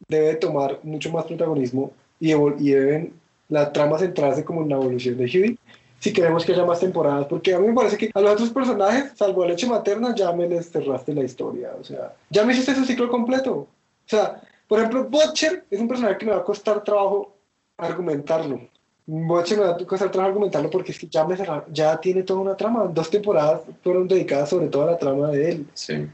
debe 0.08 0.34
tomar 0.36 0.78
mucho 0.82 1.10
más 1.10 1.24
protagonismo 1.24 1.92
y, 2.20 2.32
y 2.32 2.70
deben 2.70 3.12
la 3.48 3.72
trama 3.72 3.98
centrarse 3.98 4.44
como 4.44 4.62
en 4.62 4.68
la 4.68 4.76
evolución 4.76 5.16
de 5.16 5.24
Huey 5.24 5.58
si 5.98 6.12
queremos 6.12 6.44
que 6.44 6.52
haya 6.52 6.64
más 6.64 6.80
temporadas, 6.80 7.26
porque 7.26 7.54
a 7.54 7.58
mí 7.58 7.68
me 7.68 7.74
parece 7.74 7.96
que 7.96 8.10
a 8.14 8.20
los 8.20 8.32
otros 8.32 8.50
personajes, 8.50 9.12
salvo 9.16 9.42
a 9.42 9.46
leche 9.48 9.66
materna, 9.66 10.14
ya 10.14 10.32
me 10.32 10.48
les 10.48 10.70
cerraste 10.70 11.14
la 11.14 11.24
historia, 11.24 11.70
o 11.80 11.84
sea, 11.84 12.12
ya 12.30 12.44
me 12.44 12.52
hiciste 12.52 12.74
su 12.74 12.84
ciclo 12.84 13.08
completo. 13.08 13.52
O 13.54 13.68
sea, 14.08 14.40
por 14.68 14.78
ejemplo, 14.78 15.04
Butcher 15.04 15.64
es 15.70 15.80
un 15.80 15.88
personaje 15.88 16.18
que 16.18 16.26
me 16.26 16.32
va 16.32 16.38
a 16.38 16.44
costar 16.44 16.82
trabajo 16.84 17.36
argumentarlo. 17.76 18.60
Butcher 19.06 19.58
me 19.58 19.64
va 19.64 19.70
a 19.72 19.76
costar 19.78 20.10
trabajo 20.10 20.30
argumentarlo 20.30 20.70
porque 20.70 20.92
es 20.92 20.98
que 20.98 21.06
ya, 21.06 21.24
me 21.24 21.36
cerraron- 21.36 21.64
ya 21.72 21.96
tiene 22.00 22.22
toda 22.24 22.40
una 22.40 22.56
trama. 22.56 22.90
Dos 22.92 23.08
temporadas 23.08 23.60
fueron 23.82 24.08
dedicadas 24.08 24.50
sobre 24.50 24.66
todo 24.66 24.82
a 24.82 24.92
la 24.92 24.98
trama 24.98 25.28
de 25.30 25.50
él. 25.50 25.66
Sí. 25.74 26.06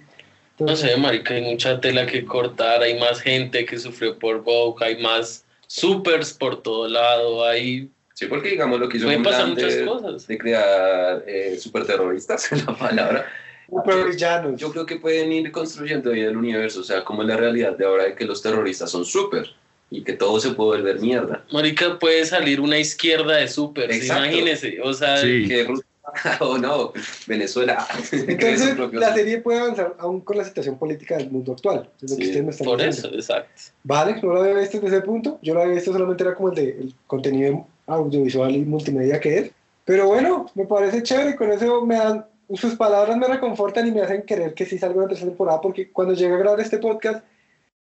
no 0.58 0.76
sé, 0.76 0.96
marica, 0.96 1.34
hay 1.34 1.42
mucha 1.42 1.80
tela 1.80 2.06
que 2.06 2.24
cortar, 2.24 2.82
hay 2.82 2.98
más 3.00 3.20
gente 3.20 3.64
que 3.64 3.78
sufrió 3.78 4.18
por 4.18 4.42
Vogue, 4.42 4.84
hay 4.84 5.02
más 5.02 5.44
supers 5.66 6.32
por 6.34 6.62
todo 6.62 6.86
lado, 6.88 7.44
hay... 7.44 7.90
Sí, 8.22 8.28
porque 8.28 8.50
digamos 8.50 8.78
lo 8.78 8.88
que 8.88 8.98
hizo 8.98 9.08
muchas 9.08 9.56
de, 9.56 9.84
cosas. 9.84 10.28
de 10.28 10.38
crear 10.38 11.24
eh, 11.26 11.56
superterroristas, 11.58 12.52
es 12.52 12.64
la 12.64 12.76
palabra. 12.76 13.26
Super 13.68 14.06
villanos. 14.06 14.60
Yo 14.60 14.70
creo 14.70 14.86
que 14.86 14.96
pueden 14.96 15.32
ir 15.32 15.50
construyendo 15.50 16.12
ahí 16.12 16.20
el 16.20 16.36
universo, 16.36 16.80
o 16.80 16.84
sea, 16.84 17.04
como 17.04 17.22
es 17.22 17.28
la 17.28 17.36
realidad 17.36 17.76
de 17.76 17.84
ahora 17.84 18.04
de 18.04 18.14
que 18.14 18.24
los 18.24 18.40
terroristas 18.40 18.92
son 18.92 19.04
súper 19.04 19.48
y 19.90 20.04
que 20.04 20.12
todo 20.12 20.38
se 20.38 20.50
puede 20.50 20.78
volver 20.78 21.00
mierda. 21.00 21.44
Marica, 21.52 21.98
puede 21.98 22.24
salir 22.24 22.60
una 22.60 22.78
izquierda 22.78 23.34
de 23.38 23.42
Exacto. 23.42 23.82
imagínese, 23.82 24.80
o 24.80 24.94
sea... 24.94 25.16
Sí. 25.16 25.48
Que 25.48 25.64
Rusia, 25.64 25.84
o 26.40 26.58
no, 26.58 26.92
Venezuela. 27.26 27.86
Entonces, 28.12 28.76
la 28.92 29.14
serie 29.14 29.38
puede 29.38 29.60
avanzar 29.60 29.96
aún 29.98 30.20
con 30.20 30.36
la 30.36 30.44
situación 30.44 30.78
política 30.78 31.16
del 31.16 31.30
mundo 31.30 31.52
actual. 31.52 31.88
Es 32.00 32.10
lo 32.10 32.16
que 32.16 32.22
Sí, 32.22 32.28
ustedes 32.28 32.44
me 32.44 32.50
están 32.50 32.64
Por 32.66 32.78
diciendo. 32.82 33.08
eso, 33.08 33.16
exacto. 33.16 33.62
Vale, 33.82 34.20
no 34.22 34.32
lo 34.34 34.42
había 34.42 34.60
visto 34.60 34.78
desde 34.80 34.96
ese 34.96 35.04
punto. 35.04 35.38
Yo 35.42 35.54
lo 35.54 35.62
había 35.62 35.74
visto 35.74 35.92
solamente 35.92 36.22
era 36.22 36.34
como 36.34 36.50
el 36.50 36.54
de 36.54 36.70
el 36.70 36.94
contenido 37.06 37.66
audiovisual 37.94 38.54
y 38.54 38.64
multimedia 38.64 39.20
que 39.20 39.38
es. 39.38 39.50
Pero 39.84 40.06
bueno, 40.06 40.46
me 40.54 40.66
parece 40.66 41.02
chévere. 41.02 41.36
Con 41.36 41.50
eso 41.52 41.84
me 41.84 41.96
dan. 41.96 42.26
Sus 42.54 42.74
palabras 42.74 43.16
me 43.16 43.26
reconfortan 43.26 43.86
y 43.86 43.92
me 43.92 44.02
hacen 44.02 44.22
querer 44.22 44.54
que 44.54 44.66
sí 44.66 44.78
salga 44.78 44.98
una 44.98 45.08
tercera 45.08 45.30
temporada. 45.30 45.60
Porque 45.60 45.90
cuando 45.90 46.14
llegué 46.14 46.34
a 46.34 46.38
grabar 46.38 46.60
este 46.60 46.78
podcast, 46.78 47.24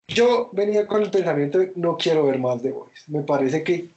yo 0.07 0.49
venía 0.53 0.87
con 0.87 1.01
el 1.01 1.11
pensamiento 1.11 1.59
de 1.59 1.73
no 1.75 1.97
quiero 1.97 2.25
ver 2.25 2.39
más 2.39 2.61
de 2.61 2.71
Voice. 2.71 3.03
Me 3.07 3.21
parece 3.21 3.63
que 3.63 3.89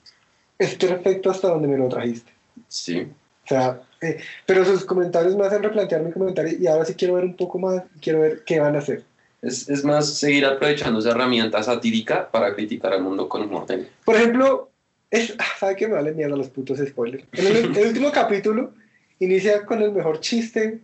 es 0.58 0.74
perfecto 0.74 1.30
hasta 1.30 1.48
donde 1.48 1.68
me 1.68 1.78
lo 1.78 1.88
trajiste. 1.88 2.32
Sí. 2.68 3.06
O 3.44 3.48
sea, 3.48 3.80
eh, 4.00 4.18
pero 4.46 4.64
sus 4.64 4.84
comentarios 4.84 5.36
me 5.36 5.46
hacen 5.46 5.62
replantear 5.62 6.02
mi 6.02 6.12
comentario 6.12 6.58
y 6.58 6.66
ahora 6.66 6.84
sí 6.84 6.94
quiero 6.94 7.14
ver 7.14 7.24
un 7.24 7.36
poco 7.36 7.58
más. 7.58 7.82
Quiero 8.00 8.20
ver 8.20 8.42
qué 8.44 8.58
van 8.58 8.76
a 8.76 8.80
hacer. 8.80 9.04
Es, 9.40 9.68
es 9.68 9.84
más 9.84 10.12
seguir 10.14 10.44
aprovechando 10.44 10.98
esa 10.98 11.10
herramienta 11.10 11.62
satírica 11.62 12.28
para 12.30 12.54
criticar 12.54 12.92
al 12.92 13.02
mundo 13.02 13.28
con 13.28 13.42
humor. 13.42 13.66
Por 14.04 14.16
ejemplo, 14.16 14.68
es, 15.10 15.34
ah, 15.38 15.44
¿sabe 15.58 15.76
qué 15.76 15.88
me 15.88 15.94
vale 15.94 16.12
mierda 16.12 16.36
los 16.36 16.48
putos 16.48 16.78
spoilers? 16.78 17.24
En 17.32 17.46
el, 17.46 17.76
el 17.76 17.86
último 17.88 18.12
capítulo 18.12 18.74
inicia 19.18 19.64
con 19.64 19.82
el 19.82 19.92
mejor 19.92 20.20
chiste 20.20 20.80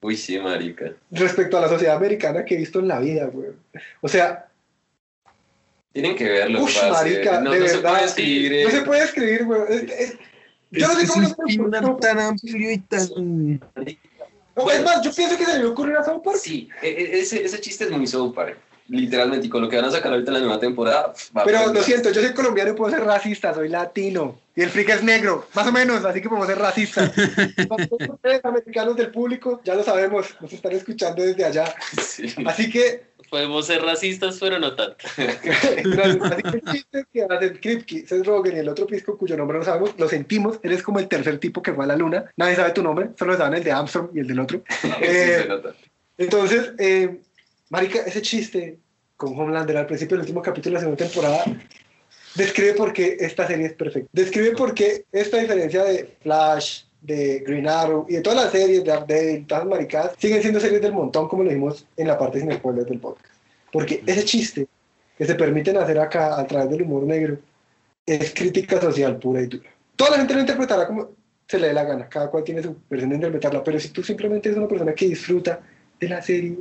Uy, 0.00 0.16
sí, 0.16 0.38
marica. 0.38 0.92
respecto 1.10 1.56
a 1.56 1.62
la 1.62 1.68
sociedad 1.68 1.96
americana 1.96 2.44
que 2.44 2.54
he 2.54 2.58
visto 2.58 2.78
en 2.78 2.88
la 2.88 2.98
vida, 3.00 3.24
güey. 3.26 3.50
O 4.02 4.08
sea, 4.08 4.48
Tienen 5.92 6.14
que 6.16 6.28
verlo. 6.28 6.62
Ush, 6.62 6.78
parce. 6.80 6.90
marica, 6.90 7.40
no, 7.40 7.52
de 7.52 7.60
no 7.60 7.66
se 7.68 7.76
verdad. 7.76 7.90
puede 7.92 8.04
escribir. 8.04 8.52
No 8.64 8.68
eh. 8.68 8.72
se 8.72 8.82
puede 8.82 9.04
escribir, 9.04 9.44
güey. 9.44 9.60
Es- 9.70 9.82
es- 10.00 10.18
Yo 10.70 10.88
no 10.88 10.94
sé 10.94 11.02
Es 11.04 11.08
cómo 11.08 11.26
un 11.26 11.70
no 11.70 11.94
se 11.94 12.00
tan 12.00 12.18
amplio 12.20 12.70
y 12.72 12.78
tan... 12.78 13.60
No, 14.56 14.70
es 14.70 14.84
más, 14.84 15.02
yo 15.02 15.12
pienso 15.12 15.36
que 15.36 15.44
se 15.46 15.58
le 15.58 15.66
ocurrir 15.66 15.96
a 15.96 16.04
South 16.04 16.22
Park. 16.22 16.36
Sí, 16.36 16.68
e- 16.82 16.88
e- 16.88 17.20
ese, 17.20 17.44
ese 17.44 17.60
chiste 17.60 17.84
es 17.84 17.90
muy 17.90 18.06
South 18.06 18.34
Park. 18.34 18.58
Literalmente, 18.88 19.46
y 19.46 19.50
con 19.50 19.62
lo 19.62 19.68
que 19.68 19.76
van 19.76 19.86
a 19.86 19.90
sacar 19.90 20.12
ahorita 20.12 20.30
en 20.30 20.34
la 20.34 20.40
nueva 20.40 20.60
temporada. 20.60 21.14
va 21.36 21.42
a 21.42 21.44
Pero 21.44 21.72
lo 21.72 21.82
siento, 21.82 22.10
yo 22.10 22.20
soy 22.20 22.34
colombiano 22.34 22.72
y 22.72 22.74
puedo 22.74 22.90
ser 22.90 23.04
racista, 23.04 23.54
soy 23.54 23.68
latino. 23.68 24.38
Y 24.54 24.62
el 24.62 24.70
freak 24.70 24.90
es 24.90 25.02
negro, 25.02 25.48
más 25.54 25.66
o 25.66 25.72
menos, 25.72 26.04
así 26.04 26.20
que 26.20 26.28
podemos 26.28 26.46
ser 26.46 26.58
racistas. 26.58 27.10
Ustedes, 27.90 28.44
americanos 28.44 28.96
del 28.96 29.10
público, 29.10 29.60
ya 29.64 29.74
lo 29.74 29.82
sabemos, 29.82 30.36
nos 30.40 30.52
están 30.52 30.72
escuchando 30.72 31.22
desde 31.22 31.44
allá. 31.44 31.74
Así 32.46 32.70
que, 32.70 33.14
Podemos 33.30 33.66
ser 33.66 33.82
racistas, 33.82 34.38
pero 34.38 34.60
no 34.60 34.76
tanto. 34.76 35.06
así 35.16 36.42
que 36.42 36.56
el 36.56 36.62
chiste 36.70 37.04
que 37.12 37.22
hacen 37.24 37.58
Kripke, 37.60 38.06
Seth 38.06 38.24
Rogen 38.24 38.56
y 38.56 38.60
el 38.60 38.68
otro 38.68 38.86
pisco 38.86 39.18
cuyo 39.18 39.36
nombre 39.36 39.58
no 39.58 39.64
sabemos, 39.64 39.98
lo 39.98 40.08
sentimos, 40.08 40.60
eres 40.62 40.84
como 40.84 41.00
el 41.00 41.08
tercer 41.08 41.38
tipo 41.38 41.60
que 41.60 41.72
fue 41.72 41.84
a 41.84 41.88
la 41.88 41.96
luna. 41.96 42.30
Nadie 42.36 42.56
sabe 42.56 42.70
tu 42.70 42.82
nombre, 42.82 43.10
solo 43.18 43.36
saben 43.36 43.54
el 43.54 43.64
de 43.64 43.72
Armstrong 43.72 44.10
y 44.14 44.20
el 44.20 44.28
del 44.28 44.40
otro. 44.40 44.62
Eh, 45.00 45.40
se 45.42 45.48
nota. 45.48 45.74
Entonces, 46.16 46.72
eh, 46.78 47.20
Marica, 47.74 48.02
ese 48.06 48.22
chiste 48.22 48.78
con 49.16 49.36
Homelander 49.36 49.76
al 49.76 49.86
principio 49.86 50.16
del 50.16 50.20
último 50.20 50.40
capítulo 50.40 50.70
de 50.70 50.74
la 50.74 50.80
segunda 50.80 51.04
temporada 51.04 51.44
describe 52.36 52.74
por 52.74 52.92
qué 52.92 53.16
esta 53.18 53.48
serie 53.48 53.66
es 53.66 53.72
perfecta. 53.72 54.08
Describe 54.12 54.52
por 54.52 54.74
qué 54.74 55.04
esta 55.10 55.38
diferencia 55.38 55.82
de 55.82 56.16
Flash, 56.22 56.84
de 57.00 57.40
Green 57.40 57.66
Arrow 57.66 58.06
y 58.08 58.12
de 58.12 58.20
todas 58.20 58.44
las 58.44 58.52
series 58.52 58.84
de 58.84 58.90
Daredevil, 58.92 59.46
todas 59.48 59.64
las 59.64 59.70
maricadas, 59.70 60.12
siguen 60.18 60.40
siendo 60.40 60.60
series 60.60 60.82
del 60.82 60.92
montón, 60.92 61.26
como 61.26 61.42
lo 61.42 61.48
dijimos 61.48 61.84
en 61.96 62.06
la 62.06 62.16
parte 62.16 62.38
sin 62.38 62.52
spoilers 62.52 62.88
del 62.88 63.00
podcast. 63.00 63.34
Porque 63.72 64.04
ese 64.06 64.24
chiste 64.24 64.68
que 65.18 65.24
se 65.24 65.34
permiten 65.34 65.76
hacer 65.76 65.98
acá 65.98 66.38
a 66.38 66.46
través 66.46 66.70
del 66.70 66.82
humor 66.82 67.02
negro 67.02 67.38
es 68.06 68.32
crítica 68.32 68.80
social 68.80 69.18
pura 69.18 69.42
y 69.42 69.46
dura. 69.46 69.68
Toda 69.96 70.12
la 70.12 70.18
gente 70.18 70.34
lo 70.34 70.40
interpretará 70.42 70.86
como 70.86 71.08
se 71.48 71.58
le 71.58 71.66
dé 71.66 71.74
la 71.74 71.82
gana, 71.82 72.08
cada 72.08 72.30
cual 72.30 72.44
tiene 72.44 72.62
su 72.62 72.76
versión 72.88 73.10
de 73.10 73.16
interpretarla, 73.16 73.64
pero 73.64 73.80
si 73.80 73.88
tú 73.88 74.00
simplemente 74.04 74.48
eres 74.48 74.58
una 74.58 74.68
persona 74.68 74.94
que 74.94 75.08
disfruta 75.08 75.58
de 75.98 76.08
la 76.08 76.22
serie, 76.22 76.56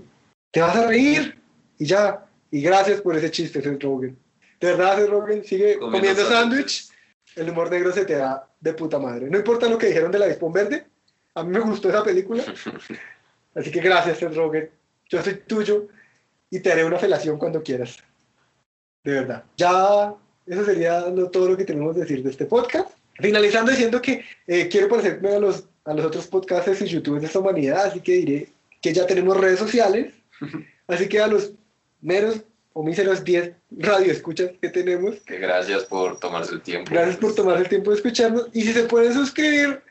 te 0.53 0.61
vas 0.61 0.75
a 0.75 0.85
reír 0.88 1.35
y 1.80 1.85
ya. 1.85 2.25
Y 2.51 2.61
gracias 2.61 3.01
por 3.01 3.17
ese 3.17 3.31
chiste, 3.31 3.61
Seth 3.61 3.81
Rogen. 3.81 4.15
De 4.61 4.67
verdad, 4.67 4.97
Seth 4.97 5.09
Rogen 5.09 5.43
sigue 5.43 5.80
Comiendo 5.80 6.25
sándwich. 6.30 6.88
El 7.35 7.49
humor 7.49 7.71
negro 7.71 7.91
se 7.91 8.05
te 8.05 8.13
da 8.13 8.47
de 8.61 8.73
puta 8.73 8.99
madre. 8.99 9.27
No 9.30 9.38
importa 9.39 9.67
lo 9.67 9.77
que 9.80 9.88
dijeron 9.88 10.11
de 10.11 10.19
la 10.19 10.27
Dispón 10.27 10.53
Verde, 10.53 10.85
a 11.34 11.43
mí 11.43 11.49
me 11.49 11.59
gustó 11.61 11.89
esa 11.89 12.03
película. 12.03 12.43
Así 13.55 13.71
que 13.71 13.80
gracias, 13.81 14.19
Seth 14.19 14.35
Rogen. 14.35 14.69
Yo 15.09 15.21
soy 15.23 15.34
tuyo 15.47 15.88
y 16.51 16.59
te 16.59 16.71
haré 16.71 16.85
una 16.85 16.99
felación 16.99 17.39
cuando 17.39 17.63
quieras. 17.63 17.97
De 19.03 19.13
verdad. 19.13 19.43
Ya, 19.57 20.13
eso 20.45 20.63
sería 20.65 21.01
lo- 21.09 21.30
todo 21.31 21.49
lo 21.49 21.57
que 21.57 21.65
tenemos 21.65 21.95
que 21.95 22.01
decir 22.01 22.21
de 22.23 22.30
este 22.30 22.45
podcast. 22.45 22.91
Finalizando 23.15 23.71
diciendo 23.71 23.99
que 24.01 24.23
eh, 24.47 24.67
quiero 24.69 24.88
parecerme 24.89 25.35
a 25.35 25.39
los, 25.39 25.65
a 25.85 25.93
los 25.93 26.05
otros 26.05 26.27
podcasters 26.27 26.81
y 26.84 26.85
youtubers 26.88 27.21
de 27.21 27.27
esta 27.27 27.39
humanidad, 27.39 27.85
así 27.85 27.99
que 27.99 28.13
diré 28.13 28.49
que 28.81 28.93
ya 28.93 29.05
tenemos 29.07 29.35
redes 29.38 29.59
sociales. 29.59 30.13
Así 30.88 31.07
que 31.10 31.20
a 31.20 31.28
los 31.28 31.52
meros 32.02 32.41
o 32.74 32.84
míseros 32.84 33.24
10 33.24 33.52
radioescuchas 33.78 34.52
que 34.61 34.70
tenemos, 34.70 35.15
Que 35.26 35.38
gracias 35.38 35.84
por 35.86 36.20
tomarse 36.20 36.53
el 36.53 36.61
tiempo. 36.61 36.90
Gracias 36.91 37.18
por 37.18 37.36
tomarse 37.36 37.64
el 37.64 37.70
tiempo 37.70 37.91
de 37.91 37.98
escucharnos. 37.98 38.48
Y 38.53 38.61
si 38.64 38.74
se 38.74 38.84
pueden 38.86 39.14
suscribir, 39.14 39.82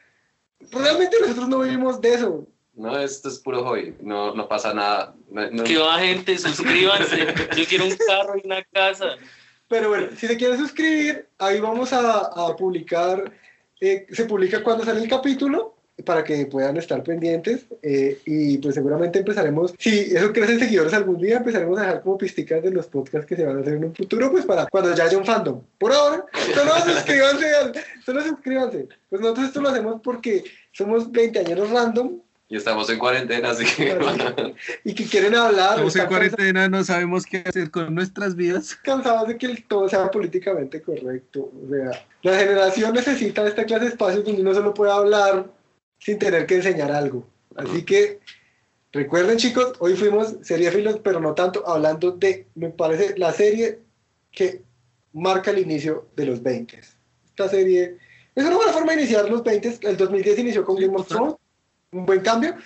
realmente 0.71 1.17
nosotros 1.21 1.49
no 1.49 1.61
vivimos 1.61 2.01
de 2.01 2.15
eso. 2.15 2.47
No, 2.75 2.99
esto 2.99 3.29
es 3.29 3.39
puro 3.39 3.63
hobby. 3.65 3.95
No, 4.01 4.35
no 4.35 4.49
pasa 4.49 4.73
nada. 4.75 5.15
No- 5.31 5.51
no- 5.51 5.65
Que 5.65 5.77
va 5.77 5.99
gente, 6.01 6.37
suscríbanse. 6.39 7.27
Yo 7.57 7.65
quiero 7.67 7.85
un 7.85 7.97
carro 8.07 8.35
y 8.43 8.47
una 8.47 8.63
casa. 8.65 9.17
Pero 9.69 9.91
bueno, 9.91 10.09
si 10.17 10.27
se 10.27 10.37
quieren 10.37 10.59
suscribir, 10.59 11.29
ahí 11.39 11.61
vamos 11.61 11.93
a, 11.93 12.19
a 12.27 12.57
publicar, 12.57 13.31
eh, 13.81 14.07
se 14.11 14.25
publica 14.25 14.63
cuando 14.63 14.85
sale 14.85 15.01
el 15.03 15.09
capítulo 15.09 15.77
para 16.03 16.23
que 16.25 16.47
puedan 16.47 16.77
estar 16.77 17.03
pendientes 17.03 17.67
eh, 17.83 18.19
y 18.27 18.59
pues 18.59 18.75
seguramente 18.75 19.19
empezaremos, 19.21 19.75
si 19.79 19.99
eso 20.15 20.33
crece 20.33 20.53
en 20.55 20.59
seguidores 20.61 20.93
algún 20.95 21.19
día, 21.21 21.39
empezaremos 21.39 21.79
a 21.79 21.83
dejar 21.83 22.03
como 22.03 22.19
pisticas 22.19 22.63
de 22.63 22.71
los 22.71 22.87
podcasts 22.87 23.27
que 23.27 23.37
se 23.37 23.45
van 23.45 23.59
a 23.59 23.61
hacer 23.61 23.75
en 23.75 23.85
un 23.85 23.95
futuro, 23.95 24.31
pues 24.31 24.45
para 24.45 24.67
cuando 24.67 24.95
ya 24.95 25.05
haya 25.05 25.19
un 25.19 25.25
fandom. 25.27 25.61
Por 25.79 25.93
ahora, 25.93 26.25
solo 26.55 26.73
suscríbanse, 26.95 27.47
al- 27.55 27.73
solo 28.05 28.23
suscríbanse. 28.23 28.89
Pues 29.09 29.21
nosotros 29.23 29.47
esto 29.47 29.61
lo 29.61 29.69
hacemos 29.71 30.01
porque 30.03 30.45
somos 30.73 31.11
20 31.11 31.39
años 31.41 31.71
random 31.71 32.19
Y 32.49 32.57
estamos 32.57 32.89
en 32.91 32.99
cuarentena, 32.99 33.51
así 33.51 33.65
que. 33.65 34.55
y 34.85 34.95
que 34.95 35.05
quieren 35.07 35.35
hablar. 35.35 35.71
Estamos 35.73 35.97
en 35.97 36.07
cuarentena, 36.07 36.69
no 36.69 36.85
sabemos 36.85 37.25
qué 37.25 37.43
hacer 37.47 37.71
con 37.71 37.95
nuestras 37.95 38.37
vidas. 38.37 38.75
cansados 38.83 39.29
de 39.29 39.39
que 39.39 39.47
el- 39.47 39.65
todo 39.65 39.89
sea 39.89 40.11
políticamente 40.11 40.81
correcto. 40.83 41.51
O 41.65 41.69
sea, 41.71 42.05
la 42.23 42.39
generación 42.39 42.93
necesita 42.95 43.47
esta 43.47 43.65
clase 43.65 43.85
de 43.87 43.91
espacios 43.93 44.25
donde 44.25 44.43
uno 44.43 44.53
solo 44.55 44.75
puede 44.75 44.93
hablar 44.93 45.47
sin 46.05 46.19
tener 46.19 46.47
que 46.47 46.57
enseñar 46.57 46.91
algo. 46.91 47.27
Así 47.57 47.85
que 47.85 48.21
recuerden 48.93 49.39
chicos, 49.39 49.75
hoy 49.79 49.95
fuimos 49.97 50.37
seriéfilos, 50.43 51.01
pero 51.03 51.21
no 51.21 51.35
tanto, 51.35 51.67
hablando 51.67 52.13
de, 52.13 52.47
me 52.55 52.71
parece, 52.71 53.17
la 53.19 53.33
serie 53.33 53.81
que 54.31 54.63
marca 55.13 55.51
el 55.51 55.59
inicio 55.59 56.09
de 56.17 56.27
los 56.27 56.43
20. 56.43 56.81
Esta 57.27 57.49
serie 57.49 57.99
es 58.35 58.45
una 58.45 58.57
buena 58.57 58.73
forma 58.73 58.93
de 58.93 59.03
iniciar 59.03 59.29
los 59.29 59.45
20. 59.45 59.79
El 59.83 59.97
2010 59.97 60.39
inició 60.39 60.65
con 60.65 60.77
Game 60.77 60.97
of 60.97 61.07
Thrones, 61.07 61.37
un 61.93 62.07
buen 62.07 62.21
cambio. 62.21 62.57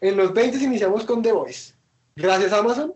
En 0.00 0.16
los 0.16 0.34
20 0.34 0.58
iniciamos 0.58 1.04
con 1.04 1.22
The 1.22 1.32
Voice. 1.32 1.72
Gracias 2.16 2.52
Amazon. 2.52 2.94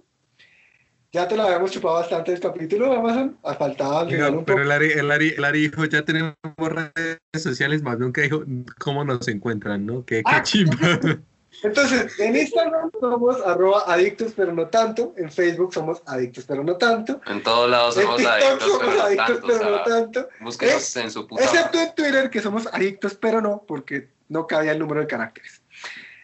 Ya 1.13 1.27
te 1.27 1.37
la 1.37 1.45
habíamos 1.45 1.71
chupado 1.71 1.95
bastante 1.95 2.33
el 2.35 2.41
capítulo, 2.41 2.93
Amazon. 2.93 3.39
Ah, 3.43 3.55
Faltaba 3.55 4.03
un 4.03 4.09
pero 4.11 4.45
poco. 4.45 4.61
el 4.61 4.71
Ari, 4.71 4.93
el, 4.93 5.11
Ari, 5.11 5.35
el 5.39 5.45
Ari 5.45 5.61
dijo, 5.69 5.85
ya 5.87 6.03
tenemos 6.05 6.35
redes 6.59 7.19
sociales, 7.35 7.83
más 7.83 7.99
nunca 7.99 8.21
dijo 8.21 8.43
cómo 8.79 9.05
nos 9.05 9.27
encuentran, 9.29 9.87
¿no? 9.87 10.05
Qué, 10.05 10.17
qué 10.17 10.23
Ah, 10.27 10.43
chimba. 10.43 10.77
Entonces, 11.63 12.21
en 12.21 12.37
Instagram 12.37 12.91
somos 13.01 13.41
arroba 13.45 13.83
adictos, 13.87 14.33
pero 14.37 14.53
no 14.53 14.67
tanto. 14.69 15.15
En 15.17 15.33
Facebook 15.33 15.73
somos 15.73 16.03
adictos, 16.07 16.45
pero 16.47 16.63
no 16.63 16.77
tanto. 16.77 17.21
En 17.27 17.43
todos 17.43 17.69
lados 17.71 17.97
En 17.97 18.03
somos 18.05 18.25
adictos, 18.25 18.63
somos 18.63 18.79
pero 18.79 18.93
no 18.95 19.03
adictos, 19.03 19.27
tanto. 19.27 19.47
pero 19.47 19.59
o 19.61 19.71
no 19.71 19.77
sea, 19.77 19.85
tanto. 19.85 20.29
Búsquenos 20.41 20.97
en 20.97 21.11
su 21.11 21.27
puta. 21.27 21.43
Excepto 21.43 21.81
en 21.81 21.95
Twitter, 21.95 22.31
que 22.31 22.41
somos 22.43 22.69
adictos, 22.71 23.15
pero 23.15 23.41
no, 23.41 23.65
porque 23.67 24.09
no 24.29 24.47
cabía 24.47 24.73
el 24.73 24.79
número 24.79 25.01
de 25.01 25.07
caracteres. 25.07 25.63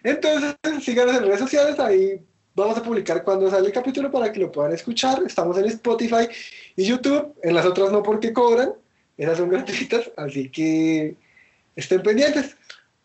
Entonces, 0.04 0.54
síganos 0.82 1.16
en 1.16 1.22
redes 1.22 1.40
sociales, 1.40 1.80
ahí 1.80 2.20
vamos 2.54 2.78
a 2.78 2.82
publicar 2.82 3.22
cuando 3.24 3.50
sale 3.50 3.66
el 3.66 3.72
capítulo 3.72 4.10
para 4.10 4.32
que 4.32 4.40
lo 4.40 4.50
puedan 4.50 4.72
escuchar. 4.72 5.22
Estamos 5.26 5.58
en 5.58 5.66
Spotify 5.66 6.28
y 6.76 6.86
YouTube, 6.86 7.34
en 7.42 7.54
las 7.54 7.66
otras 7.66 7.90
no 7.92 8.02
porque 8.02 8.32
cobran, 8.32 8.72
esas 9.16 9.38
son 9.38 9.48
gratuitas, 9.50 10.10
así 10.16 10.48
que 10.48 11.16
estén 11.76 12.02
pendientes. 12.02 12.56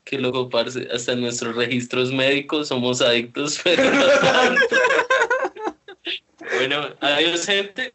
Qué 0.03 0.17
loco, 0.17 0.49
parce. 0.49 0.87
Hasta 0.91 1.11
en 1.11 1.21
nuestros 1.21 1.55
registros 1.55 2.11
médicos 2.11 2.69
somos 2.69 3.01
adictos, 3.01 3.59
pero 3.63 3.83
no 3.91 4.05
tanto. 4.21 4.75
Bueno, 6.55 6.81
adiós, 6.99 7.45
gente. 7.45 7.93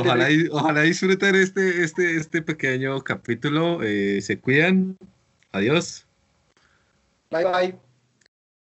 Ojalá, 0.00 0.28
ojalá 0.50 0.82
disfruten 0.82 1.34
este, 1.34 1.82
este, 1.82 2.16
este 2.16 2.40
pequeño 2.40 3.02
capítulo. 3.02 3.82
eh, 3.82 4.20
se 4.22 4.38
cuidan. 4.38 4.96
Adiós. 5.52 6.06
Bye 7.30 7.44
bye. 7.44 7.85